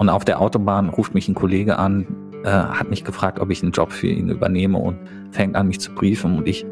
Und 0.00 0.08
auf 0.08 0.24
der 0.24 0.40
Autobahn 0.40 0.88
ruft 0.88 1.12
mich 1.12 1.28
ein 1.28 1.34
Kollege 1.34 1.78
an, 1.78 2.06
äh, 2.42 2.48
hat 2.48 2.88
mich 2.88 3.04
gefragt, 3.04 3.38
ob 3.38 3.50
ich 3.50 3.62
einen 3.62 3.72
Job 3.72 3.92
für 3.92 4.06
ihn 4.06 4.30
übernehme 4.30 4.78
und 4.78 4.96
fängt 5.30 5.54
an, 5.56 5.68
mich 5.68 5.78
zu 5.78 5.94
briefen. 5.94 6.38
Und 6.38 6.48
ich, 6.48 6.64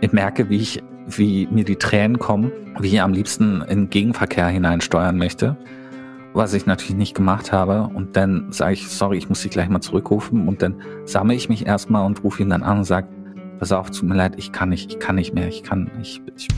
ich 0.00 0.12
merke, 0.12 0.50
wie 0.50 0.56
ich, 0.56 0.82
wie 1.06 1.46
mir 1.52 1.62
die 1.62 1.76
Tränen 1.76 2.18
kommen, 2.18 2.50
wie 2.80 2.88
ich 2.88 3.00
am 3.00 3.12
liebsten 3.12 3.62
in 3.68 3.90
Gegenverkehr 3.90 4.48
hineinsteuern 4.48 5.16
möchte, 5.16 5.56
was 6.32 6.52
ich 6.52 6.66
natürlich 6.66 6.96
nicht 6.96 7.14
gemacht 7.14 7.52
habe. 7.52 7.90
Und 7.94 8.16
dann 8.16 8.50
sage 8.50 8.72
ich, 8.72 8.88
sorry, 8.88 9.18
ich 9.18 9.28
muss 9.28 9.42
dich 9.42 9.52
gleich 9.52 9.68
mal 9.68 9.80
zurückrufen. 9.80 10.48
Und 10.48 10.60
dann 10.60 10.82
sammle 11.04 11.36
ich 11.36 11.48
mich 11.48 11.64
erstmal 11.64 12.04
und 12.06 12.24
rufe 12.24 12.42
ihn 12.42 12.50
dann 12.50 12.64
an 12.64 12.78
und 12.78 12.84
sage, 12.84 13.06
pass 13.60 13.70
auf, 13.70 13.92
tut 13.92 14.08
mir 14.08 14.16
leid, 14.16 14.34
ich 14.36 14.50
kann 14.50 14.70
nicht, 14.70 14.90
ich 14.90 14.98
kann 14.98 15.14
nicht 15.14 15.32
mehr, 15.32 15.46
ich 15.46 15.62
kann, 15.62 15.92
ich, 16.02 16.20
ich 16.36 16.48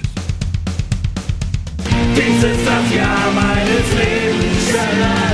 dies 2.16 2.42
ist 2.42 2.66
das 2.66 2.94
Jahr 2.94 3.30
meines 3.32 3.92
Lebens. 3.98 5.29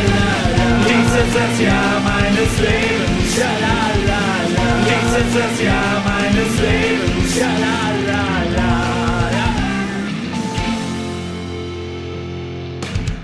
Dies 1.06 1.14
ist 1.14 1.36
das 1.36 1.60
Jahr 1.60 2.00
meines 2.00 2.58
Lebens. 2.58 3.34
Dies 4.86 5.18
ist 5.18 5.36
das 5.36 5.62
Jahr 5.62 6.04
meines 6.04 6.60
Lebens. 6.60 7.40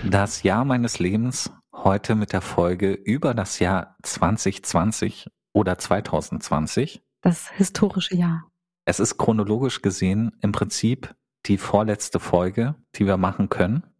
Das 0.09 0.43
Jahr 0.45 0.65
meines 0.65 1.01
Lebens 1.01 1.51
heute 1.75 2.15
mit 2.15 2.33
der 2.33 2.41
Folge 2.41 2.93
über 2.93 3.35
das 3.35 3.59
Jahr 3.59 3.97
2020 4.05 5.29
oder 5.53 5.77
2020. 5.77 7.03
Das 7.21 7.51
historische 7.51 8.15
Jahr. 8.15 8.49
Es 8.85 9.01
ist 9.01 9.19
chronologisch 9.19 9.83
gesehen 9.83 10.31
im 10.41 10.53
Prinzip 10.53 11.17
die 11.47 11.59
vorletzte 11.59 12.21
Folge, 12.21 12.77
die 12.95 13.07
wir 13.07 13.17
machen 13.17 13.49
können. 13.49 13.92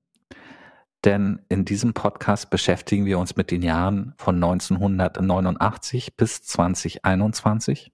Denn 1.05 1.41
in 1.49 1.65
diesem 1.65 1.95
Podcast 1.95 2.51
beschäftigen 2.51 3.07
wir 3.07 3.19
uns 3.19 3.37
mit 3.37 3.51
den 3.51 3.63
Jahren 3.63 4.15
von 4.17 4.37
1989 4.37 6.17
bis 6.17 6.43
2021. 6.43 7.93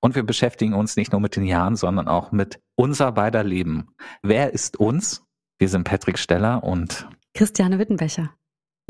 Und 0.00 0.14
wir 0.14 0.22
beschäftigen 0.22 0.74
uns 0.74 0.96
nicht 0.96 1.12
nur 1.12 1.20
mit 1.20 1.36
den 1.36 1.44
Jahren, 1.44 1.74
sondern 1.74 2.06
auch 2.06 2.30
mit 2.30 2.60
unser 2.76 3.12
beider 3.12 3.42
Leben. 3.42 3.88
Wer 4.22 4.52
ist 4.52 4.78
uns? 4.78 5.24
Wir 5.58 5.68
sind 5.68 5.84
Patrick 5.84 6.18
Steller 6.18 6.62
und 6.62 7.08
Christiane 7.34 7.78
Wittenbecher. 7.78 8.30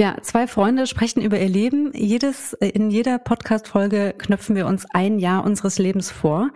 Ja, 0.01 0.17
zwei 0.23 0.47
Freunde 0.47 0.87
sprechen 0.87 1.23
über 1.23 1.41
ihr 1.41 1.49
Leben. 1.49 1.93
Jedes, 1.93 2.53
in 2.53 2.91
jeder 2.91 3.19
Podcast-Folge 3.19 4.15
knöpfen 4.17 4.55
wir 4.55 4.67
uns 4.67 4.87
ein 4.93 5.19
Jahr 5.19 5.45
unseres 5.45 5.79
Lebens 5.79 6.11
vor 6.11 6.51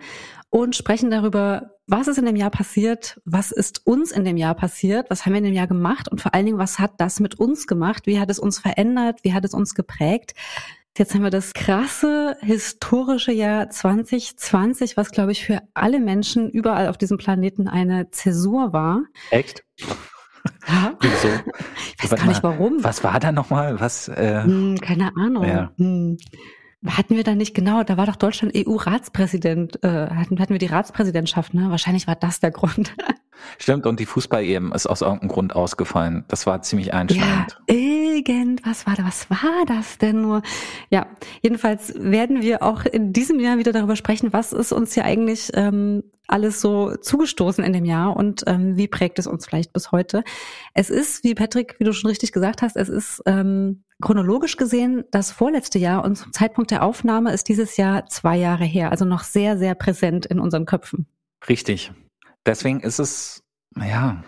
und 0.49 0.75
sprechen 0.75 1.11
darüber, 1.11 1.72
was 1.87 2.07
ist 2.07 2.17
in 2.17 2.25
dem 2.25 2.35
Jahr 2.35 2.49
passiert, 2.49 3.19
was 3.25 3.51
ist 3.51 3.85
uns 3.85 4.11
in 4.11 4.23
dem 4.23 4.37
Jahr 4.37 4.55
passiert, 4.55 5.09
was 5.09 5.25
haben 5.25 5.33
wir 5.33 5.39
in 5.39 5.45
dem 5.45 5.53
Jahr 5.53 5.67
gemacht 5.67 6.07
und 6.07 6.21
vor 6.21 6.33
allen 6.33 6.45
Dingen, 6.45 6.57
was 6.57 6.79
hat 6.79 6.93
das 6.97 7.19
mit 7.19 7.39
uns 7.39 7.67
gemacht, 7.67 8.07
wie 8.07 8.19
hat 8.19 8.29
es 8.29 8.39
uns 8.39 8.59
verändert, 8.59 9.19
wie 9.23 9.33
hat 9.33 9.43
es 9.43 9.53
uns 9.53 9.75
geprägt. 9.75 10.33
Jetzt 10.97 11.15
haben 11.15 11.23
wir 11.23 11.31
das 11.31 11.53
krasse 11.53 12.37
historische 12.41 13.31
Jahr 13.31 13.69
2020, 13.69 14.95
was, 14.95 15.09
glaube 15.11 15.31
ich, 15.31 15.43
für 15.43 15.61
alle 15.73 15.99
Menschen 15.99 16.49
überall 16.51 16.87
auf 16.87 16.99
diesem 16.99 17.17
Planeten 17.17 17.67
eine 17.67 18.11
Zäsur 18.11 18.73
war. 18.73 19.01
Echt? 19.31 19.63
Ja. 20.67 20.93
Wieso? 21.01 21.29
Ich 21.97 22.11
weiß 22.11 22.19
gar 22.19 22.27
nicht 22.27 22.43
warum. 22.43 22.83
Was 22.83 23.03
war 23.03 23.19
da 23.19 23.31
nochmal? 23.31 23.79
Was? 23.79 24.07
Äh, 24.07 24.43
hm, 24.43 24.77
keine 24.79 25.15
Ahnung. 25.17 25.45
Ja. 25.45 25.71
Hm 25.77 26.17
hatten 26.85 27.15
wir 27.15 27.23
da 27.23 27.35
nicht 27.35 27.53
genau, 27.53 27.83
da 27.83 27.97
war 27.97 28.05
doch 28.05 28.15
Deutschland 28.15 28.53
EU-Ratspräsident, 28.55 29.83
äh, 29.83 29.87
hatten, 29.87 30.39
hatten 30.39 30.53
wir 30.53 30.59
die 30.59 30.67
Ratspräsidentschaft, 30.67 31.53
ne? 31.53 31.69
Wahrscheinlich 31.69 32.07
war 32.07 32.15
das 32.15 32.39
der 32.39 32.51
Grund. 32.51 32.93
Stimmt, 33.57 33.85
und 33.85 33.99
die 33.99 34.05
Fußball-EM 34.05 34.71
ist 34.73 34.87
aus 34.87 35.01
irgendeinem 35.01 35.29
Grund 35.29 35.55
ausgefallen. 35.55 36.23
Das 36.27 36.45
war 36.45 36.61
ziemlich 36.61 36.93
einschneidend. 36.93 37.57
Ja, 37.69 37.75
irgendwas 37.75 38.85
war 38.87 38.95
da. 38.95 39.05
Was 39.05 39.29
war 39.29 39.65
das 39.67 39.97
denn 39.97 40.21
nur? 40.21 40.41
Ja, 40.89 41.07
jedenfalls 41.41 41.93
werden 41.97 42.41
wir 42.41 42.63
auch 42.63 42.85
in 42.85 43.13
diesem 43.13 43.39
Jahr 43.39 43.57
wieder 43.57 43.71
darüber 43.71 43.95
sprechen, 43.95 44.33
was 44.33 44.53
ist 44.53 44.71
uns 44.71 44.93
hier 44.93 45.05
eigentlich 45.05 45.51
ähm, 45.53 46.03
alles 46.27 46.61
so 46.61 46.95
zugestoßen 46.95 47.63
in 47.63 47.73
dem 47.73 47.85
Jahr 47.85 48.15
und 48.15 48.43
ähm, 48.47 48.77
wie 48.77 48.87
prägt 48.87 49.19
es 49.19 49.27
uns 49.27 49.45
vielleicht 49.45 49.73
bis 49.73 49.91
heute. 49.91 50.23
Es 50.73 50.89
ist, 50.89 51.23
wie 51.23 51.35
Patrick, 51.35 51.75
wie 51.79 51.83
du 51.83 51.93
schon 51.93 52.09
richtig 52.09 52.31
gesagt 52.31 52.61
hast, 52.61 52.77
es 52.77 52.89
ist 52.89 53.21
ähm, 53.25 53.83
chronologisch 54.03 54.57
gesehen 54.57 55.05
das 55.11 55.31
vorletzte 55.31 55.79
Jahr 55.79 56.03
und 56.03 56.17
zum 56.17 56.33
Zeitpunkt 56.33 56.71
der 56.71 56.83
Aufnahme 56.83 57.31
ist 57.31 57.47
dieses 57.47 57.77
Jahr 57.77 58.05
zwei 58.07 58.35
Jahre 58.35 58.65
her, 58.65 58.91
also 58.91 59.05
noch 59.05 59.23
sehr, 59.23 59.57
sehr 59.57 59.75
präsent 59.75 60.25
in 60.25 60.39
unseren 60.39 60.65
Köpfen. 60.65 61.07
Richtig. 61.47 61.93
Deswegen 62.45 62.81
ist 62.81 62.99
es, 62.99 63.43
ja, 63.77 64.21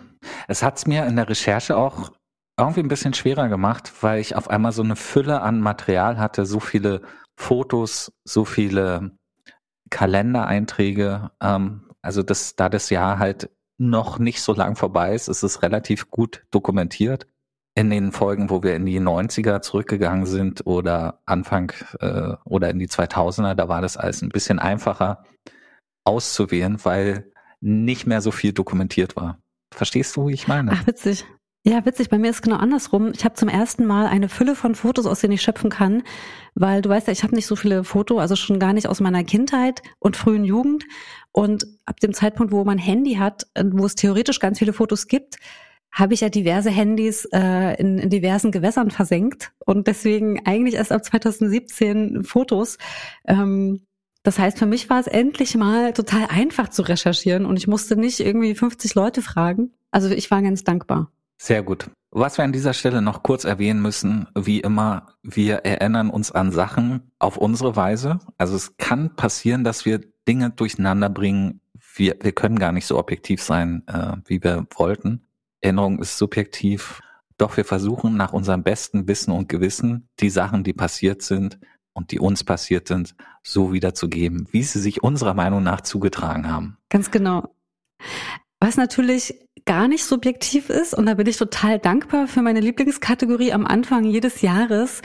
es 0.48 0.62
hat 0.62 0.78
es 0.78 0.86
mir 0.86 1.04
in 1.04 1.16
der 1.16 1.28
Recherche 1.28 1.76
auch 1.76 2.10
irgendwie 2.58 2.80
ein 2.80 2.88
bisschen 2.88 3.12
schwerer 3.12 3.48
gemacht, 3.48 3.92
weil 4.00 4.18
ich 4.18 4.34
auf 4.34 4.48
einmal 4.48 4.72
so 4.72 4.82
eine 4.82 4.96
Fülle 4.96 5.42
an 5.42 5.60
Material 5.60 6.18
hatte, 6.18 6.46
so 6.46 6.58
viele 6.58 7.02
Fotos, 7.36 8.12
so 8.24 8.46
viele 8.46 9.10
Kalendereinträge. 9.90 11.32
Ähm, 11.42 11.90
also 12.00 12.22
das, 12.22 12.56
da 12.56 12.70
das 12.70 12.88
Jahr 12.88 13.18
halt 13.18 13.50
noch 13.76 14.18
nicht 14.18 14.40
so 14.40 14.54
lang 14.54 14.74
vorbei 14.74 15.14
ist, 15.14 15.28
ist 15.28 15.42
es 15.42 15.60
relativ 15.62 16.10
gut 16.10 16.46
dokumentiert. 16.50 17.26
In 17.76 17.90
den 17.90 18.10
Folgen, 18.10 18.50
wo 18.50 18.62
wir 18.62 18.74
in 18.74 18.86
die 18.86 19.00
90er 19.00 19.60
zurückgegangen 19.60 20.26
sind 20.26 20.66
oder 20.66 21.20
Anfang 21.26 21.72
äh, 22.00 22.32
oder 22.44 22.70
in 22.70 22.78
die 22.78 22.88
2000er, 22.88 23.54
da 23.54 23.68
war 23.68 23.82
das 23.82 23.96
alles 23.96 24.22
ein 24.22 24.30
bisschen 24.30 24.58
einfacher 24.58 25.22
auszuwählen, 26.04 26.82
weil 26.84 27.30
nicht 27.60 28.06
mehr 28.06 28.20
so 28.20 28.30
viel 28.30 28.52
dokumentiert 28.52 29.14
war. 29.14 29.38
Verstehst 29.74 30.16
du, 30.16 30.28
wie 30.28 30.32
ich 30.32 30.48
meine? 30.48 30.72
Ach, 30.72 30.86
witzig. 30.86 31.26
Ja, 31.68 31.84
witzig. 31.84 32.10
Bei 32.10 32.18
mir 32.18 32.30
ist 32.30 32.36
es 32.36 32.42
genau 32.42 32.58
andersrum. 32.58 33.10
Ich 33.12 33.24
habe 33.24 33.34
zum 33.34 33.48
ersten 33.48 33.86
Mal 33.86 34.06
eine 34.06 34.28
Fülle 34.28 34.54
von 34.54 34.76
Fotos, 34.76 35.04
aus 35.04 35.20
denen 35.20 35.32
ich 35.32 35.42
schöpfen 35.42 35.68
kann, 35.68 36.04
weil 36.54 36.80
du 36.80 36.88
weißt 36.88 37.08
ja, 37.08 37.12
ich 37.12 37.24
habe 37.24 37.34
nicht 37.34 37.46
so 37.46 37.56
viele 37.56 37.82
Fotos, 37.82 38.20
also 38.20 38.36
schon 38.36 38.60
gar 38.60 38.72
nicht 38.72 38.88
aus 38.88 39.00
meiner 39.00 39.24
Kindheit 39.24 39.82
und 39.98 40.16
frühen 40.16 40.44
Jugend. 40.44 40.84
Und 41.32 41.66
ab 41.84 41.98
dem 41.98 42.14
Zeitpunkt, 42.14 42.52
wo 42.52 42.64
man 42.64 42.78
Handy 42.78 43.14
hat, 43.14 43.48
äh, 43.54 43.64
wo 43.66 43.84
es 43.84 43.96
theoretisch 43.96 44.38
ganz 44.38 44.60
viele 44.60 44.72
Fotos 44.72 45.08
gibt, 45.08 45.38
habe 45.96 46.12
ich 46.12 46.20
ja 46.20 46.28
diverse 46.28 46.70
Handys 46.70 47.24
äh, 47.32 47.80
in, 47.80 47.98
in 47.98 48.10
diversen 48.10 48.52
Gewässern 48.52 48.90
versenkt 48.90 49.52
und 49.64 49.86
deswegen 49.86 50.46
eigentlich 50.46 50.74
erst 50.74 50.92
ab 50.92 51.02
2017 51.02 52.22
Fotos. 52.22 52.76
Ähm, 53.26 53.86
das 54.22 54.38
heißt, 54.38 54.58
für 54.58 54.66
mich 54.66 54.90
war 54.90 55.00
es 55.00 55.06
endlich 55.06 55.56
mal 55.56 55.94
total 55.94 56.26
einfach 56.28 56.68
zu 56.68 56.82
recherchieren 56.82 57.46
und 57.46 57.56
ich 57.56 57.66
musste 57.66 57.96
nicht 57.96 58.20
irgendwie 58.20 58.54
50 58.54 58.94
Leute 58.94 59.22
fragen. 59.22 59.72
Also 59.90 60.10
ich 60.10 60.30
war 60.30 60.42
ganz 60.42 60.64
dankbar. 60.64 61.10
Sehr 61.38 61.62
gut. 61.62 61.90
Was 62.10 62.36
wir 62.36 62.44
an 62.44 62.52
dieser 62.52 62.74
Stelle 62.74 63.00
noch 63.00 63.22
kurz 63.22 63.44
erwähnen 63.44 63.80
müssen, 63.80 64.26
wie 64.34 64.60
immer, 64.60 65.14
wir 65.22 65.56
erinnern 65.64 66.10
uns 66.10 66.30
an 66.30 66.52
Sachen 66.52 67.10
auf 67.18 67.38
unsere 67.38 67.74
Weise. 67.74 68.18
Also 68.36 68.54
es 68.54 68.76
kann 68.76 69.16
passieren, 69.16 69.64
dass 69.64 69.86
wir 69.86 70.00
Dinge 70.28 70.50
durcheinander 70.50 71.08
bringen. 71.08 71.60
Wir, 71.94 72.16
wir 72.20 72.32
können 72.32 72.58
gar 72.58 72.72
nicht 72.72 72.86
so 72.86 72.98
objektiv 72.98 73.42
sein, 73.42 73.82
äh, 73.86 74.16
wie 74.26 74.42
wir 74.42 74.66
wollten. 74.76 75.25
Erinnerung 75.66 76.00
ist 76.00 76.16
subjektiv. 76.16 77.00
Doch 77.38 77.56
wir 77.56 77.64
versuchen 77.64 78.16
nach 78.16 78.32
unserem 78.32 78.62
besten 78.62 79.08
Wissen 79.08 79.32
und 79.32 79.48
Gewissen 79.48 80.08
die 80.20 80.30
Sachen, 80.30 80.64
die 80.64 80.72
passiert 80.72 81.22
sind, 81.22 81.58
und 81.96 82.10
die 82.10 82.20
uns 82.20 82.44
passiert 82.44 82.86
sind, 82.86 83.14
so 83.42 83.72
wiederzugeben, 83.72 84.46
wie 84.50 84.62
sie 84.62 84.80
sich 84.80 85.02
unserer 85.02 85.32
Meinung 85.32 85.62
nach 85.62 85.80
zugetragen 85.80 86.46
haben. 86.46 86.76
Ganz 86.90 87.10
genau. 87.10 87.54
Was 88.60 88.76
natürlich 88.76 89.34
gar 89.64 89.88
nicht 89.88 90.04
subjektiv 90.04 90.68
ist, 90.68 90.92
und 90.92 91.06
da 91.06 91.14
bin 91.14 91.26
ich 91.26 91.38
total 91.38 91.78
dankbar 91.78 92.28
für 92.28 92.42
meine 92.42 92.60
Lieblingskategorie 92.60 93.52
am 93.52 93.66
Anfang 93.66 94.04
jedes 94.04 94.42
Jahres. 94.42 95.00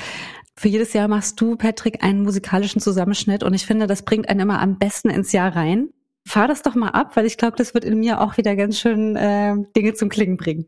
Für 0.57 0.67
jedes 0.67 0.91
Jahr 0.91 1.07
machst 1.07 1.39
du, 1.39 1.55
Patrick, 1.55 2.03
einen 2.03 2.23
musikalischen 2.23 2.81
Zusammenschnitt 2.81 3.43
und 3.43 3.53
ich 3.53 3.65
finde, 3.65 3.87
das 3.87 4.03
bringt 4.03 4.27
einen 4.27 4.41
immer 4.41 4.59
am 4.59 4.77
besten 4.77 5.09
ins 5.09 5.31
Jahr 5.31 5.55
rein. 5.55 5.89
Fahr 6.25 6.47
das 6.47 6.61
doch 6.61 6.75
mal 6.75 6.89
ab, 6.89 7.15
weil 7.15 7.25
ich 7.25 7.37
glaube, 7.37 7.57
das 7.57 7.73
wird 7.73 7.83
in 7.83 7.99
mir 7.99 8.21
auch 8.21 8.37
wieder 8.37 8.55
ganz 8.55 8.79
schön 8.79 9.15
äh, 9.15 9.55
Dinge 9.75 9.93
zum 9.93 10.09
Klingen 10.09 10.37
bringen. 10.37 10.67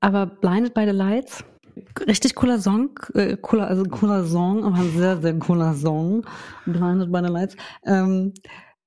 Aber 0.00 0.26
Blinded 0.26 0.74
by 0.74 0.84
the 0.86 0.92
Lights, 0.92 1.44
richtig 2.06 2.34
cooler 2.34 2.58
Song, 2.58 2.98
äh, 3.14 3.36
cooler, 3.36 3.68
also 3.68 3.84
cooler 3.84 4.24
Song, 4.24 4.64
aber 4.64 4.76
ein 4.76 4.90
sehr, 4.96 5.20
sehr 5.20 5.38
cooler 5.38 5.74
Song. 5.74 6.24
Blinded 6.66 7.12
by 7.12 7.20
the 7.22 7.32
Lights. 7.32 7.56
Ähm, 7.84 8.32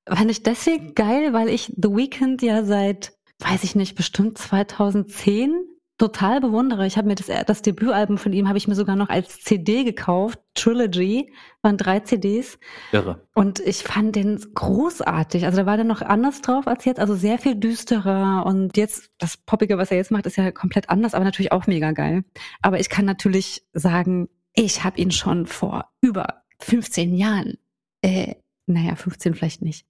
fand 0.07 0.31
ich 0.31 0.44
deswegen 0.44 0.95
geil, 0.95 1.33
weil 1.33 1.50
ich 1.50 1.74
The 1.75 1.89
Weeknd 1.89 2.42
ja 2.42 2.63
seit, 2.63 3.13
weiß 3.39 3.63
ich 3.63 3.75
nicht, 3.75 3.95
bestimmt 3.95 4.38
2010 4.38 5.54
total 5.97 6.41
bewundere. 6.41 6.87
Ich 6.87 6.97
habe 6.97 7.07
mir 7.07 7.15
das, 7.15 7.27
das 7.45 7.61
Debütalbum 7.61 8.17
von 8.17 8.33
ihm 8.33 8.47
habe 8.47 8.57
ich 8.57 8.67
mir 8.67 8.75
sogar 8.75 8.95
noch 8.95 9.09
als 9.09 9.39
CD 9.39 9.83
gekauft. 9.83 10.39
Trilogy 10.55 11.31
waren 11.61 11.77
drei 11.77 11.99
CDs. 11.99 12.57
Irre. 12.91 13.27
Und 13.35 13.59
ich 13.59 13.83
fand 13.83 14.15
den 14.15 14.43
großartig. 14.53 15.45
Also 15.45 15.57
da 15.57 15.65
war 15.65 15.77
der 15.77 15.85
noch 15.85 16.01
anders 16.01 16.41
drauf 16.41 16.67
als 16.67 16.85
jetzt, 16.85 16.99
also 16.99 17.15
sehr 17.15 17.37
viel 17.37 17.55
düsterer. 17.55 18.45
Und 18.45 18.75
jetzt 18.75 19.11
das 19.19 19.37
Poppige, 19.37 19.77
was 19.77 19.91
er 19.91 19.97
jetzt 19.97 20.11
macht, 20.11 20.25
ist 20.25 20.37
ja 20.37 20.51
komplett 20.51 20.89
anders, 20.89 21.13
aber 21.13 21.25
natürlich 21.25 21.51
auch 21.51 21.67
mega 21.67 21.91
geil. 21.91 22.23
Aber 22.61 22.79
ich 22.79 22.89
kann 22.89 23.05
natürlich 23.05 23.65
sagen, 23.73 24.29
ich 24.55 24.83
habe 24.83 24.99
ihn 24.99 25.11
schon 25.11 25.45
vor 25.45 25.89
über 26.01 26.43
15 26.59 27.15
Jahren, 27.15 27.57
äh, 28.01 28.35
naja, 28.65 28.95
15 28.95 29.35
vielleicht 29.35 29.61
nicht. 29.61 29.85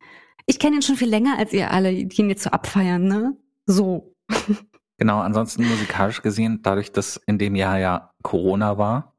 Ich 0.46 0.60
kenne 0.60 0.78
ihn 0.78 0.82
schon 0.82 0.98
viel 0.98 1.10
länger 1.10 1.38
als 1.38 1.54
ihr 1.54 1.72
alle, 1.72 2.06
die 2.06 2.22
ihn 2.22 2.30
jetzt 2.30 2.44
so 2.44 2.50
abfeiern, 2.50 3.08
ne? 3.08 3.38
So. 3.66 4.16
Genau, 4.98 5.20
ansonsten 5.20 5.68
musikalisch 5.68 6.22
gesehen, 6.22 6.62
dadurch, 6.62 6.92
dass 6.92 7.18
in 7.18 7.38
dem 7.38 7.56
Jahr 7.56 7.80
ja 7.80 8.14
Corona 8.22 8.78
war, 8.78 9.14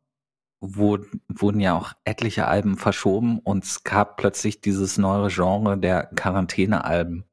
wurden, 0.61 1.21
wurden 1.29 1.61
ja 1.61 1.77
auch 1.77 1.93
etliche 2.05 2.47
Alben 2.47 2.77
verschoben 2.77 3.39
und 3.41 3.65
es 3.65 3.85
gab 3.85 4.17
plötzlich 4.17 4.61
dieses 4.61 4.99
neue 4.99 5.29
Genre 5.29 5.77
der 5.77 6.05
Quarantäne-Alben, 6.15 7.25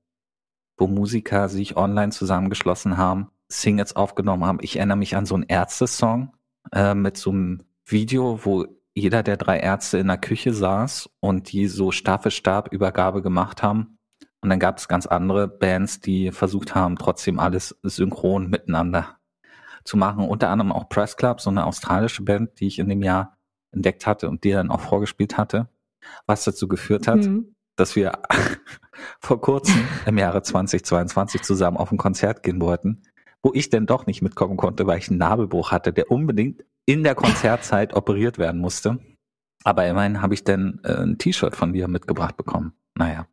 wo 0.78 0.88
Musiker 0.88 1.50
sich 1.50 1.78
online 1.78 2.12
zusammengeschlossen 2.12 2.98
haben, 2.98 3.30
Singles 3.48 3.96
aufgenommen 3.96 4.46
haben. 4.46 4.60
Ich 4.62 4.78
erinnere 4.78 4.98
mich 4.98 5.16
an 5.16 5.26
so 5.26 5.36
einen 5.36 5.46
Ärzte-Song 5.48 6.34
äh, 6.74 6.96
mit 6.96 7.18
so 7.18 7.30
einem 7.30 7.64
Video, 7.86 8.40
wo 8.44 8.66
jeder 8.94 9.24
der 9.24 9.38
drei 9.38 9.60
Ärzte 9.60 10.00
in 10.00 10.08
der 10.08 10.18
Küche 10.18 10.54
saß 10.54 11.10
und 11.20 11.52
die 11.52 11.68
so 11.68 11.92
Stab 11.92 12.24
für 12.24 12.32
Stab 12.32 12.74
Übergabe 12.74 13.22
gemacht 13.22 13.64
haben 13.64 13.98
und 14.42 14.50
dann 14.50 14.60
gab 14.60 14.78
es 14.80 14.88
ganz 14.88 15.06
andere 15.06 15.48
Bands, 15.48 16.00
die 16.00 16.32
versucht 16.32 16.74
haben, 16.74 16.98
trotzdem 16.98 17.40
alles 17.40 17.78
synchron 17.84 18.50
miteinander 18.50 19.18
zu 19.84 19.98
machen. 19.98 20.28
Unter 20.28 20.50
anderem 20.50 20.72
auch 20.72 20.90
Press 20.90 21.16
Club, 21.16 21.42
so 21.42 21.50
eine 21.50 21.66
australische 21.66 22.24
Band, 22.24 22.60
die 22.60 22.68
ich 22.68 22.80
in 22.80 22.90
dem 22.90 23.04
Jahr 23.04 23.38
entdeckt 23.72 24.08
hatte 24.08 24.30
und 24.30 24.44
die 24.44 24.52
dann 24.52 24.72
auch 24.72 24.82
vorgespielt 24.82 25.38
hatte, 25.38 25.70
was 26.26 26.44
dazu 26.44 26.68
geführt 26.68 27.08
hat, 27.08 27.20
mhm. 27.20 27.56
dass 27.76 27.96
wir 27.96 28.14
vor 29.20 29.40
kurzem 29.40 29.88
im 30.06 30.18
Jahre 30.18 30.42
2022 30.42 31.44
zusammen 31.44 31.78
auf 31.78 31.92
ein 31.92 31.98
Konzert 31.98 32.42
gehen 32.42 32.62
wollten, 32.62 33.04
wo 33.44 33.52
ich 33.54 33.70
denn 33.70 33.86
doch 33.86 34.08
nicht 34.08 34.22
mitkommen 34.24 34.58
konnte, 34.58 34.88
weil 34.88 34.98
ich 34.98 35.10
einen 35.10 35.20
Nabelbruch 35.20 35.72
hatte, 35.72 35.94
der 35.94 36.12
unbedingt 36.12 36.66
in 36.86 37.04
der 37.04 37.16
Konzertzeit 37.16 37.94
operiert 37.94 38.40
werden 38.40 38.60
musste. 38.60 39.00
Aber 39.64 39.88
immerhin 39.88 40.22
habe 40.22 40.34
ich 40.34 40.44
dann 40.44 40.80
äh, 40.84 41.04
ein 41.04 41.18
T-Shirt 41.18 41.56
von 41.56 41.74
dir 41.74 41.88
mitgebracht 41.88 42.38
bekommen. 42.38 42.74
Naja. 42.96 43.26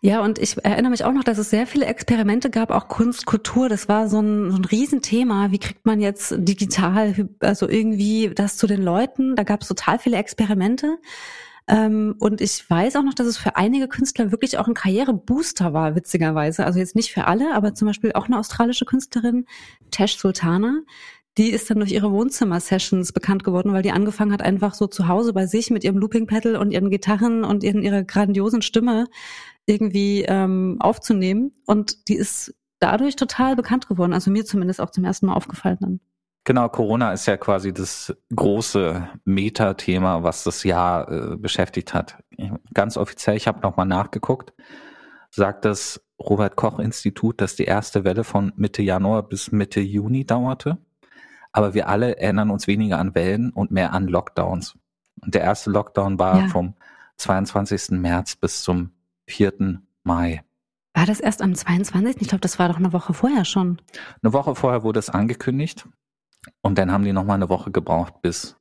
Ja, 0.00 0.20
und 0.20 0.38
ich 0.38 0.62
erinnere 0.64 0.90
mich 0.90 1.04
auch 1.04 1.12
noch, 1.12 1.24
dass 1.24 1.38
es 1.38 1.48
sehr 1.48 1.66
viele 1.66 1.86
Experimente 1.86 2.50
gab, 2.50 2.70
auch 2.70 2.88
Kunst, 2.88 3.26
Kultur. 3.26 3.68
Das 3.68 3.88
war 3.88 4.08
so 4.08 4.20
ein, 4.20 4.50
so 4.50 4.56
ein 4.56 4.64
Riesenthema. 4.64 5.50
Wie 5.50 5.58
kriegt 5.58 5.86
man 5.86 6.00
jetzt 6.00 6.34
digital, 6.36 7.28
also 7.40 7.68
irgendwie 7.68 8.32
das 8.34 8.56
zu 8.56 8.66
den 8.66 8.82
Leuten? 8.82 9.36
Da 9.36 9.44
gab 9.44 9.62
es 9.62 9.68
total 9.68 9.98
viele 9.98 10.16
Experimente. 10.16 10.98
Ähm, 11.66 12.16
und 12.18 12.40
ich 12.40 12.68
weiß 12.68 12.96
auch 12.96 13.02
noch, 13.02 13.14
dass 13.14 13.26
es 13.26 13.38
für 13.38 13.56
einige 13.56 13.88
Künstler 13.88 14.32
wirklich 14.32 14.58
auch 14.58 14.68
ein 14.68 14.74
Karrierebooster 14.74 15.72
war, 15.72 15.94
witzigerweise. 15.94 16.66
Also 16.66 16.78
jetzt 16.78 16.96
nicht 16.96 17.12
für 17.12 17.26
alle, 17.26 17.54
aber 17.54 17.74
zum 17.74 17.86
Beispiel 17.86 18.12
auch 18.12 18.26
eine 18.26 18.38
australische 18.38 18.84
Künstlerin, 18.84 19.46
Tesh 19.90 20.18
Sultana, 20.18 20.82
die 21.36 21.50
ist 21.50 21.68
dann 21.68 21.80
durch 21.80 21.92
ihre 21.92 22.12
Wohnzimmer-Sessions 22.12 23.12
bekannt 23.12 23.42
geworden, 23.42 23.72
weil 23.72 23.82
die 23.82 23.90
angefangen 23.90 24.32
hat, 24.32 24.42
einfach 24.42 24.74
so 24.74 24.86
zu 24.86 25.08
Hause 25.08 25.32
bei 25.32 25.46
sich 25.46 25.70
mit 25.70 25.82
ihrem 25.82 25.98
Looping-Pedal 25.98 26.56
und 26.56 26.70
ihren 26.70 26.90
Gitarren 26.90 27.44
und 27.44 27.64
ihren, 27.64 27.82
ihrer 27.82 28.04
grandiosen 28.04 28.62
Stimme 28.62 29.06
irgendwie 29.66 30.24
ähm, 30.28 30.76
aufzunehmen. 30.78 31.52
Und 31.66 32.08
die 32.08 32.14
ist 32.14 32.54
dadurch 32.78 33.16
total 33.16 33.56
bekannt 33.56 33.88
geworden. 33.88 34.12
Also 34.12 34.30
mir 34.30 34.44
zumindest 34.44 34.80
auch 34.80 34.90
zum 34.90 35.04
ersten 35.04 35.26
Mal 35.26 35.34
aufgefallen 35.34 35.78
dann. 35.80 36.00
Genau, 36.44 36.68
Corona 36.68 37.12
ist 37.12 37.26
ja 37.26 37.38
quasi 37.38 37.72
das 37.72 38.14
große 38.34 39.08
Meta-Thema, 39.24 40.22
was 40.22 40.44
das 40.44 40.62
Jahr 40.62 41.10
äh, 41.10 41.36
beschäftigt 41.36 41.94
hat. 41.94 42.18
Ganz 42.74 42.96
offiziell, 42.98 43.36
ich 43.36 43.48
habe 43.48 43.60
nochmal 43.60 43.86
nachgeguckt, 43.86 44.52
sagt 45.30 45.64
das 45.64 46.04
Robert 46.20 46.54
Koch 46.54 46.78
Institut, 46.78 47.40
dass 47.40 47.56
die 47.56 47.64
erste 47.64 48.04
Welle 48.04 48.24
von 48.24 48.52
Mitte 48.56 48.82
Januar 48.82 49.26
bis 49.26 49.52
Mitte 49.52 49.80
Juni 49.80 50.26
dauerte 50.26 50.78
aber 51.54 51.72
wir 51.72 51.88
alle 51.88 52.18
erinnern 52.18 52.50
uns 52.50 52.66
weniger 52.66 52.98
an 52.98 53.14
Wellen 53.14 53.50
und 53.50 53.70
mehr 53.70 53.92
an 53.92 54.08
Lockdowns. 54.08 54.76
Und 55.22 55.34
der 55.36 55.42
erste 55.42 55.70
Lockdown 55.70 56.18
war 56.18 56.40
ja. 56.40 56.48
vom 56.48 56.74
22. 57.16 57.92
März 57.92 58.34
bis 58.34 58.62
zum 58.64 58.90
4. 59.28 59.80
Mai. 60.02 60.42
War 60.94 61.06
das 61.06 61.20
erst 61.20 61.42
am 61.42 61.52
22.? 61.52 62.20
Ich 62.20 62.28
glaube, 62.28 62.40
das 62.40 62.58
war 62.58 62.68
doch 62.68 62.76
eine 62.76 62.92
Woche 62.92 63.14
vorher 63.14 63.44
schon. 63.44 63.80
Eine 64.20 64.32
Woche 64.32 64.56
vorher 64.56 64.82
wurde 64.82 64.98
es 64.98 65.10
angekündigt 65.10 65.88
und 66.60 66.76
dann 66.76 66.90
haben 66.90 67.04
die 67.04 67.12
nochmal 67.12 67.36
eine 67.36 67.48
Woche 67.48 67.70
gebraucht, 67.70 68.20
bis 68.20 68.56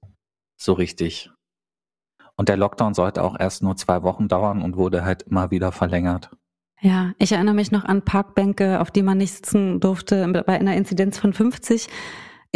so 0.55 0.73
richtig. 0.73 1.31
Und 2.35 2.47
der 2.47 2.57
Lockdown 2.57 2.93
sollte 2.93 3.23
auch 3.23 3.39
erst 3.39 3.63
nur 3.63 3.75
zwei 3.75 4.03
Wochen 4.03 4.27
dauern 4.27 4.61
und 4.61 4.77
wurde 4.77 5.03
halt 5.03 5.23
immer 5.23 5.49
wieder 5.49 5.71
verlängert. 5.71 6.29
Ja, 6.79 7.13
ich 7.17 7.31
erinnere 7.31 7.55
mich 7.55 7.71
noch 7.71 7.85
an 7.85 8.03
Parkbänke, 8.03 8.81
auf 8.81 8.91
die 8.91 9.03
man 9.03 9.17
nicht 9.17 9.33
sitzen 9.33 9.79
durfte 9.79 10.27
bei 10.45 10.59
einer 10.59 10.75
Inzidenz 10.75 11.17
von 11.17 11.33
50. 11.33 11.87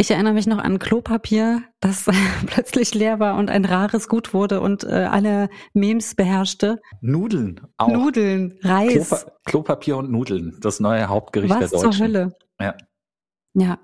Ich 0.00 0.12
erinnere 0.12 0.32
mich 0.32 0.46
noch 0.46 0.58
an 0.58 0.78
Klopapier, 0.78 1.64
das 1.80 2.04
plötzlich 2.46 2.94
leer 2.94 3.18
war 3.18 3.36
und 3.36 3.50
ein 3.50 3.64
rares 3.64 4.06
Gut 4.06 4.32
wurde 4.32 4.60
und 4.60 4.84
äh, 4.84 5.08
alle 5.10 5.48
Memes 5.74 6.14
beherrschte. 6.14 6.80
Nudeln 7.00 7.60
auch. 7.78 7.88
Nudeln, 7.88 8.56
Reis. 8.62 9.08
Klopa 9.08 9.32
Klopapier 9.44 9.96
und 9.96 10.08
Nudeln, 10.12 10.56
das 10.60 10.78
neue 10.78 11.08
Hauptgericht 11.08 11.52
Was 11.52 11.58
der 11.58 11.80
Deutschen. 11.80 11.92
zur 11.92 12.04
Hölle? 12.04 12.32
Ja. 12.60 12.76
Ja. 13.54 13.78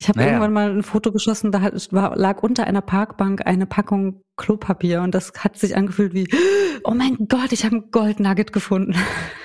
Ich 0.00 0.08
habe 0.08 0.18
naja. 0.20 0.30
irgendwann 0.30 0.52
mal 0.54 0.70
ein 0.70 0.82
Foto 0.82 1.12
geschossen, 1.12 1.52
da 1.52 1.70
war, 1.90 2.16
lag 2.16 2.42
unter 2.42 2.66
einer 2.66 2.80
Parkbank 2.80 3.46
eine 3.46 3.66
Packung 3.66 4.22
Klopapier 4.38 5.02
und 5.02 5.14
das 5.14 5.34
hat 5.38 5.58
sich 5.58 5.76
angefühlt 5.76 6.14
wie, 6.14 6.28
oh 6.84 6.94
mein 6.94 7.28
Gott, 7.28 7.52
ich 7.52 7.66
habe 7.66 7.76
ein 7.76 7.90
Goldnugget 7.90 8.54
gefunden. 8.54 8.94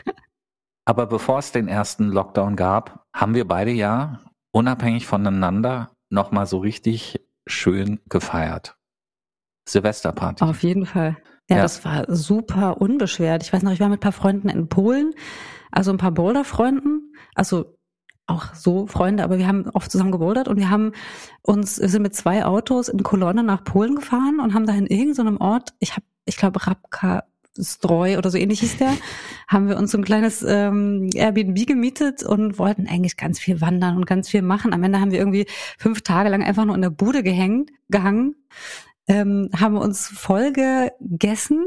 Aber 0.86 1.06
bevor 1.07 1.39
es 1.39 1.51
den 1.51 1.68
ersten 1.68 2.07
Lockdown 2.12 2.56
gab, 2.56 3.04
haben 3.13 3.36
wir 3.36 3.45
beide 3.45 3.71
ja 3.71 4.21
unabhängig 4.56 5.06
voneinander 5.06 5.92
nochmal 6.10 6.46
so 6.46 6.60
richtig 6.60 7.19
schön 7.46 8.00
gefeiert. 8.07 8.78
Silvesterparty. 9.68 10.46
Auf 10.46 10.63
jeden 10.63 10.86
Fall. 10.86 11.18
Ja, 11.50 11.57
ja, 11.57 11.62
das 11.62 11.84
war 11.84 12.06
super 12.07 12.80
unbeschwert. 12.80 13.44
Ich 13.44 13.52
weiß 13.52 13.63
noch, 13.63 13.74
ich 13.74 13.81
war 13.81 13.90
mit 13.90 13.98
ein 13.98 14.02
paar 14.02 14.13
Freunden 14.13 14.48
in 14.48 14.69
Polen, 14.69 15.13
also 15.72 15.92
ein 15.92 15.98
paar 15.98 16.12
Boulder-Freunden, 16.12 17.13
also 17.36 17.78
auch 18.28 18.56
so 18.56 18.88
Freunde, 18.88 19.24
aber 19.24 19.38
wir 19.38 19.48
haben 19.48 19.69
oft 19.72 19.92
zusammen 19.92 20.13
gebouldert 20.13 20.48
und 20.48 20.57
wir 20.57 20.69
haben 20.69 20.94
uns, 21.42 21.80
wir 21.80 21.90
sind 21.90 22.02
mit 22.02 22.16
zwei 22.16 22.46
Autos 22.46 22.88
in 22.88 23.04
Kolonne 23.04 23.44
nach 23.44 23.64
Polen 23.64 23.95
gefahren 23.95 24.40
und 24.40 24.54
haben 24.54 24.66
da 24.66 24.74
in 24.74 24.88
irgendeinem 24.88 25.38
Ort, 25.38 25.74
ich 25.80 25.92
habe, 25.92 26.06
ich 26.24 26.38
glaube, 26.38 26.66
Rabka 26.66 27.26
Streu 27.59 28.18
oder 28.18 28.30
so 28.30 28.38
ähnlich 28.38 28.59
hieß 28.59 28.78
der, 28.78 28.94
haben 29.47 29.69
wir 29.69 29.78
uns 29.78 29.92
so 29.92 29.97
ein 29.97 30.04
kleines 30.04 30.44
ähm, 30.44 31.09
Airbnb 31.14 31.66
gemietet 31.66 32.24
und 32.24 32.59
wollten 32.59 32.88
eigentlich 32.88 33.18
ganz 33.18 33.40
viel 33.40 33.62
wandern 33.62 33.95
und 33.95 34.06
ganz 34.06 34.30
viel 34.30 34.42
machen. 34.42 34.74
Am 34.74 34.83
Ende 34.83 35.00
haben 35.00 35.12
wir 35.12 35.19
irgendwie 35.19 35.45
fünf 35.78 36.02
Tage 36.02 36.30
lang 36.30 36.44
einfach 36.44 36.66
nur 36.66 36.76
in 36.76 36.81
der 36.81 36.90
Bude 36.90 37.24
gehängt, 37.24 37.71
gehangen, 37.90 38.35
ähm, 39.07 39.50
haben 39.57 39.78
uns 39.78 40.07
voll 40.07 40.52
gegessen 40.52 41.66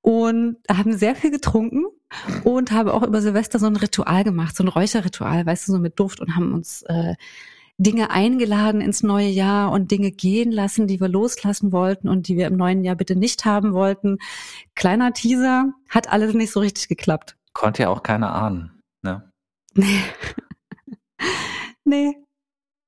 und 0.00 0.56
haben 0.70 0.96
sehr 0.96 1.14
viel 1.14 1.30
getrunken 1.30 1.84
und 2.42 2.72
haben 2.72 2.88
auch 2.88 3.02
über 3.02 3.20
Silvester 3.20 3.58
so 3.58 3.66
ein 3.66 3.76
Ritual 3.76 4.24
gemacht, 4.24 4.56
so 4.56 4.64
ein 4.64 4.68
Räucherritual, 4.68 5.46
weißt 5.46 5.68
du, 5.68 5.72
so 5.72 5.78
mit 5.78 5.98
Duft 5.98 6.20
und 6.20 6.36
haben 6.36 6.52
uns 6.52 6.82
äh, 6.82 7.14
Dinge 7.78 8.10
eingeladen 8.10 8.80
ins 8.80 9.02
neue 9.02 9.28
Jahr 9.28 9.72
und 9.72 9.90
Dinge 9.90 10.12
gehen 10.12 10.52
lassen, 10.52 10.86
die 10.86 11.00
wir 11.00 11.08
loslassen 11.08 11.72
wollten 11.72 12.08
und 12.08 12.28
die 12.28 12.36
wir 12.36 12.46
im 12.46 12.56
neuen 12.56 12.84
Jahr 12.84 12.94
bitte 12.94 13.16
nicht 13.16 13.44
haben 13.44 13.72
wollten. 13.72 14.18
Kleiner 14.74 15.12
Teaser, 15.12 15.72
hat 15.88 16.10
alles 16.10 16.34
nicht 16.34 16.52
so 16.52 16.60
richtig 16.60 16.88
geklappt. 16.88 17.36
Konnte 17.52 17.82
ja 17.82 17.88
auch 17.88 18.02
keiner 18.02 18.34
ahnen, 18.34 18.80
ne? 19.02 19.30
Nee. 19.74 20.00
nee. 21.84 22.16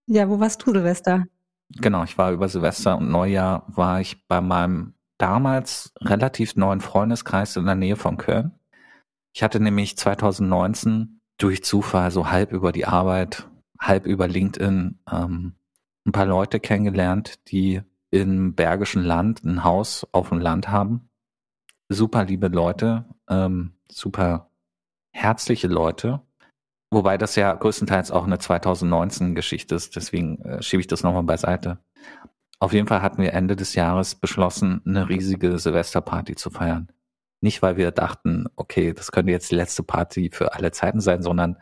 Ja, 0.07 0.29
wo 0.29 0.39
warst 0.39 0.65
du, 0.65 0.73
Silvester? 0.73 1.27
Genau, 1.71 2.05
ich 2.05 2.17
war 2.17 2.31
über 2.31 2.49
Silvester 2.49 2.97
und 2.97 3.11
Neujahr 3.11 3.65
war 3.67 4.01
ich 4.01 4.25
bei 4.29 4.41
meinem 4.41 4.95
damals 5.19 5.93
relativ 6.01 6.55
neuen 6.55 6.81
Freundeskreis 6.81 7.57
in 7.57 7.67
der 7.67 7.75
Nähe 7.75 7.97
von 7.97 8.19
Köln. 8.19 8.53
Ich 9.35 9.43
hatte 9.43 9.59
nämlich 9.59 9.99
2019 9.99 11.21
durch 11.39 11.65
Zufall 11.65 12.13
so 12.13 12.31
halb 12.31 12.53
über 12.53 12.71
die 12.71 12.87
Arbeit 12.87 13.49
halb 13.81 14.07
über 14.07 14.29
LinkedIn 14.29 14.99
ähm, 15.11 15.55
ein 16.07 16.13
paar 16.13 16.27
Leute 16.27 16.61
kennengelernt, 16.61 17.41
die 17.49 17.83
im 18.11 18.55
Bergischen 18.55 19.03
Land 19.03 19.45
ein 19.45 19.65
Haus 19.65 20.07
auf 20.13 20.29
dem 20.29 20.41
Land 20.41 20.69
haben. 20.69 21.09
Super 21.89 22.25
liebe 22.25 22.49
Leute, 22.49 23.05
ähm, 23.29 23.75
super 23.91 24.51
herzliche 25.13 25.69
Leute. 25.69 26.21
Wobei 26.91 27.19
das 27.19 27.35
ja 27.37 27.53
größtenteils 27.53 28.11
auch 28.11 28.25
eine 28.25 28.37
2019-Geschichte 28.37 29.75
ist, 29.75 29.97
deswegen 29.97 30.41
äh, 30.43 30.63
schiebe 30.63 30.81
ich 30.81 30.87
das 30.87 31.03
nochmal 31.03 31.25
beiseite. 31.25 31.79
Auf 32.59 32.73
jeden 32.73 32.87
Fall 32.87 33.03
hatten 33.03 33.21
wir 33.23 33.35
Ende 33.35 33.57
des 33.57 33.75
Jahres 33.75 34.15
beschlossen, 34.15 34.81
eine 34.87 35.09
riesige 35.09 35.59
Silvesterparty 35.59 36.37
zu 36.37 36.51
feiern. 36.51 36.89
Nicht, 37.43 37.61
weil 37.61 37.77
wir 37.77 37.91
dachten, 37.91 38.47
okay, 38.57 38.95
das 38.95 39.13
könnte 39.13 39.33
jetzt 39.33 39.51
die 39.51 39.57
letzte 39.57 39.83
Party 39.83 40.31
für 40.33 40.55
alle 40.55 40.71
Zeiten 40.71 41.01
sein, 41.01 41.23
sondern 41.23 41.59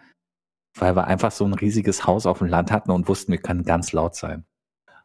weil 0.74 0.96
wir 0.96 1.06
einfach 1.06 1.30
so 1.30 1.44
ein 1.44 1.54
riesiges 1.54 2.06
Haus 2.06 2.26
auf 2.26 2.38
dem 2.38 2.48
Land 2.48 2.72
hatten 2.72 2.90
und 2.90 3.08
wussten, 3.08 3.32
wir 3.32 3.40
können 3.40 3.64
ganz 3.64 3.92
laut 3.92 4.14
sein. 4.14 4.44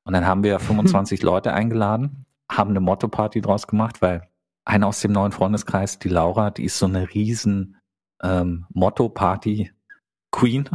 Und 0.03 0.13
dann 0.13 0.25
haben 0.25 0.43
wir 0.43 0.59
25 0.59 1.21
Leute 1.21 1.53
eingeladen, 1.53 2.25
haben 2.51 2.71
eine 2.71 2.79
Motto-Party 2.79 3.41
draus 3.41 3.67
gemacht, 3.67 4.01
weil 4.01 4.27
eine 4.65 4.87
aus 4.87 5.01
dem 5.01 5.11
neuen 5.11 5.31
Freundeskreis, 5.31 5.99
die 5.99 6.09
Laura, 6.09 6.51
die 6.51 6.65
ist 6.65 6.77
so 6.77 6.85
eine 6.85 7.13
riesen 7.13 7.77
ähm, 8.21 8.65
Motto-Party-Queen. 8.69 10.69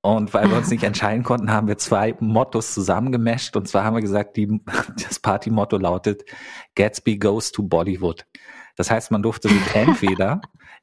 Und 0.00 0.34
weil 0.34 0.50
wir 0.50 0.56
uns 0.56 0.70
nicht 0.70 0.82
entscheiden 0.84 1.22
konnten, 1.22 1.50
haben 1.50 1.66
wir 1.66 1.78
zwei 1.78 2.14
Mottos 2.20 2.74
zusammengemischt. 2.74 3.56
Und 3.56 3.68
zwar 3.68 3.84
haben 3.84 3.94
wir 3.94 4.02
gesagt, 4.02 4.36
die, 4.36 4.60
das 5.02 5.18
Party-Motto 5.18 5.78
lautet 5.78 6.24
Gatsby 6.74 7.18
goes 7.18 7.52
to 7.52 7.62
Bollywood. 7.62 8.26
Das 8.76 8.90
heißt, 8.90 9.10
man 9.10 9.22
durfte 9.22 9.48
sich 9.48 9.74
entweder 9.74 10.40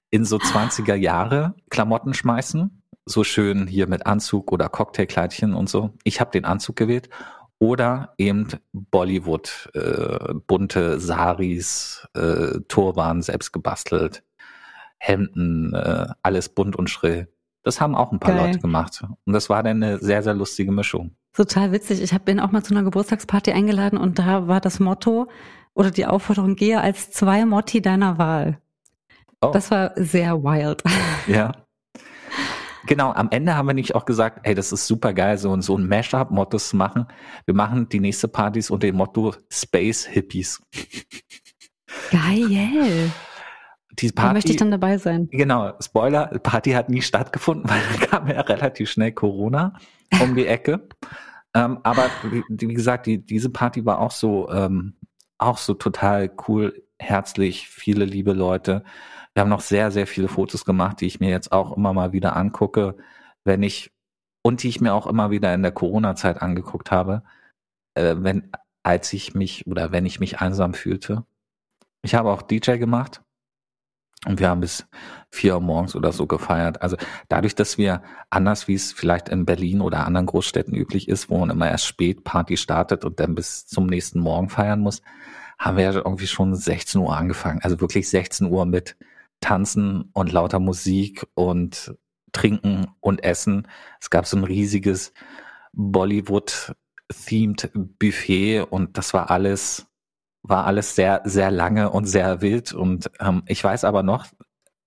in 0.10 0.26
so 0.26 0.38
20er 0.38 0.96
Jahre 0.96 1.56
Klamotten 1.70 2.14
schmeißen, 2.14 2.81
so 3.12 3.24
schön 3.24 3.68
hier 3.68 3.88
mit 3.88 4.06
Anzug 4.06 4.52
oder 4.52 4.70
Cocktailkleidchen 4.70 5.54
und 5.54 5.70
so. 5.70 5.92
Ich 6.04 6.20
habe 6.20 6.32
den 6.32 6.46
Anzug 6.46 6.76
gewählt 6.76 7.10
oder 7.60 8.14
eben 8.18 8.48
Bollywood, 8.74 9.70
äh, 9.76 10.34
bunte 10.48 11.00
Saris, 11.00 12.08
äh, 12.16 12.60
Turban 12.68 13.22
selbst 13.22 13.52
gebastelt, 13.52 14.24
Hemden, 14.98 15.74
äh, 15.74 16.08
alles 16.24 16.50
bunt 16.50 16.76
und 16.76 16.90
schrill. 16.90 17.28
Das 17.64 17.80
haben 17.80 17.94
auch 17.94 18.12
ein 18.12 18.20
paar 18.20 18.34
Geil. 18.34 18.48
Leute 18.48 18.60
gemacht. 18.60 19.04
Und 19.26 19.34
das 19.34 19.50
war 19.50 19.62
dann 19.62 19.84
eine 19.84 20.00
sehr, 20.00 20.24
sehr 20.24 20.34
lustige 20.34 20.72
Mischung. 20.72 21.12
Total 21.34 21.72
witzig. 21.72 22.02
Ich 22.02 22.18
bin 22.22 22.40
auch 22.40 22.52
mal 22.52 22.64
zu 22.64 22.74
einer 22.74 22.84
Geburtstagsparty 22.84 23.52
eingeladen 23.52 23.98
und 23.98 24.18
da 24.18 24.48
war 24.48 24.60
das 24.60 24.80
Motto 24.80 25.30
oder 25.74 25.92
die 25.92 26.06
Aufforderung, 26.06 26.56
gehe 26.56 26.82
als 26.82 27.12
zwei 27.12 27.46
Motti 27.46 27.82
deiner 27.82 28.18
Wahl. 28.18 28.60
Oh. 29.42 29.52
Das 29.54 29.72
war 29.72 29.92
sehr 29.96 30.44
wild. 30.44 30.84
Ja. 31.28 31.52
Genau, 32.88 33.12
am 33.12 33.30
Ende 33.32 33.56
haben 33.56 33.68
wir 33.68 33.74
nicht 33.74 33.96
auch 33.96 34.06
gesagt, 34.06 34.40
hey, 34.44 34.56
das 34.56 34.72
ist 34.72 34.88
super 34.88 35.14
geil, 35.14 35.38
so, 35.38 35.60
so 35.62 35.78
ein 35.78 35.88
Mashup-Mottos 35.88 36.70
zu 36.70 36.78
machen. 36.78 37.06
Wir 37.46 37.54
machen 37.54 37.90
die 37.90 38.00
nächste 38.00 38.28
Partys 38.28 38.72
unter 38.72 38.88
dem 38.88 38.96
Motto 38.96 39.36
Space 39.52 40.06
Hippies. 40.06 40.62
Geil. 42.12 43.12
Die 44.00 44.10
Party, 44.12 44.28
da 44.28 44.34
möchte 44.34 44.52
ich 44.52 44.58
dann 44.58 44.72
dabei 44.72 44.98
sein. 44.98 45.28
Genau, 45.32 45.74
Spoiler, 45.82 46.28
Party 46.40 46.72
hat 46.72 46.90
nie 46.90 47.02
stattgefunden, 47.02 47.70
weil 47.70 47.82
da 47.92 48.06
kam 48.06 48.28
ja 48.28 48.42
relativ 48.42 48.90
schnell 48.90 49.12
Corona 49.12 49.74
um 50.22 50.36
die 50.36 50.48
Ecke. 50.48 50.88
ähm, 51.54 51.80
aber 51.84 52.10
wie, 52.24 52.44
wie, 52.50 52.74
gesagt, 52.74 53.06
die, 53.06 53.24
diese 53.24 53.50
Party 53.50 53.86
war 53.86 54.00
auch 54.00 54.12
so, 54.12 54.50
ähm, 54.50 54.96
auch 55.38 55.58
so 55.58 55.74
total 55.74 56.32
cool, 56.48 56.84
herzlich, 57.00 57.68
viele 57.68 58.06
liebe 58.06 58.34
Leute. 58.34 58.84
Wir 59.34 59.42
haben 59.42 59.50
noch 59.50 59.62
sehr, 59.62 59.92
sehr 59.92 60.08
viele 60.08 60.28
Fotos 60.28 60.66
gemacht, 60.66 61.02
die 61.02 61.08
ich 61.08 61.20
mir 61.20 61.30
jetzt 61.30 61.52
auch 61.52 61.76
immer 61.76 61.94
mal 61.94 62.12
wieder 62.12 62.36
angucke, 62.36 62.98
wenn 63.44 63.64
ich 63.64 63.92
und 64.44 64.64
die 64.64 64.70
ich 64.70 64.82
mir 64.82 64.94
auch 64.94 65.08
immer 65.08 65.32
wieder 65.32 65.54
in 65.54 65.62
der 65.62 65.72
Corona-Zeit 65.72 66.42
angeguckt 66.42 66.92
habe, 66.92 67.24
äh, 67.96 68.16
wenn 68.18 68.52
als 68.84 69.14
ich 69.14 69.36
mich 69.36 69.68
oder 69.68 69.92
wenn 69.92 70.06
ich 70.06 70.20
mich 70.20 70.40
einsam 70.42 70.74
fühlte. 70.74 71.26
Ich 72.02 72.16
habe 72.16 72.32
auch 72.32 72.42
DJ 72.42 72.78
gemacht 72.78 73.22
und 74.26 74.40
wir 74.40 74.50
haben 74.50 74.62
bis 74.62 74.88
vier 75.30 75.56
Uhr 75.56 75.62
morgens 75.62 75.96
oder 75.96 76.12
so 76.12 76.28
gefeiert. 76.28 76.82
Also 76.82 76.98
dadurch, 77.30 77.56
dass 77.56 77.78
wir 77.78 78.02
anders 78.30 78.68
wie 78.68 78.74
es 78.74 78.92
vielleicht 78.92 79.30
in 79.30 79.46
Berlin 79.46 79.82
oder 79.82 80.06
anderen 80.06 80.26
Großstädten 80.26 80.76
üblich 80.76 81.08
ist, 81.08 81.30
wo 81.30 81.40
man 81.40 81.50
immer 81.52 81.70
erst 81.70 81.86
spät 81.86 82.24
Party 82.24 82.58
startet 82.58 83.06
und 83.06 83.20
dann 83.20 83.36
bis 83.36 83.66
zum 83.68 83.88
nächsten 83.88 84.20
Morgen 84.20 84.50
feiern 84.50 84.80
muss, 84.80 85.02
haben 85.60 85.78
wir 85.78 85.84
ja 85.86 85.94
irgendwie 85.94 86.28
schon 86.28 86.56
16 86.56 87.02
Uhr 87.02 87.16
angefangen. 87.16 87.62
Also 87.62 87.80
wirklich 87.82 88.10
16 88.10 88.48
Uhr 88.48 88.66
mit 88.66 88.96
Tanzen 89.42 90.10
und 90.14 90.32
lauter 90.32 90.60
Musik 90.60 91.28
und 91.34 91.96
Trinken 92.32 92.88
und 93.02 93.24
Essen. 93.24 93.68
Es 94.00 94.10
gab 94.10 94.26
so 94.26 94.38
ein 94.38 94.46
riesiges 94.46 95.14
Bollywood-themed 95.74 97.72
Buffet 97.74 98.62
und 98.62 98.98
das 98.98 99.14
war 99.14 99.30
alles, 99.30 99.88
war 100.44 100.66
alles 100.66 100.96
sehr, 100.96 101.22
sehr 101.26 101.52
lange 101.52 101.90
und 101.90 102.06
sehr 102.06 102.42
wild. 102.42 102.74
Und 102.74 103.12
ähm, 103.20 103.44
ich 103.48 103.64
weiß 103.64 103.84
aber 103.84 104.04
noch, 104.04 104.28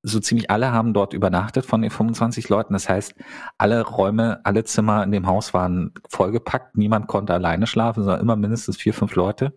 so 0.07 0.21
ziemlich 0.21 0.51
alle 0.51 0.71
haben 0.71 0.93
dort 0.93 1.15
übernachtet 1.15 1.65
von 1.65 1.81
den 1.81 1.91
25 1.91 2.51
Leuten. 2.51 2.75
Das 2.75 2.89
heißt, 2.89 3.15
alle 3.57 3.83
Räume, 3.83 4.41
alle 4.45 4.65
Zimmer 4.65 5.03
in 5.03 5.13
dem 5.13 5.27
Haus 5.27 5.55
waren 5.55 5.93
vollgepackt. 6.11 6.77
Niemand 6.77 7.07
konnte 7.07 7.33
alleine 7.33 7.67
schlafen, 7.67 8.05
sondern 8.05 8.21
immer 8.21 8.37
mindestens 8.37 8.77
vier, 8.77 8.93
fünf 8.93 9.15
Leute. 9.15 9.55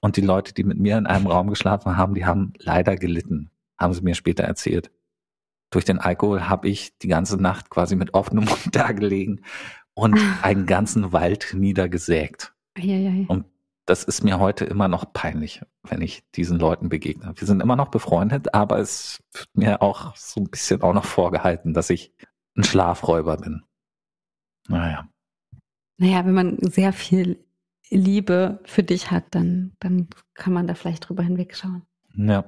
Und 0.00 0.16
die 0.16 0.22
Leute, 0.22 0.52
die 0.52 0.64
mit 0.64 0.78
mir 0.78 0.98
in 0.98 1.06
einem 1.06 1.26
Raum 1.26 1.48
geschlafen 1.48 1.96
haben, 1.96 2.14
die 2.14 2.26
haben 2.26 2.52
leider 2.58 2.96
gelitten 2.96 3.50
haben 3.80 3.94
sie 3.94 4.02
mir 4.02 4.14
später 4.14 4.44
erzählt. 4.44 4.90
Durch 5.70 5.84
den 5.84 5.98
Alkohol 5.98 6.48
habe 6.48 6.68
ich 6.68 6.96
die 6.98 7.08
ganze 7.08 7.36
Nacht 7.36 7.70
quasi 7.70 7.96
mit 7.96 8.14
offenem 8.14 8.44
Mund 8.48 8.68
da 8.72 8.92
gelegen 8.92 9.42
und 9.94 10.18
einen 10.42 10.66
ganzen 10.66 11.12
Wald 11.12 11.54
niedergesägt. 11.54 12.54
Eieiei. 12.76 13.24
Und 13.28 13.46
das 13.86 14.04
ist 14.04 14.22
mir 14.22 14.38
heute 14.38 14.64
immer 14.64 14.86
noch 14.86 15.12
peinlich, 15.12 15.62
wenn 15.82 16.00
ich 16.00 16.22
diesen 16.36 16.58
Leuten 16.58 16.88
begegne. 16.88 17.32
Wir 17.34 17.46
sind 17.46 17.60
immer 17.60 17.76
noch 17.76 17.88
befreundet, 17.88 18.54
aber 18.54 18.78
es 18.78 19.20
wird 19.32 19.48
mir 19.54 19.82
auch 19.82 20.14
so 20.16 20.40
ein 20.40 20.48
bisschen 20.48 20.82
auch 20.82 20.94
noch 20.94 21.04
vorgehalten, 21.04 21.74
dass 21.74 21.90
ich 21.90 22.12
ein 22.56 22.62
Schlafräuber 22.62 23.36
bin. 23.38 23.62
Naja. 24.68 25.08
Naja, 25.98 26.24
wenn 26.24 26.34
man 26.34 26.58
sehr 26.60 26.92
viel 26.92 27.44
Liebe 27.90 28.60
für 28.64 28.82
dich 28.84 29.10
hat, 29.10 29.24
dann, 29.32 29.72
dann 29.80 30.08
kann 30.34 30.52
man 30.52 30.66
da 30.66 30.74
vielleicht 30.74 31.08
drüber 31.08 31.22
hinwegschauen. 31.22 31.82
Ja. 32.14 32.44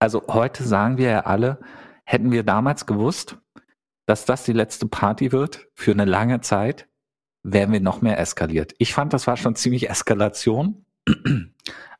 Also 0.00 0.24
heute 0.28 0.64
sagen 0.64 0.96
wir 0.96 1.10
ja 1.10 1.20
alle, 1.20 1.60
hätten 2.04 2.32
wir 2.32 2.42
damals 2.42 2.86
gewusst, 2.86 3.36
dass 4.06 4.24
das 4.24 4.44
die 4.44 4.54
letzte 4.54 4.86
Party 4.86 5.30
wird 5.30 5.68
für 5.74 5.92
eine 5.92 6.06
lange 6.06 6.40
Zeit, 6.40 6.88
wären 7.42 7.70
wir 7.70 7.80
noch 7.80 8.00
mehr 8.00 8.18
eskaliert. 8.18 8.74
Ich 8.78 8.94
fand, 8.94 9.12
das 9.12 9.26
war 9.26 9.36
schon 9.36 9.56
ziemlich 9.56 9.90
Eskalation, 9.90 10.86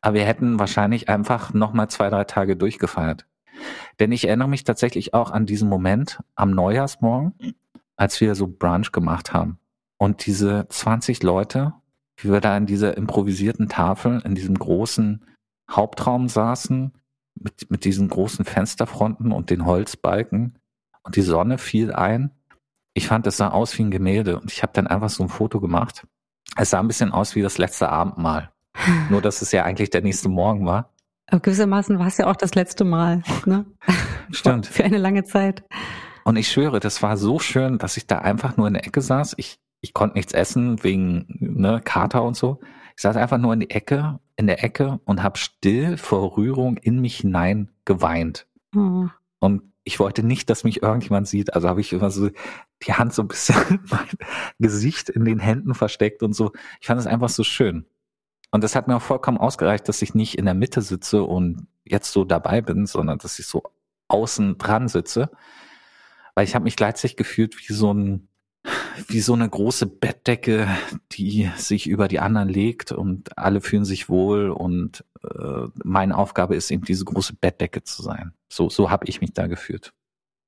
aber 0.00 0.14
wir 0.14 0.24
hätten 0.24 0.58
wahrscheinlich 0.58 1.10
einfach 1.10 1.52
noch 1.52 1.74
mal 1.74 1.88
zwei, 1.88 2.08
drei 2.08 2.24
Tage 2.24 2.56
durchgefeiert. 2.56 3.26
Denn 4.00 4.12
ich 4.12 4.26
erinnere 4.26 4.48
mich 4.48 4.64
tatsächlich 4.64 5.12
auch 5.12 5.30
an 5.30 5.44
diesen 5.44 5.68
Moment 5.68 6.20
am 6.34 6.52
Neujahrsmorgen, 6.52 7.34
als 7.96 8.18
wir 8.22 8.34
so 8.34 8.46
Brunch 8.46 8.92
gemacht 8.92 9.34
haben. 9.34 9.58
Und 9.98 10.24
diese 10.24 10.66
20 10.70 11.22
Leute, 11.22 11.74
wie 12.16 12.32
wir 12.32 12.40
da 12.40 12.56
in 12.56 12.64
dieser 12.64 12.96
improvisierten 12.96 13.68
Tafel, 13.68 14.22
in 14.24 14.34
diesem 14.34 14.58
großen 14.58 15.26
Hauptraum 15.70 16.30
saßen, 16.30 16.92
mit, 17.40 17.70
mit 17.70 17.84
diesen 17.84 18.08
großen 18.08 18.44
Fensterfronten 18.44 19.32
und 19.32 19.50
den 19.50 19.66
Holzbalken 19.66 20.58
und 21.02 21.16
die 21.16 21.22
Sonne 21.22 21.58
fiel 21.58 21.92
ein. 21.92 22.30
Ich 22.94 23.06
fand, 23.06 23.26
es 23.26 23.36
sah 23.36 23.48
aus 23.48 23.76
wie 23.78 23.82
ein 23.82 23.90
Gemälde 23.90 24.38
und 24.38 24.50
ich 24.50 24.62
habe 24.62 24.72
dann 24.74 24.86
einfach 24.86 25.10
so 25.10 25.22
ein 25.22 25.28
Foto 25.28 25.60
gemacht. 25.60 26.06
Es 26.56 26.70
sah 26.70 26.80
ein 26.80 26.88
bisschen 26.88 27.12
aus 27.12 27.34
wie 27.34 27.42
das 27.42 27.58
letzte 27.58 27.88
Abendmahl. 27.88 28.52
Nur, 29.08 29.22
dass 29.22 29.42
es 29.42 29.52
ja 29.52 29.64
eigentlich 29.64 29.90
der 29.90 30.02
nächste 30.02 30.28
Morgen 30.28 30.66
war. 30.66 30.92
Aber 31.28 31.40
gewissermaßen 31.40 31.98
war 31.98 32.08
es 32.08 32.18
ja 32.18 32.26
auch 32.26 32.36
das 32.36 32.54
letzte 32.54 32.84
Mal. 32.84 33.22
Ne? 33.46 33.64
Stimmt. 34.30 34.66
Für 34.66 34.84
eine 34.84 34.98
lange 34.98 35.24
Zeit. 35.24 35.64
Und 36.24 36.36
ich 36.36 36.50
schwöre, 36.50 36.80
das 36.80 37.02
war 37.02 37.16
so 37.16 37.38
schön, 37.38 37.78
dass 37.78 37.96
ich 37.96 38.06
da 38.06 38.18
einfach 38.18 38.56
nur 38.56 38.66
in 38.66 38.74
der 38.74 38.86
Ecke 38.86 39.00
saß. 39.00 39.34
Ich, 39.36 39.58
ich 39.80 39.94
konnte 39.94 40.16
nichts 40.16 40.32
essen 40.32 40.82
wegen 40.82 41.26
ne, 41.38 41.80
Kater 41.84 42.22
und 42.22 42.36
so. 42.36 42.60
Ich 42.96 43.02
saß 43.02 43.16
einfach 43.16 43.38
nur 43.38 43.52
in 43.52 43.60
die 43.60 43.70
Ecke, 43.70 44.20
in 44.36 44.46
der 44.46 44.64
Ecke 44.64 45.00
und 45.04 45.22
habe 45.22 45.38
still 45.38 45.96
vor 45.96 46.36
Rührung 46.36 46.76
in 46.76 47.00
mich 47.00 47.18
hinein 47.18 47.70
geweint. 47.84 48.46
Mhm. 48.72 49.10
Und 49.38 49.62
ich 49.84 49.98
wollte 49.98 50.22
nicht, 50.22 50.50
dass 50.50 50.64
mich 50.64 50.82
irgendjemand 50.82 51.26
sieht. 51.26 51.54
Also 51.54 51.68
habe 51.68 51.80
ich 51.80 51.92
immer 51.92 52.10
so 52.10 52.30
die 52.82 52.92
Hand 52.92 53.12
so 53.12 53.22
ein 53.22 53.28
bisschen 53.28 53.80
mein 53.90 54.08
Gesicht 54.58 55.08
in 55.08 55.24
den 55.24 55.38
Händen 55.38 55.74
versteckt 55.74 56.22
und 56.22 56.32
so. 56.32 56.52
Ich 56.80 56.86
fand 56.86 57.00
es 57.00 57.06
einfach 57.06 57.28
so 57.28 57.42
schön. 57.42 57.86
Und 58.50 58.64
das 58.64 58.74
hat 58.74 58.88
mir 58.88 58.96
auch 58.96 59.02
vollkommen 59.02 59.38
ausgereicht, 59.38 59.88
dass 59.88 60.02
ich 60.02 60.14
nicht 60.14 60.36
in 60.36 60.44
der 60.44 60.54
Mitte 60.54 60.82
sitze 60.82 61.22
und 61.22 61.66
jetzt 61.84 62.12
so 62.12 62.24
dabei 62.24 62.60
bin, 62.60 62.86
sondern 62.86 63.18
dass 63.18 63.38
ich 63.38 63.46
so 63.46 63.62
außen 64.08 64.58
dran 64.58 64.88
sitze. 64.88 65.30
Weil 66.34 66.44
ich 66.44 66.54
habe 66.54 66.64
mich 66.64 66.76
gleichzeitig 66.76 67.16
gefühlt 67.16 67.56
wie 67.58 67.72
so 67.72 67.92
ein 67.92 68.28
wie 69.08 69.20
so 69.20 69.32
eine 69.32 69.48
große 69.48 69.86
Bettdecke, 69.86 70.68
die 71.12 71.50
sich 71.56 71.88
über 71.88 72.08
die 72.08 72.20
anderen 72.20 72.48
legt 72.48 72.92
und 72.92 73.36
alle 73.38 73.60
fühlen 73.60 73.84
sich 73.84 74.08
wohl 74.08 74.50
und 74.50 75.04
äh, 75.22 75.68
meine 75.82 76.16
Aufgabe 76.16 76.56
ist 76.56 76.70
eben 76.70 76.84
diese 76.84 77.04
große 77.04 77.34
Bettdecke 77.34 77.82
zu 77.82 78.02
sein. 78.02 78.32
So, 78.48 78.68
so 78.68 78.90
habe 78.90 79.06
ich 79.06 79.20
mich 79.20 79.32
da 79.32 79.46
gefühlt. 79.46 79.92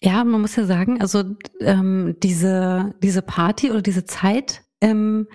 Ja, 0.03 0.25
man 0.25 0.41
muss 0.41 0.57
ja 0.57 0.65
sagen, 0.65 1.01
also 1.01 1.23
ähm, 1.61 2.17
diese, 2.23 2.95
diese 3.03 3.23
Party 3.23 3.71
oder 3.71 3.83
diese 3.83 4.05
Zeit 4.05 4.65
ähm, 4.81 5.29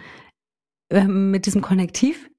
ähm, 0.90 1.32
mit 1.32 1.46
diesem 1.46 1.62
Konnektiv, 1.62 2.30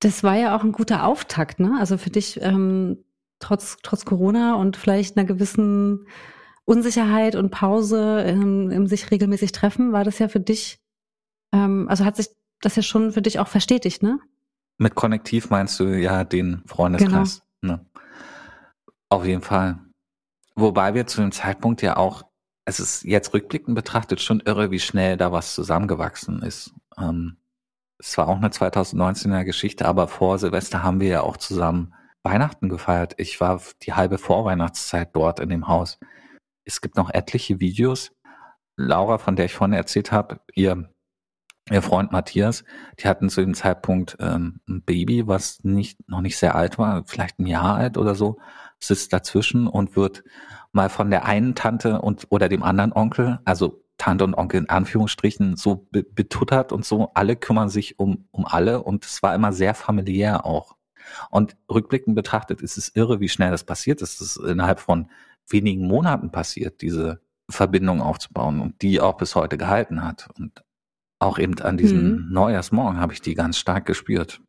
das 0.00 0.22
war 0.22 0.36
ja 0.36 0.54
auch 0.54 0.62
ein 0.64 0.72
guter 0.72 1.06
Auftakt, 1.06 1.60
ne? 1.60 1.76
Also 1.80 1.96
für 1.96 2.10
dich 2.10 2.38
ähm, 2.42 3.04
trotz, 3.38 3.78
trotz 3.82 4.04
Corona 4.04 4.56
und 4.56 4.76
vielleicht 4.76 5.16
einer 5.16 5.26
gewissen 5.26 6.06
Unsicherheit 6.64 7.36
und 7.36 7.50
Pause 7.50 8.22
ähm, 8.26 8.70
im 8.70 8.86
sich 8.86 9.10
regelmäßig 9.10 9.52
treffen, 9.52 9.92
war 9.92 10.04
das 10.04 10.18
ja 10.18 10.28
für 10.28 10.40
dich, 10.40 10.78
ähm, 11.52 11.88
also 11.88 12.04
hat 12.04 12.16
sich 12.16 12.28
das 12.60 12.76
ja 12.76 12.82
schon 12.82 13.12
für 13.12 13.22
dich 13.22 13.38
auch 13.38 13.48
verstetigt, 13.48 14.02
ne? 14.02 14.18
Mit 14.78 14.94
Konnektiv 14.94 15.50
meinst 15.50 15.78
du 15.78 15.84
ja 15.84 16.24
den 16.24 16.62
Freundeskreis. 16.66 17.42
Genau. 17.60 17.74
Ne? 17.74 17.86
Auf 19.08 19.24
jeden 19.24 19.42
Fall. 19.42 19.78
Wobei 20.56 20.94
wir 20.94 21.06
zu 21.06 21.20
dem 21.20 21.32
Zeitpunkt 21.32 21.82
ja 21.82 21.96
auch 21.96 22.24
es 22.64 22.80
ist 22.80 23.04
jetzt 23.04 23.34
rückblickend 23.34 23.74
betrachtet 23.74 24.20
schon 24.20 24.40
irre, 24.40 24.70
wie 24.70 24.80
schnell 24.80 25.16
da 25.16 25.32
was 25.32 25.54
zusammengewachsen 25.54 26.42
ist. 26.42 26.72
Ähm, 26.96 27.36
es 27.98 28.16
war 28.18 28.28
auch 28.28 28.36
eine 28.36 28.48
2019er 28.48 29.44
Geschichte, 29.44 29.86
aber 29.86 30.08
vor 30.08 30.38
Silvester 30.38 30.82
haben 30.82 31.00
wir 31.00 31.08
ja 31.08 31.20
auch 31.22 31.36
zusammen 31.36 31.94
Weihnachten 32.22 32.68
gefeiert. 32.68 33.14
Ich 33.18 33.40
war 33.40 33.60
die 33.82 33.92
halbe 33.92 34.18
Vorweihnachtszeit 34.18 35.14
dort 35.14 35.40
in 35.40 35.50
dem 35.50 35.68
Haus. 35.68 35.98
Es 36.64 36.80
gibt 36.80 36.96
noch 36.96 37.12
etliche 37.12 37.60
Videos. 37.60 38.12
Laura, 38.76 39.18
von 39.18 39.36
der 39.36 39.46
ich 39.46 39.54
vorhin 39.54 39.74
erzählt 39.74 40.10
habe, 40.10 40.40
ihr, 40.54 40.90
ihr 41.70 41.82
Freund 41.82 42.10
Matthias, 42.12 42.64
die 42.98 43.08
hatten 43.08 43.28
zu 43.28 43.40
dem 43.40 43.54
Zeitpunkt 43.54 44.16
ähm, 44.20 44.60
ein 44.68 44.82
Baby, 44.82 45.26
was 45.26 45.62
nicht 45.62 46.08
noch 46.08 46.20
nicht 46.20 46.36
sehr 46.36 46.54
alt 46.54 46.78
war, 46.78 47.04
vielleicht 47.06 47.38
ein 47.38 47.46
Jahr 47.46 47.76
alt 47.76 47.96
oder 47.96 48.14
so, 48.14 48.38
sitzt 48.80 49.12
dazwischen 49.12 49.66
und 49.68 49.96
wird 49.96 50.24
mal 50.72 50.88
von 50.88 51.10
der 51.10 51.24
einen 51.24 51.54
Tante 51.54 52.00
und 52.00 52.26
oder 52.30 52.48
dem 52.48 52.64
anderen 52.64 52.92
Onkel, 52.92 53.38
also 53.44 53.84
Tante 53.96 54.24
und 54.24 54.34
Onkel 54.34 54.62
in 54.62 54.68
Anführungsstrichen, 54.68 55.56
so 55.56 55.86
be 55.90 56.02
betuttert 56.02 56.72
und 56.72 56.84
so. 56.84 57.12
Alle 57.14 57.36
kümmern 57.36 57.68
sich 57.68 57.98
um, 57.98 58.26
um 58.32 58.44
alle 58.44 58.82
und 58.82 59.04
es 59.04 59.22
war 59.22 59.34
immer 59.34 59.52
sehr 59.52 59.74
familiär 59.74 60.44
auch. 60.44 60.76
Und 61.30 61.56
rückblickend 61.70 62.16
betrachtet 62.16 62.60
ist 62.60 62.76
es 62.76 62.88
irre, 62.94 63.20
wie 63.20 63.28
schnell 63.28 63.50
das 63.50 63.64
passiert 63.64 64.02
ist. 64.02 64.20
Es 64.20 64.36
ist 64.36 64.44
innerhalb 64.44 64.80
von 64.80 65.10
wenigen 65.48 65.86
Monaten 65.86 66.30
passiert, 66.30 66.80
diese 66.82 67.20
Verbindung 67.50 68.00
aufzubauen 68.00 68.60
und 68.60 68.80
die 68.82 69.00
auch 69.00 69.16
bis 69.16 69.34
heute 69.34 69.58
gehalten 69.58 70.02
hat. 70.02 70.28
Und 70.38 70.64
auch 71.18 71.38
eben 71.38 71.58
an 71.60 71.76
diesem 71.76 72.26
mhm. 72.26 72.32
Neujahrsmorgen 72.32 73.00
habe 73.00 73.12
ich 73.12 73.20
die 73.20 73.34
ganz 73.34 73.58
stark 73.58 73.86
gespürt. 73.86 74.40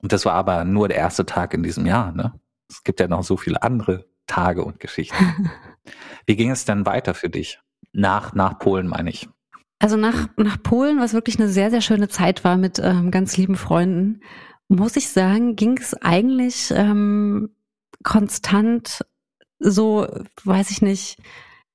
Und 0.00 0.12
das 0.12 0.24
war 0.24 0.34
aber 0.34 0.64
nur 0.64 0.88
der 0.88 0.96
erste 0.96 1.26
Tag 1.26 1.54
in 1.54 1.62
diesem 1.62 1.86
Jahr. 1.86 2.12
Ne? 2.12 2.32
Es 2.68 2.82
gibt 2.84 3.00
ja 3.00 3.08
noch 3.08 3.22
so 3.22 3.36
viele 3.36 3.62
andere 3.62 4.06
Tage 4.26 4.64
und 4.64 4.80
Geschichten. 4.80 5.50
Wie 6.26 6.36
ging 6.36 6.50
es 6.50 6.64
denn 6.64 6.86
weiter 6.86 7.14
für 7.14 7.28
dich? 7.28 7.60
Nach, 7.92 8.34
nach 8.34 8.58
Polen, 8.58 8.86
meine 8.86 9.10
ich. 9.10 9.28
Also 9.78 9.96
nach, 9.96 10.28
nach 10.36 10.62
Polen, 10.62 11.00
was 11.00 11.14
wirklich 11.14 11.38
eine 11.38 11.48
sehr, 11.48 11.70
sehr 11.70 11.80
schöne 11.80 12.08
Zeit 12.08 12.44
war 12.44 12.56
mit 12.56 12.78
ähm, 12.78 13.10
ganz 13.10 13.36
lieben 13.36 13.56
Freunden, 13.56 14.20
muss 14.68 14.96
ich 14.96 15.08
sagen, 15.08 15.56
ging 15.56 15.78
es 15.78 15.94
eigentlich 15.94 16.70
ähm, 16.70 17.50
konstant 18.04 19.04
so, 19.60 20.06
weiß 20.44 20.70
ich 20.70 20.82
nicht, 20.82 21.18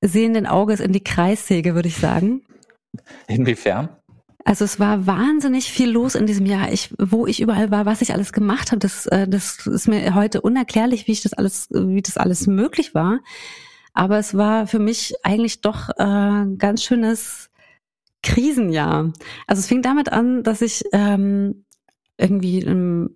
sehenden 0.02 0.46
Auges 0.46 0.80
in 0.80 0.92
die 0.92 1.04
Kreissäge, 1.04 1.76
würde 1.76 1.88
ich 1.88 1.98
sagen. 1.98 2.42
Inwiefern? 3.28 3.90
Also 4.44 4.64
es 4.64 4.80
war 4.80 5.08
wahnsinnig 5.08 5.72
viel 5.72 5.90
los 5.90 6.14
in 6.14 6.28
diesem 6.28 6.46
Jahr. 6.46 6.72
Ich, 6.72 6.94
wo 7.00 7.26
ich 7.26 7.42
überall 7.42 7.72
war, 7.72 7.88
was 7.88 8.02
ich 8.02 8.14
alles 8.14 8.32
gemacht 8.32 8.72
habe, 8.72 8.80
das, 8.80 9.08
äh, 9.08 9.28
das 9.28 9.66
ist 9.66 9.88
mir 9.88 10.14
heute 10.14 10.42
unerklärlich, 10.42 11.08
wie 11.08 11.14
ich 11.14 11.24
das 11.24 11.34
alles, 11.34 11.68
wie 11.72 12.02
das 12.02 12.18
alles 12.18 12.46
möglich 12.46 12.94
war. 12.94 13.22
Aber 13.94 14.20
es 14.20 14.36
war 14.38 14.68
für 14.68 14.78
mich 14.78 15.16
eigentlich 15.24 15.62
doch 15.62 15.90
äh, 15.98 16.46
ganz 16.58 16.84
schönes 16.84 17.50
Krisenjahr. 18.22 19.14
Also 19.48 19.62
es 19.62 19.68
fing 19.68 19.82
damit 19.82 20.12
an, 20.12 20.44
dass 20.44 20.62
ich 20.62 20.84
ähm, 20.92 21.66
irgendwie 22.18 22.60
im, 22.60 23.16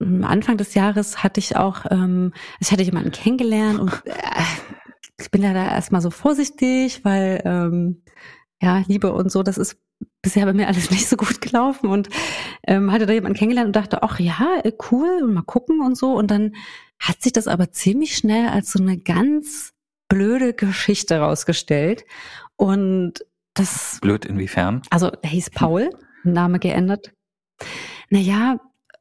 Anfang 0.00 0.56
des 0.56 0.74
Jahres 0.74 1.22
hatte 1.22 1.40
ich 1.40 1.56
auch, 1.56 1.84
ähm, 1.90 2.32
ich 2.60 2.70
hatte 2.70 2.82
jemanden 2.82 3.10
kennengelernt 3.10 3.80
und 3.80 3.92
äh, 4.04 4.12
ich 5.20 5.30
bin 5.30 5.42
ja 5.42 5.52
da 5.52 5.64
erstmal 5.64 6.00
so 6.00 6.10
vorsichtig, 6.10 7.04
weil 7.04 7.42
ähm, 7.44 8.02
ja, 8.60 8.82
Liebe 8.86 9.12
und 9.12 9.30
so, 9.30 9.42
das 9.42 9.58
ist 9.58 9.76
bisher 10.22 10.46
bei 10.46 10.52
mir 10.52 10.68
alles 10.68 10.90
nicht 10.92 11.08
so 11.08 11.16
gut 11.16 11.40
gelaufen 11.40 11.88
und 11.88 12.08
ähm, 12.66 12.92
hatte 12.92 13.06
da 13.06 13.12
jemanden 13.12 13.36
kennengelernt 13.36 13.68
und 13.68 13.76
dachte, 13.76 14.02
ach 14.02 14.20
ja, 14.20 14.60
äh, 14.62 14.72
cool, 14.90 15.26
mal 15.26 15.42
gucken 15.42 15.80
und 15.80 15.96
so. 15.96 16.14
Und 16.14 16.30
dann 16.30 16.54
hat 16.98 17.22
sich 17.22 17.32
das 17.32 17.46
aber 17.46 17.70
ziemlich 17.72 18.16
schnell 18.16 18.48
als 18.48 18.72
so 18.72 18.82
eine 18.82 18.98
ganz 18.98 19.72
blöde 20.08 20.54
Geschichte 20.54 21.18
rausgestellt. 21.18 22.04
Und 22.56 23.24
das. 23.54 23.98
Blöd 24.00 24.24
inwiefern? 24.24 24.82
Also 24.90 25.10
er 25.22 25.30
hieß 25.30 25.50
Paul, 25.50 25.90
Name 26.24 26.58
geändert. 26.58 27.12
Naja, 28.10 28.58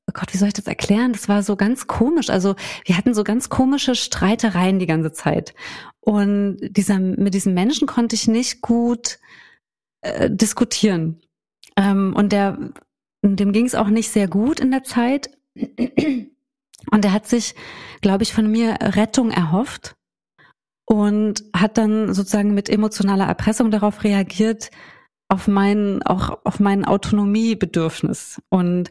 oh 0.08 0.14
Gott, 0.14 0.34
wie 0.34 0.38
soll 0.38 0.48
ich 0.48 0.54
das 0.54 0.68
erklären? 0.68 1.14
Das 1.14 1.28
war 1.28 1.44
so 1.44 1.56
ganz 1.56 1.88
komisch. 1.88 2.30
Also 2.30 2.56
wir 2.86 2.98
hatten 2.98 3.14
so 3.14 3.24
ganz 3.24 3.50
komische 3.50 3.96
Streitereien 3.96 4.80
die 4.80 4.88
ganze 4.88 5.12
Zeit. 5.12 5.54
Und 6.00 6.58
dieser, 6.62 7.00
mit 7.00 7.34
diesem 7.34 7.54
Menschen 7.54 7.88
konnte 7.88 8.16
ich 8.16 8.28
nicht 8.28 8.62
gut 8.62 9.20
äh, 10.02 10.30
diskutieren. 10.30 11.22
Ähm, 11.76 12.14
und 12.16 12.32
der, 12.32 12.58
dem 13.22 13.52
ging 13.52 13.66
es 13.66 13.76
auch 13.76 13.90
nicht 13.90 14.10
sehr 14.10 14.28
gut 14.28 14.60
in 14.60 14.72
der 14.72 14.84
Zeit. 14.84 15.30
Und 16.92 17.04
er 17.04 17.12
hat 17.12 17.28
sich, 17.28 17.56
glaube 18.02 18.24
ich, 18.24 18.34
von 18.34 18.50
mir 18.50 18.78
Rettung 18.80 19.32
erhofft 19.32 19.96
und 20.86 21.44
hat 21.54 21.78
dann 21.78 22.14
sozusagen 22.14 22.54
mit 22.54 22.70
emotionaler 22.70 23.26
Erpressung 23.26 23.72
darauf 23.72 24.04
reagiert, 24.04 24.72
auf 25.30 25.48
mein, 25.48 26.02
auch 26.04 26.40
auf 26.44 26.60
mein 26.60 26.86
Autonomiebedürfnis. 26.86 28.42
Und 28.50 28.90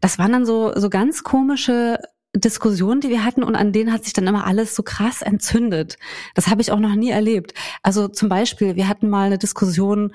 das 0.00 0.18
waren 0.18 0.32
dann 0.32 0.46
so, 0.46 0.72
so 0.76 0.90
ganz 0.90 1.24
komische 1.24 1.98
Diskussionen, 2.36 3.00
die 3.00 3.08
wir 3.08 3.24
hatten 3.24 3.42
und 3.42 3.56
an 3.56 3.72
denen 3.72 3.92
hat 3.92 4.04
sich 4.04 4.12
dann 4.12 4.26
immer 4.26 4.46
alles 4.46 4.74
so 4.74 4.82
krass 4.82 5.22
entzündet. 5.22 5.96
Das 6.34 6.48
habe 6.48 6.60
ich 6.60 6.70
auch 6.72 6.78
noch 6.78 6.94
nie 6.94 7.10
erlebt. 7.10 7.54
Also 7.82 8.08
zum 8.08 8.28
Beispiel, 8.28 8.76
wir 8.76 8.88
hatten 8.88 9.08
mal 9.08 9.26
eine 9.26 9.38
Diskussion, 9.38 10.12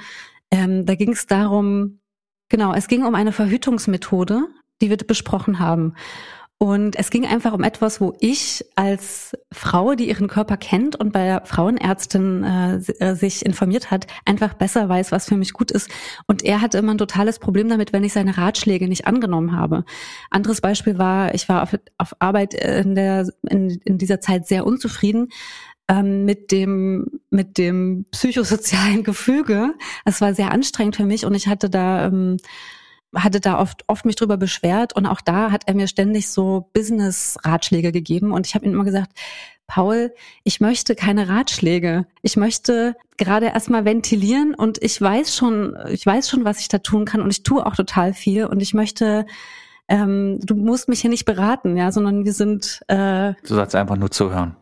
ähm, 0.51 0.85
da 0.85 0.95
ging 0.95 1.11
es 1.11 1.25
darum, 1.25 1.99
genau, 2.49 2.73
es 2.73 2.87
ging 2.87 3.03
um 3.03 3.15
eine 3.15 3.31
Verhütungsmethode, 3.31 4.47
die 4.81 4.89
wir 4.89 4.97
besprochen 4.97 5.59
haben. 5.59 5.95
Und 6.63 6.97
es 6.97 7.09
ging 7.09 7.25
einfach 7.25 7.51
um 7.51 7.61
etwas, 7.61 7.99
wo 7.99 8.15
ich 8.21 8.63
als 8.75 9.33
Frau, 9.51 9.95
die 9.95 10.07
ihren 10.07 10.29
Körper 10.29 10.55
kennt 10.55 10.95
und 10.95 11.11
bei 11.11 11.25
der 11.25 11.45
Frauenärztin 11.45 12.41
äh, 12.45 13.15
sich 13.15 13.45
informiert 13.45 13.91
hat, 13.91 14.07
einfach 14.23 14.53
besser 14.53 14.87
weiß, 14.87 15.11
was 15.11 15.25
für 15.25 15.35
mich 15.35 15.51
gut 15.51 15.71
ist. 15.71 15.89
Und 16.25 16.41
er 16.41 16.61
hatte 16.61 16.77
immer 16.77 16.93
ein 16.93 16.97
totales 16.97 17.39
Problem 17.39 17.67
damit, 17.67 17.91
wenn 17.91 18.05
ich 18.05 18.13
seine 18.13 18.37
Ratschläge 18.37 18.87
nicht 18.87 19.07
angenommen 19.07 19.57
habe. 19.57 19.83
Anderes 20.29 20.61
Beispiel 20.61 20.97
war, 20.97 21.35
ich 21.35 21.49
war 21.49 21.63
auf, 21.63 21.77
auf 21.97 22.15
Arbeit 22.19 22.53
in, 22.53 22.95
der, 22.95 23.27
in, 23.49 23.81
in 23.83 23.97
dieser 23.97 24.21
Zeit 24.21 24.47
sehr 24.47 24.65
unzufrieden 24.65 25.27
ähm, 25.89 26.23
mit 26.23 26.53
dem 26.53 27.19
mit 27.29 27.57
dem 27.57 28.05
psychosozialen 28.11 29.03
Gefüge. 29.03 29.73
Es 30.05 30.21
war 30.21 30.33
sehr 30.33 30.51
anstrengend 30.51 30.95
für 30.95 31.05
mich 31.05 31.25
und 31.25 31.33
ich 31.33 31.47
hatte 31.47 31.69
da 31.69 32.05
ähm, 32.05 32.37
hatte 33.15 33.39
da 33.39 33.59
oft 33.59 33.83
oft 33.87 34.05
mich 34.05 34.15
drüber 34.15 34.37
beschwert 34.37 34.95
und 34.95 35.05
auch 35.05 35.21
da 35.21 35.51
hat 35.51 35.63
er 35.65 35.75
mir 35.75 35.87
ständig 35.87 36.29
so 36.29 36.69
Business 36.73 37.37
Ratschläge 37.43 37.91
gegeben 37.91 38.31
und 38.31 38.47
ich 38.47 38.55
habe 38.55 38.65
ihm 38.65 38.73
immer 38.73 38.83
gesagt, 38.83 39.11
Paul, 39.67 40.13
ich 40.43 40.59
möchte 40.59 40.93
keine 40.93 41.29
Ratschläge. 41.29 42.05
Ich 42.21 42.35
möchte 42.35 42.95
gerade 43.17 43.47
erstmal 43.47 43.85
ventilieren 43.85 44.53
und 44.55 44.81
ich 44.83 44.99
weiß 44.99 45.35
schon, 45.35 45.77
ich 45.89 46.05
weiß 46.05 46.29
schon, 46.29 46.43
was 46.43 46.59
ich 46.59 46.67
da 46.67 46.79
tun 46.79 47.05
kann 47.05 47.21
und 47.21 47.31
ich 47.31 47.43
tue 47.43 47.65
auch 47.65 47.75
total 47.75 48.13
viel 48.13 48.45
und 48.45 48.61
ich 48.61 48.73
möchte 48.73 49.25
ähm, 49.87 50.39
du 50.41 50.55
musst 50.55 50.89
mich 50.89 51.01
hier 51.01 51.09
nicht 51.09 51.25
beraten, 51.25 51.75
ja, 51.77 51.91
sondern 51.91 52.25
wir 52.25 52.33
sind. 52.33 52.81
Äh, 52.87 53.33
du 53.45 53.55
sollst 53.55 53.75
einfach 53.75 53.97
nur 53.97 54.11
zuhören. 54.11 54.55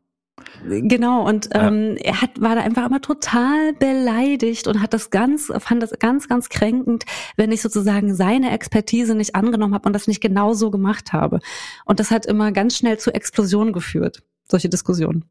Genau, 0.65 1.27
und 1.27 1.49
ähm, 1.53 1.95
ja. 1.97 2.05
er 2.05 2.21
hat, 2.21 2.41
war 2.41 2.55
da 2.55 2.61
einfach 2.61 2.85
immer 2.85 3.01
total 3.01 3.73
beleidigt 3.73 4.67
und 4.67 4.81
hat 4.81 4.93
das 4.93 5.09
ganz, 5.09 5.51
fand 5.59 5.81
das 5.83 5.91
ganz, 5.99 6.27
ganz 6.27 6.49
kränkend, 6.49 7.05
wenn 7.37 7.51
ich 7.51 7.61
sozusagen 7.61 8.15
seine 8.15 8.51
Expertise 8.51 9.15
nicht 9.15 9.35
angenommen 9.35 9.73
habe 9.73 9.87
und 9.87 9.93
das 9.93 10.07
nicht 10.07 10.21
genau 10.21 10.53
so 10.53 10.71
gemacht 10.71 11.13
habe. 11.13 11.39
Und 11.85 11.99
das 11.99 12.11
hat 12.11 12.25
immer 12.25 12.51
ganz 12.51 12.77
schnell 12.77 12.97
zu 12.97 13.13
Explosionen 13.13 13.73
geführt, 13.73 14.23
solche 14.47 14.69
Diskussionen. 14.69 15.25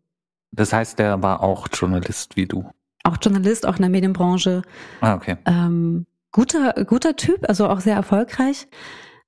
Das 0.52 0.72
heißt, 0.72 0.98
der 0.98 1.22
war 1.22 1.42
auch 1.42 1.68
Journalist 1.72 2.36
wie 2.36 2.46
du. 2.46 2.70
Auch 3.04 3.16
Journalist, 3.20 3.66
auch 3.66 3.76
in 3.76 3.82
der 3.82 3.90
Medienbranche. 3.90 4.62
Ah, 5.00 5.14
okay. 5.14 5.36
Ähm, 5.46 6.06
guter, 6.32 6.84
guter 6.84 7.16
Typ, 7.16 7.48
also 7.48 7.68
auch 7.68 7.80
sehr 7.80 7.96
erfolgreich. 7.96 8.66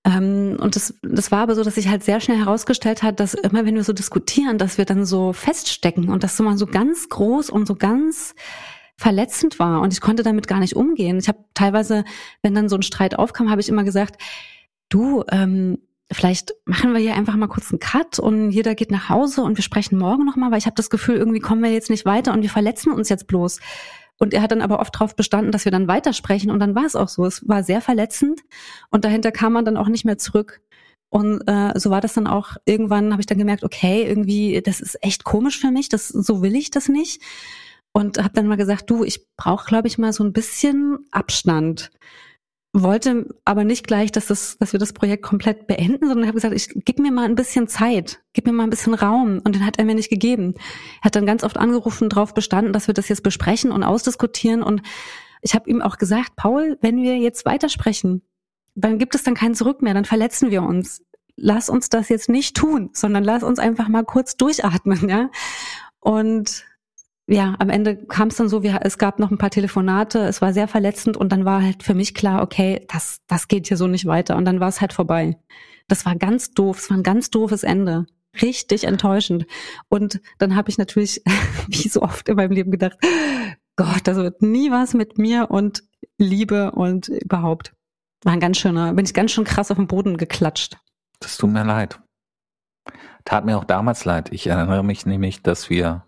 Ähm, 0.04 0.56
und 0.60 0.74
das, 0.74 0.94
das 1.02 1.30
war 1.30 1.40
aber 1.40 1.54
so, 1.54 1.62
dass 1.62 1.76
sich 1.76 1.88
halt 1.88 2.02
sehr 2.02 2.20
schnell 2.20 2.38
herausgestellt 2.38 3.02
hat, 3.02 3.20
dass 3.20 3.34
immer 3.34 3.64
wenn 3.64 3.76
wir 3.76 3.84
so 3.84 3.92
diskutieren, 3.92 4.58
dass 4.58 4.78
wir 4.78 4.84
dann 4.84 5.04
so 5.04 5.32
feststecken 5.32 6.08
und 6.08 6.24
das 6.24 6.38
immer 6.40 6.58
so 6.58 6.66
ganz 6.66 7.08
groß 7.08 7.50
und 7.50 7.66
so 7.66 7.76
ganz 7.76 8.34
verletzend 8.96 9.58
war 9.58 9.80
und 9.80 9.92
ich 9.92 10.00
konnte 10.00 10.22
damit 10.22 10.48
gar 10.48 10.60
nicht 10.60 10.76
umgehen. 10.76 11.18
Ich 11.18 11.28
habe 11.28 11.44
teilweise, 11.54 12.04
wenn 12.42 12.54
dann 12.54 12.68
so 12.68 12.76
ein 12.76 12.82
Streit 12.82 13.18
aufkam, 13.18 13.50
habe 13.50 13.60
ich 13.60 13.68
immer 13.68 13.84
gesagt, 13.84 14.20
du, 14.88 15.24
ähm, 15.30 15.78
vielleicht 16.10 16.52
machen 16.64 16.92
wir 16.92 17.00
hier 17.00 17.14
einfach 17.14 17.36
mal 17.36 17.48
kurz 17.48 17.70
einen 17.70 17.80
Cut 17.80 18.18
und 18.18 18.50
jeder 18.50 18.74
geht 18.74 18.90
nach 18.90 19.08
Hause 19.08 19.42
und 19.42 19.56
wir 19.56 19.64
sprechen 19.64 19.98
morgen 19.98 20.24
nochmal, 20.24 20.50
weil 20.50 20.58
ich 20.58 20.66
habe 20.66 20.76
das 20.76 20.90
Gefühl, 20.90 21.16
irgendwie 21.16 21.40
kommen 21.40 21.62
wir 21.62 21.72
jetzt 21.72 21.90
nicht 21.90 22.04
weiter 22.04 22.32
und 22.32 22.42
wir 22.42 22.50
verletzen 22.50 22.92
uns 22.92 23.08
jetzt 23.08 23.26
bloß. 23.26 23.60
Und 24.22 24.32
er 24.34 24.40
hat 24.40 24.52
dann 24.52 24.62
aber 24.62 24.78
oft 24.78 24.94
darauf 24.94 25.16
bestanden, 25.16 25.50
dass 25.50 25.64
wir 25.64 25.72
dann 25.72 25.88
weitersprechen. 25.88 26.52
Und 26.52 26.60
dann 26.60 26.76
war 26.76 26.84
es 26.84 26.94
auch 26.94 27.08
so. 27.08 27.26
Es 27.26 27.48
war 27.48 27.64
sehr 27.64 27.80
verletzend 27.80 28.42
und 28.88 29.04
dahinter 29.04 29.32
kam 29.32 29.52
man 29.52 29.64
dann 29.64 29.76
auch 29.76 29.88
nicht 29.88 30.04
mehr 30.04 30.16
zurück. 30.16 30.60
Und 31.08 31.40
äh, 31.48 31.76
so 31.76 31.90
war 31.90 32.00
das 32.00 32.14
dann 32.14 32.28
auch. 32.28 32.54
Irgendwann 32.64 33.10
habe 33.10 33.20
ich 33.20 33.26
dann 33.26 33.36
gemerkt, 33.36 33.64
okay, 33.64 34.06
irgendwie, 34.06 34.62
das 34.62 34.80
ist 34.80 34.96
echt 35.02 35.24
komisch 35.24 35.58
für 35.58 35.72
mich. 35.72 35.88
Das, 35.88 36.06
so 36.06 36.40
will 36.40 36.54
ich 36.54 36.70
das 36.70 36.88
nicht. 36.88 37.20
Und 37.90 38.18
habe 38.18 38.32
dann 38.32 38.46
mal 38.46 38.56
gesagt, 38.56 38.88
du, 38.90 39.02
ich 39.02 39.26
brauche, 39.36 39.66
glaube 39.66 39.88
ich, 39.88 39.98
mal 39.98 40.12
so 40.12 40.22
ein 40.22 40.32
bisschen 40.32 41.00
Abstand. 41.10 41.90
Wollte 42.72 43.26
aber 43.44 43.64
nicht 43.64 43.86
gleich, 43.86 44.12
dass, 44.12 44.26
das, 44.26 44.56
dass 44.58 44.72
wir 44.72 44.80
das 44.80 44.94
Projekt 44.94 45.22
komplett 45.22 45.66
beenden, 45.66 46.06
sondern 46.08 46.26
habe 46.26 46.36
gesagt, 46.36 46.54
ich 46.54 46.68
gib 46.84 46.98
mir 46.98 47.12
mal 47.12 47.26
ein 47.26 47.34
bisschen 47.34 47.68
Zeit, 47.68 48.22
gib 48.32 48.46
mir 48.46 48.52
mal 48.52 48.64
ein 48.64 48.70
bisschen 48.70 48.94
Raum. 48.94 49.40
Und 49.44 49.54
den 49.54 49.66
hat 49.66 49.78
er 49.78 49.84
mir 49.84 49.94
nicht 49.94 50.08
gegeben. 50.08 50.54
Er 51.02 51.06
hat 51.06 51.16
dann 51.16 51.26
ganz 51.26 51.44
oft 51.44 51.58
angerufen, 51.58 52.08
darauf 52.08 52.32
bestanden, 52.32 52.72
dass 52.72 52.86
wir 52.86 52.94
das 52.94 53.08
jetzt 53.08 53.22
besprechen 53.22 53.72
und 53.72 53.82
ausdiskutieren. 53.82 54.62
Und 54.62 54.82
ich 55.42 55.54
habe 55.54 55.68
ihm 55.68 55.82
auch 55.82 55.98
gesagt, 55.98 56.34
Paul, 56.36 56.78
wenn 56.80 57.02
wir 57.02 57.18
jetzt 57.18 57.44
weitersprechen, 57.44 58.22
dann 58.74 58.98
gibt 58.98 59.14
es 59.14 59.22
dann 59.22 59.34
kein 59.34 59.54
Zurück 59.54 59.82
mehr, 59.82 59.92
dann 59.92 60.06
verletzen 60.06 60.50
wir 60.50 60.62
uns. 60.62 61.02
Lass 61.36 61.68
uns 61.68 61.90
das 61.90 62.08
jetzt 62.08 62.30
nicht 62.30 62.56
tun, 62.56 62.90
sondern 62.94 63.24
lass 63.24 63.42
uns 63.42 63.58
einfach 63.58 63.88
mal 63.88 64.04
kurz 64.04 64.36
durchatmen, 64.36 65.08
ja. 65.08 65.30
Und 66.00 66.64
ja, 67.26 67.54
am 67.58 67.70
Ende 67.70 67.96
kam 67.96 68.28
es 68.28 68.36
dann 68.36 68.48
so, 68.48 68.62
wir, 68.62 68.80
es 68.82 68.98
gab 68.98 69.18
noch 69.18 69.30
ein 69.30 69.38
paar 69.38 69.50
Telefonate, 69.50 70.20
es 70.20 70.42
war 70.42 70.52
sehr 70.52 70.68
verletzend 70.68 71.16
und 71.16 71.30
dann 71.30 71.44
war 71.44 71.62
halt 71.62 71.82
für 71.82 71.94
mich 71.94 72.14
klar, 72.14 72.42
okay, 72.42 72.84
das, 72.92 73.20
das 73.28 73.48
geht 73.48 73.68
hier 73.68 73.76
so 73.76 73.86
nicht 73.86 74.06
weiter 74.06 74.36
und 74.36 74.44
dann 74.44 74.60
war 74.60 74.68
es 74.68 74.80
halt 74.80 74.92
vorbei. 74.92 75.38
Das 75.88 76.04
war 76.04 76.16
ganz 76.16 76.52
doof, 76.52 76.78
es 76.78 76.90
war 76.90 76.96
ein 76.96 77.02
ganz 77.02 77.30
doofes 77.30 77.62
Ende. 77.62 78.06
Richtig 78.40 78.84
enttäuschend. 78.84 79.46
Und 79.88 80.20
dann 80.38 80.56
habe 80.56 80.70
ich 80.70 80.78
natürlich, 80.78 81.22
wie 81.68 81.88
so 81.88 82.02
oft 82.02 82.28
in 82.28 82.36
meinem 82.36 82.52
Leben 82.52 82.70
gedacht, 82.70 82.96
Gott, 83.76 84.00
das 84.04 84.16
wird 84.16 84.42
nie 84.42 84.70
was 84.70 84.94
mit 84.94 85.18
mir 85.18 85.50
und 85.50 85.82
Liebe 86.18 86.72
und 86.72 87.08
überhaupt. 87.08 87.74
War 88.24 88.32
ein 88.32 88.40
ganz 88.40 88.58
schöner, 88.58 88.92
bin 88.94 89.04
ich 89.04 89.14
ganz 89.14 89.32
schön 89.32 89.44
krass 89.44 89.70
auf 89.70 89.76
den 89.76 89.86
Boden 89.86 90.16
geklatscht. 90.16 90.78
Das 91.20 91.36
tut 91.36 91.50
mir 91.50 91.64
leid. 91.64 92.00
Tat 93.24 93.44
mir 93.44 93.56
auch 93.56 93.64
damals 93.64 94.04
leid. 94.04 94.32
Ich 94.32 94.46
erinnere 94.46 94.82
mich 94.82 95.06
nämlich, 95.06 95.42
dass 95.42 95.70
wir 95.70 96.04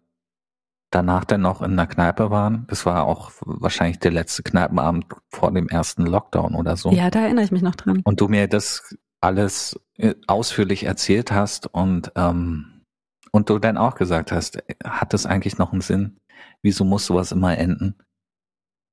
danach 0.95 1.25
dann 1.25 1.41
noch 1.41 1.61
in 1.61 1.73
einer 1.73 1.87
Kneipe 1.87 2.31
waren. 2.31 2.67
Das 2.69 2.87
war 2.87 3.05
auch 3.05 3.33
wahrscheinlich 3.41 3.99
der 3.99 4.13
letzte 4.13 4.43
Kneipenabend 4.43 5.07
vor 5.29 5.53
dem 5.53 5.69
ersten 5.69 6.07
Lockdown 6.07 6.55
oder 6.55 6.77
so. 6.77 6.93
Ja, 6.93 7.11
da 7.11 7.23
erinnere 7.23 7.45
ich 7.45 7.51
mich 7.51 7.63
noch 7.63 7.75
dran. 7.75 8.01
Und 8.05 8.21
du 8.21 8.29
mir 8.29 8.47
das 8.47 8.97
alles 9.21 9.79
äh, 9.97 10.15
ausführlich 10.27 10.85
erzählt 10.85 11.33
hast 11.33 11.67
und 11.67 12.13
ähm, 12.15 12.71
und 13.33 13.51
du 13.51 13.59
dann 13.59 13.77
auch 13.77 13.97
gesagt 13.97 14.31
hast, 14.31 14.63
hat 14.85 15.13
das 15.13 15.27
eigentlich 15.27 15.59
noch 15.59 15.73
einen 15.73 15.81
Sinn? 15.81 16.21
Wieso 16.63 16.85
muss 16.85 17.07
sowas 17.07 17.33
immer 17.33 17.59
enden? 17.59 17.97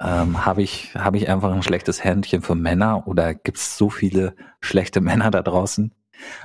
Ähm, 0.01 0.43
habe 0.45 0.63
ich 0.63 0.95
habe 0.95 1.17
ich 1.17 1.29
einfach 1.29 1.51
ein 1.53 1.61
schlechtes 1.61 2.03
Händchen 2.03 2.41
für 2.41 2.55
Männer 2.55 3.07
oder 3.07 3.35
gibt 3.35 3.57
es 3.57 3.77
so 3.77 3.91
viele 3.91 4.35
schlechte 4.59 5.01
Männer 5.01 5.29
da 5.29 5.43
draußen, 5.43 5.93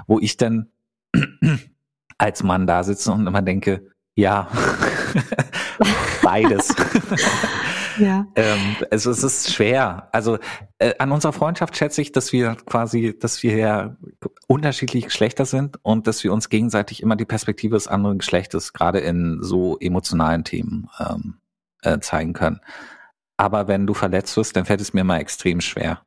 wo 0.07 0.19
ich 0.19 0.37
dann 0.37 0.71
als 2.19 2.43
Mann 2.43 2.67
da 2.67 2.85
sitze 2.85 3.13
und 3.13 3.27
immer 3.27 3.41
denke, 3.41 3.91
ja, 4.15 4.49
beides. 6.23 6.75
ja. 7.99 8.27
ähm, 8.35 8.77
also 8.91 9.11
es 9.11 9.23
ist 9.23 9.53
schwer. 9.53 10.09
Also 10.13 10.39
äh, 10.79 10.95
an 10.99 11.13
unserer 11.13 11.33
Freundschaft 11.33 11.77
schätze 11.77 12.03
ich, 12.03 12.13
dass 12.13 12.33
wir 12.33 12.57
quasi, 12.67 13.17
dass 13.19 13.43
wir 13.43 13.57
ja 13.57 13.97
unterschiedliche 14.47 15.07
Geschlechter 15.07 15.45
sind 15.45 15.79
und 15.83 16.07
dass 16.07 16.25
wir 16.25 16.33
uns 16.33 16.49
gegenseitig 16.49 17.03
immer 17.03 17.17
die 17.17 17.25
Perspektive 17.25 17.75
des 17.75 17.89
anderen 17.89 18.19
Geschlechtes 18.19 18.73
gerade 18.73 19.01
in 19.01 19.39
so 19.43 19.79
emotionalen 19.79 20.45
Themen 20.45 20.89
ähm, 20.99 21.39
äh, 21.83 21.99
zeigen 22.01 22.33
können. 22.33 22.61
Aber 23.37 23.69
wenn 23.69 23.87
du 23.87 23.95
verletzt 23.95 24.37
wirst, 24.37 24.57
dann 24.57 24.65
fällt 24.65 24.81
es 24.81 24.95
mir 24.95 25.03
immer 25.03 25.19
extrem 25.19 25.61
schwer, 25.61 26.03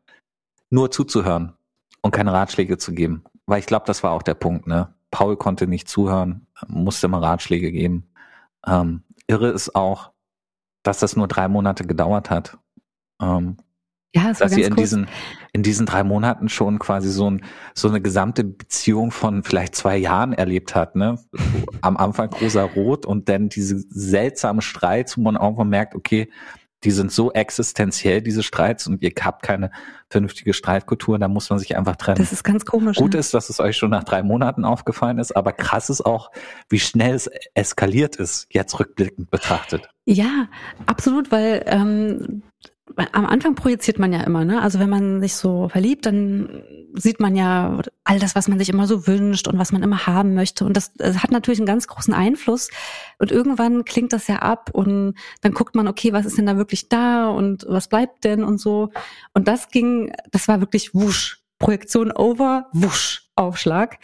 nur 0.70 0.92
zuzuhören 0.92 1.54
und 2.02 2.12
keine 2.12 2.34
Ratschläge 2.34 2.78
zu 2.78 2.94
geben. 2.94 3.24
Weil 3.46 3.60
ich 3.60 3.66
glaube, 3.66 3.86
das 3.86 4.04
war 4.04 4.12
auch 4.12 4.24
der 4.24 4.36
Punkt, 4.36 4.68
ne? 4.68 4.94
Paul 5.12 5.38
konnte 5.38 5.66
nicht 5.68 5.88
zuhören, 5.88 6.46
musste 6.68 7.08
immer 7.08 7.22
Ratschläge 7.22 7.72
geben. 7.72 8.09
Ähm, 8.66 9.04
irre 9.28 9.50
ist 9.50 9.76
auch, 9.76 10.12
dass 10.84 11.00
das 11.00 11.16
nur 11.16 11.28
drei 11.28 11.48
Monate 11.48 11.86
gedauert 11.86 12.30
hat. 12.30 12.58
Ähm, 13.22 13.58
ja, 14.16 14.30
das 14.30 14.40
dass 14.40 14.54
sie 14.54 14.64
in 14.64 14.74
kurz. 14.74 14.82
diesen 14.82 15.08
in 15.54 15.64
diesen 15.64 15.86
drei 15.86 16.04
Monaten 16.04 16.50
schon 16.50 16.80
quasi 16.80 17.10
so, 17.10 17.30
ein, 17.30 17.44
so 17.74 17.88
eine 17.88 18.02
gesamte 18.02 18.44
Beziehung 18.44 19.12
von 19.12 19.44
vielleicht 19.44 19.76
zwei 19.76 19.98
Jahren 19.98 20.34
erlebt 20.34 20.76
hat. 20.76 20.96
Ne? 20.96 21.20
Am 21.82 21.98
Anfang 21.98 22.32
rosa 22.34 22.64
rot 22.64 23.06
und 23.06 23.30
dann 23.30 23.50
diese 23.50 23.80
seltsamen 23.90 24.62
Streits, 24.62 25.18
wo 25.18 25.22
man 25.22 25.36
irgendwann 25.36 25.70
merkt, 25.70 25.96
okay, 25.96 26.30
die 26.84 26.92
sind 26.92 27.12
so 27.12 27.32
existenziell, 27.32 28.22
diese 28.22 28.44
Streits, 28.44 28.88
und 28.88 29.02
ihr 29.02 29.12
habt 29.22 29.44
keine 29.44 29.72
vernünftige 30.10 30.54
Streitkultur, 30.54 31.20
da 31.20 31.28
muss 31.28 31.50
man 31.50 31.60
sich 31.60 31.76
einfach 31.76 31.96
trennen. 31.96 32.18
Das 32.18 32.32
ist 32.32 32.44
ganz 32.44 32.66
komisch. 32.66 32.98
Gut 32.98 33.14
ne? 33.14 33.20
ist, 33.20 33.34
dass 33.34 33.50
es 33.50 33.60
euch 33.60 33.78
schon 33.78 33.90
nach 33.90 34.04
drei 34.04 34.24
Monaten 34.24 34.66
aufgefallen 34.66 35.20
ist, 35.20 35.36
aber 35.36 35.52
krass 35.52 35.90
ist 35.90 36.02
auch, 36.02 36.32
wie 36.70 36.80
schnell 36.80 37.16
es 37.16 37.30
eskaliert 37.54 38.16
ist, 38.16 38.48
jetzt 38.50 38.80
rückblickend 38.80 39.30
betrachtet. 39.30 39.90
Ja, 40.06 40.48
absolut, 40.86 41.32
weil 41.32 41.64
ähm, 41.68 42.44
am 42.96 43.26
Anfang 43.26 43.56
projiziert 43.56 44.00
man 44.00 44.12
ja 44.14 44.22
immer, 44.22 44.46
ne? 44.46 44.62
Also 44.62 44.80
wenn 44.80 44.90
man 44.90 45.22
sich 45.22 45.36
so 45.36 45.70
verliebt, 45.70 46.06
dann 46.06 46.64
sieht 46.94 47.20
man 47.20 47.36
ja 47.36 47.80
all 48.04 48.20
das, 48.20 48.36
was 48.36 48.48
man 48.48 48.60
sich 48.60 48.70
immer 48.70 48.88
so 48.88 49.08
wünscht 49.08 49.48
und 49.48 49.58
was 49.60 49.72
man 49.72 49.84
immer 49.84 50.08
haben 50.08 50.34
möchte. 50.34 50.66
Und 50.66 50.76
das, 50.76 50.94
das, 50.94 51.22
hat 51.24 51.32
natürlich 51.32 51.60
einen 51.60 51.68
ganz 51.68 51.88
großen 51.88 52.14
Einfluss. 52.14 52.70
Und 53.20 53.32
irgendwann 53.32 53.86
klingt 53.86 54.14
das 54.14 54.28
ja 54.28 54.38
ab 54.38 54.72
und 54.74 55.16
dann 55.42 55.54
guckt 55.54 55.76
man, 55.76 55.88
okay, 55.88 56.14
was 56.14 56.26
ist 56.26 56.38
denn 56.38 56.46
da 56.46 56.58
wirklich 56.58 56.90
da 56.90 57.30
und 57.30 57.66
was 57.68 57.88
bleibt 57.88 58.24
denn 58.24 58.44
und 58.44 58.60
so. 58.60 58.90
Und 59.34 59.48
das 59.48 59.70
ging, 59.70 60.12
das 60.32 60.48
war 60.48 60.60
wirklich 60.60 60.94
wusch. 60.94 61.44
Projektion 61.60 62.12
over, 62.12 62.68
wusch, 62.72 63.30
Aufschlag. 63.36 64.00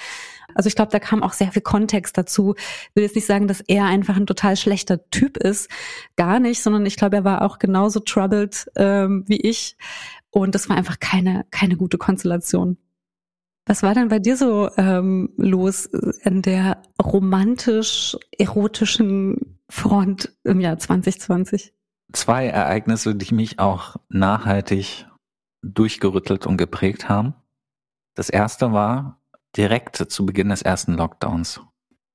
Also 0.56 0.68
ich 0.68 0.76
glaube, 0.76 0.92
da 0.92 1.00
kam 1.00 1.22
auch 1.22 1.34
sehr 1.34 1.52
viel 1.52 1.62
Kontext 1.62 2.18
dazu. 2.18 2.56
Ich 2.58 2.96
will 2.96 3.04
jetzt 3.04 3.16
nicht 3.16 3.28
sagen, 3.28 3.48
dass 3.48 3.62
er 3.62 3.86
einfach 3.86 4.16
ein 4.16 4.26
total 4.26 4.58
schlechter 4.58 5.08
Typ 5.12 5.38
ist. 5.38 5.70
Gar 6.16 6.40
nicht, 6.40 6.64
sondern 6.64 6.86
ich 6.86 6.96
glaube, 6.96 7.18
er 7.18 7.24
war 7.24 7.44
auch 7.44 7.60
genauso 7.60 8.00
troubled 8.00 8.72
ähm, 8.76 9.24
wie 9.28 9.42
ich. 9.42 9.78
Und 10.32 10.56
das 10.56 10.70
war 10.70 10.76
einfach 10.76 11.00
keine, 11.00 11.46
keine 11.52 11.78
gute 11.78 11.98
Konstellation. 11.98 12.78
Was 13.68 13.84
war 13.84 13.94
denn 13.94 14.10
bei 14.10 14.20
dir 14.20 14.36
so 14.38 14.70
ähm, 14.78 15.34
los 15.38 15.86
in 15.86 16.42
der 16.42 16.82
romantisch-erotischen 17.02 19.60
Front 19.70 20.36
im 20.44 20.60
Jahr 20.60 20.78
2020? 20.78 21.74
Zwei 22.14 22.48
Ereignisse, 22.48 23.16
die 23.16 23.34
mich 23.34 23.58
auch 23.60 23.96
nachhaltig 24.10 25.08
durchgerüttelt 25.64 26.46
und 26.46 26.58
geprägt 26.58 27.10
haben. 27.10 27.34
Das 28.14 28.30
erste 28.30 28.72
war, 28.72 29.20
direkt 29.58 29.98
zu 29.98 30.26
Beginn 30.26 30.50
des 30.50 30.62
ersten 30.62 30.94
Lockdowns 30.94 31.62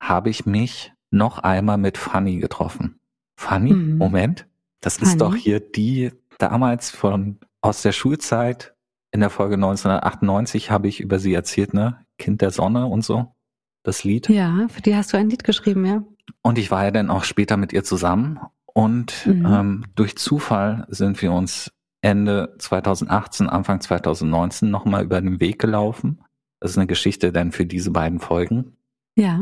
habe 0.01 0.29
ich 0.29 0.45
mich 0.45 0.93
noch 1.11 1.39
einmal 1.39 1.77
mit 1.77 1.97
Fanny 1.97 2.37
getroffen. 2.37 2.99
Fanny, 3.37 3.73
mhm. 3.73 3.97
Moment, 3.97 4.47
das 4.81 4.97
Fanny? 4.97 5.11
ist 5.11 5.21
doch 5.21 5.35
hier 5.35 5.59
die 5.59 6.11
damals 6.37 6.89
von 6.89 7.39
aus 7.61 7.81
der 7.81 7.91
Schulzeit 7.91 8.73
in 9.11 9.19
der 9.19 9.29
Folge 9.29 9.55
1998 9.55 10.71
habe 10.71 10.87
ich 10.87 11.01
über 11.01 11.19
sie 11.19 11.33
erzählt, 11.33 11.73
ne? 11.73 12.05
Kind 12.17 12.41
der 12.41 12.51
Sonne 12.51 12.85
und 12.85 13.03
so. 13.03 13.35
Das 13.83 14.03
Lied. 14.03 14.29
Ja, 14.29 14.67
für 14.69 14.81
die 14.81 14.95
hast 14.95 15.11
du 15.11 15.17
ein 15.17 15.29
Lied 15.29 15.43
geschrieben, 15.43 15.85
ja. 15.85 16.03
Und 16.41 16.57
ich 16.57 16.71
war 16.71 16.85
ja 16.85 16.91
dann 16.91 17.09
auch 17.09 17.23
später 17.23 17.57
mit 17.57 17.73
ihr 17.73 17.83
zusammen. 17.83 18.39
Und 18.65 19.27
mhm. 19.27 19.45
ähm, 19.45 19.85
durch 19.95 20.17
Zufall 20.17 20.85
sind 20.89 21.21
wir 21.21 21.33
uns 21.33 21.71
Ende 22.01 22.55
2018, 22.57 23.49
Anfang 23.49 23.81
2019 23.81 24.69
nochmal 24.69 25.03
über 25.03 25.19
den 25.19 25.39
Weg 25.39 25.59
gelaufen. 25.59 26.23
Das 26.61 26.71
ist 26.71 26.77
eine 26.77 26.87
Geschichte 26.87 27.31
dann 27.31 27.51
für 27.51 27.65
diese 27.65 27.91
beiden 27.91 28.19
Folgen. 28.19 28.77
Ja. 29.17 29.41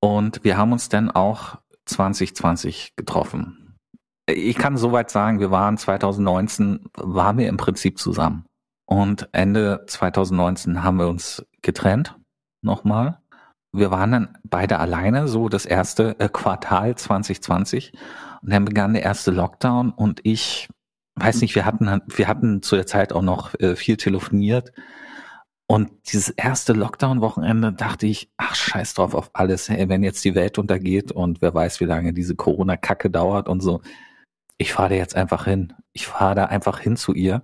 Und 0.00 0.42
wir 0.42 0.56
haben 0.56 0.72
uns 0.72 0.88
dann 0.88 1.10
auch 1.10 1.58
2020 1.84 2.96
getroffen. 2.96 3.76
Ich 4.26 4.56
kann 4.56 4.78
soweit 4.78 5.10
sagen, 5.10 5.38
wir 5.38 5.50
waren 5.50 5.76
2019, 5.76 6.86
waren 6.96 7.36
wir 7.36 7.48
im 7.48 7.58
Prinzip 7.58 7.98
zusammen. 7.98 8.46
Und 8.86 9.28
Ende 9.32 9.84
2019 9.86 10.82
haben 10.82 10.98
wir 10.98 11.08
uns 11.08 11.44
getrennt. 11.60 12.18
Nochmal. 12.62 13.20
Wir 13.72 13.90
waren 13.90 14.12
dann 14.12 14.38
beide 14.44 14.78
alleine, 14.78 15.28
so 15.28 15.50
das 15.50 15.66
erste 15.66 16.18
äh, 16.18 16.30
Quartal 16.30 16.96
2020. 16.96 17.92
Und 18.40 18.52
dann 18.52 18.64
begann 18.64 18.94
der 18.94 19.02
erste 19.02 19.30
Lockdown 19.30 19.90
und 19.90 20.20
ich 20.22 20.68
weiß 21.16 21.42
nicht, 21.42 21.54
wir 21.54 21.64
hatten, 21.66 22.00
wir 22.06 22.28
hatten 22.28 22.62
zu 22.62 22.76
der 22.76 22.86
Zeit 22.86 23.12
auch 23.12 23.22
noch 23.22 23.54
äh, 23.60 23.76
viel 23.76 23.96
telefoniert 23.96 24.72
und 25.66 25.90
dieses 26.12 26.28
erste 26.28 26.74
Lockdown-Wochenende 26.74 27.72
dachte 27.72 28.06
ich, 28.06 28.30
ach 28.36 28.54
scheiß 28.54 28.94
drauf 28.94 29.14
auf 29.14 29.30
alles, 29.32 29.68
hey, 29.68 29.88
wenn 29.88 30.02
jetzt 30.02 30.24
die 30.24 30.34
Welt 30.34 30.58
untergeht 30.58 31.10
und 31.10 31.40
wer 31.40 31.54
weiß, 31.54 31.80
wie 31.80 31.86
lange 31.86 32.12
diese 32.12 32.34
Corona-Kacke 32.34 33.10
dauert 33.10 33.48
und 33.48 33.60
so. 33.60 33.80
Ich 34.58 34.72
fahre 34.72 34.90
da 34.90 34.94
jetzt 34.96 35.16
einfach 35.16 35.46
hin. 35.46 35.72
Ich 35.92 36.06
fahre 36.06 36.34
da 36.34 36.44
einfach 36.46 36.80
hin 36.80 36.96
zu 36.96 37.14
ihr, 37.14 37.42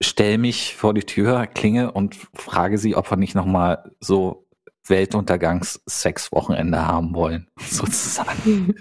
stell 0.00 0.38
mich 0.38 0.76
vor 0.76 0.94
die 0.94 1.04
Tür, 1.04 1.46
klinge 1.46 1.92
und 1.92 2.16
frage 2.34 2.78
sie, 2.78 2.96
ob 2.96 3.10
wir 3.10 3.16
nicht 3.16 3.34
nochmal 3.34 3.92
so 4.00 4.46
Weltuntergangs-Sex-Wochenende 4.86 6.86
haben 6.86 7.14
wollen, 7.14 7.48
sozusagen. 7.60 8.74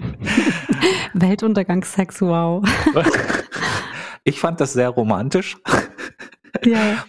Weltuntergangs-Sex, 1.14 2.22
wow. 2.22 2.64
ich 4.24 4.40
fand 4.40 4.62
das 4.62 4.74
sehr 4.74 4.90
romantisch. 4.90 5.58
Ja. 6.64 7.06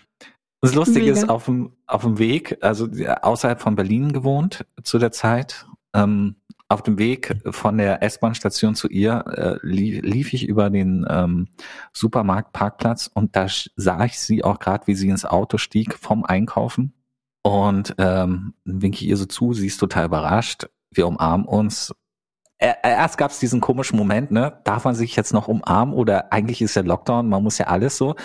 Das 0.61 0.75
Lustige 0.75 1.07
Mega. 1.07 1.13
ist, 1.13 1.29
auf 1.29 1.45
dem, 1.45 1.73
auf 1.87 2.03
dem 2.03 2.19
Weg, 2.19 2.59
also 2.63 2.89
außerhalb 3.23 3.61
von 3.61 3.77
Berlin 3.77 4.13
gewohnt 4.13 4.67
zu 4.83 4.99
der 4.99 5.13
Zeit, 5.13 5.67
ähm, 5.95 6.37
auf 6.69 6.83
dem 6.83 6.99
Weg 6.99 7.41
von 7.51 7.79
der 7.79 8.03
S-Bahn-Station 8.03 8.75
zu 8.75 8.89
ihr 8.89 9.25
äh, 9.27 9.67
lief, 9.67 10.03
lief 10.03 10.33
ich 10.35 10.47
über 10.47 10.69
den 10.69 11.07
ähm, 11.09 11.49
Supermarktparkplatz 11.93 13.11
und 13.13 13.37
da 13.37 13.47
sah 13.77 14.05
ich 14.05 14.19
sie 14.19 14.45
auch 14.45 14.59
gerade, 14.59 14.87
wie 14.87 14.95
sie 14.95 15.09
ins 15.09 15.25
Auto 15.25 15.57
stieg 15.57 15.95
vom 15.95 16.25
Einkaufen 16.25 16.93
und 17.43 17.95
ähm, 17.99 18.55
winke 18.65 18.97
ich 18.97 19.07
ihr 19.07 19.17
so 19.17 19.25
zu, 19.25 19.55
sie 19.55 19.69
ist 19.69 19.79
total 19.79 20.07
überrascht, 20.07 20.69
wir 20.91 21.07
umarmen 21.07 21.47
uns. 21.47 21.95
Erst 22.59 23.19
gab 23.19 23.31
es 23.31 23.39
diesen 23.39 23.61
komischen 23.61 23.97
Moment, 23.97 24.33
ne? 24.33 24.61
Darf 24.65 24.85
man 24.85 24.97
sich 24.97 25.15
jetzt 25.15 25.33
noch 25.33 25.47
umarmen 25.47 25.95
oder 25.95 26.33
eigentlich 26.33 26.61
ist 26.61 26.75
ja 26.75 26.83
Lockdown, 26.83 27.29
man 27.29 27.43
muss 27.45 27.59
ja 27.59 27.69
alles 27.69 27.97
so. 27.97 28.17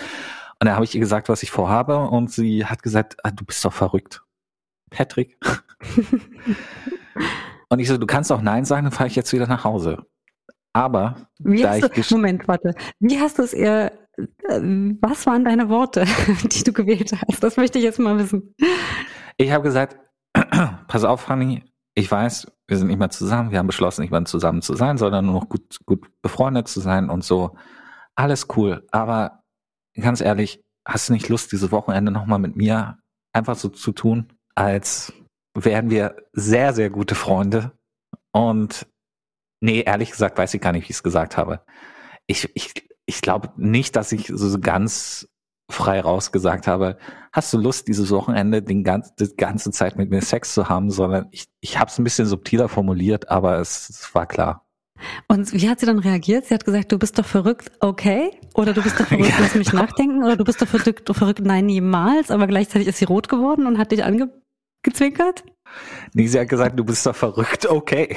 Und 0.64 0.68
da 0.68 0.76
habe 0.76 0.86
ich 0.86 0.94
ihr 0.94 1.00
gesagt, 1.00 1.28
was 1.28 1.42
ich 1.42 1.50
vorhabe 1.50 1.98
und 1.98 2.30
sie 2.30 2.64
hat 2.64 2.82
gesagt, 2.82 3.18
ah, 3.22 3.30
du 3.30 3.44
bist 3.44 3.62
doch 3.66 3.72
verrückt. 3.74 4.24
Patrick. 4.88 5.36
Und 7.68 7.80
ich 7.80 7.88
so, 7.88 7.98
du 7.98 8.06
kannst 8.06 8.32
auch 8.32 8.40
Nein 8.40 8.64
sagen, 8.64 8.84
dann 8.84 8.92
fahre 8.92 9.08
ich 9.08 9.14
jetzt 9.14 9.30
wieder 9.34 9.46
nach 9.46 9.64
Hause. 9.64 10.06
Aber 10.72 11.28
Wie 11.38 11.60
da 11.60 11.76
ich 11.76 12.08
du, 12.08 12.14
Moment, 12.14 12.48
warte. 12.48 12.74
Wie 12.98 13.20
hast 13.20 13.38
du 13.38 13.42
es 13.42 13.52
ihr, 13.52 13.92
äh, 14.16 14.60
was 15.02 15.26
waren 15.26 15.44
deine 15.44 15.68
Worte, 15.68 16.06
die 16.44 16.64
du 16.64 16.72
gewählt 16.72 17.12
hast? 17.12 17.44
Das 17.44 17.58
möchte 17.58 17.76
ich 17.76 17.84
jetzt 17.84 17.98
mal 17.98 18.18
wissen. 18.18 18.54
ich 19.36 19.52
habe 19.52 19.64
gesagt, 19.64 19.98
pass 20.88 21.04
auf, 21.04 21.20
Fanny, 21.20 21.62
ich 21.94 22.10
weiß, 22.10 22.50
wir 22.68 22.78
sind 22.78 22.86
nicht 22.86 22.98
mehr 22.98 23.10
zusammen, 23.10 23.50
wir 23.50 23.58
haben 23.58 23.66
beschlossen, 23.66 24.00
nicht 24.00 24.12
mehr 24.12 24.24
zusammen 24.24 24.62
zu 24.62 24.74
sein, 24.76 24.96
sondern 24.96 25.26
nur 25.26 25.34
noch 25.34 25.50
gut, 25.50 25.76
gut 25.84 26.06
befreundet 26.22 26.68
zu 26.68 26.80
sein 26.80 27.10
und 27.10 27.22
so. 27.22 27.54
Alles 28.14 28.46
cool, 28.56 28.86
aber 28.92 29.43
ganz 30.00 30.20
ehrlich, 30.20 30.62
hast 30.86 31.08
du 31.08 31.12
nicht 31.12 31.28
Lust, 31.28 31.52
dieses 31.52 31.72
Wochenende 31.72 32.12
nochmal 32.12 32.38
mit 32.38 32.56
mir 32.56 32.98
einfach 33.32 33.56
so 33.56 33.68
zu 33.68 33.92
tun, 33.92 34.32
als 34.54 35.12
wären 35.54 35.90
wir 35.90 36.16
sehr, 36.32 36.72
sehr 36.74 36.90
gute 36.90 37.14
Freunde. 37.14 37.72
Und 38.32 38.86
nee, 39.60 39.82
ehrlich 39.82 40.10
gesagt 40.10 40.38
weiß 40.38 40.54
ich 40.54 40.60
gar 40.60 40.72
nicht, 40.72 40.84
wie 40.84 40.90
ich 40.90 40.96
es 40.96 41.02
gesagt 41.02 41.36
habe. 41.36 41.64
Ich, 42.26 42.50
ich, 42.54 42.72
ich 43.06 43.20
glaube 43.22 43.50
nicht, 43.56 43.96
dass 43.96 44.12
ich 44.12 44.30
so 44.32 44.58
ganz 44.58 45.28
frei 45.70 46.00
rausgesagt 46.00 46.66
habe, 46.66 46.98
hast 47.32 47.52
du 47.52 47.58
Lust, 47.58 47.88
dieses 47.88 48.10
Wochenende 48.10 48.62
den 48.62 48.84
ganz, 48.84 49.14
die 49.14 49.34
ganze 49.36 49.70
Zeit 49.70 49.96
mit 49.96 50.10
mir 50.10 50.20
Sex 50.20 50.52
zu 50.52 50.68
haben, 50.68 50.90
sondern 50.90 51.28
ich, 51.30 51.46
ich 51.60 51.78
habe 51.78 51.90
es 51.90 51.98
ein 51.98 52.04
bisschen 52.04 52.26
subtiler 52.26 52.68
formuliert, 52.68 53.30
aber 53.30 53.58
es, 53.58 53.88
es 53.88 54.14
war 54.14 54.26
klar. 54.26 54.63
Und 55.28 55.52
wie 55.52 55.68
hat 55.68 55.80
sie 55.80 55.86
dann 55.86 55.98
reagiert? 55.98 56.46
Sie 56.46 56.54
hat 56.54 56.64
gesagt, 56.64 56.92
du 56.92 56.98
bist 56.98 57.18
doch 57.18 57.26
verrückt, 57.26 57.70
okay? 57.80 58.30
Oder 58.54 58.72
du 58.72 58.82
bist 58.82 58.98
doch 58.98 59.06
verrückt, 59.06 59.32
lass 59.40 59.54
mich 59.54 59.72
nachdenken? 59.72 60.22
Oder 60.22 60.36
du 60.36 60.44
bist 60.44 60.60
doch 60.60 60.68
verrückt, 60.68 61.08
verrückt, 61.14 61.40
nein, 61.44 61.66
niemals? 61.66 62.30
Aber 62.30 62.46
gleichzeitig 62.46 62.88
ist 62.88 62.98
sie 62.98 63.04
rot 63.04 63.28
geworden 63.28 63.66
und 63.66 63.78
hat 63.78 63.92
dich 63.92 64.04
angezwinkert? 64.04 65.44
Nee, 66.12 66.26
sie 66.26 66.38
hat 66.38 66.48
gesagt, 66.48 66.78
du 66.78 66.84
bist 66.84 67.04
doch 67.06 67.16
verrückt, 67.16 67.66
okay. 67.66 68.16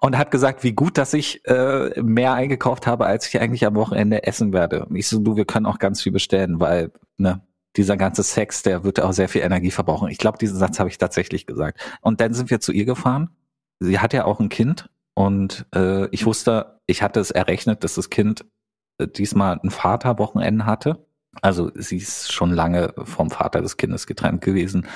Und 0.00 0.16
hat 0.16 0.30
gesagt, 0.30 0.62
wie 0.62 0.72
gut, 0.72 0.98
dass 0.98 1.12
ich 1.14 1.46
äh, 1.46 2.00
mehr 2.00 2.34
eingekauft 2.34 2.86
habe, 2.86 3.06
als 3.06 3.28
ich 3.28 3.40
eigentlich 3.40 3.66
am 3.66 3.74
Wochenende 3.74 4.24
essen 4.24 4.52
werde. 4.52 4.86
Ich 4.94 5.08
so, 5.08 5.18
du, 5.18 5.36
wir 5.36 5.44
können 5.44 5.66
auch 5.66 5.78
ganz 5.78 6.02
viel 6.02 6.12
bestellen, 6.12 6.60
weil, 6.60 6.92
ne, 7.18 7.42
dieser 7.76 7.96
ganze 7.96 8.22
Sex, 8.22 8.62
der 8.62 8.84
wird 8.84 9.00
auch 9.00 9.12
sehr 9.12 9.28
viel 9.28 9.42
Energie 9.42 9.70
verbrauchen. 9.70 10.08
Ich 10.08 10.18
glaube, 10.18 10.38
diesen 10.38 10.56
Satz 10.56 10.78
habe 10.78 10.88
ich 10.88 10.98
tatsächlich 10.98 11.46
gesagt. 11.46 11.80
Und 12.00 12.20
dann 12.20 12.32
sind 12.32 12.50
wir 12.50 12.60
zu 12.60 12.72
ihr 12.72 12.84
gefahren. 12.84 13.30
Sie 13.80 13.98
hat 13.98 14.12
ja 14.12 14.24
auch 14.24 14.40
ein 14.40 14.48
Kind 14.48 14.88
und 15.14 15.66
äh, 15.74 16.08
ich 16.08 16.26
wusste, 16.26 16.80
ich 16.86 17.02
hatte 17.02 17.20
es 17.20 17.30
errechnet, 17.30 17.84
dass 17.84 17.94
das 17.94 18.10
Kind 18.10 18.44
äh, 18.98 19.08
diesmal 19.08 19.58
ein 19.62 19.70
Vaterwochenende 19.70 20.66
hatte. 20.66 21.06
Also 21.42 21.70
sie 21.74 21.98
ist 21.98 22.32
schon 22.32 22.50
lange 22.52 22.94
vom 23.04 23.30
Vater 23.30 23.60
des 23.60 23.76
Kindes 23.76 24.06
getrennt 24.06 24.40
gewesen. 24.40 24.86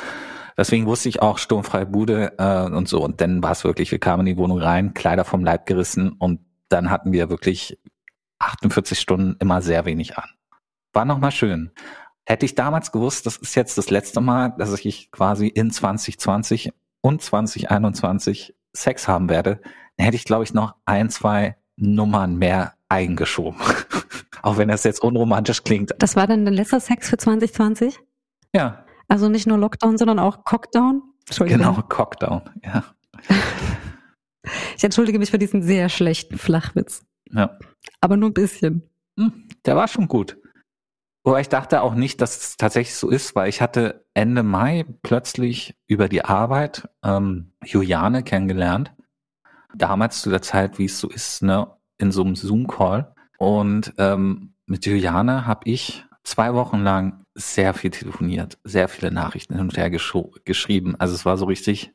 Deswegen 0.56 0.86
wusste 0.86 1.08
ich 1.08 1.22
auch 1.22 1.38
sturmfreie 1.38 1.86
Bude 1.86 2.34
äh, 2.38 2.70
und 2.70 2.88
so. 2.88 3.02
Und 3.02 3.20
dann 3.20 3.42
war 3.42 3.52
es 3.52 3.64
wirklich, 3.64 3.90
wir 3.92 3.98
kamen 3.98 4.26
in 4.26 4.34
die 4.34 4.40
Wohnung 4.40 4.58
rein, 4.58 4.94
Kleider 4.94 5.24
vom 5.24 5.44
Leib 5.44 5.66
gerissen 5.66 6.12
und 6.12 6.40
dann 6.68 6.90
hatten 6.90 7.12
wir 7.12 7.30
wirklich 7.30 7.78
48 8.38 8.98
Stunden 8.98 9.36
immer 9.38 9.62
sehr 9.62 9.84
wenig 9.84 10.18
an. 10.18 10.28
War 10.92 11.04
nochmal 11.04 11.32
schön. 11.32 11.70
Hätte 12.26 12.46
ich 12.46 12.54
damals 12.54 12.92
gewusst, 12.92 13.26
das 13.26 13.36
ist 13.36 13.54
jetzt 13.54 13.76
das 13.78 13.90
letzte 13.90 14.20
Mal, 14.20 14.54
dass 14.58 14.72
ich 14.84 15.10
quasi 15.10 15.46
in 15.46 15.70
2020 15.70 16.72
und 17.00 17.22
2021 17.22 18.54
Sex 18.72 19.08
haben 19.08 19.28
werde, 19.28 19.60
dann 19.96 20.04
hätte 20.04 20.16
ich, 20.16 20.24
glaube 20.24 20.44
ich, 20.44 20.54
noch 20.54 20.74
ein, 20.84 21.10
zwei 21.10 21.56
Nummern 21.76 22.36
mehr 22.36 22.74
eingeschoben. 22.88 23.60
Auch 24.42 24.56
wenn 24.56 24.68
das 24.68 24.84
jetzt 24.84 25.02
unromantisch 25.02 25.64
klingt. 25.64 25.92
Das 25.98 26.16
war 26.16 26.26
dann 26.26 26.44
der 26.44 26.54
letzte 26.54 26.80
Sex 26.80 27.10
für 27.10 27.18
2020? 27.18 27.98
Ja. 28.54 28.84
Also 29.08 29.28
nicht 29.28 29.46
nur 29.46 29.58
Lockdown, 29.58 29.98
sondern 29.98 30.18
auch 30.18 30.44
Cockdown? 30.44 31.02
Genau, 31.38 31.82
Cockdown, 31.88 32.42
ja. 32.64 32.84
Ich 34.76 34.82
entschuldige 34.82 35.18
mich 35.18 35.30
für 35.30 35.38
diesen 35.38 35.62
sehr 35.62 35.90
schlechten 35.90 36.38
Flachwitz. 36.38 37.04
Ja. 37.30 37.58
Aber 38.00 38.16
nur 38.16 38.30
ein 38.30 38.34
bisschen. 38.34 38.88
Hm, 39.18 39.48
der 39.66 39.76
war 39.76 39.86
schon 39.86 40.08
gut. 40.08 40.38
Wobei 41.22 41.42
ich 41.42 41.48
dachte 41.48 41.82
auch 41.82 41.94
nicht, 41.94 42.20
dass 42.20 42.36
es 42.36 42.56
tatsächlich 42.56 42.94
so 42.94 43.10
ist, 43.10 43.34
weil 43.34 43.48
ich 43.48 43.60
hatte 43.60 44.06
Ende 44.14 44.42
Mai 44.42 44.86
plötzlich 45.02 45.74
über 45.86 46.08
die 46.08 46.24
Arbeit 46.24 46.88
ähm, 47.04 47.52
Juliane 47.64 48.22
kennengelernt. 48.22 48.92
Damals 49.74 50.22
zu 50.22 50.30
der 50.30 50.42
Zeit, 50.42 50.78
wie 50.78 50.86
es 50.86 50.98
so 50.98 51.08
ist, 51.08 51.42
ne, 51.42 51.70
in 51.98 52.10
so 52.10 52.22
einem 52.22 52.36
Zoom-Call. 52.36 53.14
Und 53.38 53.92
ähm, 53.98 54.54
mit 54.66 54.86
Juliane 54.86 55.46
habe 55.46 55.68
ich 55.68 56.06
zwei 56.24 56.54
Wochen 56.54 56.78
lang 56.78 57.24
sehr 57.34 57.74
viel 57.74 57.90
telefoniert, 57.90 58.58
sehr 58.64 58.88
viele 58.88 59.12
Nachrichten 59.12 59.54
hin 59.54 59.62
und 59.62 59.76
her 59.76 59.90
gesch 59.90 60.16
geschrieben. 60.44 60.96
Also 60.98 61.14
es 61.14 61.24
war 61.24 61.36
so 61.36 61.44
richtig 61.44 61.92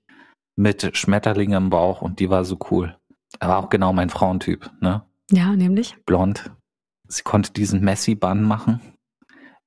mit 0.56 0.96
Schmetterlinge 0.96 1.58
im 1.58 1.70
Bauch 1.70 2.02
und 2.02 2.20
die 2.20 2.30
war 2.30 2.46
so 2.46 2.58
cool. 2.72 2.96
Er 3.40 3.50
war 3.50 3.58
auch 3.58 3.70
genau 3.70 3.92
mein 3.92 4.10
Frauentyp, 4.10 4.72
ne? 4.80 5.04
Ja, 5.32 5.56
nämlich. 5.56 5.98
Blond. 6.06 6.52
Sie 7.08 7.24
konnte 7.24 7.52
diesen 7.52 7.82
Messi-Bun 7.82 8.44
machen. 8.44 8.80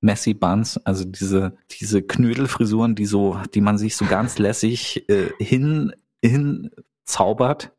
Messi 0.01 0.35
Buns, 0.35 0.79
also 0.85 1.05
diese 1.05 1.57
diese 1.71 2.03
Knödelfrisuren, 2.03 2.95
die 2.95 3.07
so, 3.07 3.39
die 3.55 3.61
man 3.61 3.79
sich 3.79 3.97
so 3.97 4.05
ganz 4.05 4.39
lässig 4.39 5.09
äh, 5.09 5.31
hin 5.39 5.93
hin 6.23 6.71
zaubert, 7.05 7.73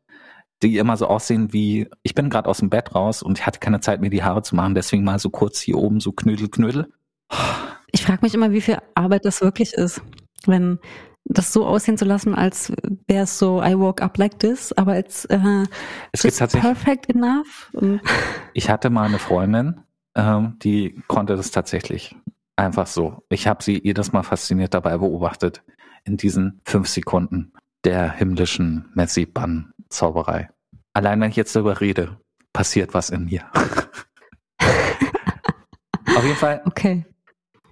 die 0.62 0.76
immer 0.76 0.96
so 0.96 1.06
aussehen 1.06 1.52
wie 1.52 1.88
ich 2.02 2.14
bin 2.14 2.30
gerade 2.30 2.48
aus 2.48 2.58
dem 2.58 2.70
Bett 2.70 2.94
raus 2.94 3.22
und 3.22 3.38
ich 3.38 3.46
hatte 3.46 3.60
keine 3.60 3.80
Zeit 3.80 4.00
mir 4.00 4.10
die 4.10 4.22
Haare 4.22 4.42
zu 4.42 4.54
machen, 4.54 4.74
deswegen 4.74 5.04
mal 5.04 5.18
so 5.18 5.30
kurz 5.30 5.60
hier 5.60 5.78
oben 5.78 6.00
so 6.00 6.12
Knödel 6.12 6.48
Knödel. 6.48 6.92
Ich 7.92 8.04
frage 8.04 8.20
mich 8.22 8.34
immer, 8.34 8.52
wie 8.52 8.60
viel 8.60 8.78
Arbeit 8.94 9.24
das 9.24 9.40
wirklich 9.40 9.72
ist, 9.74 10.02
wenn 10.46 10.78
das 11.24 11.52
so 11.52 11.66
aussehen 11.66 11.98
zu 11.98 12.04
lassen, 12.04 12.34
als 12.34 12.72
wäre 13.06 13.24
es 13.24 13.38
so 13.38 13.62
I 13.62 13.78
woke 13.78 14.02
up 14.02 14.18
like 14.18 14.38
this, 14.38 14.72
aber 14.72 14.98
it's, 14.98 15.24
äh, 15.26 15.64
es 16.12 16.22
tatsächlich 16.22 16.62
perfect 16.62 17.08
enough. 17.14 17.72
Ich 18.52 18.68
hatte 18.68 18.90
mal 18.90 19.04
eine 19.04 19.18
Freundin, 19.18 19.80
ähm, 20.14 20.56
die 20.62 21.02
konnte 21.06 21.36
das 21.36 21.50
tatsächlich 21.50 22.16
einfach 22.56 22.86
so. 22.86 23.24
Ich 23.28 23.46
habe 23.46 23.62
sie 23.62 23.80
jedes 23.82 24.12
Mal 24.12 24.22
fasziniert 24.22 24.74
dabei 24.74 24.98
beobachtet 24.98 25.62
in 26.04 26.16
diesen 26.16 26.60
fünf 26.64 26.88
Sekunden 26.88 27.52
der 27.84 28.12
himmlischen 28.12 28.90
Messi-Bann-Zauberei. 28.94 30.50
Allein 30.92 31.20
wenn 31.20 31.30
ich 31.30 31.36
jetzt 31.36 31.54
darüber 31.56 31.80
rede, 31.80 32.18
passiert 32.52 32.94
was 32.94 33.10
in 33.10 33.26
mir. 33.26 33.44
Auf 36.16 36.24
jeden 36.24 36.36
Fall. 36.36 36.62
okay. 36.64 37.06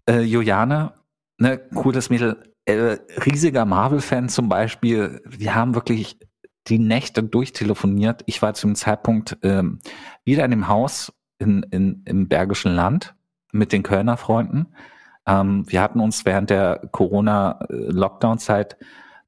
Äh, 0.08 0.20
Juliane, 0.20 0.94
ne, 1.38 1.58
cooles 1.58 2.08
Mädel, 2.08 2.54
äh, 2.64 2.98
riesiger 3.26 3.64
Marvel-Fan 3.64 4.28
zum 4.28 4.48
Beispiel. 4.48 5.20
Wir 5.26 5.54
haben 5.54 5.74
wirklich 5.74 6.18
die 6.68 6.78
Nächte 6.78 7.22
durchtelefoniert. 7.22 8.22
Ich 8.26 8.40
war 8.40 8.54
zu 8.54 8.66
dem 8.66 8.76
Zeitpunkt 8.76 9.36
ähm, 9.42 9.80
wieder 10.24 10.44
in 10.44 10.50
dem 10.50 10.68
Haus 10.68 11.12
in, 11.38 11.62
in, 11.70 12.02
im 12.04 12.28
Bergischen 12.28 12.74
Land 12.74 13.14
mit 13.52 13.72
den 13.72 13.82
Kölner 13.82 14.16
Freunden. 14.16 14.66
Ähm, 15.26 15.64
wir 15.68 15.82
hatten 15.82 16.00
uns 16.00 16.24
während 16.24 16.50
der 16.50 16.88
Corona-Lockdown-Zeit 16.92 18.76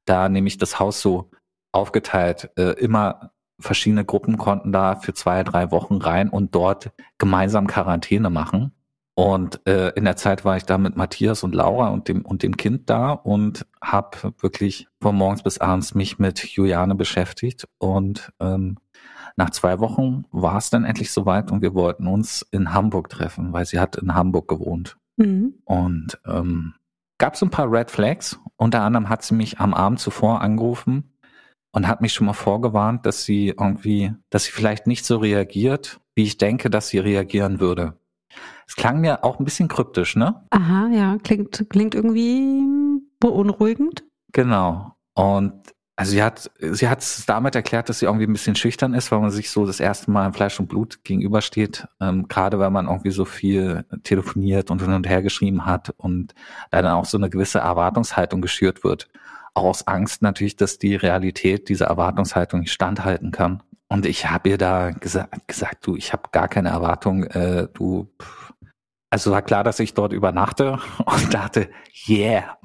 da 0.05 0.29
nämlich 0.29 0.57
das 0.57 0.79
Haus 0.79 1.01
so 1.01 1.29
aufgeteilt. 1.71 2.49
Äh, 2.57 2.73
immer 2.79 3.31
verschiedene 3.59 4.03
Gruppen 4.03 4.37
konnten 4.37 4.71
da 4.71 4.95
für 4.95 5.13
zwei, 5.13 5.43
drei 5.43 5.71
Wochen 5.71 5.97
rein 5.97 6.29
und 6.29 6.55
dort 6.55 6.91
gemeinsam 7.17 7.67
Quarantäne 7.67 8.29
machen. 8.29 8.73
Und 9.13 9.65
äh, 9.67 9.89
in 9.89 10.05
der 10.05 10.15
Zeit 10.15 10.45
war 10.45 10.57
ich 10.57 10.63
da 10.63 10.77
mit 10.77 10.95
Matthias 10.95 11.43
und 11.43 11.53
Laura 11.53 11.89
und 11.89 12.07
dem 12.07 12.25
und 12.25 12.43
dem 12.43 12.57
Kind 12.57 12.89
da 12.89 13.11
und 13.11 13.65
habe 13.81 14.33
wirklich 14.39 14.87
von 15.01 15.15
morgens 15.15 15.43
bis 15.43 15.59
abends 15.59 15.93
mich 15.93 16.17
mit 16.17 16.43
Juliane 16.43 16.95
beschäftigt. 16.95 17.67
Und 17.77 18.31
ähm, 18.39 18.77
nach 19.35 19.49
zwei 19.51 19.79
Wochen 19.79 20.25
war 20.31 20.57
es 20.57 20.69
dann 20.69 20.85
endlich 20.85 21.11
soweit 21.11 21.51
und 21.51 21.61
wir 21.61 21.73
wollten 21.73 22.07
uns 22.07 22.45
in 22.51 22.73
Hamburg 22.73 23.09
treffen, 23.09 23.53
weil 23.53 23.65
sie 23.65 23.79
hat 23.79 23.95
in 23.95 24.13
Hamburg 24.13 24.47
gewohnt. 24.47 24.97
Mhm. 25.17 25.55
Und 25.65 26.19
ähm, 26.25 26.73
gab 27.17 27.35
es 27.35 27.41
ein 27.41 27.49
paar 27.49 27.71
Red 27.71 27.91
Flags. 27.91 28.39
Unter 28.57 28.81
anderem 28.81 29.09
hat 29.09 29.23
sie 29.23 29.35
mich 29.35 29.59
am 29.59 29.73
Abend 29.73 29.99
zuvor 29.99 30.41
angerufen 30.41 31.11
und 31.71 31.87
hat 31.87 32.01
mich 32.01 32.13
schon 32.13 32.27
mal 32.27 32.33
vorgewarnt, 32.33 33.05
dass 33.05 33.23
sie 33.23 33.49
irgendwie, 33.49 34.13
dass 34.29 34.45
sie 34.45 34.51
vielleicht 34.51 34.87
nicht 34.87 35.05
so 35.05 35.17
reagiert, 35.17 35.99
wie 36.15 36.23
ich 36.23 36.37
denke, 36.37 36.69
dass 36.69 36.89
sie 36.89 36.99
reagieren 36.99 37.59
würde. 37.59 37.97
Es 38.67 38.75
klang 38.75 39.01
mir 39.01 39.23
auch 39.23 39.39
ein 39.39 39.45
bisschen 39.45 39.67
kryptisch, 39.67 40.15
ne? 40.15 40.43
Aha, 40.49 40.89
ja, 40.93 41.17
klingt, 41.23 41.65
klingt 41.69 41.93
irgendwie 41.95 42.63
beunruhigend. 43.19 44.03
Genau. 44.31 44.95
Und 45.13 45.53
Also 46.01 46.13
sie 46.13 46.23
hat, 46.23 46.49
sie 46.59 46.89
hat 46.89 47.01
es 47.01 47.27
damit 47.27 47.53
erklärt, 47.53 47.87
dass 47.87 47.99
sie 47.99 48.07
irgendwie 48.07 48.25
ein 48.25 48.33
bisschen 48.33 48.55
schüchtern 48.55 48.95
ist, 48.95 49.11
weil 49.11 49.19
man 49.19 49.29
sich 49.29 49.51
so 49.51 49.67
das 49.67 49.79
erste 49.79 50.09
Mal 50.09 50.25
im 50.25 50.33
Fleisch 50.33 50.59
und 50.59 50.65
Blut 50.65 51.03
gegenübersteht. 51.03 51.87
Ähm, 51.99 52.27
gerade 52.27 52.57
weil 52.57 52.71
man 52.71 52.87
irgendwie 52.87 53.11
so 53.11 53.23
viel 53.23 53.85
telefoniert 54.01 54.71
und 54.71 54.81
hin 54.81 54.93
und 54.93 55.07
her 55.07 55.21
geschrieben 55.21 55.67
hat 55.67 55.91
und 55.97 56.33
da 56.71 56.81
dann 56.81 56.93
auch 56.93 57.05
so 57.05 57.19
eine 57.19 57.29
gewisse 57.29 57.59
Erwartungshaltung 57.59 58.41
geschürt 58.41 58.83
wird. 58.83 59.09
Auch 59.53 59.65
aus 59.65 59.85
Angst 59.85 60.23
natürlich, 60.23 60.55
dass 60.55 60.79
die 60.79 60.95
Realität 60.95 61.69
dieser 61.69 61.85
Erwartungshaltung 61.85 62.61
nicht 62.61 62.73
standhalten 62.73 63.29
kann. 63.29 63.61
Und 63.87 64.07
ich 64.07 64.27
habe 64.27 64.49
ihr 64.49 64.57
da 64.57 64.89
gesagt, 64.89 65.47
gesagt, 65.47 65.85
du, 65.85 65.95
ich 65.95 66.13
habe 66.13 66.29
gar 66.31 66.47
keine 66.47 66.69
Erwartung, 66.69 67.25
äh, 67.25 67.67
du. 67.75 68.11
Pff. 68.19 68.53
Also 69.11 69.29
war 69.29 69.43
klar, 69.43 69.63
dass 69.63 69.79
ich 69.79 69.93
dort 69.93 70.13
übernachte 70.13 70.79
und 71.05 71.31
dachte, 71.31 71.69
yeah, 72.07 72.57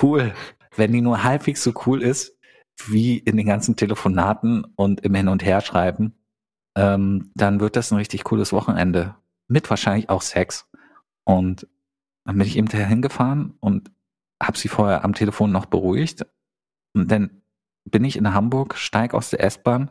cool. 0.00 0.32
Wenn 0.76 0.92
die 0.92 1.02
nur 1.02 1.24
halbwegs 1.24 1.62
so 1.62 1.74
cool 1.84 2.02
ist, 2.02 2.37
wie 2.86 3.18
in 3.18 3.36
den 3.36 3.46
ganzen 3.46 3.76
Telefonaten 3.76 4.64
und 4.76 5.00
im 5.00 5.14
Hin- 5.14 5.28
und 5.28 5.44
Herschreiben, 5.44 6.14
ähm, 6.76 7.30
dann 7.34 7.60
wird 7.60 7.76
das 7.76 7.90
ein 7.90 7.98
richtig 7.98 8.24
cooles 8.24 8.52
Wochenende. 8.52 9.16
Mit 9.48 9.68
wahrscheinlich 9.70 10.08
auch 10.08 10.22
Sex. 10.22 10.68
Und 11.24 11.66
dann 12.24 12.38
bin 12.38 12.46
ich 12.46 12.56
eben 12.56 12.68
dahin 12.68 13.02
gefahren 13.02 13.54
und 13.60 13.90
habe 14.42 14.58
sie 14.58 14.68
vorher 14.68 15.04
am 15.04 15.14
Telefon 15.14 15.50
noch 15.50 15.66
beruhigt. 15.66 16.26
Und 16.94 17.10
dann 17.10 17.42
bin 17.84 18.04
ich 18.04 18.16
in 18.16 18.32
Hamburg, 18.34 18.76
steig 18.76 19.14
aus 19.14 19.30
der 19.30 19.42
S-Bahn, 19.42 19.90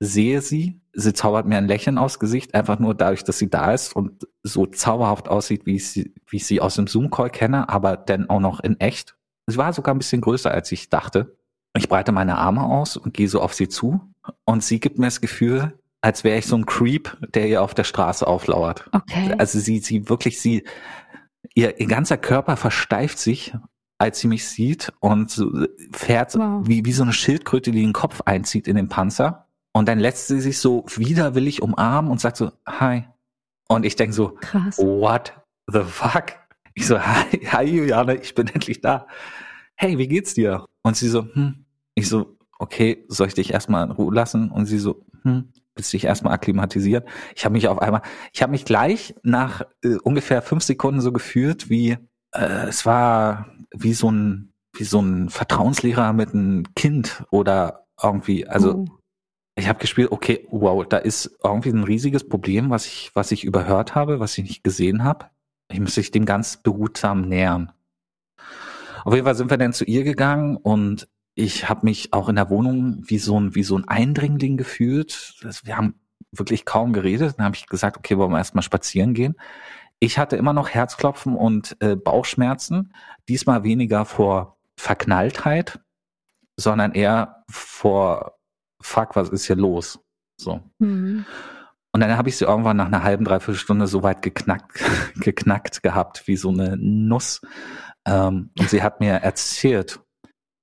sehe 0.00 0.40
sie, 0.40 0.80
sie 0.92 1.12
zaubert 1.12 1.46
mir 1.46 1.58
ein 1.58 1.66
Lächeln 1.66 1.98
aufs 1.98 2.18
Gesicht, 2.18 2.54
einfach 2.54 2.78
nur 2.78 2.94
dadurch, 2.94 3.24
dass 3.24 3.38
sie 3.38 3.50
da 3.50 3.72
ist 3.72 3.94
und 3.94 4.26
so 4.42 4.66
zauberhaft 4.66 5.28
aussieht, 5.28 5.66
wie 5.66 5.76
ich 5.76 5.90
sie, 5.90 6.14
wie 6.28 6.36
ich 6.36 6.46
sie 6.46 6.60
aus 6.60 6.76
dem 6.76 6.86
Zoom-Call 6.86 7.30
kenne, 7.30 7.68
aber 7.68 7.96
dann 7.96 8.30
auch 8.30 8.40
noch 8.40 8.60
in 8.60 8.78
echt. 8.80 9.16
Sie 9.46 9.56
war 9.56 9.72
sogar 9.72 9.94
ein 9.94 9.98
bisschen 9.98 10.20
größer, 10.20 10.50
als 10.50 10.70
ich 10.72 10.88
dachte. 10.88 11.36
Ich 11.76 11.88
breite 11.88 12.12
meine 12.12 12.38
Arme 12.38 12.62
aus 12.64 12.96
und 12.96 13.14
gehe 13.14 13.28
so 13.28 13.40
auf 13.40 13.54
sie 13.54 13.68
zu 13.68 14.00
und 14.44 14.62
sie 14.62 14.80
gibt 14.80 14.98
mir 14.98 15.06
das 15.06 15.20
Gefühl, 15.20 15.78
als 16.00 16.22
wäre 16.22 16.38
ich 16.38 16.46
so 16.46 16.56
ein 16.56 16.66
Creep, 16.66 17.16
der 17.34 17.48
ihr 17.48 17.62
auf 17.62 17.74
der 17.74 17.84
Straße 17.84 18.26
auflauert. 18.26 18.88
Okay. 18.92 19.34
Also 19.38 19.58
sie, 19.58 19.78
sie 19.78 20.08
wirklich, 20.08 20.40
sie, 20.40 20.64
ihr, 21.54 21.80
ihr 21.80 21.86
ganzer 21.86 22.16
Körper 22.16 22.56
versteift 22.56 23.18
sich, 23.18 23.54
als 23.98 24.20
sie 24.20 24.28
mich 24.28 24.46
sieht 24.46 24.92
und 25.00 25.30
so 25.30 25.66
fährt 25.92 26.34
Wow. 26.36 26.62
wie, 26.66 26.84
wie 26.84 26.92
so 26.92 27.02
eine 27.02 27.12
Schildkröte, 27.12 27.70
die 27.72 27.80
den 27.80 27.92
Kopf 27.92 28.20
einzieht 28.24 28.68
in 28.68 28.76
den 28.76 28.88
Panzer. 28.88 29.48
Und 29.72 29.88
dann 29.88 29.98
lässt 29.98 30.28
sie 30.28 30.40
sich 30.40 30.58
so 30.58 30.84
widerwillig 30.94 31.62
umarmen 31.62 32.10
und 32.10 32.20
sagt 32.20 32.36
so, 32.36 32.52
hi. 32.68 33.04
Und 33.68 33.84
ich 33.84 33.96
denke 33.96 34.14
so, 34.14 34.36
Krass. 34.40 34.78
what 34.78 35.32
the 35.72 35.80
fuck? 35.82 36.34
Ich 36.74 36.86
so, 36.86 37.00
hi, 37.00 37.38
hi 37.46 37.64
Juliane, 37.64 38.16
ich 38.16 38.34
bin 38.34 38.46
endlich 38.48 38.80
da. 38.80 39.06
Hey, 39.74 39.96
wie 39.98 40.06
geht's 40.06 40.34
dir? 40.34 40.66
Und 40.82 40.96
sie 40.96 41.08
so, 41.08 41.22
hm. 41.32 41.63
Ich 41.94 42.08
so, 42.08 42.36
okay, 42.58 43.04
soll 43.08 43.28
ich 43.28 43.34
dich 43.34 43.52
erstmal 43.52 43.84
in 43.84 43.92
Ruhe 43.92 44.14
lassen? 44.14 44.50
Und 44.50 44.66
sie 44.66 44.78
so, 44.78 45.04
hm, 45.22 45.52
willst 45.74 45.92
du 45.92 45.96
dich 45.96 46.04
erstmal 46.04 46.34
akklimatisieren? 46.34 47.04
Ich 47.34 47.44
habe 47.44 47.52
mich 47.52 47.68
auf 47.68 47.80
einmal, 47.80 48.02
ich 48.32 48.42
habe 48.42 48.52
mich 48.52 48.64
gleich 48.64 49.14
nach 49.22 49.62
äh, 49.82 49.96
ungefähr 50.02 50.42
fünf 50.42 50.62
Sekunden 50.62 51.00
so 51.00 51.12
gefühlt, 51.12 51.70
wie 51.70 51.98
äh, 52.32 52.66
es 52.68 52.86
war 52.86 53.46
wie 53.72 53.94
so 53.94 54.10
ein 54.10 54.54
wie 54.76 54.84
so 54.84 55.00
ein 55.00 55.30
Vertrauenslehrer 55.30 56.12
mit 56.12 56.34
einem 56.34 56.64
Kind 56.74 57.24
oder 57.30 57.86
irgendwie, 58.02 58.46
also 58.46 58.74
Oh. 58.74 58.86
ich 59.56 59.68
habe 59.68 59.78
gespielt, 59.78 60.10
okay, 60.10 60.46
wow, 60.50 60.84
da 60.86 60.98
ist 60.98 61.38
irgendwie 61.42 61.70
ein 61.70 61.84
riesiges 61.84 62.28
Problem, 62.28 62.70
was 62.70 62.86
ich, 62.86 63.10
was 63.14 63.30
ich 63.30 63.44
überhört 63.44 63.94
habe, 63.94 64.20
was 64.20 64.36
ich 64.36 64.44
nicht 64.44 64.64
gesehen 64.64 65.04
habe. 65.04 65.26
Ich 65.70 65.80
muss 65.80 65.94
sich 65.94 66.10
dem 66.10 66.24
ganz 66.24 66.56
behutsam 66.56 67.22
nähern. 67.22 67.72
Auf 69.04 69.14
jeden 69.14 69.24
Fall 69.24 69.34
sind 69.34 69.50
wir 69.50 69.58
dann 69.58 69.72
zu 69.72 69.84
ihr 69.84 70.02
gegangen 70.02 70.56
und 70.56 71.08
ich 71.34 71.68
habe 71.68 71.84
mich 71.84 72.12
auch 72.12 72.28
in 72.28 72.36
der 72.36 72.50
Wohnung 72.50 73.02
wie 73.06 73.18
so 73.18 73.38
ein, 73.38 73.54
wie 73.54 73.64
so 73.64 73.76
ein 73.76 73.88
Eindringling 73.88 74.56
gefühlt. 74.56 75.34
Das, 75.42 75.66
wir 75.66 75.76
haben 75.76 75.94
wirklich 76.30 76.64
kaum 76.64 76.92
geredet. 76.92 77.34
Dann 77.38 77.46
habe 77.46 77.56
ich 77.56 77.66
gesagt, 77.66 77.96
okay, 77.96 78.16
wollen 78.16 78.30
wir 78.30 78.38
erstmal 78.38 78.62
spazieren 78.62 79.14
gehen. 79.14 79.34
Ich 79.98 80.18
hatte 80.18 80.36
immer 80.36 80.52
noch 80.52 80.68
Herzklopfen 80.68 81.34
und 81.34 81.76
äh, 81.80 81.96
Bauchschmerzen. 81.96 82.92
Diesmal 83.28 83.64
weniger 83.64 84.04
vor 84.04 84.58
Verknalltheit, 84.76 85.80
sondern 86.56 86.92
eher 86.92 87.44
vor 87.50 88.38
Fuck, 88.80 89.16
was 89.16 89.30
ist 89.30 89.46
hier 89.46 89.56
los? 89.56 89.98
So. 90.36 90.60
Mhm. 90.78 91.24
Und 91.92 92.00
dann 92.00 92.16
habe 92.16 92.28
ich 92.28 92.36
sie 92.36 92.44
irgendwann 92.44 92.76
nach 92.76 92.86
einer 92.86 93.02
halben, 93.02 93.24
dreiviertel 93.24 93.58
Stunde 93.58 93.86
so 93.86 94.02
weit 94.02 94.20
geknackt, 94.20 94.82
geknackt 95.16 95.82
gehabt, 95.82 96.26
wie 96.26 96.36
so 96.36 96.50
eine 96.50 96.76
Nuss. 96.76 97.40
Ähm, 98.04 98.50
und 98.58 98.68
sie 98.68 98.82
hat 98.82 99.00
mir 99.00 99.14
erzählt 99.14 100.03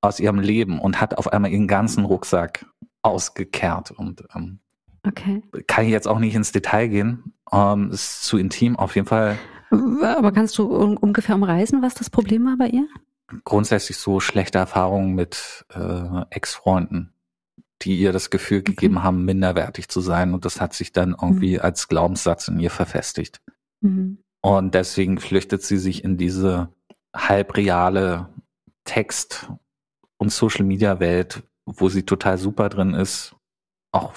aus 0.01 0.19
ihrem 0.19 0.39
Leben 0.39 0.79
und 0.79 0.99
hat 0.99 1.17
auf 1.17 1.31
einmal 1.31 1.51
ihren 1.51 1.67
ganzen 1.67 2.05
Rucksack 2.05 2.65
ausgekehrt. 3.01 3.91
Und 3.91 4.23
ähm, 4.35 4.59
Okay. 5.07 5.41
kann 5.65 5.85
ich 5.85 5.91
jetzt 5.91 6.07
auch 6.07 6.19
nicht 6.19 6.35
ins 6.35 6.51
Detail 6.51 6.87
gehen. 6.87 7.33
Ähm, 7.51 7.89
ist 7.91 8.23
zu 8.23 8.37
intim. 8.37 8.75
Auf 8.75 8.95
jeden 8.95 9.07
Fall 9.07 9.37
Aber 9.71 10.31
kannst 10.31 10.57
du 10.57 10.71
un 10.75 10.97
ungefähr 10.97 11.35
umreißen, 11.35 11.81
was 11.81 11.93
das 11.95 12.09
Problem 12.09 12.45
war 12.45 12.57
bei 12.57 12.67
ihr? 12.67 12.87
grundsätzlich 13.45 13.95
so 13.97 14.19
schlechte 14.19 14.57
Erfahrungen 14.57 15.15
mit 15.15 15.65
äh, 15.73 16.21
Ex-Freunden, 16.31 17.13
die 17.81 17.97
ihr 17.97 18.11
das 18.11 18.29
Gefühl 18.29 18.61
gegeben 18.61 19.03
haben, 19.03 19.23
minderwertig 19.23 19.87
zu 19.87 20.01
sein. 20.01 20.33
Und 20.33 20.43
das 20.43 20.59
hat 20.59 20.73
sich 20.73 20.91
dann 20.91 21.11
irgendwie 21.19 21.57
als 21.57 21.87
Glaubenssatz 21.87 22.49
in 22.49 22.59
ihr 22.59 22.69
verfestigt. 22.69 23.39
Mhm. 23.79 24.17
Und 24.41 24.75
deswegen 24.75 25.17
flüchtet 25.17 25.63
sie 25.63 25.77
sich 25.77 26.03
in 26.03 26.17
diese 26.17 26.73
halbreale 27.15 28.27
Text- 28.83 29.49
und 30.21 30.29
Social-Media-Welt, 30.29 31.41
wo 31.65 31.89
sie 31.89 32.03
total 32.03 32.37
super 32.37 32.69
drin 32.69 32.93
ist. 32.93 33.35
Auch 33.91 34.13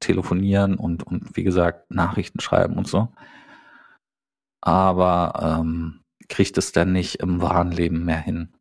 telefonieren 0.00 0.76
und, 0.76 1.02
und 1.02 1.34
wie 1.34 1.44
gesagt, 1.44 1.90
Nachrichten 1.90 2.40
schreiben 2.40 2.74
und 2.74 2.86
so. 2.86 3.08
Aber 4.60 5.58
ähm, 5.60 6.02
kriegt 6.28 6.58
es 6.58 6.72
dann 6.72 6.92
nicht 6.92 7.20
im 7.20 7.40
wahren 7.40 7.72
Leben 7.72 8.04
mehr 8.04 8.20
hin. 8.20 8.52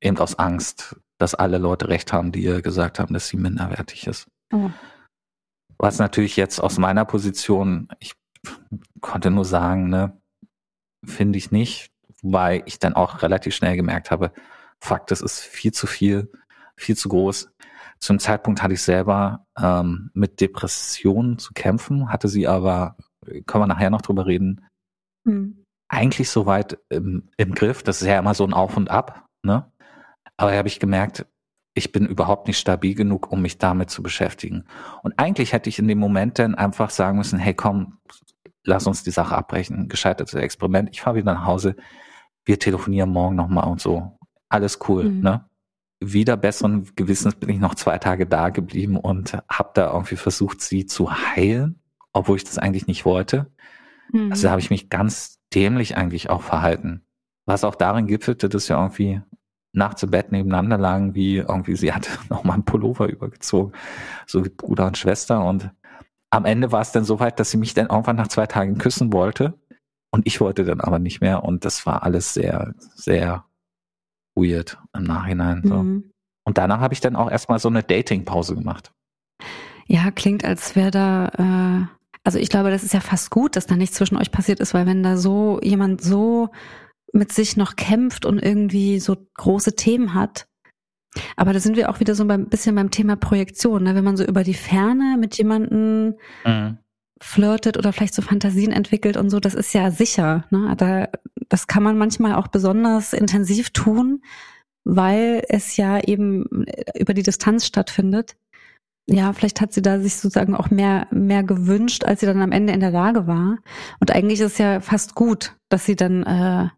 Eben 0.00 0.16
aus 0.16 0.38
Angst, 0.38 0.96
dass 1.18 1.34
alle 1.34 1.58
Leute 1.58 1.88
recht 1.88 2.14
haben, 2.14 2.32
die 2.32 2.42
ihr 2.42 2.62
gesagt 2.62 2.98
haben, 2.98 3.12
dass 3.12 3.28
sie 3.28 3.36
minderwertig 3.36 4.06
ist. 4.06 4.26
Oh. 4.54 4.70
Was 5.76 5.98
natürlich 5.98 6.36
jetzt 6.36 6.60
aus 6.60 6.78
meiner 6.78 7.04
Position, 7.04 7.88
ich 8.00 8.14
konnte 9.02 9.30
nur 9.30 9.44
sagen, 9.44 9.90
ne, 9.90 10.18
finde 11.04 11.36
ich 11.36 11.50
nicht, 11.50 11.92
weil 12.22 12.62
ich 12.64 12.78
dann 12.78 12.94
auch 12.94 13.20
relativ 13.20 13.54
schnell 13.54 13.76
gemerkt 13.76 14.10
habe, 14.10 14.32
fuck, 14.82 15.06
das 15.06 15.20
ist 15.20 15.40
viel 15.40 15.72
zu 15.72 15.86
viel, 15.86 16.30
viel 16.76 16.96
zu 16.96 17.08
groß. 17.08 17.50
Zum 18.00 18.18
Zeitpunkt 18.18 18.62
hatte 18.62 18.74
ich 18.74 18.82
selber 18.82 19.46
ähm, 19.56 20.10
mit 20.12 20.40
Depressionen 20.40 21.38
zu 21.38 21.52
kämpfen, 21.54 22.12
hatte 22.12 22.28
sie 22.28 22.48
aber, 22.48 22.96
können 23.46 23.62
wir 23.62 23.68
nachher 23.68 23.90
noch 23.90 24.02
drüber 24.02 24.26
reden, 24.26 24.66
Mhm. 25.24 25.64
eigentlich 25.88 26.30
soweit 26.30 26.78
im, 26.88 27.28
im 27.36 27.54
Griff. 27.54 27.84
Das 27.84 28.02
ist 28.02 28.08
ja 28.08 28.18
immer 28.18 28.34
so 28.34 28.44
ein 28.44 28.52
Auf 28.52 28.76
und 28.76 28.90
Ab, 28.90 29.26
ne? 29.44 29.70
Aber 30.36 30.50
da 30.50 30.56
habe 30.56 30.66
ich 30.66 30.80
gemerkt, 30.80 31.26
ich 31.74 31.92
bin 31.92 32.06
überhaupt 32.06 32.48
nicht 32.48 32.58
stabil 32.58 32.96
genug, 32.96 33.30
um 33.30 33.40
mich 33.40 33.58
damit 33.58 33.88
zu 33.90 34.02
beschäftigen. 34.02 34.64
Und 35.04 35.16
eigentlich 35.18 35.52
hätte 35.52 35.68
ich 35.68 35.78
in 35.78 35.86
dem 35.86 35.98
Moment 35.98 36.40
dann 36.40 36.56
einfach 36.56 36.90
sagen 36.90 37.18
müssen, 37.18 37.38
hey 37.38 37.54
komm, 37.54 37.98
lass 38.64 38.88
uns 38.88 39.04
die 39.04 39.12
Sache 39.12 39.36
abbrechen, 39.36 39.88
gescheitertes 39.88 40.34
Experiment, 40.34 40.88
ich 40.90 41.00
fahre 41.00 41.16
wieder 41.16 41.34
nach 41.34 41.46
Hause, 41.46 41.76
wir 42.44 42.58
telefonieren 42.58 43.10
morgen 43.10 43.36
nochmal 43.36 43.68
und 43.68 43.80
so. 43.80 44.18
Alles 44.52 44.78
cool, 44.88 45.04
Mhm. 45.04 45.20
ne? 45.20 45.44
Wieder 46.04 46.36
besseren 46.36 46.88
Gewissens 46.96 47.36
bin 47.36 47.48
ich 47.48 47.60
noch 47.60 47.76
zwei 47.76 47.96
Tage 47.98 48.26
da 48.26 48.48
geblieben 48.48 48.96
und 48.96 49.38
habe 49.48 49.70
da 49.74 49.92
irgendwie 49.92 50.16
versucht, 50.16 50.60
sie 50.60 50.84
zu 50.86 51.12
heilen, 51.12 51.78
obwohl 52.12 52.36
ich 52.36 52.44
das 52.44 52.58
eigentlich 52.58 52.88
nicht 52.88 53.04
wollte. 53.04 53.46
Mhm. 54.12 54.30
Also 54.32 54.44
da 54.44 54.50
habe 54.50 54.60
ich 54.60 54.70
mich 54.70 54.90
ganz 54.90 55.38
dämlich 55.54 55.96
eigentlich 55.96 56.28
auch 56.28 56.42
verhalten. 56.42 57.02
Was 57.46 57.62
auch 57.64 57.76
darin 57.76 58.06
gipfelte, 58.08 58.48
dass 58.48 58.68
wir 58.68 58.76
irgendwie 58.76 59.20
nachts 59.72 60.02
im 60.02 60.10
Bett 60.10 60.32
nebeneinander 60.32 60.76
lagen, 60.76 61.14
wie 61.14 61.36
irgendwie 61.36 61.76
sie 61.76 61.92
hatte 61.92 62.10
noch 62.30 62.42
mal 62.44 62.54
einen 62.54 62.64
Pullover 62.64 63.08
übergezogen, 63.08 63.72
so 64.26 64.44
wie 64.44 64.48
Bruder 64.50 64.86
und 64.86 64.98
Schwester. 64.98 65.44
Und 65.44 65.70
am 66.30 66.44
Ende 66.44 66.72
war 66.72 66.80
es 66.80 66.92
dann 66.92 67.04
so 67.04 67.20
weit, 67.20 67.38
dass 67.38 67.50
sie 67.52 67.58
mich 67.58 67.74
dann 67.74 67.86
irgendwann 67.88 68.16
nach 68.16 68.28
zwei 68.28 68.46
Tagen 68.46 68.76
küssen 68.78 69.12
wollte. 69.12 69.54
Und 70.10 70.26
ich 70.26 70.40
wollte 70.40 70.64
dann 70.64 70.80
aber 70.80 70.98
nicht 70.98 71.20
mehr. 71.20 71.44
Und 71.44 71.64
das 71.64 71.86
war 71.86 72.02
alles 72.02 72.34
sehr, 72.34 72.74
sehr 72.94 73.44
weird 74.34 74.78
im 74.96 75.04
Nachhinein. 75.04 75.62
So. 75.64 75.82
Mhm. 75.82 76.10
Und 76.44 76.58
danach 76.58 76.80
habe 76.80 76.94
ich 76.94 77.00
dann 77.00 77.16
auch 77.16 77.30
erstmal 77.30 77.58
so 77.58 77.68
eine 77.68 77.82
Dating-Pause 77.82 78.54
gemacht. 78.54 78.92
Ja, 79.86 80.10
klingt, 80.10 80.44
als 80.44 80.74
wäre 80.74 80.90
da, 80.90 81.28
äh, 81.38 81.86
also 82.24 82.38
ich 82.38 82.48
glaube, 82.48 82.70
das 82.70 82.82
ist 82.82 82.94
ja 82.94 83.00
fast 83.00 83.30
gut, 83.30 83.56
dass 83.56 83.66
da 83.66 83.76
nichts 83.76 83.96
zwischen 83.96 84.16
euch 84.16 84.30
passiert 84.30 84.60
ist, 84.60 84.74
weil 84.74 84.86
wenn 84.86 85.02
da 85.02 85.16
so 85.16 85.60
jemand 85.62 86.00
so 86.02 86.50
mit 87.12 87.32
sich 87.32 87.56
noch 87.56 87.76
kämpft 87.76 88.24
und 88.24 88.42
irgendwie 88.42 88.98
so 88.98 89.16
große 89.34 89.76
Themen 89.76 90.14
hat. 90.14 90.46
Aber 91.36 91.52
da 91.52 91.60
sind 91.60 91.76
wir 91.76 91.90
auch 91.90 92.00
wieder 92.00 92.14
so 92.14 92.24
beim 92.24 92.48
bisschen 92.48 92.74
beim 92.74 92.90
Thema 92.90 93.16
Projektion, 93.16 93.82
ne? 93.82 93.94
wenn 93.94 94.04
man 94.04 94.16
so 94.16 94.24
über 94.24 94.44
die 94.44 94.54
Ferne 94.54 95.16
mit 95.18 95.36
jemandem 95.36 96.14
Mhm. 96.46 96.78
flirtet 97.20 97.76
oder 97.76 97.92
vielleicht 97.92 98.14
so 98.14 98.22
Fantasien 98.22 98.72
entwickelt 98.72 99.18
und 99.18 99.28
so, 99.28 99.38
das 99.38 99.52
ist 99.54 99.74
ja 99.74 99.90
sicher. 99.90 100.44
Ne? 100.50 100.74
Da, 100.78 101.08
das 101.52 101.66
kann 101.66 101.82
man 101.82 101.98
manchmal 101.98 102.34
auch 102.34 102.48
besonders 102.48 103.12
intensiv 103.12 103.70
tun, 103.70 104.22
weil 104.84 105.42
es 105.50 105.76
ja 105.76 106.00
eben 106.00 106.66
äh, 106.66 106.98
über 106.98 107.12
die 107.12 107.22
Distanz 107.22 107.66
stattfindet. 107.66 108.36
Ja, 109.06 109.34
vielleicht 109.34 109.60
hat 109.60 109.74
sie 109.74 109.82
da 109.82 110.00
sich 110.00 110.16
sozusagen 110.16 110.54
auch 110.54 110.70
mehr, 110.70 111.08
mehr 111.10 111.42
gewünscht, 111.42 112.04
als 112.04 112.20
sie 112.20 112.26
dann 112.26 112.40
am 112.40 112.52
Ende 112.52 112.72
in 112.72 112.80
der 112.80 112.90
Lage 112.90 113.26
war. 113.26 113.58
Und 114.00 114.10
eigentlich 114.10 114.40
ist 114.40 114.52
es 114.52 114.58
ja 114.58 114.80
fast 114.80 115.14
gut, 115.14 115.54
dass 115.68 115.84
sie 115.84 115.94
dann, 115.94 116.22
äh, 116.22 116.68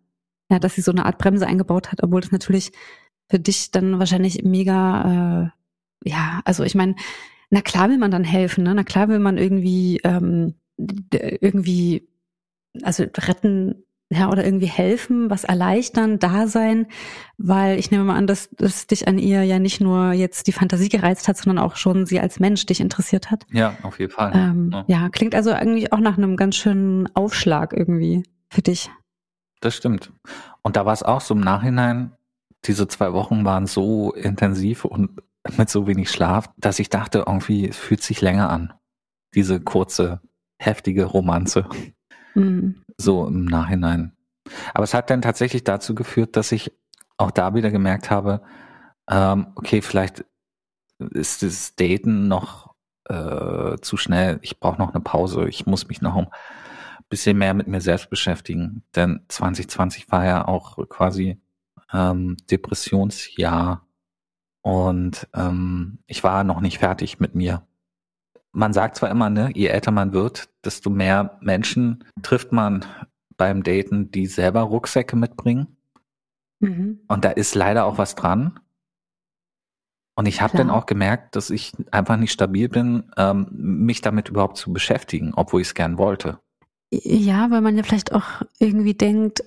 ja, 0.50 0.58
dass 0.58 0.74
sie 0.74 0.80
so 0.80 0.90
eine 0.90 1.06
Art 1.06 1.18
Bremse 1.18 1.46
eingebaut 1.46 1.92
hat, 1.92 2.02
obwohl 2.02 2.22
das 2.22 2.32
natürlich 2.32 2.72
für 3.30 3.38
dich 3.38 3.70
dann 3.70 4.00
wahrscheinlich 4.00 4.42
mega, 4.42 5.52
äh, 6.04 6.08
ja, 6.08 6.40
also 6.44 6.64
ich 6.64 6.74
meine, 6.74 6.96
na 7.50 7.60
klar 7.60 7.90
will 7.90 7.98
man 7.98 8.10
dann 8.10 8.24
helfen, 8.24 8.64
ne? 8.64 8.74
Na 8.74 8.82
klar 8.82 9.08
will 9.08 9.20
man 9.20 9.38
irgendwie, 9.38 10.00
ähm, 10.02 10.54
irgendwie, 11.12 12.08
also 12.82 13.04
retten, 13.04 13.84
ja, 14.10 14.30
oder 14.30 14.44
irgendwie 14.44 14.66
helfen, 14.66 15.30
was 15.30 15.44
erleichtern, 15.44 16.18
da 16.18 16.46
sein, 16.46 16.86
weil 17.38 17.78
ich 17.78 17.90
nehme 17.90 18.04
mal 18.04 18.16
an, 18.16 18.26
dass, 18.26 18.50
dass 18.50 18.86
dich 18.86 19.08
an 19.08 19.18
ihr 19.18 19.44
ja 19.44 19.58
nicht 19.58 19.80
nur 19.80 20.12
jetzt 20.12 20.46
die 20.46 20.52
Fantasie 20.52 20.88
gereizt 20.88 21.26
hat, 21.26 21.36
sondern 21.36 21.64
auch 21.64 21.76
schon 21.76 22.06
sie 22.06 22.20
als 22.20 22.38
Mensch 22.38 22.66
dich 22.66 22.80
interessiert 22.80 23.30
hat. 23.30 23.46
Ja, 23.50 23.76
auf 23.82 23.98
jeden 23.98 24.12
Fall. 24.12 24.32
Ähm, 24.34 24.70
ja. 24.72 24.84
ja, 24.86 25.08
klingt 25.08 25.34
also 25.34 25.52
eigentlich 25.52 25.92
auch 25.92 26.00
nach 26.00 26.18
einem 26.18 26.36
ganz 26.36 26.56
schönen 26.56 27.08
Aufschlag 27.14 27.72
irgendwie 27.72 28.22
für 28.50 28.62
dich. 28.62 28.90
Das 29.60 29.74
stimmt. 29.74 30.12
Und 30.62 30.76
da 30.76 30.84
war 30.84 30.92
es 30.92 31.02
auch 31.02 31.20
so 31.20 31.34
im 31.34 31.40
Nachhinein, 31.40 32.12
diese 32.64 32.86
zwei 32.88 33.12
Wochen 33.12 33.44
waren 33.44 33.66
so 33.66 34.12
intensiv 34.12 34.84
und 34.84 35.20
mit 35.56 35.68
so 35.68 35.86
wenig 35.86 36.10
Schlaf, 36.10 36.50
dass 36.56 36.78
ich 36.78 36.88
dachte, 36.88 37.24
irgendwie, 37.26 37.68
es 37.68 37.76
fühlt 37.76 38.02
sich 38.02 38.20
länger 38.20 38.50
an. 38.50 38.72
Diese 39.34 39.60
kurze, 39.60 40.20
heftige 40.58 41.04
Romanze. 41.04 41.66
Mhm. 42.34 42.82
So 42.96 43.26
im 43.26 43.44
Nachhinein. 43.44 44.12
Aber 44.72 44.84
es 44.84 44.94
hat 44.94 45.10
dann 45.10 45.22
tatsächlich 45.22 45.64
dazu 45.64 45.94
geführt, 45.94 46.36
dass 46.36 46.52
ich 46.52 46.72
auch 47.16 47.30
da 47.30 47.54
wieder 47.54 47.70
gemerkt 47.70 48.10
habe, 48.10 48.42
ähm, 49.08 49.48
okay, 49.56 49.82
vielleicht 49.82 50.24
ist 50.98 51.42
das 51.42 51.74
Daten 51.76 52.28
noch 52.28 52.74
äh, 53.04 53.76
zu 53.80 53.96
schnell. 53.96 54.38
Ich 54.42 54.60
brauche 54.60 54.78
noch 54.78 54.94
eine 54.94 55.02
Pause. 55.02 55.48
Ich 55.48 55.66
muss 55.66 55.88
mich 55.88 56.00
noch 56.00 56.16
ein 56.16 56.28
bisschen 57.08 57.36
mehr 57.38 57.54
mit 57.54 57.68
mir 57.68 57.80
selbst 57.80 58.10
beschäftigen. 58.10 58.82
Denn 58.94 59.24
2020 59.28 60.10
war 60.10 60.24
ja 60.24 60.48
auch 60.48 60.78
quasi 60.88 61.40
ähm, 61.92 62.36
Depressionsjahr 62.50 63.86
und 64.62 65.28
ähm, 65.34 65.98
ich 66.06 66.24
war 66.24 66.42
noch 66.42 66.60
nicht 66.60 66.78
fertig 66.78 67.20
mit 67.20 67.34
mir. 67.34 67.66
Man 68.54 68.72
sagt 68.72 68.96
zwar 68.96 69.10
immer, 69.10 69.30
ne, 69.30 69.50
je 69.52 69.66
älter 69.66 69.90
man 69.90 70.12
wird, 70.12 70.48
desto 70.64 70.88
mehr 70.88 71.38
Menschen 71.40 72.04
trifft 72.22 72.52
man 72.52 72.84
beim 73.36 73.62
Daten, 73.62 74.10
die 74.10 74.26
selber 74.26 74.62
Rucksäcke 74.62 75.16
mitbringen. 75.16 75.76
Mhm. 76.60 77.00
Und 77.08 77.24
da 77.24 77.30
ist 77.30 77.54
leider 77.54 77.84
auch 77.84 77.98
was 77.98 78.14
dran. 78.14 78.60
Und 80.16 80.26
ich 80.26 80.40
habe 80.40 80.56
dann 80.56 80.70
auch 80.70 80.86
gemerkt, 80.86 81.34
dass 81.34 81.50
ich 81.50 81.72
einfach 81.90 82.16
nicht 82.16 82.30
stabil 82.30 82.68
bin, 82.68 83.10
ähm, 83.16 83.48
mich 83.50 84.00
damit 84.00 84.28
überhaupt 84.28 84.56
zu 84.56 84.72
beschäftigen, 84.72 85.32
obwohl 85.34 85.60
ich 85.60 85.68
es 85.68 85.74
gern 85.74 85.98
wollte. 85.98 86.38
Ja, 86.92 87.50
weil 87.50 87.60
man 87.60 87.76
ja 87.76 87.82
vielleicht 87.82 88.12
auch 88.12 88.42
irgendwie 88.60 88.94
denkt, 88.94 89.42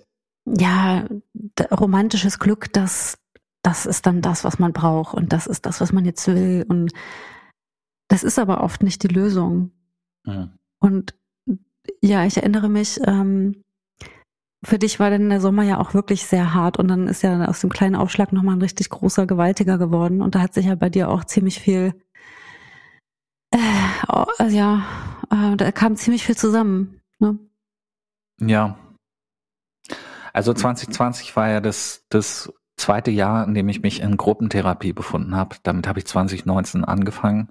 ja, 0.46 1.06
romantisches 1.72 2.40
Glück, 2.40 2.74
das, 2.74 3.18
das 3.64 3.86
ist 3.86 4.06
dann 4.06 4.22
das, 4.22 4.44
was 4.44 4.60
man 4.60 4.74
braucht 4.74 5.14
und 5.14 5.32
das 5.32 5.48
ist 5.48 5.66
das, 5.66 5.80
was 5.80 5.94
man 5.94 6.04
jetzt 6.04 6.28
will. 6.28 6.66
Und 6.68 6.92
das 8.08 8.24
ist 8.24 8.40
aber 8.40 8.64
oft 8.64 8.84
nicht 8.84 9.04
die 9.04 9.08
Lösung. 9.08 9.72
Mhm. 10.26 10.52
Und 10.80 11.16
ja, 12.02 12.26
ich 12.26 12.38
erinnere 12.38 12.70
mich, 12.70 13.00
ähm, 13.06 13.64
für 14.64 14.80
dich 14.80 15.00
war 15.00 15.10
denn 15.10 15.30
der 15.30 15.42
Sommer 15.42 15.64
ja 15.64 15.80
auch 15.80 15.94
wirklich 15.94 16.26
sehr 16.26 16.54
hart 16.54 16.78
und 16.78 16.88
dann 16.88 17.08
ist 17.08 17.22
ja 17.22 17.46
aus 17.46 17.62
dem 17.62 17.70
kleinen 17.70 17.96
Aufschlag 17.96 18.34
nochmal 18.34 18.56
ein 18.56 18.62
richtig 18.62 18.90
großer, 18.90 19.26
gewaltiger 19.26 19.78
geworden 19.78 20.22
und 20.22 20.36
da 20.36 20.42
hat 20.42 20.54
sich 20.54 20.66
ja 20.66 20.76
bei 20.76 20.90
dir 20.90 21.10
auch 21.10 21.24
ziemlich 21.24 21.60
viel, 21.60 21.94
äh, 23.52 23.58
also 24.08 24.56
ja, 24.56 24.86
äh, 25.30 25.56
da 25.56 25.72
kam 25.72 25.96
ziemlich 25.96 26.26
viel 26.26 26.36
zusammen. 26.36 27.00
Ne? 27.20 27.38
Ja, 28.42 28.78
also 30.38 30.54
2020 30.54 31.36
war 31.36 31.50
ja 31.50 31.62
das, 31.62 32.06
das 32.10 32.54
zweite 32.78 33.10
Jahr, 33.10 33.48
in 33.48 33.56
dem 33.56 33.70
ich 33.70 33.82
mich 33.82 34.02
in 34.02 34.18
Gruppentherapie 34.18 34.94
befunden 34.94 35.36
habe. 35.36 35.56
Damit 35.64 35.88
habe 35.88 35.98
ich 35.98 36.06
2019 36.06 36.86
angefangen. 36.86 37.50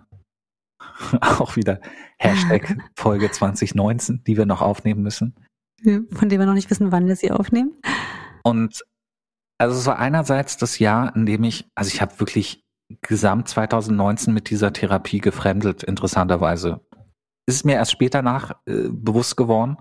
Auch 1.20 1.57
wieder 1.57 1.80
Hashtag 2.18 2.76
Folge 2.97 3.30
2019, 3.30 4.22
die 4.26 4.36
wir 4.36 4.47
noch 4.47 4.62
aufnehmen 4.62 5.03
müssen. 5.03 5.34
Von 5.82 6.28
dem 6.28 6.40
wir 6.40 6.47
noch 6.47 6.55
nicht 6.55 6.70
wissen, 6.70 6.90
wann 6.90 7.07
wir 7.07 7.16
sie 7.16 7.30
aufnehmen. 7.30 7.72
Und 8.42 8.84
also 9.59 9.78
es 9.78 9.86
war 9.86 9.99
einerseits 9.99 10.57
das 10.57 10.78
Jahr, 10.78 11.14
in 11.14 11.26
dem 11.26 11.44
ich, 11.44 11.68
also 11.74 11.88
ich 11.88 12.01
habe 12.01 12.18
wirklich 12.18 12.64
gesamt 13.03 13.49
2019 13.49 14.32
mit 14.32 14.51
dieser 14.51 14.72
Therapie 14.72 15.18
gefremdelt, 15.18 15.82
interessanterweise. 15.82 16.80
Ist 17.47 17.64
mir 17.64 17.74
erst 17.74 17.92
später 17.92 18.22
nach 18.22 18.53
äh, 18.66 18.88
bewusst 18.90 19.36
geworden 19.36 19.78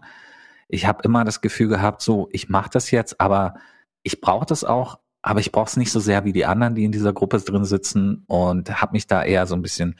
ich 0.67 0.85
habe 0.85 1.03
immer 1.03 1.23
das 1.23 1.41
Gefühl 1.41 1.67
gehabt, 1.67 2.01
so, 2.01 2.27
ich 2.31 2.49
mache 2.49 2.69
das 2.71 2.91
jetzt, 2.91 3.19
aber 3.21 3.55
ich 4.03 4.21
brauche 4.21 4.45
das 4.45 4.63
auch, 4.63 4.99
aber 5.21 5.39
ich 5.39 5.51
brauche 5.51 5.67
es 5.67 5.77
nicht 5.77 5.91
so 5.91 5.99
sehr 5.99 6.25
wie 6.25 6.33
die 6.33 6.45
anderen, 6.45 6.75
die 6.75 6.85
in 6.85 6.91
dieser 6.91 7.13
Gruppe 7.13 7.39
drin 7.39 7.65
sitzen 7.65 8.23
und 8.27 8.81
habe 8.81 8.93
mich 8.93 9.07
da 9.07 9.23
eher 9.23 9.47
so 9.47 9.55
ein 9.55 9.61
bisschen 9.61 9.95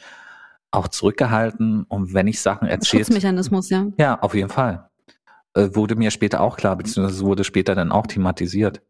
auch 0.70 0.88
zurückgehalten. 0.88 1.84
Und 1.84 2.14
wenn 2.14 2.26
ich 2.26 2.40
Sachen 2.40 2.68
erzähle. 2.68 3.04
Schutzmechanismus, 3.04 3.70
ja. 3.70 3.86
Ja, 3.98 4.20
auf 4.20 4.34
jeden 4.34 4.50
Fall. 4.50 4.88
Äh, 5.54 5.70
wurde 5.74 5.96
mir 5.96 6.10
später 6.10 6.40
auch 6.40 6.56
klar, 6.56 6.76
beziehungsweise 6.76 7.24
wurde 7.24 7.44
später 7.44 7.74
dann 7.74 7.92
auch 7.92 8.06
thematisiert. 8.06 8.82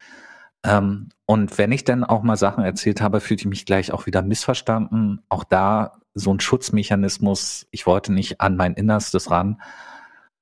Ähm, 0.63 1.09
und 1.25 1.57
wenn 1.57 1.71
ich 1.71 1.83
dann 1.83 2.03
auch 2.03 2.23
mal 2.23 2.37
Sachen 2.37 2.63
erzählt 2.63 3.01
habe, 3.01 3.21
fühlte 3.21 3.41
ich 3.41 3.47
mich 3.47 3.65
gleich 3.65 3.91
auch 3.91 4.05
wieder 4.05 4.21
missverstanden. 4.21 5.21
Auch 5.29 5.43
da 5.43 5.93
so 6.13 6.33
ein 6.33 6.39
Schutzmechanismus. 6.39 7.67
Ich 7.71 7.85
wollte 7.85 8.11
nicht 8.11 8.41
an 8.41 8.57
mein 8.57 8.73
Innerstes 8.73 9.29
ran. 9.31 9.61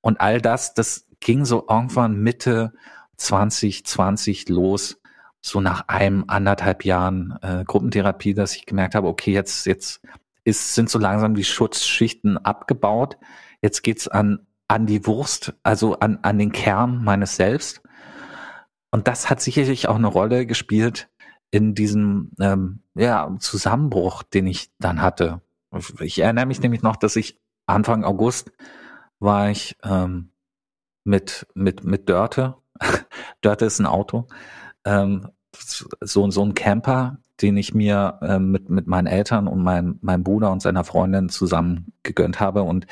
Und 0.02 0.22
all 0.22 0.42
das, 0.42 0.74
das 0.74 1.08
ging 1.20 1.46
so 1.46 1.66
irgendwann 1.70 2.18
Mitte 2.18 2.74
2020 3.18 4.50
los, 4.50 5.02
so 5.42 5.62
nach 5.62 5.88
einem 5.88 6.26
anderthalb 6.28 6.86
Jahren 6.86 7.38
äh, 7.42 7.64
Gruppentherapie, 7.66 8.34
dass 8.34 8.56
ich 8.56 8.66
gemerkt 8.66 8.96
habe, 8.96 9.08
okay, 9.08 9.32
jetzt 9.32 9.66
jetzt 9.66 10.02
ist, 10.46 10.76
sind 10.76 10.90
so 10.90 10.98
langsam 10.98 11.36
die 11.36 11.44
Schutzschichten 11.44 12.38
abgebaut. 12.38 13.18
Jetzt 13.62 13.84
geht's 13.84 14.08
an 14.08 14.48
an 14.68 14.88
die 14.88 15.06
Wurst, 15.06 15.54
also 15.62 16.00
an 16.00 16.20
an 16.22 16.40
den 16.40 16.52
Kern 16.52 17.04
meines 17.04 17.36
Selbst. 17.36 17.82
Und 18.92 19.08
das 19.08 19.30
hat 19.30 19.42
sicherlich 19.42 19.90
auch 19.90 19.96
eine 19.96 20.08
Rolle 20.08 20.46
gespielt 20.46 21.10
in 21.52 21.76
diesem 21.76 22.32
ähm, 22.40 22.82
ja, 22.96 23.30
Zusammenbruch, 23.40 24.24
den 24.24 24.48
ich 24.48 24.72
dann 24.80 25.02
hatte. 25.02 25.42
Ich 26.00 26.20
erinnere 26.20 26.46
mich 26.46 26.62
nämlich 26.62 26.82
noch, 26.82 26.96
dass 26.96 27.16
ich 27.16 27.40
Anfang 27.66 28.04
August 28.04 28.52
war 29.20 29.50
ich 29.50 29.78
ähm, 29.84 30.32
mit, 31.04 31.48
mit, 31.54 31.84
mit 31.84 32.10
Dörte. 32.10 32.56
Dörte 33.42 33.66
ist 33.66 33.80
ein 33.80 33.86
Auto. 33.86 34.28
Ähm, 34.86 35.30
so, 36.02 36.30
so 36.30 36.44
ein 36.44 36.54
Camper, 36.54 37.18
den 37.42 37.58
ich 37.58 37.74
mir 37.74 38.20
äh, 38.22 38.40
mit, 38.40 38.70
mit 38.70 38.88
meinen 38.88 39.08
Eltern 39.08 39.48
und 39.48 39.62
meinem, 39.62 40.00
meinem 40.02 40.24
Bruder 40.24 40.52
und 40.52 40.62
seiner 40.62 40.84
Freundin 40.84 41.30
zusammen 41.30 41.94
gegönnt 42.04 42.40
habe. 42.40 42.64
Und 42.64 42.88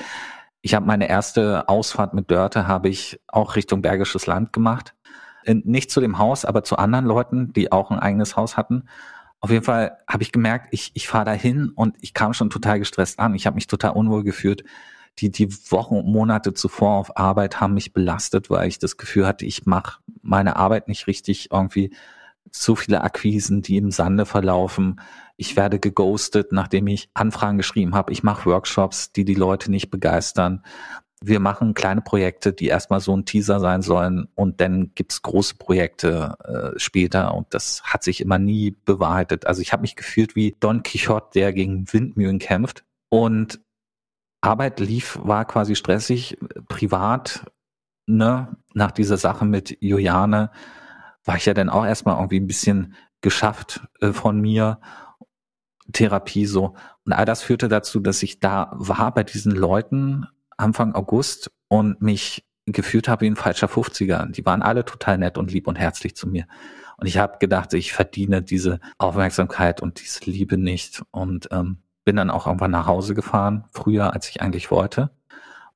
ich 0.62 0.74
habe 0.74 0.86
meine 0.86 1.10
erste 1.10 1.68
Ausfahrt 1.70 2.14
mit 2.14 2.30
Dörte, 2.32 2.68
habe 2.68 2.90
ich 2.90 3.20
auch 3.28 3.56
Richtung 3.56 3.82
Bergisches 3.82 4.28
Land 4.28 4.54
gemacht. 4.54 4.94
In, 5.46 5.62
nicht 5.66 5.92
zu 5.92 6.00
dem 6.00 6.18
Haus, 6.18 6.46
aber 6.46 6.64
zu 6.64 6.78
anderen 6.78 7.06
Leuten, 7.06 7.52
die 7.54 7.72
auch 7.72 7.92
ein 7.92 8.00
eigenes 8.00 8.38
Haus 8.38 8.56
hatten. 8.56 8.84
Auf 9.42 9.50
jeden 9.50 9.66
Fall 9.66 9.98
habe 10.08 10.24
ich 10.24 10.32
gemerkt, 10.32 10.68
ich, 10.72 10.92
ich 10.94 11.08
fahre 11.08 11.26
dahin 11.26 11.70
und 11.70 11.98
ich 12.00 12.14
kam 12.14 12.34
schon 12.34 12.50
total 12.50 12.80
gestresst 12.80 13.20
an. 13.20 13.36
Ich 13.36 13.46
habe 13.46 13.56
mich 13.56 13.68
total 13.68 13.92
unwohl 13.92 14.24
gefühlt 14.24 14.64
die, 15.20 15.32
die 15.32 15.52
Wochen 15.72 15.96
und 15.96 16.08
Monate 16.08 16.54
zuvor 16.54 16.96
auf 16.96 17.18
Arbeit 17.18 17.62
haben 17.62 17.74
mich 17.74 17.94
belastet, 17.94 18.50
weil 18.50 18.68
ich 18.68 18.80
das 18.80 18.98
Gefühl 18.98 19.28
hatte, 19.28 19.46
ich 19.46 19.66
mache 19.66 20.00
meine 20.22 20.56
Arbeit 20.56 20.88
nicht 20.88 21.08
richtig, 21.08 21.52
irgendwie 21.52 21.94
zu 22.52 22.76
viele 22.76 23.02
Akquisen, 23.02 23.62
die 23.62 23.78
im 23.78 23.92
Sande 23.92 24.26
verlaufen. 24.26 25.02
Ich 25.38 25.56
werde 25.56 25.80
geghostet, 25.80 26.52
nachdem 26.52 26.88
ich 26.88 27.10
Anfragen 27.14 27.58
geschrieben 27.58 27.96
habe. 27.96 28.12
Ich 28.12 28.24
mache 28.24 28.50
Workshops, 28.50 29.12
die 29.12 29.26
die 29.26 29.36
Leute 29.36 29.72
nicht 29.72 29.90
begeistern. 29.90 30.64
Wir 31.26 31.40
machen 31.40 31.74
kleine 31.74 32.02
Projekte, 32.02 32.52
die 32.52 32.68
erstmal 32.68 33.00
so 33.00 33.16
ein 33.16 33.26
Teaser 33.26 33.60
sein 33.62 33.82
sollen 33.82 34.28
und 34.36 34.60
dann 34.60 34.92
gibt's 34.94 35.22
große 35.22 35.56
Projekte 35.56 36.36
äh, 36.44 36.78
später 36.78 37.34
und 37.34 37.48
das 37.54 37.82
hat 37.84 38.04
sich 38.04 38.20
immer 38.20 38.38
nie 38.38 38.76
bewahrheitet. 38.84 39.48
Also 39.48 39.62
ich 39.62 39.72
habe 39.72 39.84
mich 39.84 39.96
gefühlt 39.96 40.36
wie 40.36 40.56
Don 40.60 40.84
Quixote, 40.84 41.30
der 41.34 41.54
gegen 41.54 41.92
Windmühlen 41.92 42.40
kämpft. 42.40 42.84
Und 43.10 43.62
Arbeit 44.42 44.82
lief, 44.82 45.18
war 45.24 45.46
quasi 45.46 45.76
stressig. 45.76 46.38
Privat, 46.68 47.46
ne, 48.06 48.58
nach 48.74 48.92
dieser 48.92 49.18
Sache 49.18 49.46
mit 49.46 49.78
Juliane, 49.80 50.52
war 51.24 51.38
ich 51.38 51.46
ja 51.46 51.54
dann 51.54 51.70
auch 51.70 51.86
erstmal 51.86 52.18
irgendwie 52.18 52.40
ein 52.40 52.48
bisschen 52.48 52.96
geschafft 53.22 53.82
äh, 54.02 54.12
von 54.12 54.40
mir. 54.40 54.80
Therapie 55.92 56.46
so. 56.46 56.76
Und 57.06 57.14
all 57.14 57.26
das 57.26 57.42
führte 57.42 57.68
dazu, 57.68 58.00
dass 58.00 58.24
ich 58.24 58.40
da 58.40 58.72
war 58.74 59.14
bei 59.14 59.24
diesen 59.24 59.52
Leuten 59.52 60.26
Anfang 60.58 60.96
August 60.96 61.52
und 61.68 62.02
mich 62.02 62.46
gefühlt 62.66 63.08
habe 63.08 63.22
wie 63.22 63.30
ein 63.30 63.36
falscher 63.36 63.68
50er. 63.68 64.32
Die 64.32 64.46
waren 64.46 64.62
alle 64.62 64.86
total 64.86 65.18
nett 65.18 65.38
und 65.38 65.52
lieb 65.52 65.68
und 65.68 65.76
herzlich 65.76 66.16
zu 66.16 66.28
mir. 66.28 66.46
Und 66.98 67.08
ich 67.08 67.18
habe 67.18 67.38
gedacht, 67.40 67.74
ich 67.74 67.92
verdiene 67.92 68.42
diese 68.42 68.80
Aufmerksamkeit 68.98 69.82
und 69.82 70.00
diese 70.02 70.24
Liebe 70.26 70.58
nicht. 70.58 71.04
Und 71.12 71.50
ähm, 71.52 71.80
bin 72.06 72.16
dann 72.16 72.30
auch 72.30 72.48
irgendwann 72.48 72.72
nach 72.72 72.88
Hause 72.88 73.14
gefahren, 73.16 73.66
früher 73.72 74.14
als 74.14 74.30
ich 74.30 74.42
eigentlich 74.42 74.72
wollte. 74.72 75.12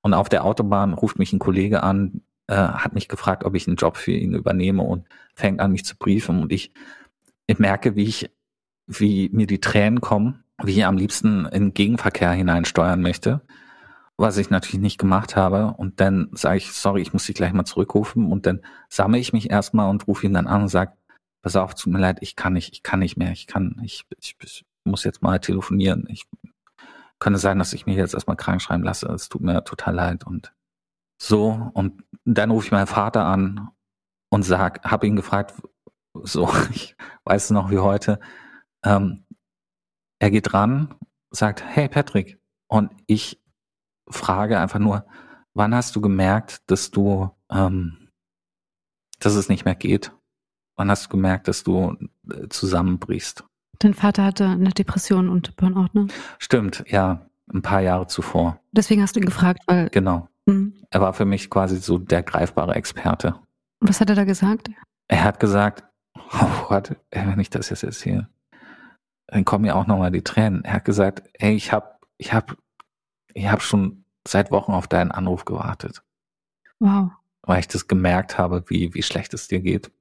Und 0.01 0.13
auf 0.13 0.29
der 0.29 0.45
Autobahn 0.45 0.93
ruft 0.93 1.19
mich 1.19 1.33
ein 1.33 1.39
Kollege 1.39 1.83
an, 1.83 2.21
äh, 2.47 2.55
hat 2.55 2.93
mich 2.93 3.07
gefragt, 3.07 3.43
ob 3.43 3.55
ich 3.55 3.67
einen 3.67 3.75
Job 3.75 3.97
für 3.97 4.11
ihn 4.11 4.33
übernehme 4.33 4.83
und 4.83 5.05
fängt 5.35 5.59
an, 5.59 5.71
mich 5.71 5.85
zu 5.85 5.95
briefen. 5.97 6.41
Und 6.41 6.51
ich, 6.51 6.71
ich 7.45 7.59
merke, 7.59 7.95
wie 7.95 8.03
ich, 8.03 8.29
wie 8.87 9.29
mir 9.31 9.47
die 9.47 9.61
Tränen 9.61 10.01
kommen, 10.01 10.43
wie 10.63 10.71
ich 10.71 10.85
am 10.85 10.97
liebsten 10.97 11.45
in 11.45 11.73
Gegenverkehr 11.73 12.31
hineinsteuern 12.31 13.01
möchte, 13.01 13.41
was 14.17 14.37
ich 14.37 14.49
natürlich 14.49 14.81
nicht 14.81 14.97
gemacht 14.97 15.35
habe. 15.35 15.73
Und 15.77 15.99
dann 15.99 16.29
sage 16.31 16.57
ich, 16.57 16.71
sorry, 16.71 17.01
ich 17.01 17.13
muss 17.13 17.25
dich 17.25 17.35
gleich 17.35 17.53
mal 17.53 17.65
zurückrufen. 17.65 18.31
Und 18.31 18.45
dann 18.45 18.61
sammle 18.89 19.19
ich 19.19 19.33
mich 19.33 19.49
erstmal 19.49 19.89
und 19.89 20.07
rufe 20.07 20.25
ihn 20.25 20.33
dann 20.33 20.47
an 20.47 20.63
und 20.63 20.67
sage, 20.69 20.93
pass 21.41 21.55
auf, 21.55 21.75
tut 21.75 21.93
mir 21.93 21.99
leid, 21.99 22.17
ich 22.21 22.35
kann 22.35 22.53
nicht, 22.53 22.73
ich 22.73 22.83
kann 22.83 22.99
nicht 22.99 23.17
mehr, 23.17 23.31
ich 23.31 23.47
kann, 23.47 23.79
ich, 23.83 24.05
ich, 24.19 24.35
ich 24.41 24.65
muss 24.83 25.03
jetzt 25.03 25.21
mal 25.21 25.39
telefonieren. 25.39 26.05
Ich 26.09 26.25
könnte 27.19 27.39
sein, 27.39 27.59
dass 27.59 27.73
ich 27.73 27.85
mich 27.85 27.97
jetzt 27.97 28.13
erstmal 28.13 28.37
krank 28.37 28.61
schreiben 28.61 28.83
lasse. 28.83 29.07
Es 29.07 29.29
tut 29.29 29.41
mir 29.41 29.63
total 29.63 29.95
leid. 29.95 30.25
Und 30.25 30.53
so, 31.17 31.71
und 31.73 32.03
dann 32.25 32.51
rufe 32.51 32.67
ich 32.67 32.71
meinen 32.71 32.87
Vater 32.87 33.25
an 33.25 33.69
und 34.29 34.43
sag, 34.43 34.83
habe 34.83 35.07
ihn 35.07 35.15
gefragt, 35.15 35.53
so, 36.13 36.49
ich 36.71 36.95
weiß 37.25 37.45
es 37.45 37.49
noch 37.51 37.71
wie 37.71 37.79
heute, 37.79 38.19
ähm, 38.83 39.25
er 40.19 40.31
geht 40.31 40.53
ran, 40.53 40.95
sagt, 41.31 41.63
hey 41.63 41.87
Patrick, 41.87 42.39
und 42.67 42.91
ich 43.05 43.41
frage 44.09 44.59
einfach 44.59 44.79
nur, 44.79 45.05
wann 45.53 45.75
hast 45.75 45.95
du 45.95 46.01
gemerkt, 46.01 46.61
dass 46.67 46.91
du, 46.91 47.29
ähm, 47.51 48.09
dass 49.19 49.35
es 49.35 49.49
nicht 49.49 49.65
mehr 49.65 49.75
geht? 49.75 50.11
Wann 50.75 50.91
hast 50.91 51.05
du 51.05 51.09
gemerkt, 51.09 51.47
dass 51.47 51.63
du 51.63 51.97
äh, 52.29 52.47
zusammenbrichst? 52.49 53.43
Dein 53.79 53.93
Vater 53.93 54.23
hatte 54.23 54.47
eine 54.47 54.69
Depression 54.69 55.29
und 55.29 55.55
Burnout, 55.55 55.89
ne? 55.93 56.07
Stimmt, 56.39 56.83
ja, 56.87 57.27
ein 57.51 57.61
paar 57.61 57.81
Jahre 57.81 58.07
zuvor. 58.07 58.59
Deswegen 58.71 59.01
hast 59.01 59.15
du 59.15 59.19
ihn 59.19 59.25
gefragt, 59.25 59.63
weil. 59.67 59.89
Genau. 59.89 60.27
Mhm. 60.47 60.73
Er 60.89 61.01
war 61.01 61.13
für 61.13 61.25
mich 61.25 61.49
quasi 61.49 61.77
so 61.77 61.97
der 61.97 62.23
greifbare 62.23 62.75
Experte. 62.75 63.39
Was 63.81 64.01
hat 64.01 64.09
er 64.09 64.15
da 64.15 64.23
gesagt? 64.23 64.71
Er 65.07 65.23
hat 65.23 65.39
gesagt, 65.39 65.83
oh 66.15 66.67
Gott, 66.67 66.95
wenn 67.11 67.39
ich 67.39 67.49
das 67.49 67.69
jetzt 67.69 67.83
erzähle, 67.83 68.29
dann 69.27 69.45
kommen 69.45 69.65
mir 69.65 69.75
auch 69.75 69.87
nochmal 69.87 70.11
die 70.11 70.23
Tränen. 70.23 70.63
Er 70.63 70.73
hat 70.73 70.85
gesagt, 70.85 71.29
ey, 71.33 71.53
ich 71.53 71.71
hab, 71.71 72.01
ich 72.17 72.33
hab, 72.33 72.57
ich 73.33 73.47
hab 73.49 73.61
schon 73.61 74.05
seit 74.27 74.51
Wochen 74.51 74.71
auf 74.71 74.87
deinen 74.87 75.11
Anruf 75.11 75.45
gewartet. 75.45 76.01
Wow. 76.79 77.11
Weil 77.43 77.59
ich 77.59 77.67
das 77.67 77.87
gemerkt 77.87 78.37
habe, 78.37 78.63
wie, 78.67 78.93
wie 78.93 79.03
schlecht 79.03 79.33
es 79.33 79.47
dir 79.47 79.59
geht. 79.59 79.91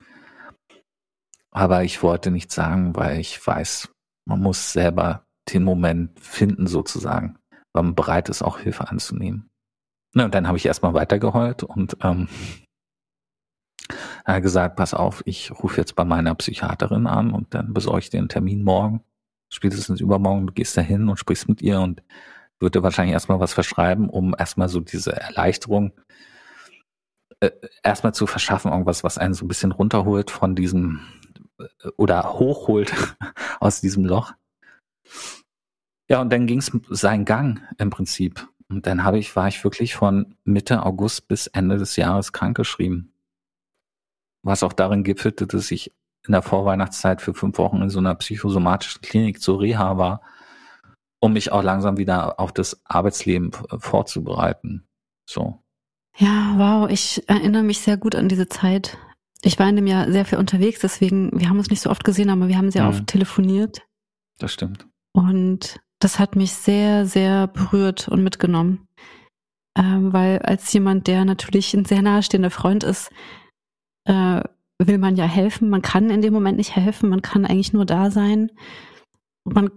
Aber 1.50 1.84
ich 1.84 2.02
wollte 2.02 2.30
nichts 2.30 2.54
sagen, 2.54 2.94
weil 2.94 3.18
ich 3.18 3.44
weiß, 3.44 3.88
man 4.26 4.40
muss 4.40 4.72
selber 4.72 5.24
den 5.52 5.64
Moment 5.64 6.18
finden 6.20 6.66
sozusagen, 6.66 7.38
weil 7.72 7.84
man 7.84 7.94
bereit 7.94 8.28
ist, 8.28 8.42
auch 8.42 8.58
Hilfe 8.58 8.88
anzunehmen. 8.88 9.48
Na, 10.16 10.24
und 10.24 10.34
dann 10.34 10.46
habe 10.46 10.56
ich 10.56 10.64
erstmal 10.64 10.94
weitergeheult 10.94 11.62
und 11.62 11.98
ähm, 12.02 12.26
gesagt, 14.40 14.76
pass 14.76 14.94
auf, 14.94 15.22
ich 15.26 15.50
rufe 15.62 15.76
jetzt 15.76 15.94
bei 15.94 16.06
meiner 16.06 16.34
Psychiaterin 16.34 17.06
an 17.06 17.32
und 17.32 17.52
dann 17.52 17.74
besorge 17.74 17.98
ich 17.98 18.08
dir 18.08 18.20
einen 18.20 18.30
Termin 18.30 18.64
morgen, 18.64 19.02
spätestens 19.50 20.00
übermorgen, 20.00 20.46
du 20.46 20.54
gehst 20.54 20.74
da 20.74 20.80
hin 20.80 21.10
und 21.10 21.18
sprichst 21.18 21.50
mit 21.50 21.60
ihr 21.60 21.80
und 21.80 22.02
würde 22.58 22.82
wahrscheinlich 22.82 23.12
erstmal 23.12 23.40
was 23.40 23.52
verschreiben, 23.52 24.08
um 24.08 24.34
erstmal 24.38 24.70
so 24.70 24.80
diese 24.80 25.12
Erleichterung 25.12 25.92
äh, 27.40 27.50
erstmal 27.82 28.14
zu 28.14 28.26
verschaffen, 28.26 28.72
irgendwas, 28.72 29.04
was 29.04 29.18
einen 29.18 29.34
so 29.34 29.44
ein 29.44 29.48
bisschen 29.48 29.72
runterholt 29.72 30.30
von 30.30 30.56
diesem 30.56 31.00
oder 31.98 32.32
hochholt 32.38 32.94
aus 33.60 33.82
diesem 33.82 34.06
Loch. 34.06 34.32
Ja, 36.08 36.22
und 36.22 36.32
dann 36.32 36.46
ging 36.46 36.60
es 36.60 36.72
seinen 36.88 37.26
Gang 37.26 37.60
im 37.76 37.90
Prinzip. 37.90 38.48
Und 38.68 38.86
dann 38.86 39.04
habe 39.04 39.18
ich, 39.18 39.36
war 39.36 39.48
ich 39.48 39.62
wirklich 39.62 39.94
von 39.94 40.34
Mitte 40.44 40.84
August 40.84 41.28
bis 41.28 41.46
Ende 41.46 41.78
des 41.78 41.96
Jahres 41.96 42.32
krankgeschrieben. 42.32 43.12
Was 44.42 44.62
auch 44.62 44.72
darin 44.72 45.04
gipfelte, 45.04 45.46
dass 45.46 45.70
ich 45.70 45.92
in 46.26 46.32
der 46.32 46.42
Vorweihnachtszeit 46.42 47.22
für 47.22 47.34
fünf 47.34 47.58
Wochen 47.58 47.82
in 47.82 47.90
so 47.90 47.98
einer 47.98 48.14
psychosomatischen 48.14 49.02
Klinik 49.02 49.40
zur 49.40 49.60
Reha 49.60 49.96
war, 49.96 50.22
um 51.20 51.32
mich 51.32 51.52
auch 51.52 51.62
langsam 51.62 51.96
wieder 51.96 52.40
auf 52.40 52.52
das 52.52 52.80
Arbeitsleben 52.84 53.52
vorzubereiten. 53.78 54.86
So. 55.28 55.62
Ja, 56.16 56.54
wow, 56.56 56.90
ich 56.90 57.28
erinnere 57.28 57.62
mich 57.62 57.80
sehr 57.80 57.96
gut 57.96 58.14
an 58.14 58.28
diese 58.28 58.48
Zeit. 58.48 58.98
Ich 59.42 59.58
war 59.58 59.68
in 59.68 59.76
dem 59.76 59.86
Jahr 59.86 60.10
sehr 60.10 60.24
viel 60.24 60.38
unterwegs, 60.38 60.80
deswegen, 60.80 61.30
wir 61.38 61.48
haben 61.48 61.58
uns 61.58 61.70
nicht 61.70 61.82
so 61.82 61.90
oft 61.90 62.04
gesehen, 62.04 62.30
aber 62.30 62.48
wir 62.48 62.56
haben 62.56 62.70
sehr 62.70 62.84
mhm. 62.84 62.88
oft 62.88 63.06
telefoniert. 63.06 63.82
Das 64.38 64.52
stimmt. 64.52 64.86
Und 65.12 65.80
das 65.98 66.18
hat 66.18 66.36
mich 66.36 66.52
sehr, 66.52 67.06
sehr 67.06 67.46
berührt 67.46 68.08
und 68.08 68.22
mitgenommen. 68.22 68.86
Ähm, 69.78 70.12
weil 70.12 70.38
als 70.38 70.72
jemand, 70.72 71.06
der 71.06 71.24
natürlich 71.24 71.74
ein 71.74 71.84
sehr 71.84 72.02
nahestehender 72.02 72.50
Freund 72.50 72.82
ist, 72.82 73.10
äh, 74.06 74.42
will 74.78 74.98
man 74.98 75.16
ja 75.16 75.24
helfen. 75.24 75.68
Man 75.68 75.82
kann 75.82 76.10
in 76.10 76.22
dem 76.22 76.32
Moment 76.32 76.58
nicht 76.58 76.76
helfen, 76.76 77.08
man 77.08 77.22
kann 77.22 77.44
eigentlich 77.44 77.72
nur 77.72 77.84
da 77.84 78.10
sein. 78.10 78.50
Man, 79.44 79.70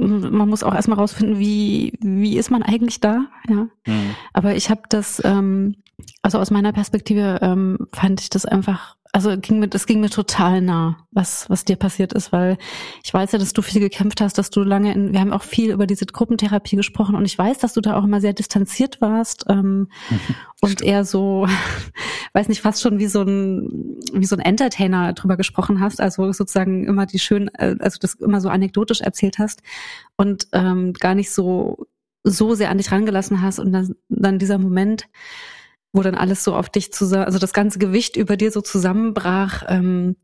man 0.00 0.48
muss 0.48 0.64
auch 0.64 0.74
erstmal 0.74 0.98
rausfinden, 0.98 1.38
wie, 1.38 1.96
wie 2.00 2.36
ist 2.36 2.50
man 2.50 2.62
eigentlich 2.62 3.00
da, 3.00 3.26
ja. 3.48 3.68
Mhm. 3.86 4.14
Aber 4.32 4.56
ich 4.56 4.68
habe 4.68 4.82
das, 4.88 5.22
ähm, 5.24 5.76
also 6.22 6.38
aus 6.38 6.50
meiner 6.50 6.72
Perspektive 6.72 7.38
ähm, 7.40 7.86
fand 7.92 8.20
ich 8.20 8.30
das 8.30 8.46
einfach 8.46 8.96
also 9.14 9.36
ging 9.36 9.58
mir, 9.58 9.68
das 9.68 9.86
ging 9.86 10.00
mir 10.00 10.08
total 10.08 10.62
nah, 10.62 10.96
was, 11.10 11.48
was 11.50 11.66
dir 11.66 11.76
passiert 11.76 12.14
ist, 12.14 12.32
weil 12.32 12.56
ich 13.04 13.12
weiß 13.12 13.32
ja, 13.32 13.38
dass 13.38 13.52
du 13.52 13.60
viel 13.60 13.80
gekämpft 13.80 14.22
hast, 14.22 14.38
dass 14.38 14.48
du 14.48 14.62
lange 14.62 14.94
in, 14.94 15.12
wir 15.12 15.20
haben 15.20 15.34
auch 15.34 15.42
viel 15.42 15.70
über 15.70 15.86
diese 15.86 16.06
Gruppentherapie 16.06 16.76
gesprochen 16.76 17.14
und 17.14 17.26
ich 17.26 17.36
weiß, 17.36 17.58
dass 17.58 17.74
du 17.74 17.82
da 17.82 17.98
auch 17.98 18.04
immer 18.04 18.22
sehr 18.22 18.32
distanziert 18.32 19.02
warst 19.02 19.44
ähm, 19.50 19.88
und 20.62 20.80
eher 20.80 21.04
so, 21.04 21.46
weiß 22.32 22.48
nicht, 22.48 22.62
fast 22.62 22.80
schon 22.80 22.98
wie 22.98 23.06
so 23.06 23.20
ein, 23.20 24.00
wie 24.14 24.24
so 24.24 24.34
ein 24.34 24.40
Entertainer 24.40 25.12
drüber 25.12 25.36
gesprochen 25.36 25.80
hast, 25.80 26.00
also 26.00 26.32
sozusagen 26.32 26.86
immer 26.86 27.04
die 27.04 27.18
schön, 27.18 27.48
äh, 27.54 27.76
also 27.80 27.98
das 28.00 28.14
immer 28.14 28.40
so 28.40 28.48
anekdotisch 28.48 29.02
erzählt 29.02 29.38
hast 29.38 29.60
und 30.16 30.48
ähm, 30.52 30.94
gar 30.94 31.14
nicht 31.14 31.30
so, 31.30 31.86
so 32.24 32.54
sehr 32.54 32.70
an 32.70 32.78
dich 32.78 32.90
rangelassen 32.90 33.42
hast 33.42 33.58
und 33.58 33.72
dann, 33.72 33.94
dann 34.08 34.38
dieser 34.38 34.56
Moment, 34.56 35.06
wo 35.92 36.02
dann 36.02 36.14
alles 36.14 36.44
so 36.44 36.54
auf 36.54 36.68
dich 36.70 36.92
zusammen, 36.92 37.24
also 37.24 37.38
das 37.38 37.52
ganze 37.52 37.78
Gewicht 37.78 38.16
über 38.16 38.36
dir 38.36 38.50
so 38.50 38.60
zusammenbrach, 38.60 39.64
ähm, 39.68 40.16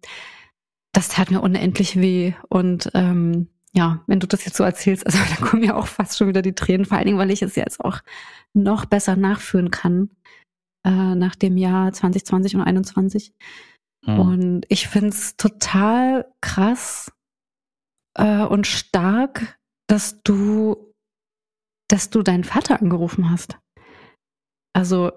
das 0.93 1.09
tat 1.09 1.31
mir 1.31 1.41
unendlich 1.41 2.01
weh. 2.01 2.33
Und 2.49 2.91
ähm, 2.95 3.49
ja, 3.73 4.03
wenn 4.07 4.21
du 4.21 4.27
das 4.27 4.45
jetzt 4.45 4.57
so 4.57 4.65
erzählst, 4.65 5.07
also 5.07 5.19
da 5.39 5.45
kommen 5.45 5.63
ja 5.63 5.77
auch 5.77 5.87
fast 5.87 6.17
schon 6.17 6.29
wieder 6.29 6.43
die 6.43 6.55
Tränen, 6.55 6.87
vor 6.87 6.97
allen 6.97 7.07
Dingen, 7.07 7.19
weil 7.19 7.31
ich 7.31 7.43
es 7.43 7.55
jetzt 7.55 7.81
auch 7.81 8.01
noch 8.55 8.87
besser 8.87 9.17
nachführen 9.17 9.71
kann 9.71 10.11
äh, 10.85 11.15
nach 11.15 11.37
dem 11.37 11.57
Jahr 11.57 11.93
2020 11.93 12.55
und 12.55 12.63
2021. 12.63 13.33
Hm. 14.07 14.19
Und 14.21 14.67
ich 14.69 14.89
find's 14.89 15.37
total 15.37 16.27
krass 16.41 17.13
äh, 18.17 18.43
und 18.43 18.67
stark, 18.67 19.59
dass 19.87 20.23
du, 20.23 20.95
dass 21.89 22.11
du 22.11 22.23
deinen 22.23 22.45
Vater 22.45 22.81
angerufen 22.81 23.31
hast. 23.31 23.59
Also 24.75 25.13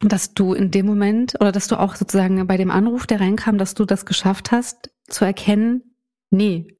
dass 0.00 0.34
du 0.34 0.52
in 0.52 0.70
dem 0.70 0.86
Moment 0.86 1.34
oder 1.40 1.52
dass 1.52 1.68
du 1.68 1.78
auch 1.78 1.94
sozusagen 1.94 2.46
bei 2.46 2.56
dem 2.56 2.70
Anruf, 2.70 3.06
der 3.06 3.20
reinkam, 3.20 3.58
dass 3.58 3.74
du 3.74 3.84
das 3.84 4.04
geschafft 4.04 4.52
hast, 4.52 4.90
zu 5.08 5.24
erkennen, 5.24 5.96
nee, 6.30 6.76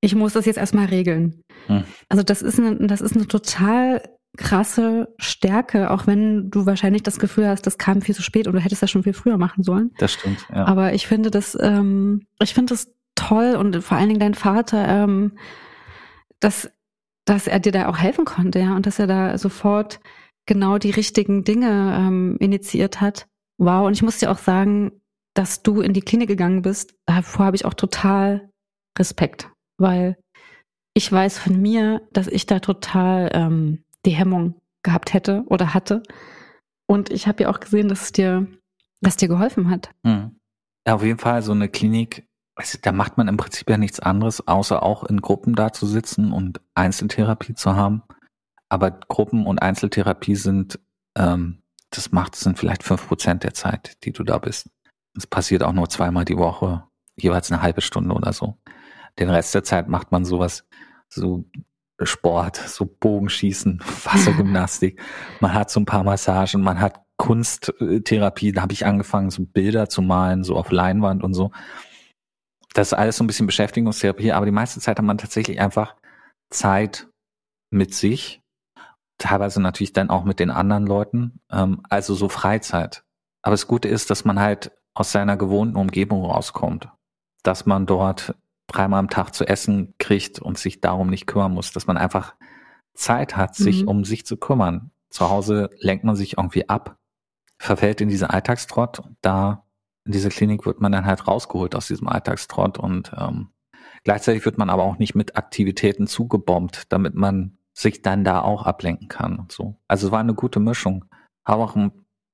ich 0.00 0.14
muss 0.14 0.32
das 0.32 0.46
jetzt 0.46 0.56
erstmal 0.56 0.86
regeln. 0.86 1.42
Hm. 1.66 1.84
Also 2.08 2.22
das 2.22 2.42
ist 2.42 2.58
eine, 2.58 2.86
das 2.86 3.00
ist 3.00 3.16
eine 3.16 3.26
total 3.26 4.02
krasse 4.36 5.12
Stärke, 5.18 5.90
auch 5.90 6.06
wenn 6.06 6.50
du 6.50 6.64
wahrscheinlich 6.64 7.02
das 7.02 7.18
Gefühl 7.18 7.48
hast, 7.48 7.66
das 7.66 7.78
kam 7.78 8.00
viel 8.00 8.14
zu 8.14 8.22
spät 8.22 8.46
und 8.46 8.54
du 8.54 8.60
hättest 8.60 8.82
das 8.82 8.90
schon 8.90 9.02
viel 9.02 9.12
früher 9.12 9.38
machen 9.38 9.64
sollen. 9.64 9.90
Das 9.98 10.12
stimmt, 10.12 10.46
ja. 10.50 10.64
Aber 10.66 10.92
ich 10.94 11.06
finde 11.06 11.30
das, 11.30 11.58
ähm, 11.60 12.26
ich 12.40 12.54
finde 12.54 12.74
das 12.74 12.92
toll 13.16 13.56
und 13.56 13.82
vor 13.82 13.98
allen 13.98 14.08
Dingen 14.08 14.20
dein 14.20 14.34
Vater, 14.34 14.86
ähm, 14.86 15.36
dass, 16.38 16.70
dass 17.24 17.48
er 17.48 17.58
dir 17.58 17.72
da 17.72 17.88
auch 17.88 17.98
helfen 17.98 18.24
konnte, 18.24 18.60
ja, 18.60 18.76
und 18.76 18.86
dass 18.86 18.98
er 18.98 19.08
da 19.08 19.36
sofort 19.36 20.00
genau 20.50 20.78
die 20.78 20.90
richtigen 20.90 21.44
Dinge 21.44 21.96
ähm, 21.96 22.36
initiiert 22.40 23.00
hat. 23.00 23.28
Wow, 23.56 23.86
und 23.86 23.92
ich 23.92 24.02
muss 24.02 24.18
dir 24.18 24.32
auch 24.32 24.38
sagen, 24.38 24.90
dass 25.32 25.62
du 25.62 25.80
in 25.80 25.92
die 25.92 26.00
Klinik 26.00 26.26
gegangen 26.26 26.62
bist, 26.62 26.92
davor 27.06 27.46
habe 27.46 27.54
ich 27.54 27.64
auch 27.64 27.74
total 27.74 28.50
Respekt, 28.98 29.48
weil 29.78 30.18
ich 30.92 31.10
weiß 31.10 31.38
von 31.38 31.62
mir, 31.62 32.02
dass 32.12 32.26
ich 32.26 32.46
da 32.46 32.58
total 32.58 33.30
ähm, 33.32 33.84
die 34.04 34.10
Hemmung 34.10 34.60
gehabt 34.82 35.14
hätte 35.14 35.44
oder 35.46 35.72
hatte. 35.72 36.02
Und 36.88 37.10
ich 37.10 37.28
habe 37.28 37.44
ja 37.44 37.50
auch 37.50 37.60
gesehen, 37.60 37.86
dass 37.86 38.02
es 38.02 38.12
dir, 38.12 38.48
dass 39.00 39.16
dir 39.16 39.28
geholfen 39.28 39.70
hat. 39.70 39.90
Mhm. 40.02 40.36
Ja, 40.84 40.96
auf 40.96 41.04
jeden 41.04 41.20
Fall 41.20 41.42
so 41.42 41.52
eine 41.52 41.68
Klinik, 41.68 42.26
also 42.56 42.76
da 42.82 42.90
macht 42.90 43.18
man 43.18 43.28
im 43.28 43.36
Prinzip 43.36 43.70
ja 43.70 43.76
nichts 43.76 44.00
anderes, 44.00 44.48
außer 44.48 44.82
auch 44.82 45.04
in 45.04 45.20
Gruppen 45.20 45.54
da 45.54 45.72
zu 45.72 45.86
sitzen 45.86 46.32
und 46.32 46.60
Einzeltherapie 46.74 47.54
zu 47.54 47.76
haben. 47.76 48.02
Aber 48.70 48.90
Gruppen- 48.90 49.46
und 49.46 49.60
Einzeltherapie 49.60 50.36
sind, 50.36 50.80
ähm, 51.16 51.62
das 51.90 52.12
macht, 52.12 52.36
sind 52.36 52.58
vielleicht 52.58 52.84
fünf 52.84 53.06
Prozent 53.06 53.42
der 53.42 53.52
Zeit, 53.52 54.02
die 54.04 54.12
du 54.12 54.24
da 54.24 54.38
bist. 54.38 54.70
Es 55.16 55.26
passiert 55.26 55.62
auch 55.62 55.72
nur 55.72 55.88
zweimal 55.88 56.24
die 56.24 56.38
Woche. 56.38 56.84
jeweils 57.16 57.52
eine 57.52 57.60
halbe 57.60 57.82
Stunde 57.82 58.14
oder 58.14 58.32
so. 58.32 58.56
Den 59.18 59.28
Rest 59.28 59.54
der 59.54 59.64
Zeit 59.64 59.88
macht 59.88 60.10
man 60.10 60.24
sowas, 60.24 60.64
so 61.10 61.44
Sport, 62.02 62.56
so 62.56 62.86
Bogenschießen, 62.86 63.82
Wassergymnastik. 64.04 64.98
man 65.40 65.52
hat 65.52 65.70
so 65.70 65.80
ein 65.80 65.84
paar 65.84 66.02
Massagen, 66.04 66.62
man 66.62 66.80
hat 66.80 67.02
Kunsttherapie, 67.18 68.52
da 68.52 68.62
habe 68.62 68.72
ich 68.72 68.86
angefangen, 68.86 69.28
so 69.28 69.44
Bilder 69.44 69.90
zu 69.90 70.00
malen, 70.00 70.44
so 70.44 70.56
auf 70.56 70.70
Leinwand 70.70 71.22
und 71.22 71.34
so. 71.34 71.50
Das 72.72 72.92
ist 72.92 72.94
alles 72.94 73.18
so 73.18 73.24
ein 73.24 73.26
bisschen 73.26 73.46
Beschäftigungstherapie, 73.46 74.32
aber 74.32 74.46
die 74.46 74.52
meiste 74.52 74.80
Zeit 74.80 74.96
hat 74.96 75.04
man 75.04 75.18
tatsächlich 75.18 75.60
einfach 75.60 75.96
Zeit 76.48 77.08
mit 77.70 77.92
sich, 77.94 78.39
teilweise 79.20 79.60
natürlich 79.60 79.92
dann 79.92 80.10
auch 80.10 80.24
mit 80.24 80.40
den 80.40 80.50
anderen 80.50 80.86
Leuten, 80.86 81.40
ähm, 81.50 81.82
also 81.88 82.14
so 82.14 82.28
Freizeit. 82.28 83.04
Aber 83.42 83.52
das 83.52 83.66
Gute 83.66 83.88
ist, 83.88 84.10
dass 84.10 84.24
man 84.24 84.40
halt 84.40 84.72
aus 84.94 85.12
seiner 85.12 85.36
gewohnten 85.36 85.76
Umgebung 85.76 86.24
rauskommt, 86.24 86.88
dass 87.42 87.66
man 87.66 87.86
dort 87.86 88.34
dreimal 88.66 88.98
am 88.98 89.10
Tag 89.10 89.34
zu 89.34 89.46
essen 89.46 89.94
kriegt 89.98 90.40
und 90.40 90.58
sich 90.58 90.80
darum 90.80 91.08
nicht 91.08 91.26
kümmern 91.26 91.52
muss, 91.52 91.72
dass 91.72 91.86
man 91.86 91.96
einfach 91.96 92.34
Zeit 92.94 93.36
hat, 93.36 93.54
sich 93.54 93.82
mhm. 93.82 93.88
um 93.88 94.04
sich 94.04 94.26
zu 94.26 94.36
kümmern. 94.36 94.90
Zu 95.10 95.30
Hause 95.30 95.70
lenkt 95.78 96.04
man 96.04 96.16
sich 96.16 96.38
irgendwie 96.38 96.68
ab, 96.68 96.96
verfällt 97.58 98.00
in 98.00 98.08
diese 98.08 98.30
Alltagstrott. 98.30 99.02
Da 99.22 99.64
in 100.04 100.12
dieser 100.12 100.28
Klinik 100.30 100.66
wird 100.66 100.80
man 100.80 100.92
dann 100.92 101.06
halt 101.06 101.26
rausgeholt 101.26 101.74
aus 101.74 101.88
diesem 101.88 102.08
Alltagstrott 102.08 102.78
und 102.78 103.12
ähm, 103.16 103.50
gleichzeitig 104.04 104.44
wird 104.44 104.58
man 104.58 104.70
aber 104.70 104.84
auch 104.84 104.98
nicht 104.98 105.14
mit 105.14 105.36
Aktivitäten 105.36 106.06
zugebombt, 106.06 106.84
damit 106.92 107.14
man 107.14 107.58
sich 107.80 108.02
dann 108.02 108.24
da 108.24 108.42
auch 108.42 108.64
ablenken 108.64 109.08
kann 109.08 109.38
und 109.38 109.52
so. 109.52 109.76
Also 109.88 110.08
es 110.08 110.12
war 110.12 110.20
eine 110.20 110.34
gute 110.34 110.60
Mischung. 110.60 111.06
Habe 111.44 111.62
auch 111.62 111.76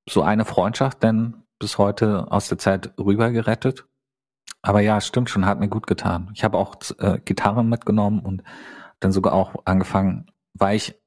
so 0.09 0.23
eine 0.23 0.45
Freundschaft 0.45 1.03
denn 1.03 1.43
bis 1.59 1.79
heute 1.79 2.31
aus 2.31 2.49
der 2.49 2.59
Zeit 2.59 2.93
rüber 2.99 3.31
gerettet. 3.31 3.87
Aber 4.63 4.81
ja, 4.81 5.01
stimmt 5.01 5.31
schon, 5.31 5.47
hat 5.47 5.61
mir 5.61 5.69
gut 5.69 5.87
getan. 5.87 6.31
Ich 6.35 6.45
habe 6.45 6.59
auch 6.59 6.77
äh, 6.99 7.21
Gitarre 7.25 7.65
mitgenommen 7.65 8.21
und 8.21 8.43
dann 9.01 9.13
sogar 9.13 9.33
auch 9.33 9.55
angefangen, 9.65 10.27
weil 10.55 10.77
ich 10.77 11.01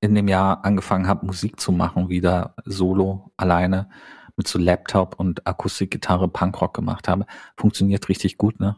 in 0.00 0.14
dem 0.14 0.28
Jahr 0.28 0.64
angefangen 0.64 1.08
habe, 1.08 1.26
Musik 1.26 1.60
zu 1.60 1.72
machen, 1.72 2.08
wieder 2.08 2.54
solo, 2.64 3.32
alleine, 3.36 3.90
mit 4.36 4.48
so 4.48 4.58
Laptop 4.58 5.18
und 5.18 5.46
Akustikgitarre 5.46 6.28
Punkrock 6.28 6.72
gemacht 6.72 7.08
habe. 7.08 7.26
Funktioniert 7.56 8.08
richtig 8.08 8.38
gut, 8.38 8.60
ne? 8.60 8.76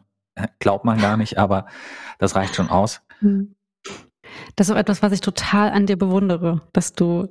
Glaubt 0.58 0.84
man 0.84 0.98
gar 0.98 1.16
nicht, 1.16 1.38
aber 1.38 1.66
das 2.18 2.34
reicht 2.34 2.56
schon 2.56 2.70
aus. 2.70 3.02
Hm. 3.20 3.54
Das 4.56 4.68
ist 4.68 4.74
auch 4.74 4.78
etwas, 4.78 5.02
was 5.02 5.12
ich 5.12 5.20
total 5.20 5.70
an 5.70 5.86
dir 5.86 5.96
bewundere, 5.96 6.62
dass 6.72 6.92
du, 6.92 7.28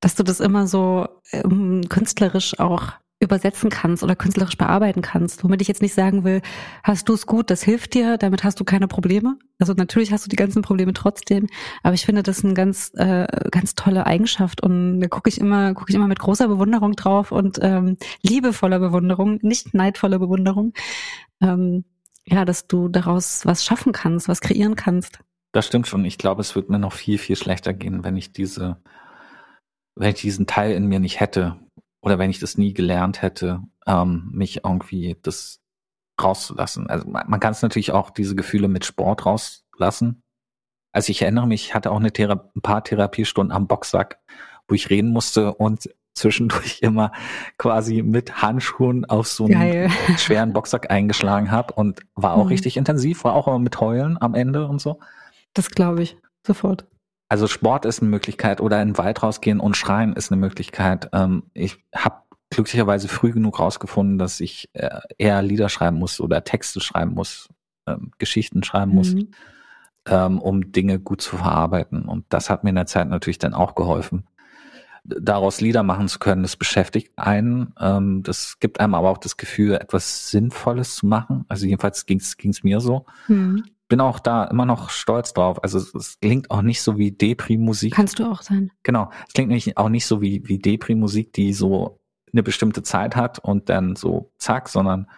dass 0.00 0.14
du 0.14 0.22
das 0.22 0.40
immer 0.40 0.66
so 0.66 1.08
ähm, 1.32 1.88
künstlerisch 1.88 2.58
auch 2.58 2.92
übersetzen 3.20 3.68
kannst 3.68 4.04
oder 4.04 4.14
künstlerisch 4.14 4.56
bearbeiten 4.56 5.02
kannst. 5.02 5.42
Womit 5.42 5.60
ich 5.60 5.68
jetzt 5.68 5.82
nicht 5.82 5.94
sagen 5.94 6.22
will, 6.22 6.40
hast 6.84 7.08
du 7.08 7.14
es 7.14 7.26
gut, 7.26 7.50
das 7.50 7.62
hilft 7.62 7.94
dir, 7.94 8.16
damit 8.16 8.44
hast 8.44 8.60
du 8.60 8.64
keine 8.64 8.86
Probleme. 8.86 9.36
Also 9.58 9.72
natürlich 9.72 10.12
hast 10.12 10.24
du 10.24 10.28
die 10.28 10.36
ganzen 10.36 10.62
Probleme 10.62 10.92
trotzdem, 10.92 11.48
aber 11.82 11.94
ich 11.94 12.06
finde 12.06 12.22
das 12.22 12.44
eine 12.44 12.54
ganz, 12.54 12.92
äh, 12.94 13.26
ganz 13.50 13.74
tolle 13.74 14.06
Eigenschaft 14.06 14.62
und 14.62 15.00
da 15.00 15.08
gucke 15.08 15.28
ich 15.28 15.40
immer, 15.40 15.74
gucke 15.74 15.90
ich 15.90 15.96
immer 15.96 16.06
mit 16.06 16.20
großer 16.20 16.46
Bewunderung 16.46 16.94
drauf 16.94 17.32
und 17.32 17.58
ähm, 17.60 17.96
liebevoller 18.22 18.78
Bewunderung, 18.78 19.40
nicht 19.42 19.74
neidvoller 19.74 20.20
Bewunderung. 20.20 20.72
Ähm, 21.40 21.84
ja, 22.24 22.44
dass 22.44 22.66
du 22.66 22.88
daraus 22.88 23.46
was 23.46 23.64
schaffen 23.64 23.92
kannst, 23.92 24.28
was 24.28 24.40
kreieren 24.40 24.76
kannst. 24.76 25.20
Das 25.52 25.66
stimmt 25.66 25.86
schon. 25.86 26.04
Ich 26.04 26.18
glaube, 26.18 26.40
es 26.40 26.54
wird 26.54 26.68
mir 26.68 26.78
noch 26.78 26.92
viel, 26.92 27.18
viel 27.18 27.36
schlechter 27.36 27.72
gehen, 27.72 28.04
wenn 28.04 28.16
ich 28.16 28.32
diese, 28.32 28.82
wenn 29.94 30.10
ich 30.10 30.20
diesen 30.20 30.46
Teil 30.46 30.72
in 30.72 30.86
mir 30.86 31.00
nicht 31.00 31.20
hätte, 31.20 31.58
oder 32.02 32.18
wenn 32.18 32.30
ich 32.30 32.38
das 32.38 32.58
nie 32.58 32.74
gelernt 32.74 33.22
hätte, 33.22 33.62
ähm, 33.86 34.28
mich 34.32 34.64
irgendwie 34.64 35.16
das 35.22 35.60
rauszulassen. 36.20 36.88
Also 36.88 37.08
man, 37.08 37.28
man 37.28 37.40
kann 37.40 37.52
es 37.52 37.62
natürlich 37.62 37.92
auch 37.92 38.10
diese 38.10 38.36
Gefühle 38.36 38.68
mit 38.68 38.84
Sport 38.84 39.26
rauslassen. 39.26 40.22
Also 40.92 41.10
ich 41.10 41.22
erinnere 41.22 41.46
mich, 41.46 41.66
ich 41.66 41.74
hatte 41.74 41.90
auch 41.90 42.00
eine 42.00 42.12
Thera 42.12 42.50
ein 42.54 42.62
paar 42.62 42.82
Therapiestunden 42.82 43.54
am 43.54 43.66
Boxsack, 43.66 44.18
wo 44.66 44.74
ich 44.74 44.90
reden 44.90 45.10
musste 45.10 45.54
und 45.54 45.90
zwischendurch 46.14 46.78
immer 46.82 47.12
quasi 47.56 48.02
mit 48.02 48.42
Handschuhen 48.42 49.04
auf 49.04 49.28
so 49.28 49.44
einen 49.44 49.54
Geil. 49.54 49.90
schweren 50.16 50.52
Boxsack 50.52 50.90
eingeschlagen 50.90 51.50
habe 51.50 51.74
und 51.74 52.00
war 52.14 52.34
auch 52.34 52.44
mhm. 52.44 52.50
richtig 52.50 52.76
intensiv, 52.76 53.24
war 53.24 53.34
auch 53.34 53.46
immer 53.46 53.58
mit 53.58 53.80
Heulen 53.80 54.20
am 54.20 54.34
Ende 54.34 54.66
und 54.66 54.80
so. 54.80 55.00
Das 55.54 55.70
glaube 55.70 56.02
ich 56.02 56.16
sofort. 56.46 56.86
Also 57.28 57.46
Sport 57.46 57.84
ist 57.84 58.00
eine 58.00 58.10
Möglichkeit 58.10 58.60
oder 58.60 58.80
in 58.80 58.88
den 58.88 58.98
Wald 58.98 59.22
rausgehen 59.22 59.60
und 59.60 59.76
schreien 59.76 60.14
ist 60.14 60.32
eine 60.32 60.40
Möglichkeit. 60.40 61.10
Ähm, 61.12 61.44
ich 61.52 61.76
habe 61.94 62.22
glücklicherweise 62.50 63.08
früh 63.08 63.32
genug 63.32 63.60
rausgefunden, 63.60 64.18
dass 64.18 64.40
ich 64.40 64.70
äh, 64.72 65.00
eher 65.18 65.42
Lieder 65.42 65.68
schreiben 65.68 65.98
muss 65.98 66.20
oder 66.20 66.42
Texte 66.44 66.80
schreiben 66.80 67.12
muss, 67.12 67.48
ähm, 67.86 68.12
Geschichten 68.16 68.62
schreiben 68.62 68.94
muss, 68.94 69.14
mhm. 69.14 69.30
ähm, 70.06 70.40
um 70.40 70.72
Dinge 70.72 70.98
gut 70.98 71.20
zu 71.20 71.36
verarbeiten. 71.36 72.06
Und 72.06 72.24
das 72.30 72.48
hat 72.48 72.64
mir 72.64 72.70
in 72.70 72.76
der 72.76 72.86
Zeit 72.86 73.08
natürlich 73.08 73.38
dann 73.38 73.52
auch 73.52 73.74
geholfen. 73.74 74.26
Daraus 75.04 75.60
Lieder 75.60 75.82
machen 75.82 76.08
zu 76.08 76.18
können, 76.18 76.42
das 76.42 76.56
beschäftigt 76.56 77.12
einen. 77.16 77.72
Das 78.24 78.58
gibt 78.58 78.78
einem 78.78 78.94
aber 78.94 79.08
auch 79.08 79.16
das 79.16 79.38
Gefühl, 79.38 79.74
etwas 79.76 80.30
Sinnvolles 80.30 80.96
zu 80.96 81.06
machen. 81.06 81.46
Also 81.48 81.64
jedenfalls 81.64 82.04
ging 82.04 82.18
es 82.18 82.62
mir 82.62 82.80
so. 82.80 83.06
Mhm 83.26 83.64
bin 83.88 84.00
auch 84.00 84.20
da 84.20 84.44
immer 84.44 84.66
noch 84.66 84.90
stolz 84.90 85.32
drauf. 85.32 85.62
Also 85.62 85.78
es 85.78 86.18
klingt 86.20 86.50
auch 86.50 86.62
nicht 86.62 86.82
so 86.82 86.98
wie 86.98 87.10
Depri-Musik. 87.10 87.94
Kannst 87.94 88.18
du 88.18 88.30
auch 88.30 88.42
sein. 88.42 88.70
Genau. 88.82 89.10
Es 89.26 89.32
klingt 89.32 89.48
nicht, 89.48 89.76
auch 89.76 89.88
nicht 89.88 90.06
so 90.06 90.20
wie, 90.20 90.46
wie 90.46 90.58
Depri-Musik, 90.58 91.32
die 91.32 91.52
so 91.52 91.98
eine 92.32 92.42
bestimmte 92.42 92.82
Zeit 92.82 93.16
hat 93.16 93.38
und 93.38 93.68
dann 93.70 93.96
so 93.96 94.30
zack, 94.38 94.68
sondern 94.68 95.08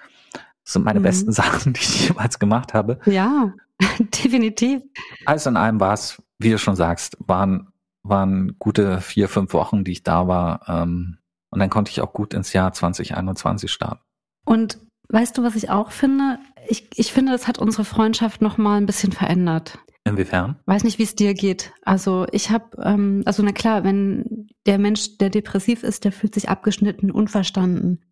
das 0.64 0.74
sind 0.74 0.84
meine 0.84 1.00
mhm. 1.00 1.04
besten 1.04 1.32
Sachen, 1.32 1.72
die 1.72 1.80
ich 1.80 2.08
jemals 2.08 2.38
gemacht 2.38 2.72
habe. 2.72 3.00
Ja, 3.06 3.52
definitiv. 3.98 4.82
Alles 5.26 5.46
in 5.46 5.56
allem 5.56 5.80
war 5.80 5.94
es, 5.94 6.22
wie 6.38 6.50
du 6.50 6.58
schon 6.58 6.76
sagst, 6.76 7.16
waren, 7.20 7.72
waren 8.02 8.56
gute 8.58 9.00
vier, 9.00 9.28
fünf 9.28 9.52
Wochen, 9.52 9.84
die 9.84 9.92
ich 9.92 10.04
da 10.04 10.28
war. 10.28 10.68
Ähm, 10.68 11.18
und 11.50 11.58
dann 11.58 11.70
konnte 11.70 11.90
ich 11.90 12.00
auch 12.00 12.12
gut 12.12 12.34
ins 12.34 12.52
Jahr 12.52 12.72
2021 12.72 13.70
starten. 13.70 14.00
Und 14.44 14.78
weißt 15.08 15.36
du, 15.36 15.42
was 15.42 15.56
ich 15.56 15.70
auch 15.70 15.90
finde? 15.90 16.38
Ich, 16.70 16.88
ich 16.94 17.12
finde, 17.12 17.32
das 17.32 17.48
hat 17.48 17.58
unsere 17.58 17.84
Freundschaft 17.84 18.40
noch 18.42 18.56
mal 18.56 18.76
ein 18.76 18.86
bisschen 18.86 19.12
verändert. 19.12 19.78
Inwiefern? 20.04 20.58
Weiß 20.66 20.84
nicht, 20.84 20.98
wie 20.98 21.02
es 21.02 21.14
dir 21.14 21.34
geht. 21.34 21.72
Also 21.82 22.26
ich 22.32 22.50
habe, 22.50 22.82
ähm, 22.82 23.22
also 23.26 23.42
na 23.42 23.52
klar, 23.52 23.84
wenn 23.84 24.48
der 24.66 24.78
Mensch, 24.78 25.18
der 25.18 25.30
depressiv 25.30 25.82
ist, 25.82 26.04
der 26.04 26.12
fühlt 26.12 26.34
sich 26.34 26.48
abgeschnitten, 26.48 27.10
unverstanden. 27.10 28.04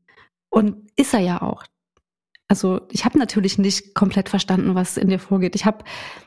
Und 0.50 0.90
ist 0.96 1.14
er 1.14 1.20
ja 1.20 1.40
auch. 1.40 1.64
Also 2.48 2.80
ich 2.90 3.04
habe 3.04 3.18
natürlich 3.18 3.58
nicht 3.58 3.94
komplett 3.94 4.28
verstanden, 4.28 4.74
was 4.74 4.96
in 4.96 5.08
dir 5.08 5.18
vorgeht. 5.18 5.54
Ich 5.54 5.64
habe 5.64 5.84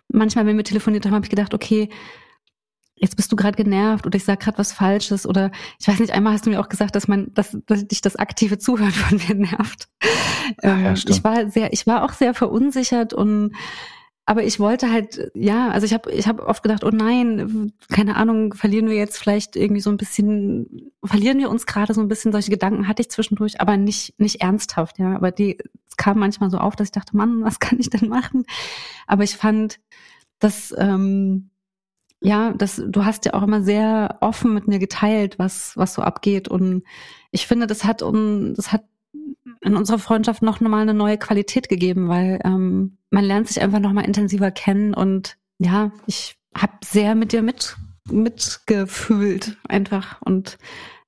manchmal, 0.08 0.46
wenn 0.46 0.58
wir 0.58 0.64
telefoniert 0.64 1.06
haben, 1.06 1.16
habe 1.16 1.26
ich 1.26 1.32
gedacht, 1.32 1.54
okay, 1.54 1.90
jetzt 3.02 3.16
bist 3.16 3.32
du 3.32 3.36
gerade 3.36 3.58
genervt 3.58 4.06
oder 4.06 4.16
ich 4.16 4.24
sage 4.24 4.44
gerade 4.44 4.60
was 4.60 4.72
Falsches 4.72 5.26
oder 5.26 5.52
ich 5.80 5.88
weiß 5.88 6.00
nicht, 6.00 6.14
einmal 6.14 6.34
hast 6.34 6.46
du 6.46 6.52
mir 6.52 6.62
auch 6.62 6.70
gesagt, 6.70 6.96
dass 6.96 7.08
man, 7.08 7.34
dass, 7.34 7.58
dass 7.66 7.88
dich 7.88 8.02
das 8.02 8.16
aktive 8.16 8.60
Zuhören 8.60 8.92
von 8.92 9.18
mir 9.18 9.36
nervt. 9.36 9.90
Ähm, 10.62 10.84
ja, 10.86 10.94
ich 10.94 11.24
war 11.24 11.50
sehr, 11.50 11.74
ich 11.74 11.88
war 11.88 12.04
auch 12.04 12.14
sehr 12.14 12.34
verunsichert 12.34 13.14
und 13.14 13.54
aber 14.26 14.44
ich 14.44 14.60
wollte 14.60 14.92
halt, 14.92 15.32
ja, 15.34 15.70
also 15.70 15.86
ich 15.86 15.94
habe 15.94 16.12
ich 16.12 16.28
hab 16.28 16.40
oft 16.40 16.64
gedacht, 16.64 16.84
oh 16.86 16.92
nein, 16.92 17.74
keine 17.90 18.16
Ahnung, 18.16 18.54
verlieren 18.54 18.88
wir 18.88 18.96
jetzt 18.96 19.18
vielleicht 19.18 19.56
irgendwie 19.56 19.82
so 19.82 19.90
ein 19.90 19.98
bisschen, 19.98 20.92
verlieren 21.04 21.40
wir 21.40 21.50
uns 21.50 21.66
gerade 21.66 21.94
so 21.94 22.02
ein 22.02 22.08
bisschen, 22.08 22.32
solche 22.32 22.52
Gedanken 22.52 22.88
hatte 22.88 23.02
ich 23.02 23.10
zwischendurch, 23.10 23.60
aber 23.60 23.78
nicht, 23.78 24.18
nicht 24.20 24.42
ernsthaft, 24.42 25.00
ja. 25.00 25.16
Aber 25.16 25.32
die 25.32 25.58
kam 25.98 26.20
manchmal 26.20 26.50
so 26.52 26.60
auf, 26.60 26.76
dass 26.76 26.88
ich 26.88 26.92
dachte, 26.94 27.18
Mann, 27.18 27.44
was 27.44 27.60
kann 27.60 27.80
ich 27.80 27.90
denn 27.90 28.08
machen? 28.08 28.46
Aber 29.06 29.24
ich 29.24 29.36
fand, 29.36 29.80
dass 30.40 30.74
ähm, 30.78 31.51
ja, 32.22 32.54
das, 32.54 32.82
du 32.86 33.04
hast 33.04 33.26
ja 33.26 33.34
auch 33.34 33.44
immer 33.44 33.64
sehr 33.64 34.18
offen 34.22 34.54
mit 34.54 34.68
mir 34.68 34.80
geteilt, 34.80 35.40
was, 35.40 35.76
was 35.76 35.96
so 35.96 36.04
abgeht. 36.04 36.48
Und 36.48 36.84
ich 37.32 37.48
finde, 37.48 37.68
das 37.68 37.84
hat, 37.84 38.04
um, 38.04 38.54
das 38.54 38.72
hat 38.72 38.84
in 39.62 39.76
unserer 39.76 40.00
Freundschaft 40.00 40.44
noch 40.44 40.60
mal 40.62 40.82
eine 40.82 40.94
neue 40.94 41.18
Qualität 41.18 41.68
gegeben, 41.68 42.10
weil 42.10 42.40
ähm, 42.46 42.98
man 43.10 43.26
lernt 43.26 43.48
sich 43.48 43.62
einfach 43.62 43.80
noch 43.80 43.92
mal 43.92 44.06
intensiver 44.06 44.52
kennen. 44.52 44.94
Und 44.94 45.38
ja, 45.58 45.92
ich 46.06 46.38
habe 46.56 46.74
sehr 46.84 47.16
mit 47.16 47.34
dir 47.34 47.42
mit 47.42 47.76
mitgefühlt 48.10 49.58
einfach. 49.68 50.22
Und 50.22 50.58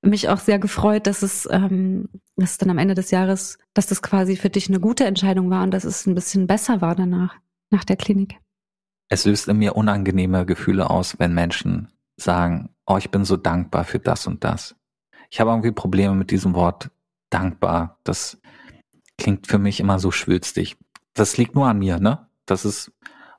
mich 0.02 0.30
auch 0.30 0.40
sehr 0.40 0.60
gefreut, 0.60 1.08
dass 1.08 1.22
es, 1.22 1.48
ähm, 1.52 2.10
dass 2.36 2.52
es 2.52 2.58
dann 2.58 2.70
am 2.70 2.78
Ende 2.78 2.96
des 2.96 3.12
Jahres, 3.12 3.58
dass 3.74 3.88
das 3.88 4.02
quasi 4.02 4.36
für 4.36 4.50
dich 4.50 4.68
eine 4.68 4.80
gute 4.80 5.06
Entscheidung 5.06 5.50
war 5.50 5.64
und 5.64 5.72
dass 5.72 5.86
es 5.86 6.06
ein 6.06 6.16
bisschen 6.16 6.48
besser 6.48 6.82
war 6.82 6.96
danach, 6.96 7.36
nach 7.70 7.86
der 7.86 7.96
Klinik 7.96 8.36
es 9.14 9.26
löst 9.26 9.48
in 9.48 9.58
mir 9.58 9.76
unangenehme 9.76 10.46
Gefühle 10.46 10.90
aus, 10.90 11.20
wenn 11.20 11.34
Menschen 11.34 11.90
sagen, 12.18 12.70
oh, 12.88 12.98
ich 12.98 13.12
bin 13.12 13.26
so 13.26 13.38
dankbar 13.38 13.84
für 13.84 14.00
das 14.00 14.26
und 14.26 14.44
das. 14.44 14.76
Ich 15.30 15.40
habe 15.40 15.52
irgendwie 15.52 15.72
Probleme 15.72 16.16
mit 16.16 16.32
diesem 16.32 16.56
Wort 16.56 16.90
dankbar. 17.30 18.00
Das 18.04 18.40
klingt 19.18 19.48
für 19.48 19.60
mich 19.60 19.80
immer 19.80 20.00
so 20.00 20.12
schwülstig. 20.12 20.78
Das 21.14 21.38
liegt 21.38 21.54
nur 21.54 21.68
an 21.68 21.78
mir, 21.78 22.00
ne? 22.00 22.28
Das 22.46 22.66
ist 22.66 22.92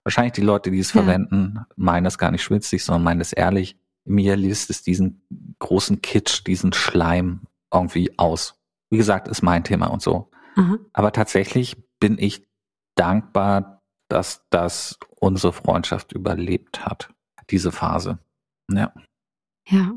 wahrscheinlich 0.04 0.34
die 0.34 0.42
Leute, 0.42 0.70
die 0.70 0.78
es 0.78 0.92
ja. 0.92 1.02
verwenden, 1.02 1.58
meinen 1.74 2.04
das 2.04 2.18
gar 2.18 2.30
nicht 2.30 2.42
schwülstig, 2.42 2.84
sondern 2.84 3.02
meinen 3.02 3.20
es 3.20 3.32
ehrlich. 3.32 3.76
Mir 4.04 4.36
liest 4.36 4.70
es 4.70 4.82
diesen 4.82 5.22
großen 5.58 6.02
Kitsch, 6.02 6.46
diesen 6.46 6.72
Schleim 6.72 7.42
irgendwie 7.72 8.16
aus. 8.16 8.60
Wie 8.90 8.96
gesagt, 8.96 9.26
ist 9.26 9.42
mein 9.42 9.64
Thema 9.64 9.86
und 9.86 10.02
so. 10.02 10.30
Aha. 10.54 10.78
Aber 10.92 11.10
tatsächlich 11.10 11.76
bin 11.98 12.16
ich 12.18 12.46
dankbar, 12.94 13.73
dass 14.08 14.46
das 14.50 14.98
unsere 15.18 15.52
Freundschaft 15.52 16.12
überlebt 16.12 16.84
hat, 16.84 17.12
diese 17.50 17.72
Phase. 17.72 18.18
Ja. 18.70 18.92
Ja. 19.68 19.92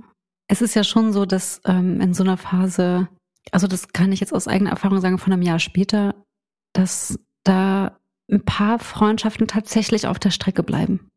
Es 0.49 0.61
ist 0.61 0.75
ja 0.75 0.83
schon 0.83 1.11
so, 1.11 1.25
dass 1.25 1.61
ähm, 1.65 1.99
in 1.99 2.13
so 2.13 2.23
einer 2.23 2.37
Phase, 2.37 3.09
also 3.51 3.67
das 3.67 3.89
kann 3.89 4.11
ich 4.11 4.21
jetzt 4.21 4.33
aus 4.33 4.47
eigener 4.47 4.69
Erfahrung 4.69 5.01
sagen, 5.01 5.17
von 5.17 5.33
einem 5.33 5.41
Jahr 5.41 5.59
später, 5.59 6.15
dass 6.73 7.19
da 7.43 7.97
ein 8.31 8.43
paar 8.43 8.79
Freundschaften 8.79 9.47
tatsächlich 9.47 10.07
auf 10.07 10.19
der 10.19 10.31
Strecke 10.31 10.63
bleiben. 10.63 11.09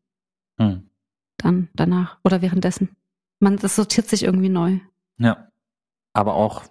Hm. 0.59 0.89
Dann, 1.37 1.69
danach 1.73 2.19
oder 2.23 2.41
währenddessen. 2.41 2.95
Man, 3.39 3.57
das 3.57 3.75
sortiert 3.75 4.07
sich 4.07 4.23
irgendwie 4.23 4.49
neu. 4.49 4.79
Ja. 5.17 5.49
Aber 6.13 6.35
auch, 6.35 6.65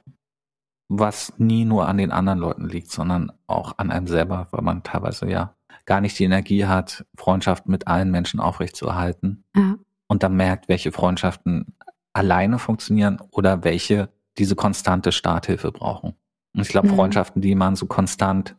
was 0.88 1.38
nie 1.38 1.64
nur 1.64 1.88
an 1.88 1.96
den 1.96 2.10
anderen 2.10 2.38
Leuten 2.38 2.68
liegt, 2.68 2.90
sondern 2.90 3.32
auch 3.46 3.78
an 3.78 3.90
einem 3.90 4.06
selber, 4.06 4.48
weil 4.50 4.62
man 4.62 4.82
teilweise 4.82 5.28
ja 5.30 5.56
gar 5.86 6.00
nicht 6.00 6.18
die 6.18 6.24
Energie 6.24 6.66
hat, 6.66 7.04
Freundschaften 7.16 7.70
mit 7.70 7.86
allen 7.86 8.10
Menschen 8.10 8.40
aufrechtzuerhalten. 8.40 9.44
Ja. 9.56 9.76
Und 10.08 10.22
dann 10.22 10.36
merkt, 10.36 10.68
welche 10.68 10.92
Freundschaften 10.92 11.74
alleine 12.12 12.58
funktionieren 12.58 13.20
oder 13.30 13.64
welche 13.64 14.08
diese 14.38 14.56
konstante 14.56 15.12
Starthilfe 15.12 15.72
brauchen. 15.72 16.14
Und 16.54 16.62
ich 16.62 16.68
glaube, 16.68 16.88
mhm. 16.88 16.96
Freundschaften, 16.96 17.42
die 17.42 17.54
man 17.54 17.76
so 17.76 17.86
konstant 17.86 18.56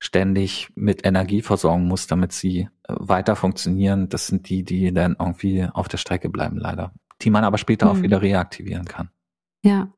ständig 0.00 0.70
mit 0.74 1.04
Energie 1.04 1.42
versorgen 1.42 1.86
muss, 1.86 2.06
damit 2.06 2.32
sie 2.32 2.60
äh, 2.60 2.94
weiter 2.98 3.36
funktionieren, 3.36 4.08
das 4.08 4.28
sind 4.28 4.48
die, 4.48 4.62
die 4.62 4.92
dann 4.92 5.16
irgendwie 5.18 5.64
auf 5.64 5.88
der 5.88 5.98
Strecke 5.98 6.28
bleiben, 6.28 6.56
leider. 6.56 6.92
Die 7.20 7.30
man 7.30 7.44
aber 7.44 7.58
später 7.58 7.86
mhm. 7.86 7.92
auch 7.92 8.02
wieder 8.02 8.22
reaktivieren 8.22 8.84
kann. 8.84 9.10
Ja. 9.64 9.88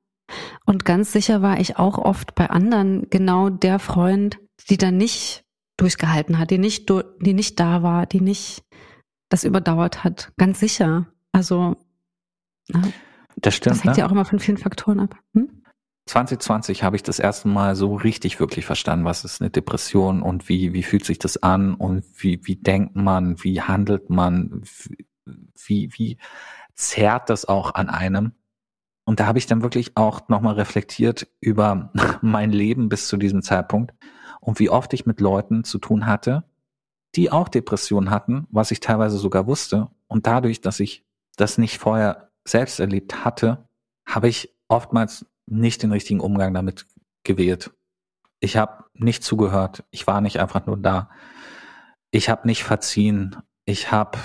Und 0.65 0.85
ganz 0.85 1.13
sicher 1.13 1.43
war 1.43 1.61
ich 1.61 1.77
auch 1.77 1.99
oft 1.99 2.35
bei 2.35 2.49
anderen 2.49 3.09
genau 3.11 3.51
der 3.51 3.79
Freund, 3.79 4.39
die 4.69 4.79
dann 4.79 4.97
nicht 4.97 5.45
durchgehalten 5.81 6.39
hat, 6.39 6.51
die 6.51 6.59
nicht, 6.59 6.91
die 7.21 7.35
nicht 7.35 7.59
da 7.59 7.83
war, 7.83 8.07
die 8.07 8.21
nicht 8.21 8.65
das 9.29 9.45
überdauert 9.45 10.05
hat. 10.05 10.33
Ganz 10.37 10.61
sicher. 10.61 11.07
Also, 11.33 11.77
na, 12.69 12.83
das 13.37 13.55
stimmt. 13.55 13.77
Das 13.77 13.85
hängt 13.85 13.97
ne? 13.97 14.01
ja 14.01 14.07
auch 14.07 14.13
immer 14.13 14.25
von 14.25 14.39
vielen 14.39 14.59
Faktoren 14.59 15.01
ab. 15.01 15.17
Hm? 15.35 15.63
2020 16.07 16.83
habe 16.83 16.97
ich 16.97 17.03
das 17.03 17.19
erste 17.19 17.49
Mal 17.49 17.77
so 17.77 17.95
richtig 17.95 18.41
wirklich 18.41 18.67
verstanden, 18.67 19.05
was 19.05 19.25
ist 19.25 19.41
eine 19.41 19.51
Depression 19.51 20.23
und 20.23 20.49
wie, 20.49 20.73
wie 20.73 20.83
fühlt 20.83 21.05
sich 21.05 21.19
das 21.19 21.43
an 21.43 21.75
und 21.75 22.05
wie, 22.17 22.41
wie 22.45 22.57
denkt 22.57 22.97
man, 22.97 23.43
wie 23.45 23.63
handelt 23.63 24.11
man, 24.11 24.65
wie, 25.65 25.91
wie 25.93 26.19
zerrt 26.75 27.31
das 27.31 27.45
auch 27.45 27.75
an 27.75 27.89
einem. 27.89 28.33
Und 29.05 29.21
da 29.21 29.27
habe 29.27 29.39
ich 29.39 29.47
dann 29.47 29.63
wirklich 29.63 29.97
auch 29.97 30.29
nochmal 30.29 30.55
reflektiert 30.55 31.29
über 31.41 31.93
mein 32.23 32.51
Leben 32.51 32.89
bis 32.89 33.07
zu 33.07 33.17
diesem 33.17 33.43
Zeitpunkt 33.43 33.93
und 34.41 34.59
wie 34.59 34.71
oft 34.71 34.93
ich 34.93 35.07
mit 35.07 35.21
Leuten 35.21 35.65
zu 35.65 35.79
tun 35.79 36.07
hatte, 36.07 36.45
die 37.15 37.31
auch 37.31 37.49
Depressionen 37.49 38.11
hatten, 38.11 38.47
was 38.51 38.71
ich 38.71 38.81
teilweise 38.81 39.19
sogar 39.19 39.47
wusste. 39.47 39.89
Und 40.07 40.27
dadurch, 40.27 40.61
dass 40.61 40.81
ich 40.81 41.05
das 41.37 41.59
nicht 41.59 41.79
vorher 41.79 42.31
selbst 42.45 42.81
erlebt 42.81 43.25
hatte, 43.25 43.69
habe 44.07 44.29
ich 44.29 44.55
oftmals 44.69 45.27
nicht 45.47 45.83
den 45.83 45.93
richtigen 45.93 46.21
Umgang 46.21 46.55
damit 46.55 46.87
gewählt. 47.25 47.71
Ich 48.39 48.57
habe 48.57 48.85
nicht 48.95 49.23
zugehört. 49.23 49.85
Ich 49.91 50.07
war 50.07 50.21
nicht 50.21 50.41
einfach 50.41 50.67
nur 50.67 50.77
da. 50.77 51.11
Ich 52.11 52.29
habe 52.29 52.47
nicht 52.47 52.65
verziehen. 52.65 53.37
Ich 53.65 53.93
habe 53.93 54.19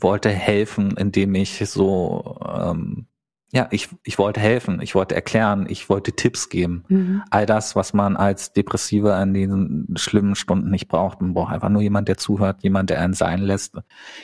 wollte 0.00 0.30
helfen, 0.30 0.96
indem 0.96 1.34
ich 1.34 1.58
so 1.68 2.38
ähm, 2.46 3.07
ja, 3.50 3.66
ich, 3.70 3.88
ich 4.02 4.18
wollte 4.18 4.40
helfen, 4.40 4.80
ich 4.82 4.94
wollte 4.94 5.14
erklären, 5.14 5.66
ich 5.68 5.88
wollte 5.88 6.12
Tipps 6.12 6.50
geben. 6.50 6.84
Mhm. 6.88 7.22
All 7.30 7.46
das, 7.46 7.74
was 7.76 7.94
man 7.94 8.16
als 8.16 8.52
Depressive 8.52 9.18
in 9.22 9.32
diesen 9.32 9.94
schlimmen 9.96 10.34
Stunden 10.34 10.70
nicht 10.70 10.88
braucht. 10.88 11.22
Man 11.22 11.32
braucht 11.32 11.52
einfach 11.52 11.70
nur 11.70 11.80
jemand, 11.80 12.08
der 12.08 12.18
zuhört, 12.18 12.62
jemand, 12.62 12.90
der 12.90 13.00
einen 13.00 13.14
sein 13.14 13.40
lässt, 13.40 13.76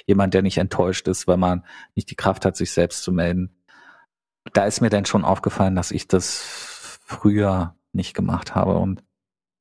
jemand, 0.07 0.35
der 0.35 0.43
nicht 0.43 0.59
enttäuscht 0.59 1.09
ist, 1.09 1.27
weil 1.27 1.39
man 1.39 1.65
nicht 1.95 2.11
die 2.11 2.17
Kraft 2.17 2.45
hat, 2.45 2.57
sich 2.57 2.73
selbst 2.73 3.03
zu 3.03 3.13
melden 3.13 3.55
da 4.53 4.65
ist 4.65 4.81
mir 4.81 4.91
dann 4.91 5.07
schon 5.07 5.25
aufgefallen, 5.25 5.75
dass 5.75 5.91
ich 5.91 6.07
das 6.07 6.99
früher 7.05 7.77
nicht 7.93 8.15
gemacht 8.15 8.55
habe 8.55 8.77
und 8.77 9.03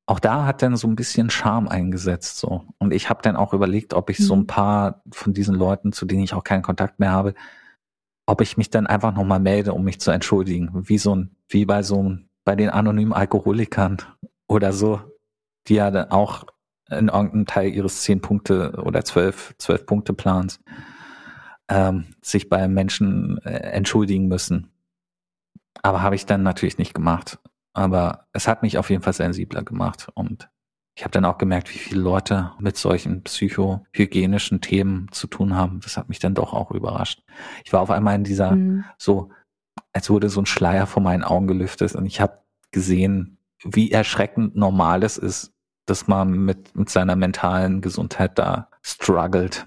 auch 0.05 0.19
da 0.19 0.45
hat 0.45 0.61
dann 0.61 0.75
so 0.75 0.87
ein 0.87 0.97
bisschen 0.97 1.29
Charme 1.29 1.69
eingesetzt 1.69 2.37
so 2.37 2.65
und 2.77 2.93
ich 2.93 3.09
habe 3.09 3.21
dann 3.21 3.37
auch 3.37 3.53
überlegt, 3.53 3.93
ob 3.93 4.09
ich 4.09 4.17
so 4.17 4.33
ein 4.33 4.41
mhm. 4.41 4.47
paar 4.47 5.01
von 5.11 5.33
diesen 5.33 5.55
Leuten, 5.55 5.93
zu 5.93 6.05
denen 6.05 6.23
ich 6.23 6.33
auch 6.33 6.43
keinen 6.43 6.61
Kontakt 6.61 6.99
mehr 6.99 7.11
habe, 7.11 7.33
ob 8.25 8.41
ich 8.41 8.57
mich 8.57 8.69
dann 8.69 8.87
einfach 8.87 9.13
nochmal 9.13 9.39
melde, 9.39 9.73
um 9.73 9.83
mich 9.83 9.99
zu 9.99 10.11
entschuldigen, 10.11 10.69
wie 10.73 10.97
so 10.97 11.15
ein 11.15 11.35
wie 11.49 11.65
bei 11.65 11.83
so 11.83 12.01
ein, 12.01 12.29
bei 12.45 12.55
den 12.55 12.69
anonymen 12.69 13.13
Alkoholikern 13.13 13.97
oder 14.47 14.73
so, 14.73 15.01
die 15.67 15.75
ja 15.75 15.91
dann 15.91 16.11
auch 16.11 16.45
in 16.89 17.07
irgendeinem 17.09 17.45
Teil 17.45 17.73
ihres 17.73 18.01
zehn 18.01 18.21
Punkte 18.21 18.73
oder 18.83 19.03
zwölf 19.05 19.55
zwölf 19.57 19.85
Punkte 19.85 20.13
Plans 20.13 20.61
ähm, 21.69 22.05
sich 22.21 22.49
bei 22.49 22.67
Menschen 22.67 23.39
äh, 23.43 23.51
entschuldigen 23.71 24.27
müssen 24.27 24.73
aber 25.83 26.01
habe 26.01 26.15
ich 26.15 26.25
dann 26.25 26.43
natürlich 26.43 26.77
nicht 26.77 26.93
gemacht. 26.93 27.39
Aber 27.73 28.27
es 28.33 28.47
hat 28.47 28.61
mich 28.61 28.77
auf 28.77 28.89
jeden 28.89 29.03
Fall 29.03 29.13
sensibler 29.13 29.63
gemacht 29.63 30.07
und 30.13 30.49
ich 30.95 31.03
habe 31.03 31.11
dann 31.11 31.25
auch 31.25 31.37
gemerkt, 31.37 31.73
wie 31.73 31.79
viele 31.79 32.01
Leute 32.01 32.51
mit 32.59 32.77
solchen 32.77 33.23
psychohygienischen 33.23 34.61
Themen 34.61 35.07
zu 35.11 35.27
tun 35.27 35.55
haben. 35.55 35.79
Das 35.81 35.97
hat 35.97 36.07
mich 36.07 36.19
dann 36.19 36.35
doch 36.35 36.53
auch 36.53 36.71
überrascht. 36.71 37.23
Ich 37.65 37.73
war 37.73 37.81
auf 37.81 37.89
einmal 37.89 38.15
in 38.15 38.23
dieser 38.23 38.51
mhm. 38.51 38.85
so, 38.97 39.31
als 39.91 40.09
wurde 40.09 40.29
so 40.29 40.41
ein 40.41 40.45
Schleier 40.45 40.85
vor 40.85 41.01
meinen 41.01 41.23
Augen 41.23 41.47
gelüftet 41.47 41.95
und 41.95 42.05
ich 42.05 42.21
habe 42.21 42.43
gesehen, 42.71 43.37
wie 43.63 43.91
erschreckend 43.91 44.55
normal 44.55 45.03
es 45.03 45.17
ist, 45.17 45.53
dass 45.85 46.07
man 46.07 46.31
mit, 46.31 46.75
mit 46.75 46.89
seiner 46.89 47.15
mentalen 47.15 47.81
Gesundheit 47.81 48.37
da 48.37 48.69
struggelt. 48.81 49.65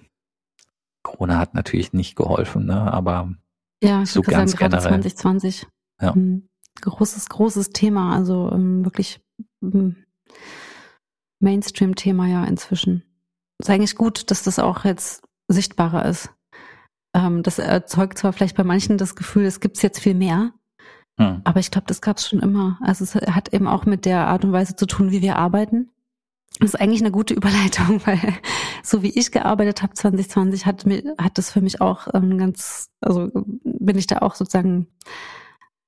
Corona 1.03 1.39
hat 1.39 1.55
natürlich 1.55 1.93
nicht 1.93 2.17
geholfen, 2.17 2.67
ne? 2.67 2.93
aber 2.93 3.35
ja, 3.83 4.07
so 4.07 4.23
ganz 4.23 4.53
sagen, 4.53 4.71
generell. 4.71 5.03
2020 5.03 5.67
ja. 6.01 6.15
Hm. 6.15 6.49
Großes, 6.81 7.29
großes 7.29 7.71
Thema, 7.71 8.15
also 8.15 8.51
ähm, 8.53 8.85
wirklich 8.85 9.21
ähm, 9.63 9.97
Mainstream-Thema 11.41 12.27
ja 12.27 12.45
inzwischen. 12.45 13.03
Ist 13.59 13.71
eigentlich 13.71 13.97
gut, 13.97 14.31
dass 14.31 14.43
das 14.43 14.59
auch 14.59 14.85
jetzt 14.85 15.23
sichtbarer 15.49 16.05
ist. 16.07 16.31
Ähm, 17.15 17.43
das 17.43 17.59
erzeugt 17.59 18.19
zwar 18.19 18.33
vielleicht 18.33 18.57
bei 18.57 18.65
manchen 18.65 18.99
das 18.99 19.17
Gefühl, 19.17 19.45
es 19.45 19.61
gibt 19.61 19.83
jetzt 19.83 20.01
viel 20.01 20.15
mehr, 20.15 20.53
hm. 21.19 21.41
aber 21.45 21.61
ich 21.61 21.71
glaube, 21.71 21.87
das 21.87 22.01
gab 22.01 22.19
es 22.19 22.29
schon 22.29 22.41
immer. 22.41 22.79
Also 22.83 23.05
es 23.05 23.15
hat 23.15 23.53
eben 23.55 23.67
auch 23.67 23.87
mit 23.87 24.05
der 24.05 24.27
Art 24.27 24.45
und 24.45 24.53
Weise 24.53 24.77
zu 24.77 24.87
tun, 24.87 25.11
wie 25.11 25.23
wir 25.23 25.37
arbeiten. 25.37 25.91
Das 26.61 26.71
ist 26.75 26.81
eigentlich 26.81 27.01
eine 27.01 27.11
gute 27.11 27.35
Überleitung, 27.35 28.01
weil 28.07 28.21
so 28.83 29.03
wie 29.03 29.11
ich 29.11 29.33
gearbeitet 29.33 29.83
habe 29.83 29.95
2020, 29.95 30.67
hat, 30.67 30.87
mir, 30.87 31.15
hat 31.19 31.39
das 31.39 31.51
für 31.51 31.61
mich 31.61 31.81
auch 31.81 32.09
ähm, 32.15 32.39
ganz, 32.39 32.91
also 33.01 33.31
bin 33.33 33.99
ich 33.99 34.07
da 34.07 34.19
auch 34.19 34.35
sozusagen 34.35 34.89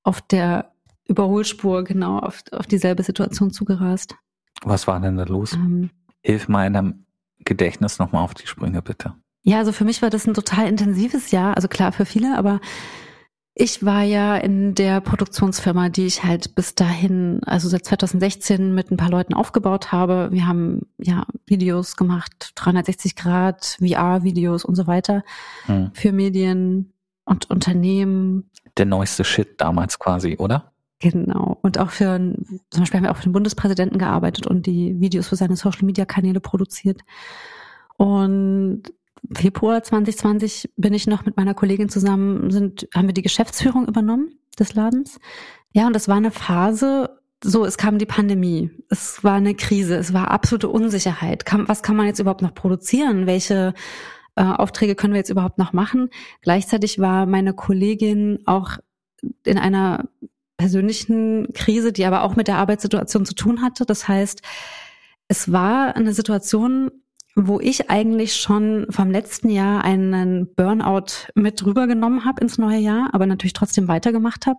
auf 0.02 0.20
der 0.22 0.72
Überholspur 1.06 1.84
genau 1.84 2.18
auf, 2.18 2.42
auf 2.52 2.66
dieselbe 2.66 3.02
Situation 3.02 3.50
zugerast. 3.50 4.14
Was 4.62 4.86
war 4.86 5.00
denn 5.00 5.16
da 5.16 5.24
los? 5.24 5.54
Ähm, 5.54 5.90
Hilf 6.22 6.48
meinem 6.48 7.06
Gedächtnis 7.40 7.98
nochmal 7.98 8.24
auf 8.24 8.34
die 8.34 8.46
Sprünge, 8.46 8.82
bitte. 8.82 9.14
Ja, 9.42 9.58
also 9.58 9.72
für 9.72 9.84
mich 9.84 10.02
war 10.02 10.10
das 10.10 10.26
ein 10.26 10.34
total 10.34 10.68
intensives 10.68 11.30
Jahr, 11.30 11.56
also 11.56 11.68
klar 11.68 11.92
für 11.92 12.04
viele, 12.04 12.36
aber 12.36 12.60
ich 13.54 13.84
war 13.84 14.02
ja 14.02 14.36
in 14.36 14.74
der 14.74 15.00
Produktionsfirma, 15.00 15.88
die 15.88 16.06
ich 16.06 16.22
halt 16.22 16.54
bis 16.54 16.74
dahin, 16.76 17.40
also 17.44 17.68
seit 17.68 17.84
2016 17.84 18.72
mit 18.72 18.90
ein 18.90 18.96
paar 18.96 19.10
Leuten 19.10 19.34
aufgebaut 19.34 19.90
habe. 19.90 20.28
Wir 20.30 20.46
haben 20.46 20.82
ja 20.98 21.26
Videos 21.46 21.96
gemacht, 21.96 22.52
360 22.54 23.16
Grad, 23.16 23.78
VR-Videos 23.80 24.64
und 24.64 24.76
so 24.76 24.86
weiter 24.86 25.24
hm. 25.66 25.90
für 25.92 26.12
Medien 26.12 26.92
und 27.24 27.50
Unternehmen 27.50 28.48
der 28.78 28.86
neueste 28.86 29.24
Shit 29.24 29.60
damals 29.60 29.98
quasi, 29.98 30.36
oder? 30.38 30.72
Genau. 31.00 31.58
Und 31.62 31.78
auch 31.78 31.90
für, 31.90 32.18
zum 32.70 32.80
Beispiel 32.80 32.98
haben 32.98 33.04
wir 33.04 33.12
auch 33.12 33.16
für 33.16 33.28
den 33.28 33.32
Bundespräsidenten 33.32 33.98
gearbeitet 33.98 34.46
und 34.46 34.66
die 34.66 35.00
Videos 35.00 35.28
für 35.28 35.36
seine 35.36 35.56
Social 35.56 35.84
Media 35.84 36.04
Kanäle 36.04 36.40
produziert. 36.40 37.02
Und 37.96 38.82
Februar 39.32 39.82
2020 39.82 40.70
bin 40.76 40.94
ich 40.94 41.06
noch 41.06 41.24
mit 41.24 41.36
meiner 41.36 41.54
Kollegin 41.54 41.88
zusammen, 41.88 42.50
sind, 42.50 42.88
haben 42.94 43.08
wir 43.08 43.14
die 43.14 43.22
Geschäftsführung 43.22 43.86
übernommen 43.86 44.38
des 44.58 44.74
Ladens. 44.74 45.20
Ja, 45.72 45.86
und 45.86 45.94
das 45.94 46.08
war 46.08 46.16
eine 46.16 46.30
Phase, 46.30 47.18
so, 47.42 47.64
es 47.64 47.76
kam 47.76 47.98
die 47.98 48.06
Pandemie, 48.06 48.70
es 48.88 49.22
war 49.22 49.34
eine 49.34 49.54
Krise, 49.54 49.96
es 49.96 50.12
war 50.12 50.30
absolute 50.30 50.68
Unsicherheit. 50.68 51.44
Kann, 51.44 51.68
was 51.68 51.82
kann 51.82 51.96
man 51.96 52.06
jetzt 52.06 52.18
überhaupt 52.18 52.42
noch 52.42 52.54
produzieren? 52.54 53.26
Welche 53.26 53.74
äh, 54.34 54.42
Aufträge 54.42 54.96
können 54.96 55.12
wir 55.12 55.18
jetzt 55.18 55.30
überhaupt 55.30 55.58
noch 55.58 55.72
machen? 55.72 56.10
Gleichzeitig 56.42 56.98
war 56.98 57.26
meine 57.26 57.54
Kollegin 57.54 58.40
auch 58.46 58.78
in 59.44 59.58
einer 59.58 60.08
persönlichen 60.58 61.52
Krise, 61.54 61.92
die 61.92 62.04
aber 62.04 62.22
auch 62.22 62.36
mit 62.36 62.48
der 62.48 62.58
Arbeitssituation 62.58 63.24
zu 63.24 63.34
tun 63.34 63.62
hatte. 63.62 63.86
Das 63.86 64.06
heißt, 64.06 64.42
es 65.28 65.50
war 65.50 65.96
eine 65.96 66.12
Situation, 66.12 66.90
wo 67.34 67.60
ich 67.60 67.88
eigentlich 67.88 68.34
schon 68.36 68.86
vom 68.90 69.10
letzten 69.10 69.48
Jahr 69.48 69.84
einen 69.84 70.52
Burnout 70.54 71.30
mit 71.34 71.64
rübergenommen 71.64 72.24
habe 72.24 72.42
ins 72.42 72.58
neue 72.58 72.78
Jahr, 72.80 73.10
aber 73.12 73.26
natürlich 73.26 73.52
trotzdem 73.52 73.88
weitergemacht 73.88 74.46
habe. 74.46 74.58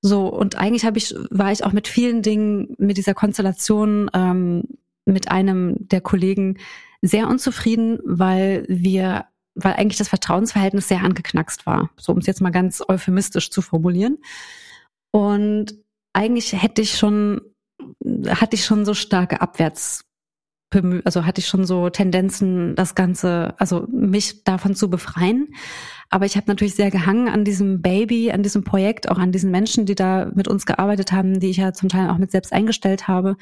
So, 0.00 0.28
und 0.28 0.56
eigentlich 0.56 0.84
habe 0.84 0.98
ich, 0.98 1.14
war 1.30 1.50
ich 1.50 1.64
auch 1.64 1.72
mit 1.72 1.88
vielen 1.88 2.22
Dingen 2.22 2.76
mit 2.78 2.98
dieser 2.98 3.14
Konstellation 3.14 4.10
ähm, 4.14 4.64
mit 5.06 5.30
einem 5.30 5.76
der 5.88 6.02
Kollegen 6.02 6.58
sehr 7.00 7.28
unzufrieden, 7.28 7.98
weil 8.04 8.64
wir, 8.68 9.24
weil 9.54 9.72
eigentlich 9.72 9.98
das 9.98 10.08
Vertrauensverhältnis 10.08 10.88
sehr 10.88 11.02
angeknackst 11.02 11.66
war. 11.66 11.90
So 11.96 12.12
um 12.12 12.18
es 12.18 12.26
jetzt 12.26 12.42
mal 12.42 12.50
ganz 12.50 12.82
euphemistisch 12.86 13.50
zu 13.50 13.62
formulieren. 13.62 14.18
Und 15.10 15.74
eigentlich 16.12 16.52
hätte 16.52 16.82
ich 16.82 16.96
schon, 16.96 17.40
hatte 18.28 18.56
ich 18.56 18.64
schon 18.64 18.84
so 18.84 18.94
starke 18.94 19.40
Abwärts 19.40 20.08
also 21.04 21.24
hatte 21.24 21.40
ich 21.40 21.46
schon 21.46 21.64
so 21.64 21.88
Tendenzen, 21.88 22.74
das 22.74 22.94
Ganze, 22.94 23.54
also 23.58 23.86
mich 23.90 24.44
davon 24.44 24.74
zu 24.74 24.90
befreien. 24.90 25.54
Aber 26.10 26.26
ich 26.26 26.36
habe 26.36 26.46
natürlich 26.48 26.74
sehr 26.74 26.90
gehangen 26.90 27.28
an 27.28 27.44
diesem 27.44 27.80
Baby, 27.80 28.30
an 28.32 28.42
diesem 28.42 28.64
Projekt, 28.64 29.10
auch 29.10 29.18
an 29.18 29.32
diesen 29.32 29.50
Menschen, 29.50 29.86
die 29.86 29.94
da 29.94 30.30
mit 30.34 30.46
uns 30.46 30.66
gearbeitet 30.66 31.12
haben, 31.12 31.40
die 31.40 31.48
ich 31.48 31.56
ja 31.56 31.72
zum 31.72 31.88
Teil 31.88 32.10
auch 32.10 32.18
mit 32.18 32.30
selbst 32.30 32.52
eingestellt 32.52 33.08
habe. 33.08 33.36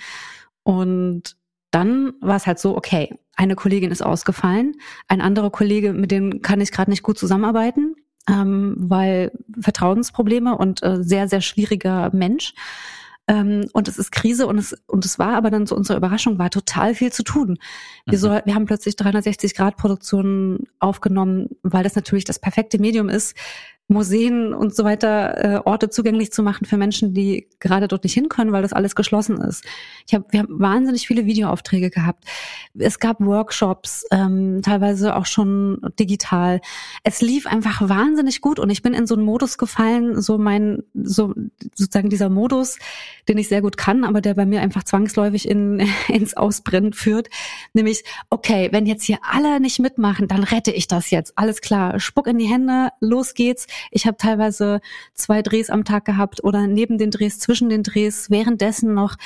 Und 0.62 1.36
dann 1.72 2.12
war 2.20 2.36
es 2.36 2.46
halt 2.46 2.58
so, 2.60 2.76
okay, 2.76 3.14
eine 3.34 3.56
Kollegin 3.56 3.90
ist 3.90 4.02
ausgefallen, 4.02 4.76
ein 5.08 5.20
anderer 5.20 5.50
Kollege, 5.50 5.92
mit 5.92 6.10
dem 6.10 6.42
kann 6.42 6.60
ich 6.60 6.72
gerade 6.72 6.90
nicht 6.90 7.02
gut 7.02 7.18
zusammenarbeiten, 7.18 7.95
ähm, 8.28 8.76
weil 8.78 9.32
Vertrauensprobleme 9.60 10.56
und 10.56 10.82
äh, 10.82 11.02
sehr, 11.02 11.28
sehr 11.28 11.40
schwieriger 11.40 12.10
Mensch. 12.12 12.54
Ähm, 13.28 13.68
und 13.72 13.88
es 13.88 13.98
ist 13.98 14.12
Krise 14.12 14.46
und 14.46 14.58
es, 14.58 14.76
und 14.86 15.04
es 15.04 15.18
war 15.18 15.34
aber 15.34 15.50
dann 15.50 15.66
zu 15.66 15.74
unserer 15.74 15.96
Überraschung, 15.96 16.38
war 16.38 16.50
total 16.50 16.94
viel 16.94 17.12
zu 17.12 17.24
tun. 17.24 17.58
Wir, 18.04 18.18
mhm. 18.18 18.22
so, 18.22 18.30
wir 18.30 18.54
haben 18.54 18.66
plötzlich 18.66 18.94
360 18.94 19.54
Grad 19.54 19.76
Produktionen 19.76 20.68
aufgenommen, 20.78 21.48
weil 21.62 21.82
das 21.82 21.96
natürlich 21.96 22.24
das 22.24 22.38
perfekte 22.38 22.78
Medium 22.78 23.08
ist, 23.08 23.36
Museen 23.88 24.52
und 24.52 24.74
so 24.74 24.82
weiter 24.82 25.44
äh, 25.44 25.60
Orte 25.64 25.90
zugänglich 25.90 26.32
zu 26.32 26.42
machen 26.42 26.66
für 26.66 26.76
Menschen, 26.76 27.14
die 27.14 27.46
gerade 27.60 27.86
dort 27.86 28.02
nicht 28.02 28.14
hin 28.14 28.28
können, 28.28 28.50
weil 28.50 28.62
das 28.62 28.72
alles 28.72 28.96
geschlossen 28.96 29.40
ist. 29.40 29.64
Ich 30.08 30.14
hab, 30.14 30.32
wir 30.32 30.40
haben 30.40 30.58
wahnsinnig 30.58 31.06
viele 31.06 31.24
Videoaufträge 31.24 31.90
gehabt. 31.90 32.24
Es 32.76 32.98
gab 32.98 33.20
Workshops, 33.20 34.04
ähm, 34.10 34.60
teilweise 34.62 35.14
auch 35.14 35.26
schon 35.26 35.80
digital. 36.00 36.60
Es 37.04 37.20
lief 37.20 37.46
einfach 37.46 37.88
wahnsinnig 37.88 38.40
gut 38.40 38.58
und 38.58 38.70
ich 38.70 38.82
bin 38.82 38.92
in 38.92 39.06
so 39.06 39.14
einen 39.14 39.24
Modus 39.24 39.56
gefallen, 39.56 40.20
so 40.20 40.36
mein, 40.36 40.82
so 40.92 41.32
sozusagen 41.76 42.10
dieser 42.10 42.28
Modus, 42.28 42.78
den 43.28 43.38
ich 43.38 43.46
sehr 43.46 43.62
gut 43.62 43.76
kann, 43.76 44.02
aber 44.02 44.20
der 44.20 44.34
bei 44.34 44.46
mir 44.46 44.62
einfach 44.62 44.82
zwangsläufig 44.82 45.48
in, 45.48 45.86
ins 46.08 46.36
Ausbrennen 46.36 46.92
führt. 46.92 47.28
Nämlich, 47.72 48.02
okay, 48.30 48.68
wenn 48.72 48.86
jetzt 48.86 49.04
hier 49.04 49.18
alle 49.22 49.60
nicht 49.60 49.78
mitmachen, 49.78 50.26
dann 50.26 50.42
rette 50.42 50.72
ich 50.72 50.88
das 50.88 51.12
jetzt. 51.12 51.38
Alles 51.38 51.60
klar, 51.60 52.00
Spuck 52.00 52.26
in 52.26 52.38
die 52.38 52.46
Hände, 52.46 52.88
los 52.98 53.34
geht's 53.34 53.68
ich 53.90 54.06
habe 54.06 54.16
teilweise 54.16 54.80
zwei 55.14 55.42
Drehs 55.42 55.70
am 55.70 55.84
Tag 55.84 56.04
gehabt 56.04 56.42
oder 56.44 56.66
neben 56.66 56.98
den 56.98 57.10
Drehs, 57.10 57.38
zwischen 57.38 57.68
den 57.68 57.82
Drehs, 57.82 58.30
währenddessen 58.30 58.94
noch 58.94 59.16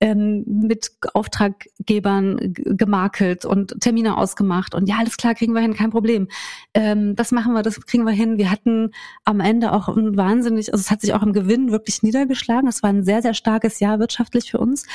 ähm, 0.00 0.44
mit 0.46 0.92
Auftraggebern 1.14 2.54
gemakelt 2.54 3.44
und 3.44 3.80
Termine 3.80 4.16
ausgemacht. 4.16 4.74
Und 4.74 4.88
ja, 4.88 4.96
alles 4.98 5.16
klar, 5.16 5.34
kriegen 5.34 5.52
wir 5.52 5.60
hin, 5.60 5.74
kein 5.74 5.90
Problem. 5.90 6.28
Ähm, 6.74 7.16
das 7.16 7.32
machen 7.32 7.52
wir, 7.52 7.62
das 7.62 7.80
kriegen 7.86 8.04
wir 8.04 8.12
hin. 8.12 8.38
Wir 8.38 8.50
hatten 8.50 8.92
am 9.24 9.40
Ende 9.40 9.72
auch 9.72 9.88
ein 9.88 10.16
wahnsinnig, 10.16 10.72
also 10.72 10.80
es 10.80 10.90
hat 10.90 11.00
sich 11.00 11.14
auch 11.14 11.22
im 11.22 11.32
Gewinn 11.32 11.70
wirklich 11.70 12.02
niedergeschlagen. 12.02 12.68
Es 12.68 12.82
war 12.82 12.90
ein 12.90 13.04
sehr, 13.04 13.22
sehr 13.22 13.34
starkes 13.34 13.80
Jahr 13.80 13.98
wirtschaftlich 13.98 14.50
für 14.50 14.58
uns. 14.58 14.86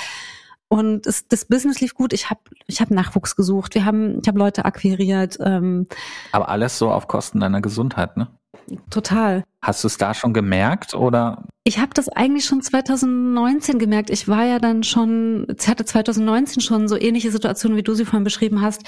Und 0.74 1.06
es, 1.06 1.28
das 1.28 1.46
Business 1.46 1.82
lief 1.82 1.94
gut. 1.94 2.14
Ich 2.14 2.32
habe 2.32 2.40
ich 2.66 2.82
hab 2.82 2.90
Nachwuchs 2.90 3.36
gesucht. 3.36 3.76
Wir 3.76 3.86
haben, 3.86 4.20
ich 4.22 4.28
habe 4.28 4.40
Leute 4.40 4.66
akquiriert. 4.66 5.38
Ähm, 5.40 5.88
Aber 6.32 6.50
alles 6.50 6.80
so 6.80 6.90
auf 6.90 7.08
Kosten 7.08 7.40
deiner 7.40 7.62
Gesundheit, 7.62 8.18
ne? 8.18 8.28
Total. 8.90 9.44
Hast 9.62 9.84
du 9.84 9.88
es 9.88 9.98
da 9.98 10.14
schon 10.14 10.34
gemerkt 10.34 10.94
oder? 10.94 11.48
Ich 11.64 11.80
habe 11.80 11.94
das 11.94 12.10
eigentlich 12.10 12.46
schon 12.46 12.62
2019 12.62 13.80
gemerkt. 13.80 14.10
Ich 14.10 14.28
war 14.28 14.46
ja 14.46 14.60
dann 14.60 14.84
schon, 14.84 15.48
hatte 15.66 15.86
2019 15.86 16.62
schon 16.62 16.88
so 16.88 16.98
ähnliche 16.98 17.32
Situationen, 17.32 17.78
wie 17.78 17.84
du 17.84 17.94
sie 17.94 18.06
vorhin 18.06 18.24
beschrieben 18.24 18.62
hast, 18.62 18.84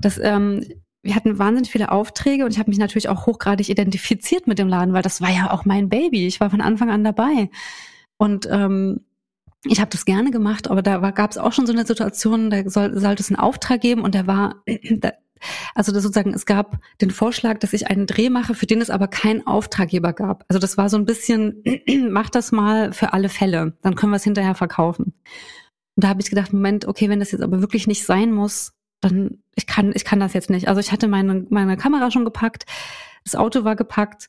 dass 0.00 0.18
ähm, 0.18 0.64
wir 1.02 1.14
hatten 1.14 1.38
wahnsinnig 1.38 1.70
viele 1.70 1.92
Aufträge 1.92 2.44
und 2.44 2.50
ich 2.52 2.58
habe 2.58 2.70
mich 2.70 2.78
natürlich 2.78 3.10
auch 3.10 3.26
hochgradig 3.26 3.68
identifiziert 3.68 4.46
mit 4.46 4.58
dem 4.58 4.68
Laden, 4.68 4.94
weil 4.94 5.02
das 5.02 5.20
war 5.20 5.30
ja 5.30 5.50
auch 5.50 5.66
mein 5.66 5.90
Baby. 5.90 6.26
Ich 6.26 6.40
war 6.40 6.48
von 6.48 6.62
Anfang 6.62 6.90
an 6.90 7.04
dabei. 7.04 7.50
Und 8.16 8.48
ähm, 8.50 9.00
ich 9.66 9.80
habe 9.80 9.90
das 9.90 10.04
gerne 10.04 10.30
gemacht, 10.30 10.70
aber 10.70 10.82
da 10.82 11.10
gab 11.10 11.30
es 11.30 11.38
auch 11.38 11.52
schon 11.52 11.66
so 11.66 11.72
eine 11.72 11.86
Situation, 11.86 12.50
da 12.50 12.68
soll, 12.68 12.98
sollte 12.98 13.22
es 13.22 13.30
einen 13.30 13.38
Auftrag 13.38 13.80
geben 13.80 14.02
und 14.02 14.14
der 14.14 14.26
war, 14.26 14.62
da, 14.98 15.12
also 15.74 15.92
das 15.92 16.02
sozusagen, 16.02 16.34
es 16.34 16.46
gab 16.46 16.78
den 17.00 17.10
Vorschlag, 17.10 17.58
dass 17.58 17.72
ich 17.72 17.88
einen 17.88 18.06
Dreh 18.06 18.30
mache, 18.30 18.54
für 18.54 18.66
den 18.66 18.80
es 18.80 18.90
aber 18.90 19.08
keinen 19.08 19.46
Auftraggeber 19.46 20.12
gab. 20.12 20.44
Also 20.48 20.58
das 20.58 20.76
war 20.76 20.88
so 20.88 20.96
ein 20.96 21.04
bisschen, 21.04 21.62
mach 22.10 22.30
das 22.30 22.52
mal 22.52 22.92
für 22.92 23.12
alle 23.12 23.28
Fälle, 23.28 23.76
dann 23.82 23.94
können 23.94 24.12
wir 24.12 24.16
es 24.16 24.24
hinterher 24.24 24.54
verkaufen. 24.54 25.14
Und 25.96 26.04
da 26.04 26.08
habe 26.08 26.20
ich 26.20 26.30
gedacht, 26.30 26.52
Moment, 26.52 26.86
okay, 26.86 27.08
wenn 27.08 27.20
das 27.20 27.32
jetzt 27.32 27.42
aber 27.42 27.60
wirklich 27.60 27.86
nicht 27.86 28.04
sein 28.04 28.32
muss, 28.32 28.72
dann 29.00 29.42
ich 29.54 29.66
kann 29.66 29.92
ich 29.94 30.04
kann 30.04 30.20
das 30.20 30.32
jetzt 30.32 30.50
nicht. 30.50 30.68
Also 30.68 30.80
ich 30.80 30.90
hatte 30.90 31.08
meine 31.08 31.46
meine 31.50 31.76
Kamera 31.76 32.10
schon 32.10 32.24
gepackt, 32.24 32.64
das 33.24 33.36
Auto 33.36 33.64
war 33.64 33.76
gepackt, 33.76 34.28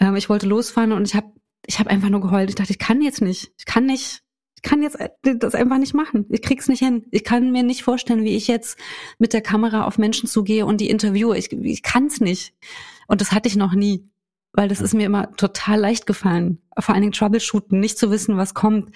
ähm, 0.00 0.16
ich 0.16 0.28
wollte 0.28 0.46
losfahren 0.46 0.92
und 0.92 1.06
ich 1.06 1.14
habe 1.14 1.32
ich 1.66 1.78
habe 1.78 1.90
einfach 1.90 2.08
nur 2.10 2.20
geheult. 2.20 2.48
Ich 2.48 2.54
dachte, 2.54 2.72
ich 2.72 2.78
kann 2.78 3.02
jetzt 3.02 3.22
nicht, 3.22 3.52
ich 3.58 3.66
kann 3.66 3.86
nicht 3.86 4.22
ich 4.56 4.62
kann 4.62 4.82
jetzt 4.82 4.98
äh, 4.98 5.10
das 5.36 5.54
einfach 5.54 5.78
nicht 5.78 5.94
machen. 5.94 6.26
Ich 6.30 6.42
krieg's 6.42 6.68
nicht 6.68 6.80
hin. 6.80 7.04
Ich 7.10 7.24
kann 7.24 7.52
mir 7.52 7.62
nicht 7.62 7.82
vorstellen, 7.82 8.24
wie 8.24 8.36
ich 8.36 8.48
jetzt 8.48 8.78
mit 9.18 9.32
der 9.32 9.42
Kamera 9.42 9.84
auf 9.84 9.98
Menschen 9.98 10.28
zugehe 10.28 10.66
und 10.66 10.80
die 10.80 10.90
interviewe. 10.90 11.36
Ich, 11.36 11.52
ich 11.52 11.82
kann's 11.82 12.20
nicht. 12.20 12.54
Und 13.06 13.20
das 13.20 13.32
hatte 13.32 13.48
ich 13.48 13.56
noch 13.56 13.74
nie. 13.74 14.08
Weil 14.52 14.68
das 14.68 14.80
ist 14.80 14.94
mir 14.94 15.04
immer 15.04 15.30
total 15.32 15.78
leicht 15.78 16.06
gefallen. 16.06 16.62
Vor 16.78 16.94
allen 16.94 17.02
Dingen 17.02 17.12
Troubleshooten, 17.12 17.78
nicht 17.78 17.98
zu 17.98 18.10
wissen, 18.10 18.38
was 18.38 18.54
kommt. 18.54 18.90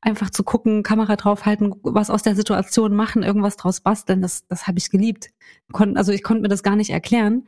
Einfach 0.00 0.30
zu 0.30 0.42
gucken, 0.42 0.82
Kamera 0.82 1.16
draufhalten, 1.16 1.74
was 1.82 2.08
aus 2.08 2.22
der 2.22 2.34
Situation 2.34 2.94
machen, 2.96 3.22
irgendwas 3.22 3.58
draus 3.58 3.80
basteln. 3.80 4.22
Das, 4.22 4.46
das 4.48 4.66
habe 4.66 4.78
ich 4.78 4.90
geliebt. 4.90 5.28
Kon 5.70 5.98
also 5.98 6.12
ich 6.12 6.22
konnte 6.22 6.40
mir 6.40 6.48
das 6.48 6.62
gar 6.62 6.76
nicht 6.76 6.90
erklären. 6.90 7.46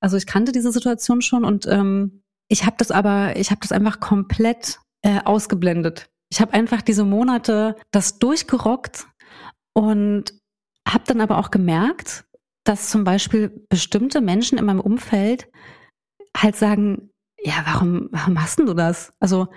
Also 0.00 0.16
ich 0.16 0.26
kannte 0.26 0.50
diese 0.50 0.72
Situation 0.72 1.22
schon 1.22 1.44
und 1.44 1.66
ähm, 1.66 2.22
ich 2.48 2.66
habe 2.66 2.76
das 2.78 2.90
aber, 2.90 3.36
ich 3.36 3.50
habe 3.50 3.60
das 3.60 3.72
einfach 3.72 4.00
komplett 4.00 4.80
äh, 5.02 5.20
ausgeblendet. 5.24 6.10
Ich 6.30 6.40
habe 6.40 6.52
einfach 6.52 6.82
diese 6.82 7.04
Monate 7.04 7.76
das 7.90 8.18
durchgerockt 8.18 9.06
und 9.74 10.34
habe 10.86 11.04
dann 11.06 11.20
aber 11.20 11.38
auch 11.38 11.50
gemerkt, 11.50 12.24
dass 12.64 12.90
zum 12.90 13.04
Beispiel 13.04 13.64
bestimmte 13.68 14.20
Menschen 14.20 14.58
in 14.58 14.64
meinem 14.64 14.80
Umfeld 14.80 15.48
halt 16.36 16.56
sagen, 16.56 17.10
ja, 17.38 17.62
warum, 17.64 18.08
warum 18.10 18.34
machst 18.34 18.58
du 18.58 18.74
das? 18.74 19.12
Also 19.20 19.48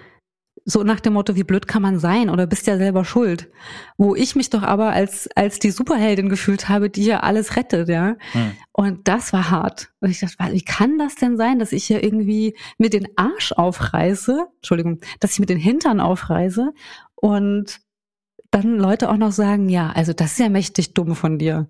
so 0.66 0.84
nach 0.84 0.99
dem 0.99 1.14
Motto, 1.14 1.36
wie 1.36 1.43
blöd 1.43 1.68
kann 1.68 1.82
man 1.82 1.99
sein 1.99 2.30
oder 2.30 2.45
bist 2.47 2.68
ja 2.68 2.78
selber 2.78 3.05
schuld. 3.05 3.49
Wo 3.97 4.16
ich 4.16 4.36
mich 4.36 4.49
doch 4.49 4.64
aber 4.64 4.91
als, 4.91 5.30
als 5.36 5.60
die 5.60 5.72
Superheldin 5.72 6.30
gefühlt 6.30 6.70
habe, 6.70 6.89
die 6.89 7.05
ja 7.05 7.22
alles 7.22 7.55
rettet, 7.55 7.89
ja. 7.89 8.16
Hm. 8.32 8.51
Und 8.72 9.07
das 9.07 9.34
war 9.34 9.49
hart. 9.49 9.91
Und 9.99 10.10
ich 10.10 10.20
dachte, 10.20 10.38
wie 10.51 10.62
kann 10.62 10.97
das 10.97 11.16
denn 11.16 11.38
sein, 11.38 11.60
dass 11.60 11.72
ich 11.72 11.86
hier 11.86 12.03
irgendwie 12.03 12.55
mit 12.78 12.93
den 12.93 13.07
Arsch 13.16 13.51
aufreiße, 13.51 14.47
Entschuldigung, 14.57 14.99
dass 15.20 15.34
ich 15.34 15.39
mit 15.39 15.49
den 15.49 15.60
Hintern 15.60 15.99
aufreiße 15.99 16.74
und 17.16 17.80
dann 18.51 18.78
Leute 18.78 19.10
auch 19.10 19.18
noch 19.18 19.32
sagen, 19.32 19.70
ja, 19.70 19.91
also 19.91 20.14
das 20.14 20.34
ist 20.34 20.39
ja 20.39 20.49
mächtig 20.49 20.93
dumm 20.93 21.16
von 21.16 21.38
dir. 21.38 21.70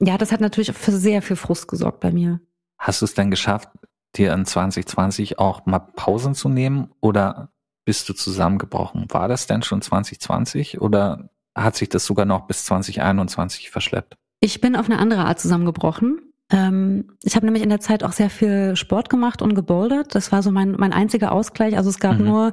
Ja, 0.00 0.18
das 0.18 0.32
hat 0.32 0.40
natürlich 0.40 0.72
für 0.72 0.92
sehr 0.92 1.22
viel 1.22 1.36
Frust 1.36 1.68
gesorgt 1.68 2.00
bei 2.00 2.10
mir. 2.10 2.40
Hast 2.78 3.00
du 3.00 3.04
es 3.04 3.14
denn 3.14 3.30
geschafft, 3.30 3.68
dir 4.16 4.32
in 4.32 4.44
2020 4.44 5.38
auch 5.38 5.66
mal 5.66 5.78
Pausen 5.78 6.34
zu 6.34 6.48
nehmen 6.48 6.90
oder 7.00 7.53
bist 7.84 8.08
du 8.08 8.14
zusammengebrochen. 8.14 9.06
War 9.08 9.28
das 9.28 9.46
denn 9.46 9.62
schon 9.62 9.82
2020 9.82 10.80
oder 10.80 11.30
hat 11.54 11.76
sich 11.76 11.88
das 11.88 12.04
sogar 12.04 12.24
noch 12.24 12.46
bis 12.46 12.64
2021 12.64 13.70
verschleppt? 13.70 14.16
Ich 14.40 14.60
bin 14.60 14.76
auf 14.76 14.86
eine 14.86 14.98
andere 14.98 15.24
Art 15.24 15.40
zusammengebrochen. 15.40 16.20
Ähm, 16.50 17.16
ich 17.22 17.36
habe 17.36 17.46
nämlich 17.46 17.62
in 17.62 17.68
der 17.68 17.80
Zeit 17.80 18.04
auch 18.04 18.12
sehr 18.12 18.30
viel 18.30 18.76
Sport 18.76 19.08
gemacht 19.08 19.42
und 19.42 19.54
gebouldert. 19.54 20.14
Das 20.14 20.32
war 20.32 20.42
so 20.42 20.50
mein, 20.50 20.72
mein 20.72 20.92
einziger 20.92 21.32
Ausgleich. 21.32 21.76
Also 21.76 21.90
es 21.90 21.98
gab 21.98 22.18
mhm. 22.18 22.26
nur 22.26 22.52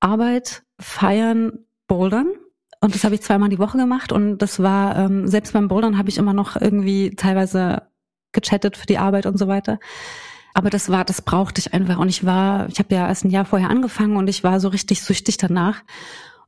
Arbeit, 0.00 0.64
Feiern, 0.78 1.60
Bouldern. 1.86 2.28
Und 2.80 2.94
das 2.94 3.04
habe 3.04 3.14
ich 3.14 3.22
zweimal 3.22 3.48
die 3.48 3.58
Woche 3.58 3.78
gemacht. 3.78 4.12
Und 4.12 4.38
das 4.38 4.62
war, 4.62 4.96
ähm, 4.96 5.26
selbst 5.26 5.52
beim 5.52 5.68
Bouldern 5.68 5.96
habe 5.96 6.08
ich 6.08 6.18
immer 6.18 6.34
noch 6.34 6.60
irgendwie 6.60 7.10
teilweise 7.10 7.82
gechattet 8.32 8.76
für 8.76 8.86
die 8.86 8.98
Arbeit 8.98 9.26
und 9.26 9.38
so 9.38 9.48
weiter. 9.48 9.78
Aber 10.56 10.70
das 10.70 10.88
war, 10.88 11.04
das 11.04 11.20
brauchte 11.20 11.58
ich 11.58 11.74
einfach. 11.74 11.98
Und 11.98 12.08
ich 12.08 12.24
war, 12.24 12.66
ich 12.70 12.78
habe 12.78 12.94
ja 12.94 13.06
erst 13.06 13.26
ein 13.26 13.30
Jahr 13.30 13.44
vorher 13.44 13.68
angefangen 13.68 14.16
und 14.16 14.26
ich 14.26 14.42
war 14.42 14.58
so 14.58 14.68
richtig 14.68 15.02
süchtig 15.02 15.36
danach. 15.36 15.82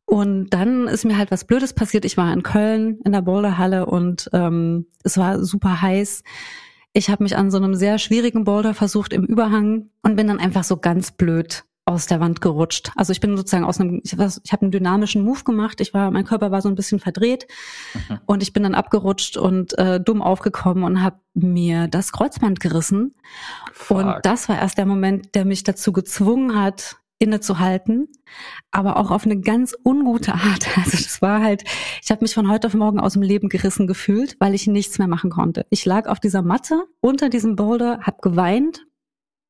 Und 0.07 0.49
dann 0.49 0.89
ist 0.89 1.05
mir 1.05 1.19
halt 1.19 1.31
was 1.31 1.45
Blödes 1.45 1.75
passiert. 1.75 2.07
Ich 2.07 2.17
war 2.17 2.33
in 2.33 2.43
Köln 2.43 3.01
in 3.05 3.13
der 3.13 3.21
Boulderhalle 3.21 3.85
und 3.85 4.31
ähm, 4.33 4.87
es 5.05 5.19
war 5.19 5.45
super 5.45 5.83
heiß. 5.83 6.23
Ich 6.95 7.11
habe 7.11 7.23
mich 7.23 7.37
an 7.37 7.51
so 7.51 7.59
einem 7.59 7.75
sehr 7.75 7.99
schwierigen 7.99 8.45
Boulder 8.45 8.73
versucht 8.73 9.13
im 9.13 9.27
Überhang 9.27 9.91
und 10.03 10.17
bin 10.17 10.27
dann 10.27 10.41
einfach 10.41 10.65
so 10.65 10.79
ganz 10.79 11.13
blöd 11.13 11.65
aus 11.89 12.07
der 12.07 12.21
Wand 12.21 12.41
gerutscht. 12.41 12.91
Also 12.97 13.13
ich 13.13 13.21
bin 13.21 13.37
sozusagen 13.37 13.65
aus 13.65 13.81
einem, 13.81 14.01
ich, 14.05 14.13
ich 14.13 14.53
habe 14.53 14.63
einen 14.63 14.71
dynamischen 14.71 15.25
Move 15.25 15.43
gemacht. 15.43 15.81
Ich 15.81 15.95
war, 15.95 16.11
mein 16.11 16.25
Körper 16.25 16.51
war 16.51 16.61
so 16.61 16.69
ein 16.69 16.75
bisschen 16.75 17.01
verdreht 17.01 17.47
mhm. 17.95 18.19
und 18.27 18.43
ich 18.43 18.53
bin 18.53 18.63
dann 18.63 18.75
abgerutscht 18.75 19.39
und 19.39 19.77
äh, 19.79 19.99
dumm 19.99 20.21
aufgekommen 20.21 20.85
und 20.85 21.03
habe 21.03 21.17
mir 21.35 21.89
das 21.89 22.13
Kreuzband 22.13 22.61
gerissen. 22.61 23.15
Fuck. 23.73 23.97
Und 23.99 24.15
das 24.23 24.49
war 24.49 24.59
erst 24.59 24.77
der 24.77 24.87
Moment, 24.87 25.35
der 25.35 25.47
mich 25.47 25.65
dazu 25.65 25.93
gezwungen 25.93 26.61
hat, 26.61 26.97
innezuhalten, 27.19 28.09
aber 28.71 28.97
auch 28.97 29.11
auf 29.11 29.25
eine 29.25 29.41
ganz 29.41 29.75
ungute 29.85 30.35
Art. 30.35 30.67
Also 30.77 30.97
das 30.97 31.21
war 31.23 31.43
halt, 31.43 31.65
ich 32.03 32.11
habe 32.11 32.23
mich 32.23 32.35
von 32.35 32.51
heute 32.51 32.69
auf 32.69 32.75
morgen 32.75 33.01
aus 33.01 33.15
dem 33.15 33.23
Leben 33.23 33.49
gerissen 33.49 33.87
gefühlt, 33.87 34.37
weil 34.39 34.55
ich 34.55 34.67
nichts 34.67 34.99
mehr 34.99 35.09
machen 35.09 35.31
konnte. 35.31 35.67
Ich 35.71 35.85
lag 35.85 36.07
auf 36.07 36.21
dieser 36.21 36.43
Matte 36.43 36.85
unter 37.01 37.29
diesem 37.29 37.57
Boulder, 37.57 38.01
habe 38.03 38.19
geweint. 38.21 38.87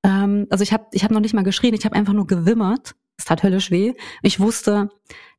Ähm, 0.03 0.47
also 0.51 0.63
ich 0.63 0.73
habe 0.73 0.87
ich 0.93 1.05
hab 1.05 1.11
noch 1.11 1.21
nicht 1.21 1.35
mal 1.35 1.45
geschrien, 1.45 1.75
ich 1.75 1.85
habe 1.85 1.97
einfach 1.97 2.13
nur 2.13 2.27
gewimmert. 2.27 2.95
Es 3.17 3.25
tat 3.25 3.43
höllisch 3.43 3.71
weh. 3.71 3.95
Ich 4.23 4.39
wusste, 4.39 4.91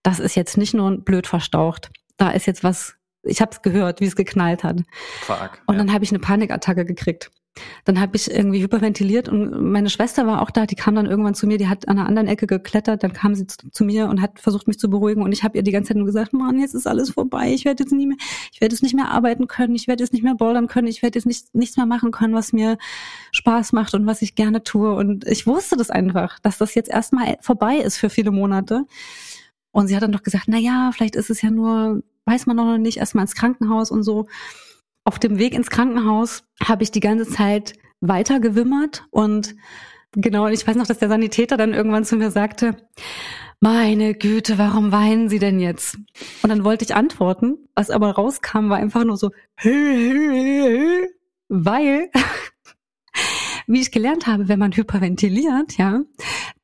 das 0.04 0.20
ist 0.20 0.36
jetzt 0.36 0.58
nicht 0.58 0.74
nur 0.74 0.98
blöd 0.98 1.28
verstaucht. 1.28 1.92
Da 2.18 2.32
ist 2.32 2.46
jetzt 2.46 2.64
was, 2.64 2.96
ich 3.24 3.42
habe 3.42 3.52
es 3.52 3.62
gehört, 3.62 4.02
wie 4.02 4.06
es 4.06 4.16
geknallt 4.18 4.64
hat. 4.64 4.82
Fuck, 5.22 5.62
Und 5.66 5.76
ja. 5.76 5.80
dann 5.80 5.94
habe 5.94 6.04
ich 6.04 6.12
eine 6.12 6.20
Panikattacke 6.20 6.86
gekriegt. 6.86 7.32
Dann 7.84 8.00
habe 8.00 8.16
ich 8.16 8.32
irgendwie 8.32 8.62
hyperventiliert 8.62 9.28
und 9.28 9.72
meine 9.72 9.90
Schwester 9.90 10.26
war 10.26 10.42
auch 10.42 10.52
da, 10.52 10.66
die 10.66 10.76
kam 10.76 10.96
dann 10.96 11.08
irgendwann 11.08 11.34
zu 11.34 11.48
mir, 11.48 11.58
die 11.58 11.68
hat 11.68 11.88
an 11.88 11.98
einer 11.98 12.08
anderen 12.08 12.28
Ecke 12.28 12.48
geklettert, 12.48 13.04
dann 13.04 13.12
kam 13.14 13.36
sie 13.36 13.48
zu, 13.48 13.70
zu 13.72 13.84
mir 13.84 14.08
und 14.08 14.22
hat 14.22 14.40
versucht 14.40 14.68
mich 14.68 14.80
zu 14.80 14.90
beruhigen 14.90 15.24
und 15.24 15.32
ich 15.32 15.44
habe 15.44 15.58
ihr 15.58 15.64
die 15.64 15.72
ganze 15.72 15.90
Zeit 15.90 15.98
nur 15.98 16.06
gesagt, 16.06 16.32
Mann, 16.32 16.60
jetzt 16.60 16.74
ist 16.76 16.88
alles 16.88 17.12
vorbei, 17.12 17.52
ich 17.54 17.66
werde 17.66 17.84
jetzt 17.84 17.92
nie 17.92 18.08
mehr, 18.08 18.18
ich 18.54 18.62
werde 18.62 18.74
jetzt 18.74 18.84
nicht 18.84 18.96
mehr 18.96 19.12
arbeiten 19.12 19.48
können, 19.48 19.76
ich 19.76 19.88
werde 19.88 20.04
jetzt 20.04 20.14
nicht 20.14 20.24
mehr 20.24 20.36
bouldern 20.36 20.68
können, 20.68 20.88
ich 20.88 21.02
werde 21.02 21.18
jetzt 21.18 21.26
nicht, 21.26 21.54
nichts 21.54 21.76
mehr 21.76 21.86
machen 21.86 22.12
können, 22.12 22.34
was 22.34 22.54
mir 22.54 22.78
Spaß 23.32 23.74
macht 23.74 23.94
und 23.94 24.06
was 24.06 24.22
ich 24.22 24.36
gerne 24.36 24.64
tue. 24.64 24.94
Und 24.94 25.28
ich 25.28 25.48
wusste 25.48 25.76
das 25.76 25.90
einfach, 25.90 26.40
dass 26.40 26.58
das 26.58 26.76
jetzt 26.76 26.90
erstmal 26.90 27.38
vorbei 27.42 27.78
ist 27.78 27.98
für 27.98 28.10
viele 28.10 28.32
Monate. 28.32 28.86
Und 29.72 29.88
sie 29.88 29.96
hat 29.96 30.04
dann 30.04 30.12
doch 30.12 30.24
gesagt, 30.24 30.46
na 30.48 30.58
ja, 30.58 30.92
vielleicht 30.94 31.16
ist 31.16 31.30
es 31.30 31.42
ja 31.42 31.52
nur, 31.52 32.04
weiß 32.26 32.46
man 32.46 32.56
noch 32.56 32.78
nicht, 32.78 32.98
erstmal 32.98 33.24
ins 33.24 33.36
Krankenhaus 33.36 33.92
und 33.92 34.04
so 34.04 34.28
auf 35.10 35.18
dem 35.18 35.40
Weg 35.40 35.56
ins 35.56 35.72
Krankenhaus 35.72 36.44
habe 36.64 36.84
ich 36.84 36.92
die 36.92 37.00
ganze 37.00 37.26
Zeit 37.26 37.74
weiter 38.00 38.40
gewimmert 38.40 39.08
und 39.10 39.56
genau, 40.12 40.46
und 40.46 40.54
ich 40.54 40.68
weiß 40.68 40.76
noch, 40.76 40.86
dass 40.86 41.00
der 41.00 41.10
Sanitäter 41.10 41.58
dann 41.58 41.74
irgendwann 41.74 42.06
zu 42.06 42.16
mir 42.16 42.30
sagte, 42.30 42.78
meine 43.60 44.14
Güte, 44.14 44.60
warum 44.60 44.92
weinen 44.92 45.28
Sie 45.28 45.40
denn 45.40 45.60
jetzt? 45.60 45.98
Und 46.44 46.50
dann 46.50 46.64
wollte 46.64 46.86
ich 46.86 46.94
antworten, 46.94 47.58
was 47.74 47.90
aber 47.90 48.12
rauskam, 48.12 48.70
war 48.70 48.78
einfach 48.78 49.04
nur 49.04 49.18
so, 49.18 49.32
weil, 51.48 52.12
wie 53.66 53.82
ich 53.82 53.92
gelernt 53.92 54.28
habe, 54.28 54.48
wenn 54.48 54.60
man 54.60 54.74
hyperventiliert, 54.74 55.76
ja, 55.80 56.02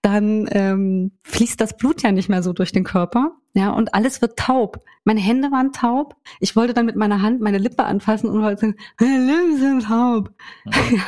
dann 0.04 0.48
ähm, 0.52 1.14
fließt 1.24 1.60
das 1.60 1.78
Blut 1.78 2.04
ja 2.04 2.12
nicht 2.12 2.30
mehr 2.30 2.44
so 2.44 2.54
durch 2.54 2.72
den 2.72 2.84
Körper, 2.84 3.32
ja, 3.56 3.70
und 3.70 3.94
alles 3.94 4.22
wird 4.22 4.38
taub. 4.38 4.84
Meine 5.06 5.22
Hände 5.22 5.50
waren 5.50 5.72
taub. 5.72 6.18
Ich 6.42 6.58
wollte 6.58 6.74
dann 6.74 6.86
mit 6.86 6.98
meiner 6.98 7.22
Hand 7.22 7.40
meine 7.40 7.58
Lippe 7.58 7.86
anfassen 7.86 8.30
und 8.30 8.42
wollte 8.42 8.60
sagen, 8.60 8.76
meine 9.00 9.26
Lippen 9.26 9.58
sind 9.58 9.84
taub. 9.86 10.34
Ja. 10.92 11.06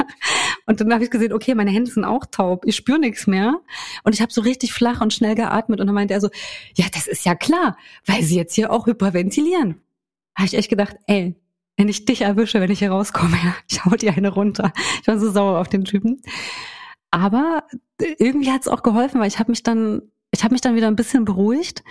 Und 0.66 0.82
dann 0.82 0.94
habe 0.94 1.04
ich 1.04 1.10
gesehen, 1.10 1.34
okay, 1.34 1.56
meine 1.56 1.72
Hände 1.72 1.92
sind 1.92 2.06
auch 2.06 2.26
taub. 2.26 2.66
Ich 2.66 2.76
spüre 2.76 3.00
nichts 3.00 3.28
mehr. 3.28 3.60
Und 4.04 4.16
ich 4.16 4.22
habe 4.22 4.32
so 4.32 4.42
richtig 4.42 4.74
flach 4.74 5.02
und 5.02 5.14
schnell 5.14 5.36
geatmet. 5.36 5.82
Und 5.82 5.88
dann 5.88 5.94
meinte 5.94 6.14
er 6.14 6.22
so, 6.22 6.30
ja, 6.76 6.86
das 6.94 7.08
ist 7.08 7.26
ja 7.26 7.36
klar, 7.36 7.78
weil 8.06 8.24
sie 8.24 8.36
jetzt 8.36 8.54
hier 8.56 8.72
auch 8.72 8.88
hyperventilieren. 8.88 9.82
Habe 10.36 10.46
ich 10.46 10.54
echt 10.54 10.70
gedacht, 10.70 10.96
ey, 11.08 11.36
wenn 11.76 11.90
ich 11.90 12.06
dich 12.06 12.22
erwische, 12.22 12.62
wenn 12.62 12.72
ich 12.72 12.80
hier 12.80 12.92
rauskomme, 12.92 13.38
ja, 13.44 13.56
ich 13.70 13.84
hau 13.84 13.92
dir 13.92 14.14
eine 14.14 14.30
runter. 14.30 14.72
Ich 15.02 15.08
war 15.08 15.20
so 15.20 15.32
sauer 15.32 15.60
auf 15.60 15.68
den 15.68 15.84
Typen. 15.84 16.22
Aber 17.12 17.64
irgendwie 18.00 18.52
hat 18.52 18.62
es 18.62 18.68
auch 18.68 18.84
geholfen, 18.84 19.20
weil 19.20 19.28
ich 19.28 19.40
habe 19.40 19.52
mich 19.52 19.64
dann, 19.64 20.02
ich 20.32 20.44
habe 20.44 20.54
mich 20.54 20.62
dann 20.62 20.76
wieder 20.76 20.88
ein 20.88 20.96
bisschen 20.96 21.26
beruhigt 21.26 21.84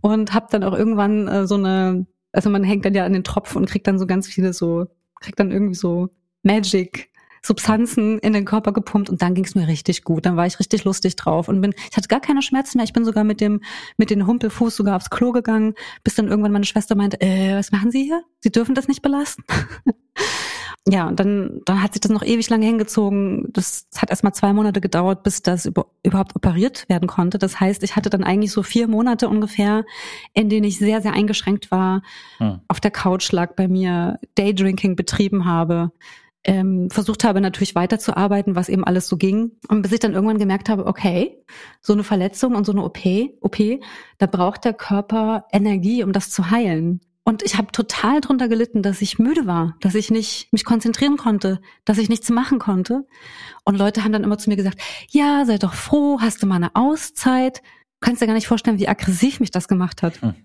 und 0.00 0.34
habe 0.34 0.46
dann 0.50 0.64
auch 0.64 0.76
irgendwann 0.76 1.28
äh, 1.28 1.46
so 1.46 1.56
eine, 1.56 2.06
also 2.32 2.50
man 2.50 2.64
hängt 2.64 2.84
dann 2.84 2.94
ja 2.94 3.04
an 3.04 3.12
den 3.12 3.24
Tropf 3.24 3.56
und 3.56 3.66
kriegt 3.66 3.86
dann 3.86 3.98
so 3.98 4.06
ganz 4.06 4.26
viele 4.26 4.52
so, 4.52 4.86
kriegt 5.20 5.40
dann 5.40 5.50
irgendwie 5.50 5.74
so 5.74 6.10
Magic 6.42 7.10
Substanzen 7.42 8.18
in 8.18 8.32
den 8.32 8.44
Körper 8.44 8.72
gepumpt 8.72 9.10
und 9.10 9.22
dann 9.22 9.34
ging 9.34 9.44
es 9.44 9.54
mir 9.54 9.68
richtig 9.68 10.04
gut. 10.04 10.26
Dann 10.26 10.36
war 10.36 10.46
ich 10.46 10.58
richtig 10.58 10.84
lustig 10.84 11.16
drauf 11.16 11.48
und 11.48 11.60
bin, 11.60 11.74
ich 11.90 11.96
hatte 11.96 12.08
gar 12.08 12.20
keine 12.20 12.42
Schmerzen 12.42 12.78
mehr. 12.78 12.84
Ich 12.84 12.92
bin 12.92 13.04
sogar 13.04 13.24
mit 13.24 13.40
dem 13.40 13.60
mit 13.96 14.10
dem 14.10 14.26
Humpelfuß 14.26 14.74
sogar 14.74 14.96
aufs 14.96 15.10
Klo 15.10 15.32
gegangen, 15.32 15.74
bis 16.04 16.14
dann 16.14 16.28
irgendwann 16.28 16.52
meine 16.52 16.64
Schwester 16.64 16.94
meinte, 16.94 17.20
äh, 17.20 17.54
was 17.54 17.72
machen 17.72 17.90
Sie 17.90 18.04
hier? 18.04 18.22
Sie 18.40 18.50
dürfen 18.50 18.74
das 18.74 18.88
nicht 18.88 19.02
belasten. 19.02 19.44
ja, 20.90 21.06
und 21.08 21.20
dann 21.20 21.60
dann 21.64 21.82
hat 21.82 21.92
sich 21.92 22.00
das 22.00 22.10
noch 22.10 22.22
ewig 22.24 22.48
lange 22.48 22.66
hingezogen. 22.66 23.48
Das 23.52 23.86
hat 23.96 24.10
erst 24.10 24.24
mal 24.24 24.32
zwei 24.32 24.52
Monate 24.52 24.80
gedauert, 24.80 25.22
bis 25.22 25.42
das 25.42 25.66
über, 25.66 25.86
überhaupt 26.02 26.34
operiert 26.34 26.88
werden 26.88 27.06
konnte. 27.08 27.38
Das 27.38 27.60
heißt, 27.60 27.82
ich 27.82 27.96
hatte 27.96 28.10
dann 28.10 28.24
eigentlich 28.24 28.52
so 28.52 28.62
vier 28.62 28.88
Monate 28.88 29.28
ungefähr, 29.28 29.84
in 30.32 30.48
denen 30.48 30.64
ich 30.64 30.78
sehr 30.78 31.02
sehr 31.02 31.12
eingeschränkt 31.12 31.70
war, 31.70 32.02
Hm. 32.38 32.60
auf 32.68 32.80
der 32.80 32.90
Couch 32.90 33.30
lag 33.32 33.54
bei 33.54 33.68
mir, 33.68 34.18
Daydrinking 34.34 34.96
betrieben 34.96 35.44
habe 35.44 35.92
ähm, 36.44 36.88
versucht 36.90 37.24
habe 37.24 37.40
natürlich 37.40 37.74
weiterzuarbeiten, 37.74 38.54
was 38.54 38.68
eben 38.68 38.84
alles 38.84 39.08
so 39.08 39.16
ging. 39.16 39.52
Und 39.68 39.82
bis 39.82 39.92
ich 39.92 40.00
dann 40.00 40.14
irgendwann 40.14 40.38
gemerkt 40.38 40.68
habe, 40.68 40.86
okay, 40.86 41.36
so 41.80 41.92
eine 41.92 42.04
Verletzung 42.04 42.54
und 42.54 42.64
so 42.64 42.72
eine 42.72 42.84
OP, 42.84 42.98
OP, 43.40 43.58
da 44.18 44.26
braucht 44.26 44.64
der 44.64 44.72
Körper 44.72 45.44
Energie, 45.52 46.02
um 46.02 46.12
das 46.12 46.30
zu 46.30 46.50
heilen. 46.50 47.00
Und 47.28 47.42
ich 47.42 47.58
habe 47.58 47.70
total 47.72 48.22
drunter 48.22 48.48
gelitten, 48.48 48.82
dass 48.82 49.02
ich 49.02 49.18
müde 49.18 49.46
war, 49.46 49.76
dass 49.82 49.94
ich 49.94 50.10
nicht 50.10 50.50
mich 50.50 50.64
konzentrieren 50.64 51.18
konnte, 51.18 51.60
dass 51.84 51.98
ich 51.98 52.08
nichts 52.08 52.30
machen 52.30 52.58
konnte. 52.58 53.06
Und 53.66 53.76
Leute 53.76 54.02
haben 54.02 54.12
dann 54.12 54.24
immer 54.24 54.38
zu 54.38 54.48
mir 54.48 54.56
gesagt, 54.56 54.80
ja, 55.10 55.44
sei 55.44 55.58
doch 55.58 55.74
froh, 55.74 56.20
hast 56.22 56.42
du 56.42 56.46
mal 56.46 56.54
eine 56.54 56.74
Auszeit. 56.74 57.58
Du 57.58 58.06
kannst 58.06 58.22
dir 58.22 58.26
gar 58.26 58.32
nicht 58.32 58.46
vorstellen, 58.46 58.78
wie 58.78 58.88
aggressiv 58.88 59.40
mich 59.40 59.50
das 59.50 59.68
gemacht 59.68 60.02
hat. 60.02 60.22
Hm. 60.22 60.36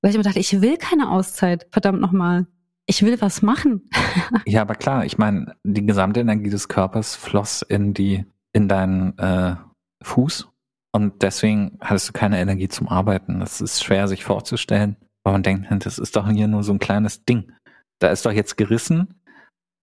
Weil 0.00 0.08
ich 0.08 0.14
immer 0.14 0.24
dachte, 0.24 0.38
ich 0.38 0.62
will 0.62 0.78
keine 0.78 1.10
Auszeit, 1.10 1.66
verdammt 1.72 2.00
nochmal. 2.00 2.46
Ich 2.86 3.02
will 3.02 3.20
was 3.20 3.42
machen. 3.42 3.90
Ja, 4.46 4.62
aber 4.62 4.76
klar, 4.76 5.04
ich 5.04 5.18
meine, 5.18 5.56
die 5.62 5.84
gesamte 5.84 6.20
Energie 6.20 6.48
des 6.48 6.68
Körpers 6.68 7.16
floss 7.16 7.60
in 7.60 7.92
die, 7.92 8.24
in 8.54 8.66
deinen 8.66 9.18
äh, 9.18 9.56
Fuß 10.02 10.48
und 10.92 11.20
deswegen 11.20 11.76
hattest 11.82 12.08
du 12.08 12.12
keine 12.14 12.40
Energie 12.40 12.68
zum 12.68 12.88
Arbeiten. 12.88 13.40
Das 13.40 13.60
ist 13.60 13.84
schwer 13.84 14.08
sich 14.08 14.24
vorzustellen, 14.24 14.96
weil 15.24 15.32
man 15.34 15.42
denkt, 15.42 15.68
das 15.86 15.98
ist 15.98 16.16
doch 16.16 16.28
hier 16.28 16.48
nur 16.48 16.62
so 16.62 16.72
ein 16.72 16.78
kleines 16.78 17.24
Ding. 17.24 17.52
Da 17.98 18.08
ist 18.08 18.24
doch 18.26 18.32
jetzt 18.32 18.56
gerissen, 18.56 19.14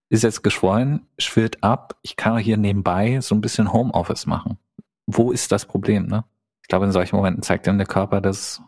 ist 0.10 0.24
jetzt 0.24 0.44
geschwollen, 0.44 1.06
schwillt 1.20 1.64
ab. 1.64 1.98
Ich 2.02 2.16
kann 2.16 2.38
hier 2.38 2.58
nebenbei 2.58 3.20
so 3.22 3.36
ein 3.36 3.42
bisschen 3.42 3.72
Homeoffice 3.74 4.26
machen. 4.26 4.58
Wo 5.06 5.32
ist 5.32 5.52
das 5.52 5.66
Problem, 5.66 6.08
ne? 6.08 6.24
Ich 6.64 6.68
glaube, 6.70 6.86
in 6.86 6.92
solchen 6.92 7.16
Momenten 7.16 7.44
zeigt 7.44 7.68
dann 7.68 7.78
der 7.78 7.88
Körper, 7.88 8.20
dass 8.22 8.62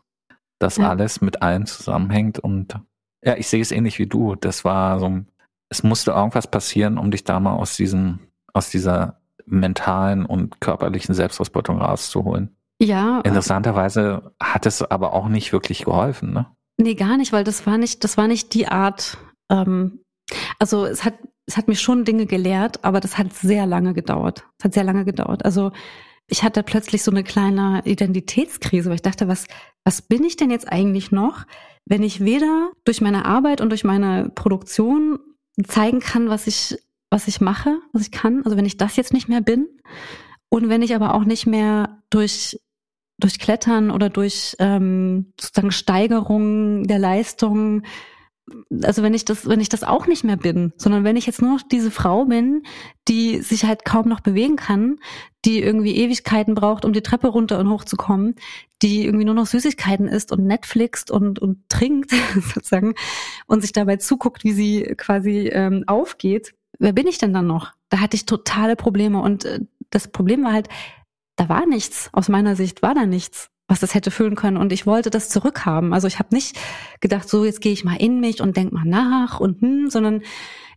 das 0.60 0.78
Ja. 0.78 0.90
alles 0.90 1.22
mit 1.22 1.42
allem 1.42 1.66
zusammenhängt 1.66 2.40
und 2.40 2.80
ja, 3.26 3.36
ich 3.36 3.48
sehe 3.50 3.62
es 3.62 3.72
ähnlich 3.72 4.00
wie 4.00 4.08
du. 4.08 4.36
Das 4.36 4.64
war 4.64 5.00
so, 5.00 5.06
ein- 5.08 5.28
es 5.70 5.84
musste 5.84 6.12
irgendwas 6.12 6.48
passieren, 6.48 6.98
um 6.98 7.12
dich 7.12 7.24
da 7.26 7.40
mal 7.40 7.54
aus 7.54 7.76
diesem, 7.76 8.20
aus 8.54 8.70
dieser 8.70 9.20
mentalen 9.46 10.26
und 10.26 10.62
körperlichen 10.62 11.14
Selbstausbeutung 11.16 11.82
rauszuholen. 11.82 12.56
Ja, 12.82 13.20
Interessanterweise 13.22 14.32
hat 14.42 14.66
es 14.66 14.82
aber 14.82 15.12
auch 15.14 15.28
nicht 15.28 15.52
wirklich 15.52 15.84
geholfen, 15.84 16.32
ne? 16.32 16.46
Nee, 16.82 16.96
gar 16.96 17.18
nicht, 17.18 17.34
weil 17.34 17.44
das 17.44 17.68
war 17.68 17.78
nicht, 17.78 18.04
das 18.06 18.16
war 18.16 18.28
nicht 18.28 18.54
die 18.54 18.68
Art. 18.68 19.18
Ähm, 19.52 20.00
also 20.60 20.86
es 20.86 21.04
hat, 21.04 21.16
es 21.46 21.58
hat 21.58 21.68
mich 21.68 21.82
schon 21.82 22.06
Dinge 22.06 22.26
gelehrt, 22.26 22.86
aber 22.86 23.02
das 23.02 23.18
hat 23.18 23.34
sehr 23.34 23.66
lange 23.66 23.94
gedauert. 23.94 24.46
Es 24.58 24.66
hat 24.66 24.74
sehr 24.74 24.86
lange 24.86 25.04
gedauert. 25.04 25.44
Also 25.44 25.72
ich 26.28 26.42
hatte 26.44 26.64
plötzlich 26.64 27.04
so 27.04 27.12
eine 27.12 27.24
kleine 27.24 27.82
Identitätskrise, 27.84 28.90
weil 28.90 28.96
ich 28.96 29.02
dachte, 29.02 29.28
was, 29.28 29.46
was 29.84 30.02
bin 30.02 30.24
ich 30.24 30.38
denn 30.38 30.52
jetzt 30.52 30.72
eigentlich 30.72 31.12
noch, 31.12 31.46
wenn 31.86 32.02
ich 32.02 32.24
weder 32.24 32.72
durch 32.86 33.02
meine 33.02 33.26
Arbeit 33.26 33.60
und 33.60 33.72
durch 33.72 33.84
meine 33.84 34.30
Produktion 34.30 35.20
zeigen 35.68 36.00
kann, 36.00 36.30
was 36.30 36.48
ich, 36.48 36.78
was 37.10 37.28
ich 37.28 37.42
mache, 37.42 37.80
was 37.92 38.04
ich 38.04 38.12
kann. 38.12 38.44
Also 38.46 38.56
wenn 38.56 38.66
ich 38.66 38.78
das 38.78 38.96
jetzt 38.96 39.12
nicht 39.12 39.28
mehr 39.28 39.42
bin 39.42 39.68
und 40.50 40.70
wenn 40.70 40.82
ich 40.82 40.96
aber 40.96 41.14
auch 41.14 41.26
nicht 41.26 41.46
mehr 41.46 42.02
durch 42.10 42.58
durch 43.20 43.40
Klettern 43.40 43.92
oder 43.92 44.10
durch 44.10 44.56
ähm, 44.60 45.34
sozusagen 45.40 45.72
Steigerung 45.72 46.84
der 46.86 47.00
Leistung, 47.00 47.84
also 48.84 49.04
wenn 49.04 49.14
ich 49.14 49.26
das, 49.26 49.48
wenn 49.48 49.60
ich 49.60 49.70
das 49.70 49.84
auch 49.84 50.08
nicht 50.08 50.24
mehr 50.24 50.38
bin, 50.38 50.74
sondern 50.78 51.04
wenn 51.04 51.16
ich 51.16 51.26
jetzt 51.26 51.42
nur 51.42 51.54
noch 51.54 51.62
diese 51.62 51.92
Frau 51.92 52.26
bin, 52.26 52.64
die 53.08 53.42
sich 53.42 53.66
halt 53.66 53.86
kaum 53.86 54.08
noch 54.08 54.22
bewegen 54.22 54.56
kann, 54.56 54.98
die 55.46 55.62
irgendwie 55.62 55.96
Ewigkeiten 55.98 56.56
braucht, 56.56 56.86
um 56.86 56.94
die 56.94 57.02
Treppe 57.02 57.28
runter 57.28 57.60
und 57.60 57.70
hoch 57.70 57.84
zu 57.84 57.96
kommen, 57.96 58.36
die 58.82 59.06
irgendwie 59.06 59.26
nur 59.26 59.36
noch 59.36 59.46
Süßigkeiten 59.46 60.08
isst 60.08 60.32
und 60.32 60.46
Netflixt 60.46 61.12
und, 61.12 61.40
und 61.40 61.68
trinkt 61.70 62.12
sozusagen 62.54 62.96
und 63.48 63.62
sich 63.62 63.72
dabei 63.72 63.98
zuguckt, 63.98 64.44
wie 64.44 64.54
sie 64.54 64.84
quasi 64.98 65.50
ähm, 65.52 65.84
aufgeht. 65.88 66.54
Wer 66.80 66.94
bin 66.94 67.08
ich 67.08 67.18
denn 67.18 67.34
dann 67.34 67.48
noch? 67.48 67.74
Da 67.90 68.00
hatte 68.00 68.16
ich 68.16 68.26
totale 68.26 68.76
Probleme 68.76 69.22
und 69.22 69.46
äh, 69.46 69.60
das 69.90 70.08
Problem 70.08 70.44
war 70.44 70.54
halt, 70.54 70.70
da 71.40 71.50
war 71.50 71.66
nichts. 71.66 72.10
Aus 72.12 72.30
meiner 72.30 72.56
Sicht 72.56 72.82
war 72.82 72.94
da 72.94 73.06
nichts, 73.06 73.50
was 73.68 73.80
das 73.80 73.94
hätte 73.94 74.12
füllen 74.12 74.36
können. 74.36 74.58
Und 74.58 74.74
ich 74.74 74.86
wollte 74.86 75.10
das 75.10 75.30
zurückhaben. 75.30 75.94
Also 75.94 76.08
ich 76.08 76.20
habe 76.20 76.36
nicht 76.36 76.58
gedacht, 77.00 77.30
so 77.30 77.46
jetzt 77.46 77.62
gehe 77.62 77.72
ich 77.72 77.86
mal 77.86 77.96
in 77.96 78.20
mich 78.20 78.42
und 78.42 78.58
denk 78.58 78.72
mal 78.74 78.86
nach 78.86 79.40
und 79.40 79.62
hm, 79.62 79.90
sondern 79.90 80.22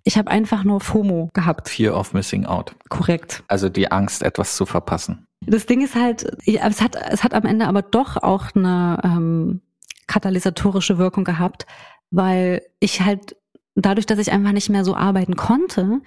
ich 0.05 0.19
habe 0.19 0.31
einfach 0.31 0.65
nur 0.65 0.81
FOMO 0.81 1.31
gehabt. 1.33 1.69
Fear 1.69 1.97
of 1.97 2.13
Missing 2.13 2.47
Out. 2.47 2.75
Korrekt. 2.89 3.43
Also 3.49 3.69
die 3.69 3.91
Angst, 3.91 4.23
etwas 4.23 4.57
zu 4.57 4.67
verpassen. 4.67 5.27
Das 5.47 5.67
Ding 5.67 5.81
ist 5.81 5.95
halt, 5.95 6.37
ja, 6.45 6.67
es 6.69 6.81
hat, 6.81 6.97
es 6.97 7.25
hat 7.25 7.35
am 7.35 7.45
Ende 7.45 7.67
aber 7.67 7.83
doch 7.83 8.17
auch 8.17 8.55
eine 8.55 9.01
ähm, 9.03 9.61
katalysatorische 10.07 10.99
Wirkung 10.99 11.25
gehabt, 11.25 11.67
weil 12.11 12.63
ich 12.79 13.01
halt 13.01 13.37
dadurch, 13.75 14.07
dass 14.07 14.19
ich 14.19 14.31
einfach 14.31 14.53
nicht 14.53 14.71
mehr 14.71 14.85
so 14.85 14.95
arbeiten 14.95 15.35
konnte, 15.37 16.01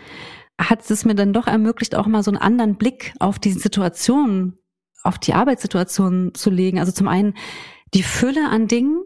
hat 0.59 0.89
es 0.89 1.05
mir 1.05 1.15
dann 1.15 1.33
doch 1.33 1.47
ermöglicht, 1.47 1.95
auch 1.95 2.07
mal 2.07 2.23
so 2.23 2.31
einen 2.31 2.41
anderen 2.41 2.75
Blick 2.75 3.13
auf 3.19 3.39
die 3.39 3.51
Situation 3.51 4.57
auf 5.05 5.19
die 5.19 5.33
Arbeitssituation 5.33 6.33
zu 6.33 6.49
legen. 6.49 6.79
Also 6.79 6.91
zum 6.91 7.07
einen 7.07 7.35
die 7.93 8.03
Fülle 8.03 8.49
an 8.49 8.67
Dingen, 8.67 9.03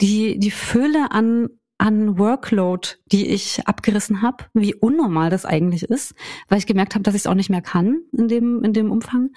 die, 0.00 0.38
die 0.38 0.50
Fülle 0.50 1.10
an, 1.10 1.48
an 1.76 2.18
Workload, 2.18 2.88
die 3.10 3.26
ich 3.26 3.66
abgerissen 3.66 4.22
habe, 4.22 4.44
wie 4.54 4.74
unnormal 4.74 5.28
das 5.28 5.44
eigentlich 5.44 5.82
ist, 5.82 6.14
weil 6.48 6.58
ich 6.58 6.66
gemerkt 6.66 6.94
habe, 6.94 7.02
dass 7.02 7.14
ich 7.14 7.22
es 7.22 7.26
auch 7.26 7.34
nicht 7.34 7.50
mehr 7.50 7.62
kann 7.62 8.00
in 8.16 8.28
dem, 8.28 8.62
in 8.62 8.72
dem 8.72 8.90
Umfang. 8.90 9.30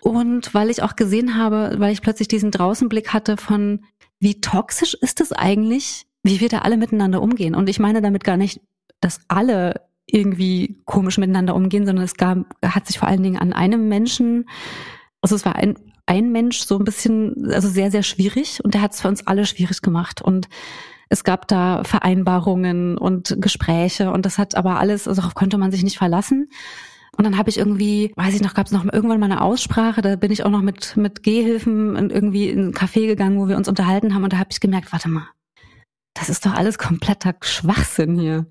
Und 0.00 0.54
weil 0.54 0.70
ich 0.70 0.82
auch 0.82 0.96
gesehen 0.96 1.36
habe, 1.36 1.74
weil 1.78 1.92
ich 1.92 2.02
plötzlich 2.02 2.28
diesen 2.28 2.50
Draußenblick 2.50 3.12
hatte 3.12 3.36
von, 3.36 3.84
wie 4.20 4.40
toxisch 4.40 4.94
ist 4.94 5.20
es 5.20 5.32
eigentlich, 5.32 6.06
wie 6.22 6.40
wir 6.40 6.48
da 6.48 6.58
alle 6.58 6.76
miteinander 6.76 7.20
umgehen. 7.20 7.54
Und 7.54 7.68
ich 7.68 7.80
meine 7.80 8.00
damit 8.00 8.22
gar 8.24 8.36
nicht, 8.36 8.60
dass 9.00 9.20
alle 9.28 9.80
irgendwie 10.06 10.80
komisch 10.84 11.18
miteinander 11.18 11.54
umgehen, 11.54 11.86
sondern 11.86 12.04
es 12.04 12.14
gab, 12.14 12.38
hat 12.64 12.86
sich 12.86 12.98
vor 12.98 13.08
allen 13.08 13.22
Dingen 13.22 13.38
an 13.38 13.52
einem 13.52 13.88
Menschen, 13.88 14.48
also 15.20 15.36
es 15.36 15.44
war 15.44 15.56
ein, 15.56 15.76
ein 16.06 16.32
Mensch 16.32 16.60
so 16.60 16.78
ein 16.78 16.84
bisschen, 16.84 17.50
also 17.52 17.68
sehr, 17.68 17.90
sehr 17.90 18.02
schwierig 18.02 18.62
und 18.64 18.74
der 18.74 18.82
hat 18.82 18.92
es 18.92 19.00
für 19.00 19.08
uns 19.08 19.26
alle 19.26 19.46
schwierig 19.46 19.82
gemacht 19.82 20.20
und 20.20 20.48
es 21.08 21.24
gab 21.24 21.46
da 21.46 21.84
Vereinbarungen 21.84 22.96
und 22.96 23.36
Gespräche 23.38 24.10
und 24.10 24.24
das 24.24 24.38
hat 24.38 24.54
aber 24.54 24.80
alles, 24.80 25.06
also 25.06 25.20
darauf 25.20 25.34
konnte 25.34 25.58
man 25.58 25.70
sich 25.70 25.82
nicht 25.82 25.98
verlassen. 25.98 26.48
Und 27.14 27.24
dann 27.24 27.36
habe 27.36 27.50
ich 27.50 27.58
irgendwie, 27.58 28.12
weiß 28.16 28.34
ich 28.34 28.40
noch, 28.40 28.54
gab 28.54 28.64
es 28.64 28.72
noch 28.72 28.90
irgendwann 28.90 29.20
mal 29.20 29.26
eine 29.26 29.42
Aussprache, 29.42 30.00
da 30.00 30.16
bin 30.16 30.32
ich 30.32 30.44
auch 30.44 30.50
noch 30.50 30.62
mit, 30.62 30.96
mit 30.96 31.22
Gehhilfen 31.22 32.08
irgendwie 32.08 32.48
in 32.48 32.68
ein 32.68 32.72
Café 32.72 33.06
gegangen, 33.06 33.38
wo 33.38 33.48
wir 33.48 33.58
uns 33.58 33.68
unterhalten 33.68 34.14
haben 34.14 34.24
und 34.24 34.32
da 34.32 34.38
habe 34.38 34.48
ich 34.50 34.60
gemerkt, 34.60 34.90
warte 34.92 35.10
mal, 35.10 35.28
das 36.14 36.30
ist 36.30 36.46
doch 36.46 36.54
alles 36.54 36.78
kompletter 36.78 37.34
Schwachsinn 37.42 38.18
hier. 38.18 38.46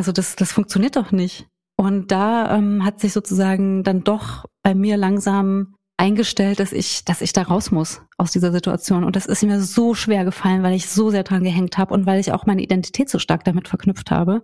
Also 0.00 0.12
das, 0.12 0.34
das 0.34 0.50
funktioniert 0.50 0.96
doch 0.96 1.12
nicht. 1.12 1.46
Und 1.76 2.10
da 2.10 2.56
ähm, 2.56 2.86
hat 2.86 3.00
sich 3.00 3.12
sozusagen 3.12 3.84
dann 3.84 4.02
doch 4.02 4.46
bei 4.62 4.74
mir 4.74 4.96
langsam 4.96 5.74
eingestellt, 5.98 6.58
dass 6.58 6.72
ich, 6.72 7.04
dass 7.04 7.20
ich 7.20 7.34
da 7.34 7.42
raus 7.42 7.70
muss 7.70 8.00
aus 8.16 8.32
dieser 8.32 8.50
Situation. 8.50 9.04
Und 9.04 9.14
das 9.14 9.26
ist 9.26 9.42
mir 9.42 9.60
so 9.60 9.92
schwer 9.92 10.24
gefallen, 10.24 10.62
weil 10.62 10.72
ich 10.72 10.88
so 10.88 11.10
sehr 11.10 11.22
dran 11.22 11.44
gehängt 11.44 11.76
habe 11.76 11.92
und 11.92 12.06
weil 12.06 12.18
ich 12.18 12.32
auch 12.32 12.46
meine 12.46 12.62
Identität 12.62 13.10
so 13.10 13.18
stark 13.18 13.44
damit 13.44 13.68
verknüpft 13.68 14.10
habe, 14.10 14.42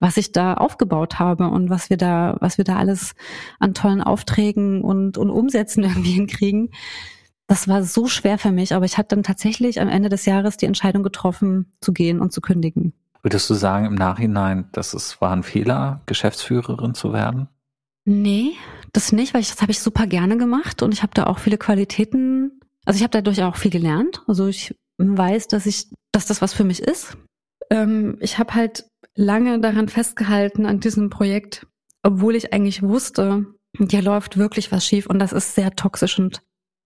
was 0.00 0.16
ich 0.16 0.32
da 0.32 0.54
aufgebaut 0.54 1.18
habe 1.18 1.48
und 1.48 1.68
was 1.68 1.90
wir 1.90 1.98
da, 1.98 2.38
was 2.40 2.56
wir 2.56 2.64
da 2.64 2.78
alles 2.78 3.14
an 3.58 3.74
tollen 3.74 4.00
Aufträgen 4.00 4.80
und, 4.80 5.18
und 5.18 5.28
Umsätzen 5.28 5.82
irgendwie 5.84 6.12
hinkriegen. 6.12 6.70
Das 7.48 7.68
war 7.68 7.84
so 7.84 8.06
schwer 8.06 8.38
für 8.38 8.50
mich, 8.50 8.72
aber 8.72 8.86
ich 8.86 8.96
hatte 8.96 9.14
dann 9.14 9.24
tatsächlich 9.24 9.78
am 9.78 9.88
Ende 9.88 10.08
des 10.08 10.24
Jahres 10.24 10.56
die 10.56 10.64
Entscheidung 10.64 11.02
getroffen, 11.02 11.76
zu 11.82 11.92
gehen 11.92 12.18
und 12.18 12.32
zu 12.32 12.40
kündigen. 12.40 12.94
Würdest 13.26 13.50
du 13.50 13.54
sagen 13.54 13.86
im 13.86 13.96
Nachhinein, 13.96 14.68
dass 14.70 14.94
es 14.94 15.20
war 15.20 15.32
ein 15.32 15.42
Fehler, 15.42 16.00
Geschäftsführerin 16.06 16.94
zu 16.94 17.12
werden? 17.12 17.48
Nee, 18.04 18.52
das 18.92 19.10
nicht, 19.10 19.34
weil 19.34 19.40
ich, 19.40 19.50
das 19.50 19.62
habe 19.62 19.72
ich 19.72 19.80
super 19.80 20.06
gerne 20.06 20.36
gemacht 20.36 20.80
und 20.80 20.94
ich 20.94 21.02
habe 21.02 21.10
da 21.12 21.24
auch 21.24 21.40
viele 21.40 21.58
Qualitäten, 21.58 22.60
also 22.84 22.98
ich 22.98 23.02
habe 23.02 23.10
dadurch 23.10 23.42
auch 23.42 23.56
viel 23.56 23.72
gelernt. 23.72 24.22
Also 24.28 24.46
ich 24.46 24.76
weiß, 24.98 25.48
dass 25.48 25.66
ich, 25.66 25.88
dass 26.12 26.26
das 26.26 26.40
was 26.40 26.54
für 26.54 26.62
mich 26.62 26.80
ist. 26.80 27.18
Ähm, 27.68 28.16
ich 28.20 28.38
habe 28.38 28.54
halt 28.54 28.88
lange 29.16 29.58
daran 29.58 29.88
festgehalten 29.88 30.64
an 30.64 30.78
diesem 30.78 31.10
Projekt, 31.10 31.66
obwohl 32.04 32.36
ich 32.36 32.52
eigentlich 32.52 32.80
wusste, 32.84 33.46
hier 33.76 34.02
läuft 34.02 34.36
wirklich 34.36 34.70
was 34.70 34.86
schief 34.86 35.06
und 35.06 35.18
das 35.18 35.32
ist 35.32 35.56
sehr 35.56 35.74
toxisch 35.74 36.16
und, 36.20 36.42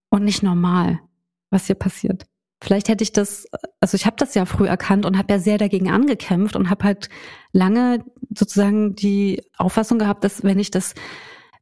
und 0.08 0.24
nicht 0.24 0.42
normal, 0.42 1.00
was 1.50 1.66
hier 1.66 1.76
passiert. 1.76 2.24
Vielleicht 2.62 2.88
hätte 2.88 3.02
ich 3.02 3.12
das, 3.12 3.46
also 3.80 3.94
ich 3.94 4.04
habe 4.04 4.16
das 4.18 4.34
ja 4.34 4.44
früh 4.44 4.66
erkannt 4.66 5.06
und 5.06 5.16
habe 5.16 5.32
ja 5.32 5.38
sehr 5.38 5.56
dagegen 5.56 5.90
angekämpft 5.90 6.56
und 6.56 6.68
habe 6.68 6.84
halt 6.84 7.08
lange 7.52 8.04
sozusagen 8.34 8.94
die 8.94 9.42
Auffassung 9.56 9.98
gehabt, 9.98 10.24
dass 10.24 10.44
wenn 10.44 10.58
ich 10.58 10.70
das, 10.70 10.94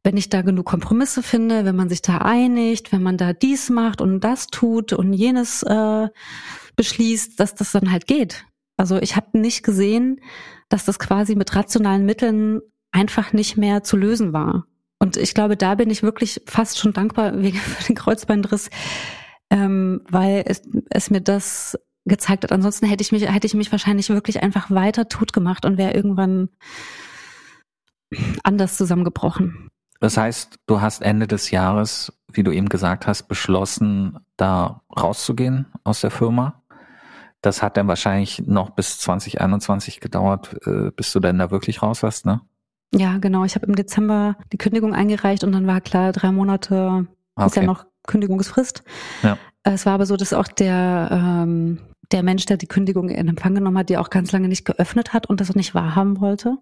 wenn 0.03 0.17
ich 0.17 0.29
da 0.29 0.41
genug 0.41 0.65
Kompromisse 0.65 1.23
finde, 1.23 1.63
wenn 1.63 1.75
man 1.75 1.87
sich 1.87 2.01
da 2.01 2.17
einigt, 2.17 2.91
wenn 2.91 3.01
man 3.01 3.15
da 3.15 3.31
dies 3.31 3.69
macht 3.69 4.01
und 4.01 4.19
das 4.21 4.47
tut 4.47 4.91
und 4.91 5.13
jenes 5.13 5.63
äh, 5.63 6.09
beschließt, 6.75 7.39
dass 7.39 7.55
das 7.55 7.71
dann 7.71 7.91
halt 7.91 8.05
geht. 8.05 8.45
Also 8.75 8.97
ich 8.97 9.15
habe 9.15 9.37
nicht 9.39 9.63
gesehen, 9.63 10.19
dass 10.67 10.85
das 10.85 10.99
quasi 10.99 11.35
mit 11.35 11.55
rationalen 11.55 12.05
Mitteln 12.05 12.61
einfach 12.91 13.33
nicht 13.33 13.57
mehr 13.57 13.83
zu 13.83 13.95
lösen 13.97 14.33
war. 14.33 14.65
Und 14.99 15.15
ich 15.15 15.33
glaube, 15.33 15.55
da 15.55 15.75
bin 15.75 15.89
ich 15.89 16.03
wirklich 16.03 16.41
fast 16.45 16.77
schon 16.77 16.91
dankbar 16.91 17.37
wegen 17.41 17.57
für 17.57 17.85
den 17.85 17.95
Kreuzbandriss, 17.95 18.69
ähm, 19.49 20.01
weil 20.09 20.43
es, 20.45 20.61
es 20.89 21.09
mir 21.09 21.21
das 21.21 21.77
gezeigt 22.05 22.43
hat. 22.43 22.51
Ansonsten 22.51 22.87
hätte 22.87 23.01
ich 23.01 23.11
mich, 23.11 23.31
hätte 23.31 23.47
ich 23.47 23.53
mich 23.53 23.71
wahrscheinlich 23.71 24.09
wirklich 24.09 24.41
einfach 24.43 24.71
weiter 24.71 25.07
tot 25.07 25.33
gemacht 25.33 25.65
und 25.65 25.77
wäre 25.77 25.93
irgendwann 25.93 26.49
anders 28.43 28.77
zusammengebrochen. 28.77 29.69
Das 29.99 30.17
heißt, 30.17 30.59
du 30.65 30.81
hast 30.81 31.01
Ende 31.01 31.27
des 31.27 31.51
Jahres, 31.51 32.13
wie 32.31 32.43
du 32.43 32.51
eben 32.51 32.69
gesagt 32.69 33.05
hast, 33.05 33.23
beschlossen, 33.23 34.17
da 34.37 34.81
rauszugehen 34.97 35.67
aus 35.83 36.01
der 36.01 36.11
Firma. 36.11 36.61
Das 37.41 37.61
hat 37.61 37.77
dann 37.77 37.87
wahrscheinlich 37.87 38.43
noch 38.45 38.71
bis 38.71 38.99
2021 38.99 39.99
gedauert, 39.99 40.55
äh, 40.65 40.91
bis 40.91 41.11
du 41.13 41.19
dann 41.19 41.37
da 41.37 41.51
wirklich 41.51 41.81
raus 41.81 42.03
warst, 42.03 42.25
ne? 42.25 42.41
Ja, 42.93 43.17
genau. 43.19 43.43
Ich 43.45 43.55
habe 43.55 43.67
im 43.67 43.75
Dezember 43.75 44.35
die 44.51 44.57
Kündigung 44.57 44.93
eingereicht 44.95 45.43
und 45.43 45.51
dann 45.51 45.67
war 45.67 45.79
klar, 45.79 46.11
drei 46.11 46.31
Monate 46.31 47.05
okay. 47.35 47.45
ist 47.45 47.55
ja 47.55 47.63
noch 47.63 47.85
Kündigungsfrist. 48.09 48.83
Ja. 49.23 49.37
Es 49.63 49.85
war 49.85 49.93
aber 49.93 50.05
so, 50.05 50.17
dass 50.17 50.33
auch 50.33 50.47
der, 50.47 51.09
ähm, 51.11 51.79
der 52.11 52.23
Mensch, 52.23 52.45
der 52.45 52.57
die 52.57 52.67
Kündigung 52.67 53.09
in 53.09 53.27
Empfang 53.27 53.55
genommen 53.55 53.77
hat, 53.77 53.89
die 53.89 53.97
auch 53.97 54.09
ganz 54.09 54.31
lange 54.31 54.47
nicht 54.47 54.65
geöffnet 54.65 55.13
hat 55.13 55.27
und 55.27 55.39
das 55.39 55.51
auch 55.51 55.55
nicht 55.55 55.75
wahrhaben 55.75 56.19
wollte. 56.19 56.57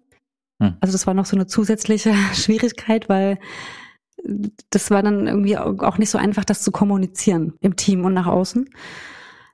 Hm. 0.62 0.76
Also 0.80 0.92
das 0.92 1.06
war 1.06 1.14
noch 1.14 1.26
so 1.26 1.36
eine 1.36 1.46
zusätzliche 1.46 2.14
Schwierigkeit, 2.34 3.08
weil 3.08 3.38
das 4.70 4.90
war 4.90 5.02
dann 5.02 5.26
irgendwie 5.26 5.56
auch 5.56 5.98
nicht 5.98 6.10
so 6.10 6.18
einfach, 6.18 6.44
das 6.44 6.62
zu 6.62 6.72
kommunizieren 6.72 7.54
im 7.60 7.76
Team 7.76 8.04
und 8.04 8.14
nach 8.14 8.26
außen. 8.26 8.68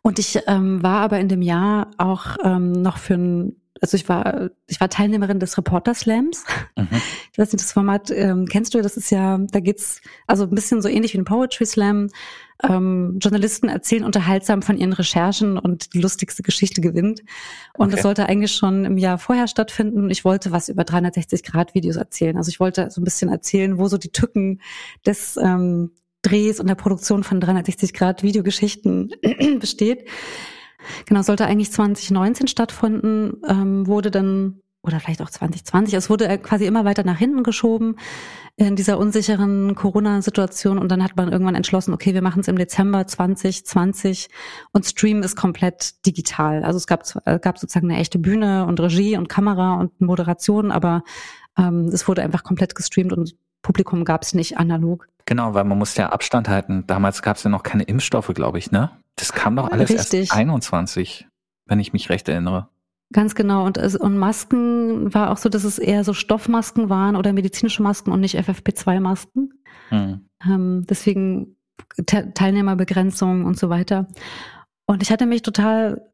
Und 0.03 0.19
ich 0.19 0.39
ähm, 0.47 0.83
war 0.83 1.01
aber 1.01 1.19
in 1.19 1.29
dem 1.29 1.43
Jahr 1.43 1.91
auch 1.97 2.37
ähm, 2.43 2.73
noch 2.73 2.99
für 2.99 3.15
ein 3.15 3.57
also 3.85 3.99
ich 3.99 4.09
war, 4.09 4.49
ich 4.67 4.81
war 4.81 4.89
Teilnehmerin 4.89 5.41
des 5.41 5.59
Reporter 5.59 5.93
Slams. 5.93 6.47
Mhm. 6.75 6.89
Ich 7.31 7.39
weiß 7.39 7.53
nicht, 7.53 7.63
das 7.63 7.73
Format 7.73 8.11
ähm, 8.11 8.47
kennst 8.47 8.73
du, 8.73 8.81
das 8.81 8.97
ist 8.97 9.11
ja, 9.11 9.37
da 9.51 9.61
geht's 9.61 10.01
also 10.27 10.45
ein 10.45 10.55
bisschen 10.55 10.81
so 10.81 10.89
ähnlich 10.89 11.13
wie 11.13 11.19
ein 11.19 11.27
Poetry 11.27 11.67
Slam. 11.67 12.09
Ähm, 12.63 13.19
Journalisten 13.21 13.69
erzählen 13.69 14.05
unterhaltsam 14.05 14.63
von 14.63 14.79
ihren 14.79 14.95
Recherchen 14.95 15.59
und 15.59 15.93
die 15.93 16.01
lustigste 16.01 16.43
Geschichte 16.43 16.81
gewinnt. 16.81 17.21
Und 17.77 17.89
okay. 17.89 17.97
das 17.97 18.03
sollte 18.05 18.27
eigentlich 18.27 18.53
schon 18.53 18.87
im 18.87 18.97
Jahr 18.97 19.19
vorher 19.19 19.49
stattfinden. 19.49 20.09
Ich 20.09 20.25
wollte 20.25 20.51
was 20.51 20.71
über 20.71 20.85
360-Grad-Videos 20.85 21.97
erzählen. 21.97 22.39
Also 22.39 22.49
ich 22.49 22.61
wollte 22.61 22.91
so 22.91 23.03
ein 23.03 23.05
bisschen 23.05 23.29
erzählen, 23.29 23.77
wo 23.77 23.89
so 23.89 23.99
die 23.99 24.13
Tücken 24.13 24.63
des 25.05 25.37
ähm, 25.37 25.91
Drehs 26.23 26.59
und 26.59 26.69
der 26.69 26.75
Produktion 26.75 27.23
von 27.23 27.39
360-Grad-Videogeschichten 27.39 29.13
besteht. 29.61 30.07
Genau, 31.07 31.23
sollte 31.23 31.47
eigentlich 31.47 31.73
2019 31.73 32.49
stattfinden, 32.49 33.43
ähm, 33.49 33.87
wurde 33.87 34.11
dann 34.11 34.61
oder 34.85 35.01
vielleicht 35.01 35.23
auch 35.23 35.31
2020. 35.31 35.95
Es 35.95 36.11
wurde 36.11 36.39
quasi 36.39 36.67
immer 36.67 36.85
weiter 36.85 37.05
nach 37.05 37.19
hinten 37.19 37.43
geschoben 37.43 37.97
in 38.57 38.77
dieser 38.77 38.99
unsicheren 38.99 39.75
Corona-Situation 39.75 40.79
und 40.79 40.91
dann 40.91 41.03
hat 41.03 41.17
man 41.17 41.33
irgendwann 41.33 41.55
entschlossen, 41.55 41.93
okay, 41.93 42.15
wir 42.15 42.23
machen 42.23 42.41
es 42.41 42.49
im 42.49 42.59
Dezember 42.59 43.07
2020 43.07 44.29
und 44.73 44.85
Stream 44.85 45.23
ist 45.23 45.37
komplett 45.37 46.07
digital. 46.07 46.63
Also 46.63 46.77
es 46.77 46.87
gab, 46.87 47.03
äh, 47.25 47.39
gab 47.41 47.59
sozusagen 47.59 47.91
eine 47.91 47.99
echte 47.99 48.19
Bühne 48.19 48.67
und 48.67 48.79
Regie 48.79 49.17
und 49.17 49.29
Kamera 49.29 49.75
und 49.75 50.01
Moderation, 50.01 50.71
aber 50.71 51.03
ähm, 51.59 51.89
es 51.93 52.07
wurde 52.07 52.23
einfach 52.23 52.45
komplett 52.45 52.75
gestreamt 52.75 53.13
und 53.13 53.35
Publikum 53.63 54.05
gab 54.05 54.23
es 54.23 54.35
nicht 54.35 54.59
analog. 54.59 55.09
Genau, 55.25 55.55
weil 55.55 55.65
man 55.65 55.79
muss 55.79 55.97
ja 55.97 56.11
Abstand 56.11 56.49
halten. 56.49 56.85
Damals 56.87 57.23
gab 57.23 57.39
es 57.39 57.43
ja 57.45 57.51
noch 57.51 57.63
keine 57.63 57.85
Impfstoffe, 57.85 58.31
glaube 58.35 58.59
ich, 58.59 58.71
ne? 58.71 58.91
Das 59.17 59.33
kam 59.33 59.57
doch 59.57 59.71
alles 59.71 59.91
Richtig. 59.91 60.21
erst 60.21 60.33
21, 60.33 61.29
wenn 61.67 61.81
ich 61.81 61.93
mich 61.93 62.11
recht 62.11 62.29
erinnere. 62.29 62.69
Ganz 63.13 63.35
genau. 63.35 63.65
Und, 63.65 63.79
und 63.79 64.19
Masken 64.19 65.15
war 65.15 65.31
auch 65.31 65.37
so, 65.37 65.49
dass 65.49 65.65
es 65.65 65.79
eher 65.79 66.05
so 66.05 66.15
Stoffmasken 66.15 66.89
waren 66.89 67.17
oder 67.17 67.33
medizinische 67.33 67.83
Masken 67.83 68.11
und 68.11 68.21
nicht 68.21 68.37
FFP2-Masken. 68.39 69.53
Hm. 69.91 70.29
Ähm, 70.45 70.87
deswegen 70.89 71.57
Te 72.07 72.33
Teilnehmerbegrenzung 72.35 73.45
und 73.45 73.59
so 73.59 73.69
weiter. 73.69 74.09
Und 74.87 75.03
ich 75.03 75.11
hatte 75.11 75.27
mich 75.27 75.43
total 75.43 76.11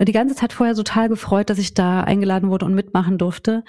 die 0.00 0.12
ganze 0.12 0.34
Zeit 0.34 0.52
vorher 0.52 0.74
total 0.74 1.08
gefreut, 1.08 1.50
dass 1.50 1.58
ich 1.58 1.74
da 1.74 2.02
eingeladen 2.02 2.48
wurde 2.48 2.64
und 2.64 2.74
mitmachen 2.74 3.18
durfte. 3.18 3.64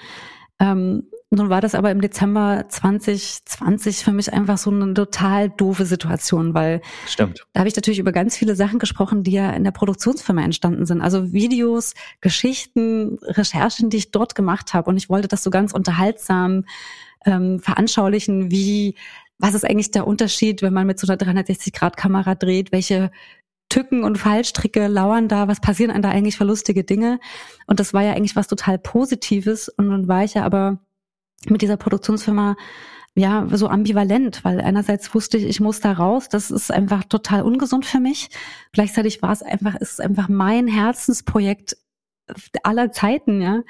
Ähm, 0.60 1.08
nun 1.34 1.48
war 1.48 1.62
das 1.62 1.74
aber 1.74 1.90
im 1.90 2.02
Dezember 2.02 2.66
2020 2.68 4.04
für 4.04 4.12
mich 4.12 4.30
einfach 4.32 4.58
so 4.58 4.70
eine 4.70 4.92
total 4.92 5.48
doofe 5.48 5.86
Situation, 5.86 6.52
weil 6.52 6.82
Stimmt. 7.06 7.46
da 7.54 7.60
habe 7.60 7.68
ich 7.68 7.74
natürlich 7.74 8.00
über 8.00 8.12
ganz 8.12 8.36
viele 8.36 8.54
Sachen 8.54 8.78
gesprochen, 8.78 9.22
die 9.22 9.32
ja 9.32 9.50
in 9.52 9.64
der 9.64 9.70
Produktionsfirma 9.70 10.42
entstanden 10.42 10.84
sind. 10.84 11.00
Also 11.00 11.32
Videos, 11.32 11.94
Geschichten, 12.20 13.18
Recherchen, 13.22 13.88
die 13.88 13.96
ich 13.96 14.10
dort 14.10 14.34
gemacht 14.34 14.74
habe. 14.74 14.90
Und 14.90 14.98
ich 14.98 15.08
wollte 15.08 15.26
das 15.26 15.42
so 15.42 15.48
ganz 15.48 15.72
unterhaltsam 15.72 16.66
ähm, 17.24 17.60
veranschaulichen, 17.60 18.50
wie 18.50 18.94
was 19.38 19.54
ist 19.54 19.64
eigentlich 19.64 19.90
der 19.90 20.06
Unterschied, 20.06 20.62
wenn 20.62 20.74
man 20.74 20.86
mit 20.86 21.00
so 21.00 21.10
einer 21.10 21.18
360-Grad-Kamera 21.18 22.36
dreht, 22.36 22.70
welche 22.70 23.10
Tücken 23.72 24.04
und 24.04 24.18
Fallstricke 24.18 24.86
lauern 24.86 25.28
da, 25.28 25.48
was 25.48 25.60
passieren 25.60 25.90
an 25.90 26.02
da 26.02 26.10
eigentlich 26.10 26.36
für 26.36 26.44
lustige 26.44 26.84
Dinge? 26.84 27.20
Und 27.66 27.80
das 27.80 27.94
war 27.94 28.02
ja 28.02 28.12
eigentlich 28.12 28.36
was 28.36 28.46
total 28.46 28.78
Positives. 28.78 29.70
Und 29.70 29.88
nun 29.88 30.08
war 30.08 30.24
ich 30.24 30.34
ja 30.34 30.44
aber 30.44 30.78
mit 31.46 31.62
dieser 31.62 31.78
Produktionsfirma 31.78 32.56
ja, 33.14 33.46
so 33.50 33.68
ambivalent, 33.68 34.44
weil 34.44 34.60
einerseits 34.60 35.14
wusste 35.14 35.38
ich, 35.38 35.44
ich 35.44 35.60
muss 35.60 35.80
da 35.80 35.92
raus, 35.92 36.28
das 36.28 36.50
ist 36.50 36.70
einfach 36.70 37.04
total 37.04 37.42
ungesund 37.42 37.86
für 37.86 37.98
mich. 37.98 38.28
Gleichzeitig 38.72 39.22
war 39.22 39.32
es 39.32 39.42
einfach, 39.42 39.74
ist 39.76 40.02
einfach 40.02 40.28
mein 40.28 40.66
Herzensprojekt 40.66 41.78
aller 42.62 42.92
Zeiten, 42.92 43.40
ja. 43.40 43.62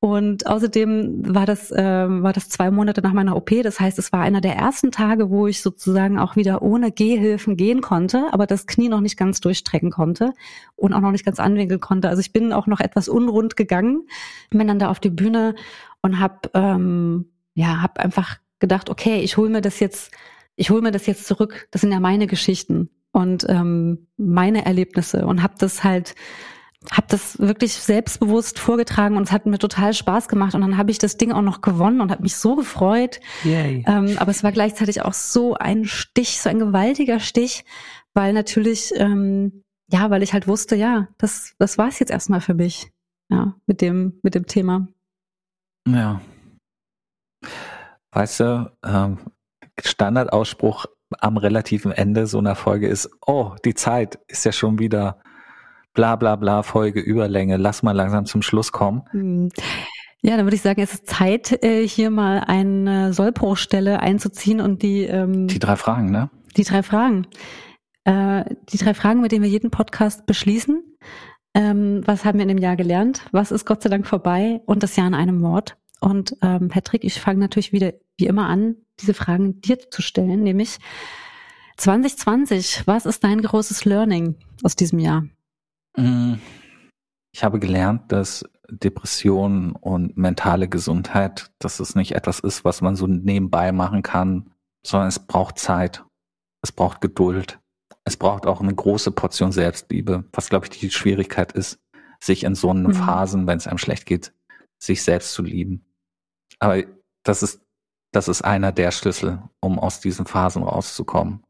Und 0.00 0.46
außerdem 0.46 1.34
war 1.34 1.44
das, 1.44 1.72
äh, 1.72 2.06
war 2.08 2.32
das 2.32 2.48
zwei 2.48 2.70
Monate 2.70 3.02
nach 3.02 3.12
meiner 3.12 3.34
OP. 3.34 3.50
Das 3.62 3.80
heißt, 3.80 3.98
es 3.98 4.12
war 4.12 4.20
einer 4.20 4.40
der 4.40 4.54
ersten 4.54 4.92
Tage, 4.92 5.28
wo 5.28 5.48
ich 5.48 5.60
sozusagen 5.60 6.20
auch 6.20 6.36
wieder 6.36 6.62
ohne 6.62 6.92
Gehhilfen 6.92 7.56
gehen 7.56 7.80
konnte, 7.80 8.28
aber 8.30 8.46
das 8.46 8.68
Knie 8.68 8.88
noch 8.88 9.00
nicht 9.00 9.16
ganz 9.16 9.40
durchstrecken 9.40 9.90
konnte 9.90 10.34
und 10.76 10.92
auch 10.92 11.00
noch 11.00 11.10
nicht 11.10 11.24
ganz 11.24 11.40
anwinkeln 11.40 11.80
konnte. 11.80 12.08
Also 12.08 12.20
ich 12.20 12.32
bin 12.32 12.52
auch 12.52 12.68
noch 12.68 12.78
etwas 12.78 13.08
unrund 13.08 13.56
gegangen, 13.56 14.06
bin 14.50 14.68
dann 14.68 14.78
da 14.78 14.88
auf 14.88 15.00
die 15.00 15.10
Bühne 15.10 15.56
und 16.00 16.20
habe 16.20 16.48
ähm, 16.54 17.32
ja, 17.54 17.82
hab 17.82 17.98
einfach 17.98 18.36
gedacht, 18.60 18.90
okay, 18.90 19.20
ich 19.20 19.36
hole 19.36 19.50
mir 19.50 19.62
das 19.62 19.80
jetzt, 19.80 20.12
ich 20.54 20.70
hole 20.70 20.80
mir 20.80 20.92
das 20.92 21.06
jetzt 21.06 21.26
zurück. 21.26 21.66
Das 21.72 21.80
sind 21.80 21.90
ja 21.90 21.98
meine 21.98 22.28
Geschichten 22.28 22.88
und 23.10 23.46
ähm, 23.48 24.06
meine 24.16 24.64
Erlebnisse 24.64 25.26
und 25.26 25.42
habe 25.42 25.54
das 25.58 25.82
halt 25.82 26.14
habe 26.90 27.06
das 27.08 27.38
wirklich 27.38 27.74
selbstbewusst 27.74 28.58
vorgetragen 28.58 29.16
und 29.16 29.24
es 29.24 29.32
hat 29.32 29.46
mir 29.46 29.58
total 29.58 29.92
Spaß 29.92 30.28
gemacht 30.28 30.54
und 30.54 30.60
dann 30.60 30.76
habe 30.76 30.90
ich 30.90 30.98
das 30.98 31.16
Ding 31.16 31.32
auch 31.32 31.42
noch 31.42 31.60
gewonnen 31.60 32.00
und 32.00 32.10
habe 32.10 32.22
mich 32.22 32.36
so 32.36 32.54
gefreut. 32.54 33.20
Yay. 33.42 33.84
Ähm, 33.86 34.16
aber 34.18 34.30
es 34.30 34.44
war 34.44 34.52
gleichzeitig 34.52 35.02
auch 35.02 35.12
so 35.12 35.54
ein 35.54 35.84
Stich, 35.84 36.40
so 36.40 36.48
ein 36.48 36.60
gewaltiger 36.60 37.18
Stich, 37.18 37.64
weil 38.14 38.32
natürlich, 38.32 38.92
ähm, 38.96 39.64
ja, 39.90 40.10
weil 40.10 40.22
ich 40.22 40.32
halt 40.32 40.46
wusste, 40.46 40.76
ja, 40.76 41.08
das, 41.18 41.54
das 41.58 41.78
war 41.78 41.88
es 41.88 41.98
jetzt 41.98 42.10
erstmal 42.10 42.40
für 42.40 42.54
mich, 42.54 42.92
ja, 43.28 43.54
mit 43.66 43.80
dem, 43.80 44.20
mit 44.22 44.34
dem 44.34 44.46
Thema. 44.46 44.86
Ja. 45.88 46.20
Weißt 48.12 48.40
du, 48.40 48.72
ähm, 48.84 49.18
Standardausspruch 49.80 50.86
am 51.18 51.38
relativen 51.38 51.90
Ende 51.90 52.26
so 52.26 52.38
einer 52.38 52.54
Folge 52.54 52.86
ist, 52.88 53.10
oh, 53.26 53.54
die 53.64 53.74
Zeit 53.74 54.18
ist 54.28 54.44
ja 54.44 54.52
schon 54.52 54.78
wieder 54.78 55.20
bla 55.98 56.14
bla 56.14 56.36
bla 56.36 56.62
Folge 56.62 57.00
Überlänge, 57.00 57.56
lass 57.56 57.82
mal 57.82 57.90
langsam 57.90 58.24
zum 58.24 58.40
Schluss 58.40 58.70
kommen. 58.70 59.02
Hm. 59.10 59.48
Ja, 60.22 60.36
dann 60.36 60.46
würde 60.46 60.54
ich 60.54 60.62
sagen, 60.62 60.80
es 60.80 60.94
ist 60.94 61.08
Zeit, 61.08 61.64
äh, 61.64 61.86
hier 61.88 62.10
mal 62.10 62.38
eine 62.46 63.12
Sollbruchstelle 63.12 63.98
einzuziehen 63.98 64.60
und 64.60 64.82
die 64.82 65.02
ähm, 65.02 65.48
Die 65.48 65.58
drei 65.58 65.74
Fragen, 65.74 66.12
ne? 66.12 66.30
Die 66.56 66.62
drei 66.62 66.84
Fragen. 66.84 67.26
Äh, 68.04 68.44
die 68.68 68.78
drei 68.78 68.94
Fragen, 68.94 69.22
mit 69.22 69.32
denen 69.32 69.42
wir 69.42 69.50
jeden 69.50 69.72
Podcast 69.72 70.24
beschließen. 70.26 70.84
Ähm, 71.54 72.02
was 72.04 72.24
haben 72.24 72.38
wir 72.38 72.44
in 72.44 72.48
dem 72.48 72.58
Jahr 72.58 72.76
gelernt? 72.76 73.22
Was 73.32 73.50
ist 73.50 73.64
Gott 73.64 73.82
sei 73.82 73.88
Dank 73.88 74.06
vorbei? 74.06 74.60
Und 74.66 74.84
das 74.84 74.94
Jahr 74.94 75.08
in 75.08 75.14
einem 75.14 75.42
Wort. 75.42 75.76
Und 75.98 76.36
ähm, 76.42 76.68
Patrick, 76.68 77.02
ich 77.02 77.20
fange 77.20 77.40
natürlich 77.40 77.72
wieder 77.72 77.92
wie 78.16 78.26
immer 78.26 78.48
an, 78.48 78.76
diese 79.00 79.14
Fragen 79.14 79.60
dir 79.62 79.90
zu 79.90 80.00
stellen, 80.00 80.44
nämlich 80.44 80.78
2020, 81.76 82.82
was 82.86 83.04
ist 83.04 83.24
dein 83.24 83.42
großes 83.42 83.84
Learning 83.84 84.36
aus 84.62 84.76
diesem 84.76 85.00
Jahr? 85.00 85.24
Mm, 85.98 86.34
ich 87.34 87.44
habe 87.44 87.58
gelernt, 87.58 88.12
dass 88.12 88.44
Depression 88.70 89.72
und 89.72 90.16
mentale 90.16 90.68
Gesundheit, 90.68 91.50
dass 91.58 91.80
es 91.80 91.94
nicht 91.94 92.12
etwas 92.12 92.40
ist, 92.40 92.64
was 92.64 92.80
man 92.80 92.96
so 92.96 93.06
nebenbei 93.06 93.72
machen 93.72 94.02
kann, 94.02 94.50
sondern 94.86 95.08
es 95.08 95.18
braucht 95.18 95.58
Zeit, 95.58 96.04
es 96.62 96.70
braucht 96.70 97.00
Geduld, 97.00 97.58
es 98.04 98.16
braucht 98.16 98.46
auch 98.46 98.60
eine 98.60 98.74
große 98.74 99.10
Portion 99.10 99.52
Selbstliebe, 99.52 100.24
was 100.32 100.48
glaube 100.48 100.66
ich 100.66 100.78
die 100.78 100.90
Schwierigkeit 100.90 101.52
ist, 101.52 101.80
sich 102.20 102.44
in 102.44 102.54
so 102.54 102.70
einen 102.70 102.84
mhm. 102.84 102.94
Phasen, 102.94 103.46
wenn 103.46 103.58
es 103.58 103.66
einem 103.66 103.78
schlecht 103.78 104.06
geht, 104.06 104.32
sich 104.78 105.02
selbst 105.02 105.32
zu 105.32 105.42
lieben. 105.42 105.84
Aber 106.58 106.82
das 107.24 107.42
ist, 107.42 107.60
das 108.12 108.28
ist 108.28 108.42
einer 108.42 108.72
der 108.72 108.90
Schlüssel, 108.90 109.42
um 109.60 109.78
aus 109.78 110.00
diesen 110.00 110.26
Phasen 110.26 110.62
rauszukommen. 110.62 111.42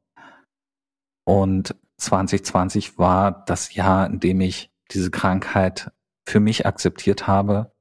Und 1.25 1.75
2020 1.99 2.99
war 2.99 3.45
das 3.47 3.75
Jahr, 3.75 4.07
in 4.07 4.20
dem 4.20 4.41
ich 4.41 4.70
diese 4.91 5.11
Krankheit 5.11 5.91
für 6.27 6.41
mich 6.41 6.66
akzeptiert 6.66 7.27
habe 7.27 7.73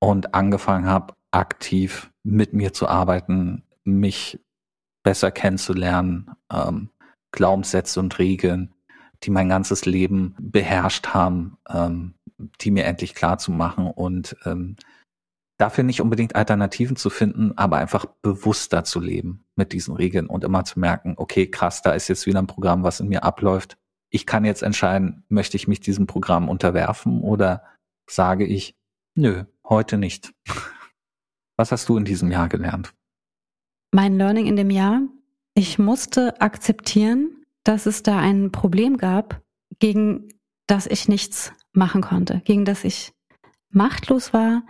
und 0.00 0.34
angefangen 0.34 0.86
habe, 0.86 1.14
aktiv 1.30 2.10
mit 2.22 2.52
mir 2.52 2.72
zu 2.72 2.88
arbeiten, 2.88 3.64
mich 3.84 4.40
besser 5.02 5.30
kennenzulernen, 5.30 6.30
ähm, 6.52 6.90
Glaubenssätze 7.32 8.00
und 8.00 8.18
Regeln, 8.18 8.74
die 9.22 9.30
mein 9.30 9.48
ganzes 9.48 9.86
Leben 9.86 10.34
beherrscht 10.38 11.08
haben, 11.08 11.56
ähm, 11.68 12.14
die 12.60 12.70
mir 12.70 12.84
endlich 12.84 13.14
klar 13.14 13.38
zu 13.38 13.52
machen 13.52 13.86
und 13.86 14.36
ähm, 14.44 14.76
dafür 15.58 15.84
nicht 15.84 16.00
unbedingt 16.00 16.34
Alternativen 16.34 16.96
zu 16.96 17.08
finden, 17.08 17.56
aber 17.56 17.78
einfach 17.78 18.04
bewusster 18.22 18.84
zu 18.84 19.00
leben 19.00 19.41
mit 19.56 19.72
diesen 19.72 19.94
Regeln 19.94 20.26
und 20.26 20.44
immer 20.44 20.64
zu 20.64 20.78
merken, 20.78 21.14
okay, 21.16 21.50
krass, 21.50 21.82
da 21.82 21.92
ist 21.92 22.08
jetzt 22.08 22.26
wieder 22.26 22.40
ein 22.40 22.46
Programm, 22.46 22.82
was 22.82 23.00
in 23.00 23.08
mir 23.08 23.24
abläuft. 23.24 23.76
Ich 24.10 24.26
kann 24.26 24.44
jetzt 24.44 24.62
entscheiden, 24.62 25.24
möchte 25.28 25.56
ich 25.56 25.68
mich 25.68 25.80
diesem 25.80 26.06
Programm 26.06 26.48
unterwerfen 26.48 27.22
oder 27.22 27.62
sage 28.08 28.46
ich, 28.46 28.76
nö, 29.14 29.44
heute 29.68 29.98
nicht. 29.98 30.32
Was 31.56 31.70
hast 31.70 31.88
du 31.88 31.96
in 31.98 32.04
diesem 32.04 32.30
Jahr 32.30 32.48
gelernt? 32.48 32.94
Mein 33.92 34.16
Learning 34.16 34.46
in 34.46 34.56
dem 34.56 34.70
Jahr, 34.70 35.02
ich 35.54 35.78
musste 35.78 36.40
akzeptieren, 36.40 37.44
dass 37.62 37.86
es 37.86 38.02
da 38.02 38.18
ein 38.18 38.50
Problem 38.50 38.96
gab, 38.96 39.42
gegen 39.78 40.28
das 40.66 40.86
ich 40.86 41.08
nichts 41.08 41.52
machen 41.72 42.00
konnte, 42.00 42.40
gegen 42.44 42.64
das 42.64 42.84
ich 42.84 43.12
machtlos 43.70 44.32
war 44.32 44.62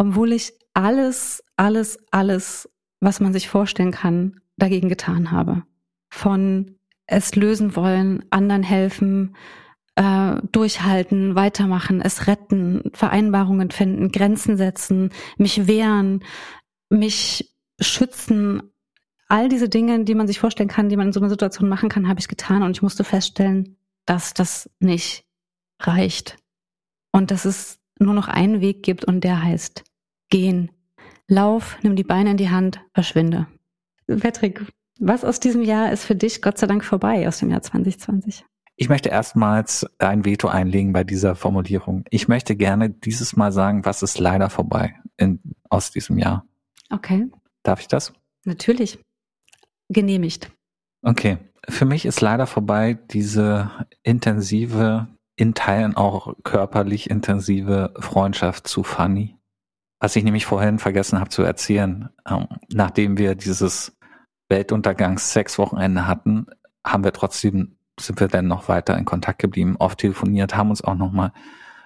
obwohl 0.00 0.32
ich 0.32 0.54
alles, 0.72 1.44
alles, 1.56 1.98
alles, 2.10 2.70
was 3.00 3.20
man 3.20 3.32
sich 3.32 3.48
vorstellen 3.48 3.92
kann, 3.92 4.40
dagegen 4.56 4.88
getan 4.88 5.30
habe. 5.30 5.64
Von 6.10 6.76
es 7.06 7.34
lösen 7.34 7.74
wollen, 7.74 8.24
anderen 8.30 8.62
helfen, 8.62 9.34
äh, 9.96 10.36
durchhalten, 10.52 11.34
weitermachen, 11.34 12.00
es 12.00 12.26
retten, 12.26 12.90
Vereinbarungen 12.94 13.70
finden, 13.70 14.12
Grenzen 14.12 14.56
setzen, 14.56 15.10
mich 15.36 15.66
wehren, 15.66 16.22
mich 16.88 17.52
schützen. 17.80 18.62
All 19.28 19.48
diese 19.48 19.68
Dinge, 19.68 20.04
die 20.04 20.14
man 20.14 20.26
sich 20.26 20.38
vorstellen 20.38 20.68
kann, 20.68 20.88
die 20.88 20.96
man 20.96 21.08
in 21.08 21.12
so 21.12 21.20
einer 21.20 21.30
Situation 21.30 21.68
machen 21.68 21.88
kann, 21.88 22.08
habe 22.08 22.20
ich 22.20 22.28
getan 22.28 22.62
und 22.62 22.72
ich 22.72 22.82
musste 22.82 23.04
feststellen, 23.04 23.76
dass 24.06 24.34
das 24.34 24.70
nicht 24.78 25.24
reicht 25.80 26.36
und 27.12 27.30
dass 27.30 27.44
es 27.44 27.78
nur 27.98 28.14
noch 28.14 28.28
einen 28.28 28.60
Weg 28.60 28.82
gibt 28.82 29.04
und 29.04 29.22
der 29.22 29.42
heißt 29.42 29.84
gehen. 30.30 30.70
Lauf, 31.30 31.78
nimm 31.82 31.94
die 31.94 32.02
Beine 32.02 32.32
in 32.32 32.36
die 32.36 32.50
Hand, 32.50 32.80
verschwinde. 32.92 33.46
Patrick, 34.20 34.66
was 34.98 35.24
aus 35.24 35.38
diesem 35.38 35.62
Jahr 35.62 35.92
ist 35.92 36.04
für 36.04 36.16
dich 36.16 36.42
Gott 36.42 36.58
sei 36.58 36.66
Dank 36.66 36.84
vorbei 36.84 37.28
aus 37.28 37.38
dem 37.38 37.50
Jahr 37.50 37.62
2020? 37.62 38.44
Ich 38.74 38.88
möchte 38.88 39.10
erstmals 39.10 39.86
ein 39.98 40.24
Veto 40.24 40.48
einlegen 40.48 40.92
bei 40.92 41.04
dieser 41.04 41.36
Formulierung. 41.36 42.04
Ich 42.10 42.26
möchte 42.26 42.56
gerne 42.56 42.90
dieses 42.90 43.36
Mal 43.36 43.52
sagen, 43.52 43.84
was 43.84 44.02
ist 44.02 44.18
leider 44.18 44.50
vorbei 44.50 44.96
in, 45.18 45.38
aus 45.68 45.92
diesem 45.92 46.18
Jahr. 46.18 46.44
Okay. 46.90 47.28
Darf 47.62 47.80
ich 47.80 47.86
das? 47.86 48.12
Natürlich. 48.44 48.98
Genehmigt. 49.88 50.50
Okay. 51.02 51.38
Für 51.68 51.84
mich 51.84 52.06
ist 52.06 52.20
leider 52.20 52.48
vorbei 52.48 52.98
diese 53.10 53.70
intensive, 54.02 55.06
in 55.36 55.54
Teilen 55.54 55.94
auch 55.94 56.34
körperlich 56.42 57.08
intensive 57.08 57.94
Freundschaft 58.00 58.66
zu 58.66 58.82
Fanny. 58.82 59.36
Was 60.00 60.16
ich 60.16 60.24
nämlich 60.24 60.46
vorhin 60.46 60.78
vergessen 60.78 61.20
habe 61.20 61.30
zu 61.30 61.42
erzählen, 61.42 62.08
ähm, 62.28 62.48
nachdem 62.72 63.18
wir 63.18 63.34
dieses 63.34 63.96
Weltuntergangs-Sex-Wochenende 64.48 66.06
hatten, 66.06 66.46
haben 66.84 67.04
wir 67.04 67.12
trotzdem, 67.12 67.76
sind 67.98 68.18
wir 68.18 68.28
dann 68.28 68.48
noch 68.48 68.68
weiter 68.68 68.96
in 68.96 69.04
Kontakt 69.04 69.38
geblieben, 69.38 69.76
oft 69.78 69.98
telefoniert, 69.98 70.56
haben 70.56 70.70
uns 70.70 70.82
auch 70.82 70.94
noch 70.94 71.12
mal 71.12 71.32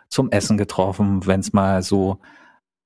zum 0.09 0.31
Essen 0.31 0.57
getroffen, 0.57 1.27
wenn 1.27 1.41
es 1.41 1.53
mal 1.53 1.83
so 1.83 2.21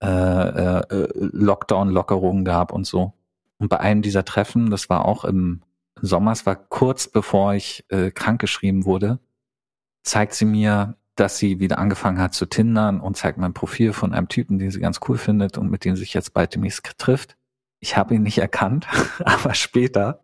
äh, 0.02 0.09
äh, 0.09 1.09
Lockdown-Lockerungen 1.14 2.44
gab 2.44 2.72
und 2.72 2.86
so. 2.86 3.12
Und 3.59 3.68
bei 3.68 3.80
einem 3.80 4.00
dieser 4.00 4.24
Treffen, 4.24 4.70
das 4.70 4.88
war 4.88 5.05
auch 5.05 5.24
im 5.24 5.62
Sommer, 6.00 6.32
es 6.32 6.46
war 6.46 6.56
kurz 6.56 7.09
bevor 7.09 7.55
ich 7.55 7.84
äh, 7.88 8.10
krankgeschrieben 8.10 8.86
wurde, 8.86 9.18
zeigt 10.05 10.34
sie 10.34 10.44
mir 10.44 10.96
dass 11.19 11.36
sie 11.36 11.59
wieder 11.59 11.78
angefangen 11.78 12.20
hat 12.20 12.32
zu 12.32 12.47
tindern 12.47 13.01
und 13.01 13.16
zeigt 13.16 13.39
mir 13.39 13.47
ein 13.47 13.55
Profil 13.55 13.93
von 13.93 14.15
einem 14.15 14.28
Typen, 14.28 14.59
den 14.59 14.70
sie 14.70 14.78
ganz 14.78 15.01
cool 15.09 15.19
findet 15.19 15.59
und 15.59 15.69
mit 15.69 15.85
dem 15.85 15.97
sie 15.97 16.01
sich 16.01 16.15
jetzt 16.15 16.32
bald 16.32 16.55
demnächst 16.55 16.82
trifft. 16.99 17.36
Ich 17.81 17.97
habe 17.97 18.15
ihn 18.15 18.23
nicht 18.23 18.39
erkannt, 18.39 18.86
aber 19.24 19.55
später, 19.55 20.23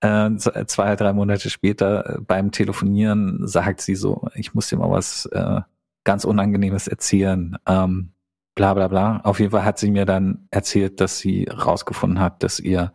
äh, 0.00 0.30
zwei, 0.36 0.96
drei 0.96 1.12
Monate 1.12 1.50
später 1.50 2.16
äh, 2.16 2.20
beim 2.20 2.50
Telefonieren 2.50 3.46
sagt 3.46 3.80
sie 3.80 3.94
so, 3.94 4.28
ich 4.34 4.54
muss 4.54 4.68
dir 4.68 4.76
mal 4.76 4.90
was 4.90 5.26
äh, 5.26 5.60
ganz 6.04 6.24
Unangenehmes 6.24 6.88
erzählen. 6.88 7.56
Ähm, 7.66 8.12
bla 8.56 8.74
bla 8.74 8.88
bla. 8.88 9.20
Auf 9.20 9.38
jeden 9.38 9.52
Fall 9.52 9.64
hat 9.64 9.78
sie 9.78 9.92
mir 9.92 10.04
dann 10.04 10.48
erzählt, 10.50 11.00
dass 11.00 11.18
sie 11.18 11.44
rausgefunden 11.44 12.18
hat, 12.18 12.42
dass 12.42 12.58
ihr 12.58 12.92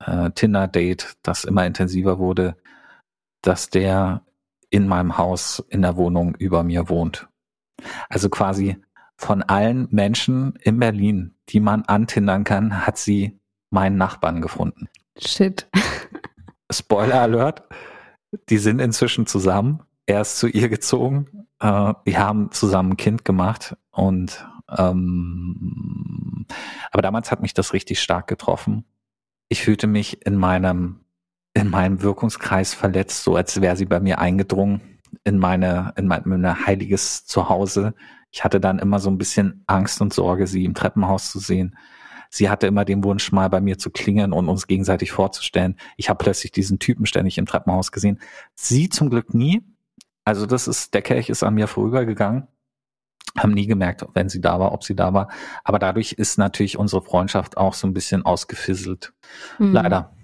äh, 0.00 0.30
Tinder-Date, 0.32 1.16
das 1.22 1.44
immer 1.44 1.64
intensiver 1.64 2.18
wurde, 2.18 2.56
dass 3.40 3.70
der 3.70 4.22
in 4.70 4.88
meinem 4.88 5.18
Haus, 5.18 5.64
in 5.68 5.82
der 5.82 5.96
Wohnung 5.96 6.34
über 6.36 6.62
mir 6.62 6.88
wohnt. 6.88 7.28
Also 8.08 8.28
quasi 8.28 8.76
von 9.16 9.42
allen 9.42 9.88
Menschen 9.90 10.54
in 10.62 10.78
Berlin, 10.78 11.34
die 11.48 11.60
man 11.60 11.82
antindern 11.82 12.44
kann, 12.44 12.86
hat 12.86 12.98
sie 12.98 13.38
meinen 13.70 13.96
Nachbarn 13.96 14.40
gefunden. 14.40 14.88
Shit. 15.18 15.68
Spoiler 16.72 17.20
Alert, 17.20 17.62
die 18.48 18.58
sind 18.58 18.80
inzwischen 18.80 19.26
zusammen. 19.26 19.82
Er 20.06 20.22
ist 20.22 20.38
zu 20.38 20.48
ihr 20.48 20.68
gezogen. 20.68 21.46
Äh, 21.60 21.94
wir 22.04 22.18
haben 22.18 22.50
zusammen 22.50 22.92
ein 22.92 22.96
Kind 22.96 23.24
gemacht 23.24 23.76
und 23.90 24.46
ähm, 24.76 26.46
aber 26.90 27.02
damals 27.02 27.30
hat 27.30 27.42
mich 27.42 27.54
das 27.54 27.72
richtig 27.72 28.00
stark 28.00 28.26
getroffen. 28.26 28.84
Ich 29.48 29.62
fühlte 29.62 29.86
mich 29.86 30.24
in 30.26 30.36
meinem 30.36 31.03
in 31.54 31.70
meinem 31.70 32.02
Wirkungskreis 32.02 32.74
verletzt, 32.74 33.22
so 33.22 33.36
als 33.36 33.60
wäre 33.60 33.76
sie 33.76 33.86
bei 33.86 34.00
mir 34.00 34.18
eingedrungen 34.18 34.80
in 35.22 35.38
meine 35.38 35.92
in 35.96 36.08
mein, 36.08 36.24
in 36.24 36.40
mein 36.40 36.66
heiliges 36.66 37.24
Zuhause. 37.24 37.94
Ich 38.30 38.42
hatte 38.42 38.58
dann 38.58 38.80
immer 38.80 38.98
so 38.98 39.08
ein 39.10 39.18
bisschen 39.18 39.62
Angst 39.68 40.00
und 40.00 40.12
Sorge, 40.12 40.48
sie 40.48 40.64
im 40.64 40.74
Treppenhaus 40.74 41.30
zu 41.30 41.38
sehen. 41.38 41.76
Sie 42.30 42.50
hatte 42.50 42.66
immer 42.66 42.84
den 42.84 43.04
Wunsch, 43.04 43.30
mal 43.30 43.48
bei 43.48 43.60
mir 43.60 43.78
zu 43.78 43.90
klingeln 43.90 44.32
und 44.32 44.48
uns 44.48 44.66
gegenseitig 44.66 45.12
vorzustellen. 45.12 45.76
Ich 45.96 46.08
habe 46.08 46.22
plötzlich 46.22 46.50
diesen 46.50 46.80
Typen 46.80 47.06
ständig 47.06 47.38
im 47.38 47.46
Treppenhaus 47.46 47.92
gesehen. 47.92 48.18
Sie 48.56 48.88
zum 48.88 49.08
Glück 49.08 49.34
nie. 49.34 49.62
Also 50.24 50.46
das 50.46 50.66
ist, 50.66 50.94
der 50.94 51.02
Kelch 51.02 51.28
ist 51.28 51.44
an 51.44 51.54
mir 51.54 51.68
vorübergegangen. 51.68 52.48
Haben 53.38 53.52
nie 53.52 53.68
gemerkt, 53.68 54.04
wenn 54.14 54.28
sie 54.28 54.40
da 54.40 54.58
war, 54.58 54.72
ob 54.72 54.82
sie 54.82 54.96
da 54.96 55.14
war. 55.14 55.28
Aber 55.62 55.78
dadurch 55.78 56.12
ist 56.12 56.36
natürlich 56.36 56.76
unsere 56.76 57.02
Freundschaft 57.02 57.56
auch 57.56 57.74
so 57.74 57.86
ein 57.86 57.94
bisschen 57.94 58.24
ausgefisselt. 58.26 59.12
Mhm. 59.60 59.72
Leider. 59.72 60.16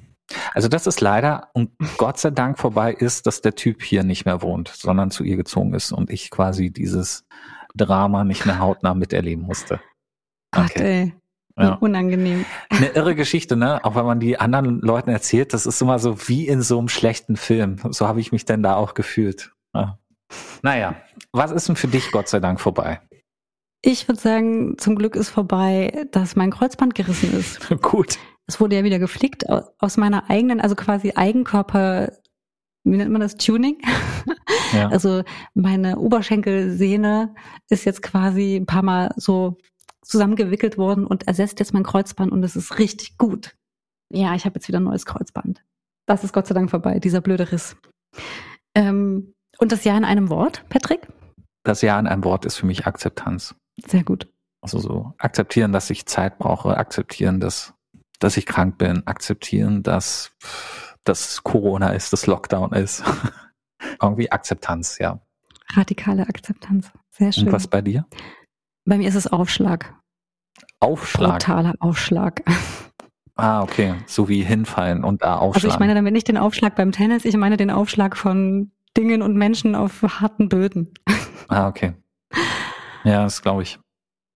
Also 0.55 0.69
das 0.69 0.87
ist 0.87 1.01
leider 1.01 1.49
und 1.53 1.71
Gott 1.97 2.19
sei 2.19 2.31
Dank 2.31 2.59
vorbei 2.59 2.93
ist, 2.93 3.27
dass 3.27 3.41
der 3.41 3.55
Typ 3.55 3.83
hier 3.83 4.03
nicht 4.03 4.25
mehr 4.25 4.43
wohnt, 4.43 4.69
sondern 4.69 5.11
zu 5.11 5.25
ihr 5.25 5.37
gezogen 5.37 5.75
ist 5.75 5.93
und 5.93 6.11
ich 6.11 6.31
quasi 6.31 6.71
dieses 6.71 7.25
Drama 7.75 8.25
nicht 8.25 8.47
mehr 8.47 8.59
hautnah 8.59 8.95
miterleben 8.95 9.45
musste. 9.45 9.81
Gott, 10.53 10.77
ey. 10.77 11.15
Ja. 11.59 11.75
Unangenehm. 11.75 12.47
Eine 12.71 12.89
irre 12.89 13.15
Geschichte, 13.15 13.57
ne? 13.57 13.85
Auch 13.85 13.95
wenn 13.95 14.07
man 14.07 14.19
die 14.21 14.39
anderen 14.39 14.81
Leuten 14.81 15.11
erzählt, 15.11 15.53
das 15.53 15.67
ist 15.67 15.83
immer 15.83 15.99
so 15.99 16.29
wie 16.29 16.47
in 16.49 16.63
so 16.63 16.79
einem 16.79 16.89
schlechten 16.89 17.37
Film. 17.37 17.77
So 17.91 18.09
habe 18.09 18.21
ich 18.21 18.33
mich 18.33 18.45
denn 18.45 18.63
da 18.63 18.77
auch 18.77 18.95
gefühlt. 18.95 19.53
Ja. 19.75 19.99
Naja, 20.63 20.95
was 21.33 21.51
ist 21.51 21.69
denn 21.69 21.77
für 21.77 21.89
dich 21.89 22.13
Gott 22.13 22.29
sei 22.29 22.41
Dank 22.41 22.61
vorbei? 22.61 23.01
Ich 23.83 24.09
würde 24.09 24.21
sagen, 24.21 24.79
zum 24.79 24.97
Glück 24.97 25.17
ist 25.17 25.31
vorbei, 25.31 26.07
dass 26.13 26.37
mein 26.37 26.51
Kreuzband 26.51 26.95
gerissen 26.95 27.33
ist. 27.39 27.69
Gut. 27.83 28.19
Es 28.51 28.59
wurde 28.59 28.75
ja 28.75 28.83
wieder 28.83 28.99
geflickt 28.99 29.45
aus 29.49 29.97
meiner 29.97 30.29
eigenen, 30.29 30.61
also 30.61 30.75
quasi 30.75 31.13
Eigenkörper, 31.15 32.11
wie 32.83 32.97
nennt 32.97 33.13
man 33.13 33.21
das, 33.21 33.37
Tuning? 33.37 33.79
Ja. 34.73 34.89
Also 34.89 35.25
meine 35.55 35.99
Oberschenkelsehne 35.99 37.35
ist 37.71 37.85
jetzt 37.85 38.03
quasi 38.03 38.55
ein 38.55 38.67
paar 38.67 38.85
Mal 38.85 39.13
so 39.17 39.59
zusammengewickelt 40.01 40.79
worden 40.79 41.07
und 41.07 41.27
ersetzt 41.27 41.59
jetzt 41.59 41.75
mein 41.75 41.83
Kreuzband 41.83 42.31
und 42.31 42.45
es 42.45 42.55
ist 42.55 42.79
richtig 42.79 43.19
gut. 43.19 43.57
Ja, 44.13 44.33
ich 44.37 44.45
habe 44.45 44.55
jetzt 44.57 44.69
wieder 44.69 44.79
ein 44.79 44.85
neues 44.85 45.07
Kreuzband. 45.07 45.65
Das 46.07 46.23
ist 46.23 46.33
Gott 46.33 46.47
sei 46.47 46.55
Dank 46.55 46.71
vorbei, 46.71 47.01
dieser 47.01 47.21
blöde 47.21 47.51
Riss. 47.51 47.77
Ähm, 48.77 49.35
und 49.59 49.73
das 49.73 49.83
Jahr 49.83 49.99
in 49.99 50.05
einem 50.05 50.29
Wort, 50.29 50.65
Patrick? 50.69 51.09
Das 51.65 51.83
Jahr 51.83 51.99
in 51.99 52.07
einem 52.07 52.23
Wort 52.23 52.45
ist 52.45 52.57
für 52.57 52.67
mich 52.67 52.87
Akzeptanz. 52.87 53.57
Sehr 53.85 54.05
gut. 54.05 54.29
Also 54.63 54.79
so 54.79 55.15
akzeptieren, 55.19 55.73
dass 55.73 55.91
ich 55.91 56.07
Zeit 56.07 56.39
brauche, 56.39 56.77
akzeptieren, 56.77 57.41
dass, 57.41 57.75
dass 58.21 58.37
ich 58.37 58.47
krank 58.47 58.79
bin, 58.79 59.07
akzeptieren, 59.07 59.83
dass, 59.83 60.31
dass 61.05 61.43
Corona 61.43 61.89
ist, 61.91 62.13
dass 62.13 62.27
Lockdown 62.27 62.73
ist. 62.73 63.03
Irgendwie 64.01 64.31
Akzeptanz, 64.31 64.99
ja. 64.99 65.21
Radikale 65.75 66.29
Akzeptanz. 66.29 66.91
Sehr 67.11 67.33
schön. 67.33 67.47
Und 67.47 67.53
was 67.53 67.67
bei 67.67 67.81
dir? 67.81 68.07
Bei 68.85 68.99
mir 68.99 69.09
ist 69.09 69.15
es 69.15 69.27
Aufschlag. 69.27 69.95
Aufschlag. 70.81 71.41
Brutaler 71.41 71.75
Aufschlag. 71.81 72.43
Ah, 73.37 73.63
okay. 73.63 73.95
So 74.07 74.29
wie 74.29 74.43
hinfallen 74.43 75.03
und 75.03 75.23
da 75.23 75.37
aufschlagen. 75.37 75.55
Also 75.55 75.69
ich 75.69 75.79
meine 75.79 75.95
damit 75.95 76.13
nicht 76.13 76.29
den 76.29 76.37
Aufschlag 76.37 76.77
beim 76.77 76.93
Tennis, 76.93 77.25
ich 77.25 77.37
meine 77.37 77.57
den 77.57 77.71
Aufschlag 77.71 78.17
von 78.17 78.71
Dingen 78.97 79.23
und 79.23 79.37
Menschen 79.37 79.75
auf 79.75 80.03
harten 80.03 80.49
Böden. 80.49 80.93
Ah, 81.49 81.69
okay. 81.69 81.95
Ja, 83.05 83.23
das 83.23 83.41
glaube 83.43 83.63
ich. 83.63 83.79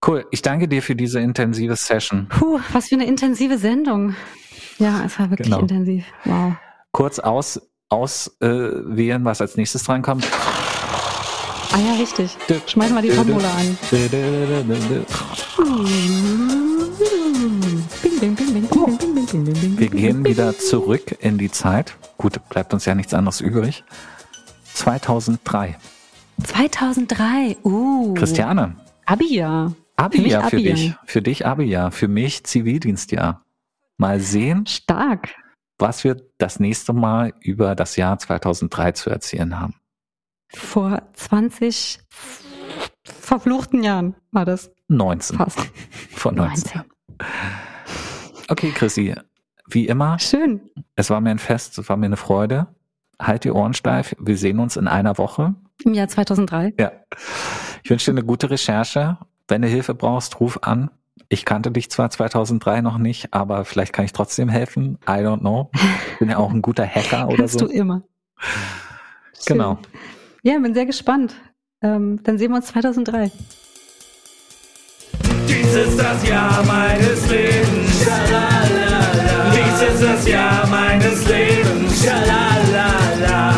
Cool. 0.07 0.27
Ich 0.31 0.43
danke 0.43 0.69
dir 0.69 0.83
für 0.83 0.95
diese 0.95 1.21
intensive 1.21 1.77
Session. 1.77 2.27
Puh, 2.29 2.61
was 2.73 2.89
für 2.89 2.97
eine 2.97 3.07
intensive 3.07 3.57
Sendung. 3.57 4.15
Ja, 4.79 5.03
es 5.05 5.19
war 5.19 5.31
wirklich 5.31 5.47
genau. 5.47 5.61
intensiv. 5.61 6.05
Wow. 6.25 6.55
Kurz 6.93 7.19
aus, 7.19 7.61
auswählen, 7.89 9.23
äh, 9.23 9.25
was 9.25 9.41
als 9.41 9.57
nächstes 9.57 9.85
drankommt. 9.85 10.29
Ah 11.73 11.79
ja, 11.79 11.95
richtig. 11.95 12.37
Schmeiß 12.67 12.91
mal 12.91 13.03
die 13.03 13.09
Tombola 13.09 13.51
an. 13.51 13.79
Wir 19.79 19.89
gehen 19.89 20.25
wieder 20.25 20.57
zurück 20.59 21.17
in 21.21 21.39
die 21.39 21.51
Zeit. 21.51 21.97
Gut, 22.19 22.39
bleibt 22.49 22.75
uns 22.75 22.85
ja 22.85 22.95
nichts 22.95 23.15
anderes 23.15 23.41
übrig. 23.41 23.85
2003. 24.75 25.77
2003, 26.45 27.57
uh. 27.65 28.15
Christiane. 28.15 28.77
Abi-Jahr. 29.07 29.73
Abi-Jahr 29.97 30.45
für, 30.45 30.57
für 30.59 30.63
dich. 30.63 30.95
Für 31.05 31.23
dich 31.23 31.47
Abi-Jahr. 31.47 31.91
Für 31.91 32.09
mich 32.09 32.45
Zivildienstjahr. 32.45 33.45
Mal 33.97 34.21
sehen. 34.21 34.67
Stark. 34.67 35.35
Was 35.79 36.05
wir 36.05 36.17
das 36.39 36.61
nächste 36.61 36.93
Mal 36.93 37.33
über 37.41 37.75
das 37.75 37.97
Jahr 37.97 38.19
2003 38.19 38.93
zu 38.93 39.11
erzählen 39.11 39.59
haben 39.59 39.75
vor 40.57 41.03
20 41.15 42.01
verfluchten 43.03 43.83
Jahren 43.83 44.15
war 44.31 44.45
das. 44.45 44.71
19. 44.89 45.37
Fast. 45.37 45.59
Vor 46.11 46.33
19. 46.33 46.83
19. 46.83 46.83
Okay, 48.49 48.71
Chrissy, 48.73 49.15
wie 49.69 49.87
immer. 49.87 50.19
Schön. 50.19 50.71
Es 50.97 51.11
war 51.11 51.21
mir 51.21 51.31
ein 51.31 51.39
Fest, 51.39 51.79
es 51.79 51.89
war 51.89 51.97
mir 51.97 52.07
eine 52.07 52.17
Freude. 52.17 52.67
Halt 53.21 53.45
die 53.45 53.51
Ohren 53.51 53.75
steif. 53.75 54.15
Wir 54.19 54.37
sehen 54.37 54.59
uns 54.59 54.77
in 54.77 54.89
einer 54.89 55.17
Woche. 55.19 55.55
Im 55.85 55.95
Jahr 55.95 56.09
2003. 56.09 56.75
Ja. 56.79 56.93
Ich 57.83 57.91
wünsche 57.91 58.11
dir 58.11 58.19
eine 58.19 58.27
gute 58.27 58.51
Recherche. 58.51 59.19
Wenn 59.49 59.63
du 59.63 59.69
Hilfe 59.69 59.95
brauchst, 59.95 60.41
ruf 60.41 60.59
an. 60.63 60.91
Ich 61.29 61.45
kannte 61.45 61.71
dich 61.71 61.91
zwar 61.91 62.11
2003 62.11 62.81
noch 62.81 62.99
nicht, 62.99 63.33
aber 63.35 63.65
vielleicht 63.65 63.93
kann 63.93 64.05
ich 64.05 64.13
trotzdem 64.13 64.49
helfen. 64.49 64.99
I 65.05 65.21
don't 65.21 65.41
know. 65.41 65.71
Bin 66.19 66.31
ja 66.31 66.39
auch 66.39 66.51
ein 66.51 66.63
guter 66.63 66.87
Hacker 66.87 67.29
oder 67.29 67.37
Kannst 67.39 67.59
so. 67.59 67.67
du 67.67 67.73
immer. 67.73 68.03
Genau. 69.47 69.79
Ja, 70.43 70.59
bin 70.59 70.75
sehr 70.75 70.87
gespannt. 70.87 71.35
Ähm, 71.83 72.21
dann 72.23 72.39
sehen 72.39 72.51
wir 72.51 72.57
uns 72.57 72.67
2003. 72.67 73.31
Dies 75.49 75.75
ist 75.75 75.99
das 75.99 76.29
Jahr 76.29 76.65
meines 76.65 77.31
Lebens. 77.31 78.05
Schalalala. 78.05 79.53
Dies 79.53 79.83
ist 79.95 80.03
das 80.03 80.29
Jahr 80.29 80.67
meines 80.69 81.29
Lebens. 81.29 82.05
Schalalala. 82.05 83.55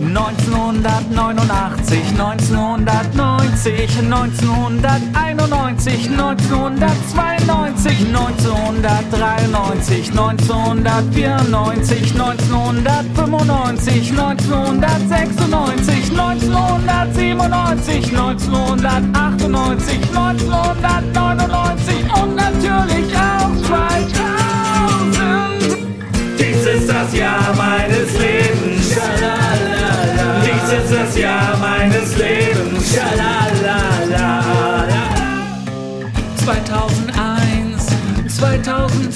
1989, 0.00 1.98
1990, 2.10 3.33
1991, 3.66 6.10
1992, 6.10 8.12
1993, 8.12 10.10
1994, 10.10 12.12
1995, 12.12 14.12
1996, 14.12 16.12
1997, 16.12 18.12
1998, 18.12 20.12
1999 20.12 22.04
und 22.22 22.36
natürlich 22.36 23.16
auch 23.16 23.48
2000. 23.64 25.88
Dies 26.38 26.66
ist 26.66 26.90
das 26.90 27.14
Jahr 27.14 27.54
meines 27.56 28.12
Lebens. 28.18 29.00
Dies 30.44 30.68
ist 30.70 30.92
das 30.92 31.16
Jahr 31.16 31.56
meines 31.56 32.18
Lebens. 32.18 32.94
Schalalala. 32.94 33.33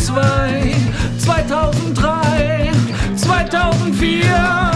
2002, 0.09 0.74
2003, 1.18 2.72
2004, 3.14 4.70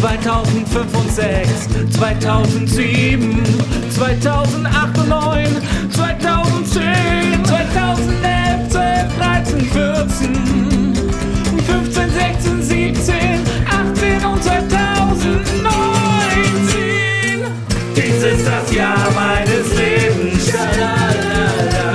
2005 0.00 0.96
und 0.96 1.12
6, 1.12 1.68
2007, 1.98 3.42
2008 3.90 4.98
und 4.98 5.08
9, 5.10 5.48
2010, 5.90 7.44
2011, 7.44 8.70
12, 8.70 9.18
13, 9.18 9.60
14, 9.60 10.94
15, 11.66 12.10
16, 12.10 12.62
17, 12.62 13.44
18 13.68 14.24
und 14.24 14.42
2019. 14.42 15.44
Dies 17.94 18.22
ist 18.22 18.46
das 18.46 18.74
Jahr 18.74 19.10
meines 19.14 19.76
Lebens. 19.76 20.54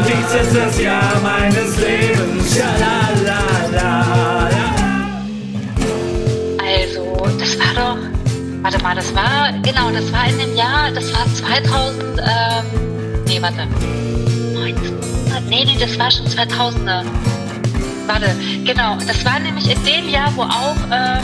Dies 0.07 0.33
ist 0.39 0.55
das 0.55 0.79
Jahr 0.79 1.19
meines 1.23 1.77
Lebens. 1.77 2.04
Also, 6.57 7.27
das 7.37 7.59
war 7.59 7.73
doch, 7.75 7.97
warte 8.61 8.81
mal, 8.81 8.95
das 8.95 9.13
war, 9.13 9.51
genau, 9.61 9.91
das 9.91 10.11
war 10.13 10.27
in 10.29 10.37
dem 10.39 10.55
Jahr, 10.55 10.91
das 10.91 11.11
war 11.13 11.25
2000, 11.33 12.03
ähm, 12.19 12.65
nee, 13.27 13.41
warte, 13.41 13.61
1900, 13.61 15.49
nee, 15.49 15.65
nee, 15.65 15.77
das 15.79 15.99
war 15.99 16.09
schon 16.09 16.27
2000er. 16.27 17.03
Warte, 18.07 18.35
genau, 18.63 18.97
das 19.05 19.25
war 19.25 19.39
nämlich 19.39 19.69
in 19.69 19.83
dem 19.83 20.07
Jahr, 20.09 20.31
wo 20.35 20.43
auch, 20.43 20.77
ähm, 20.91 21.23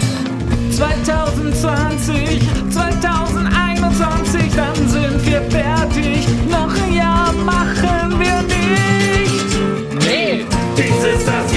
2020, 0.72 2.42
2021, 2.72 4.52
dann 4.56 4.88
sind 4.88 5.26
wir 5.26 5.42
fertig, 5.50 6.28
noch 6.50 6.74
ein 6.76 6.94
Jahr 6.94 7.32
machen 7.34 8.20
wir 8.20 8.42
nicht. 8.42 8.91
That's 11.26 11.51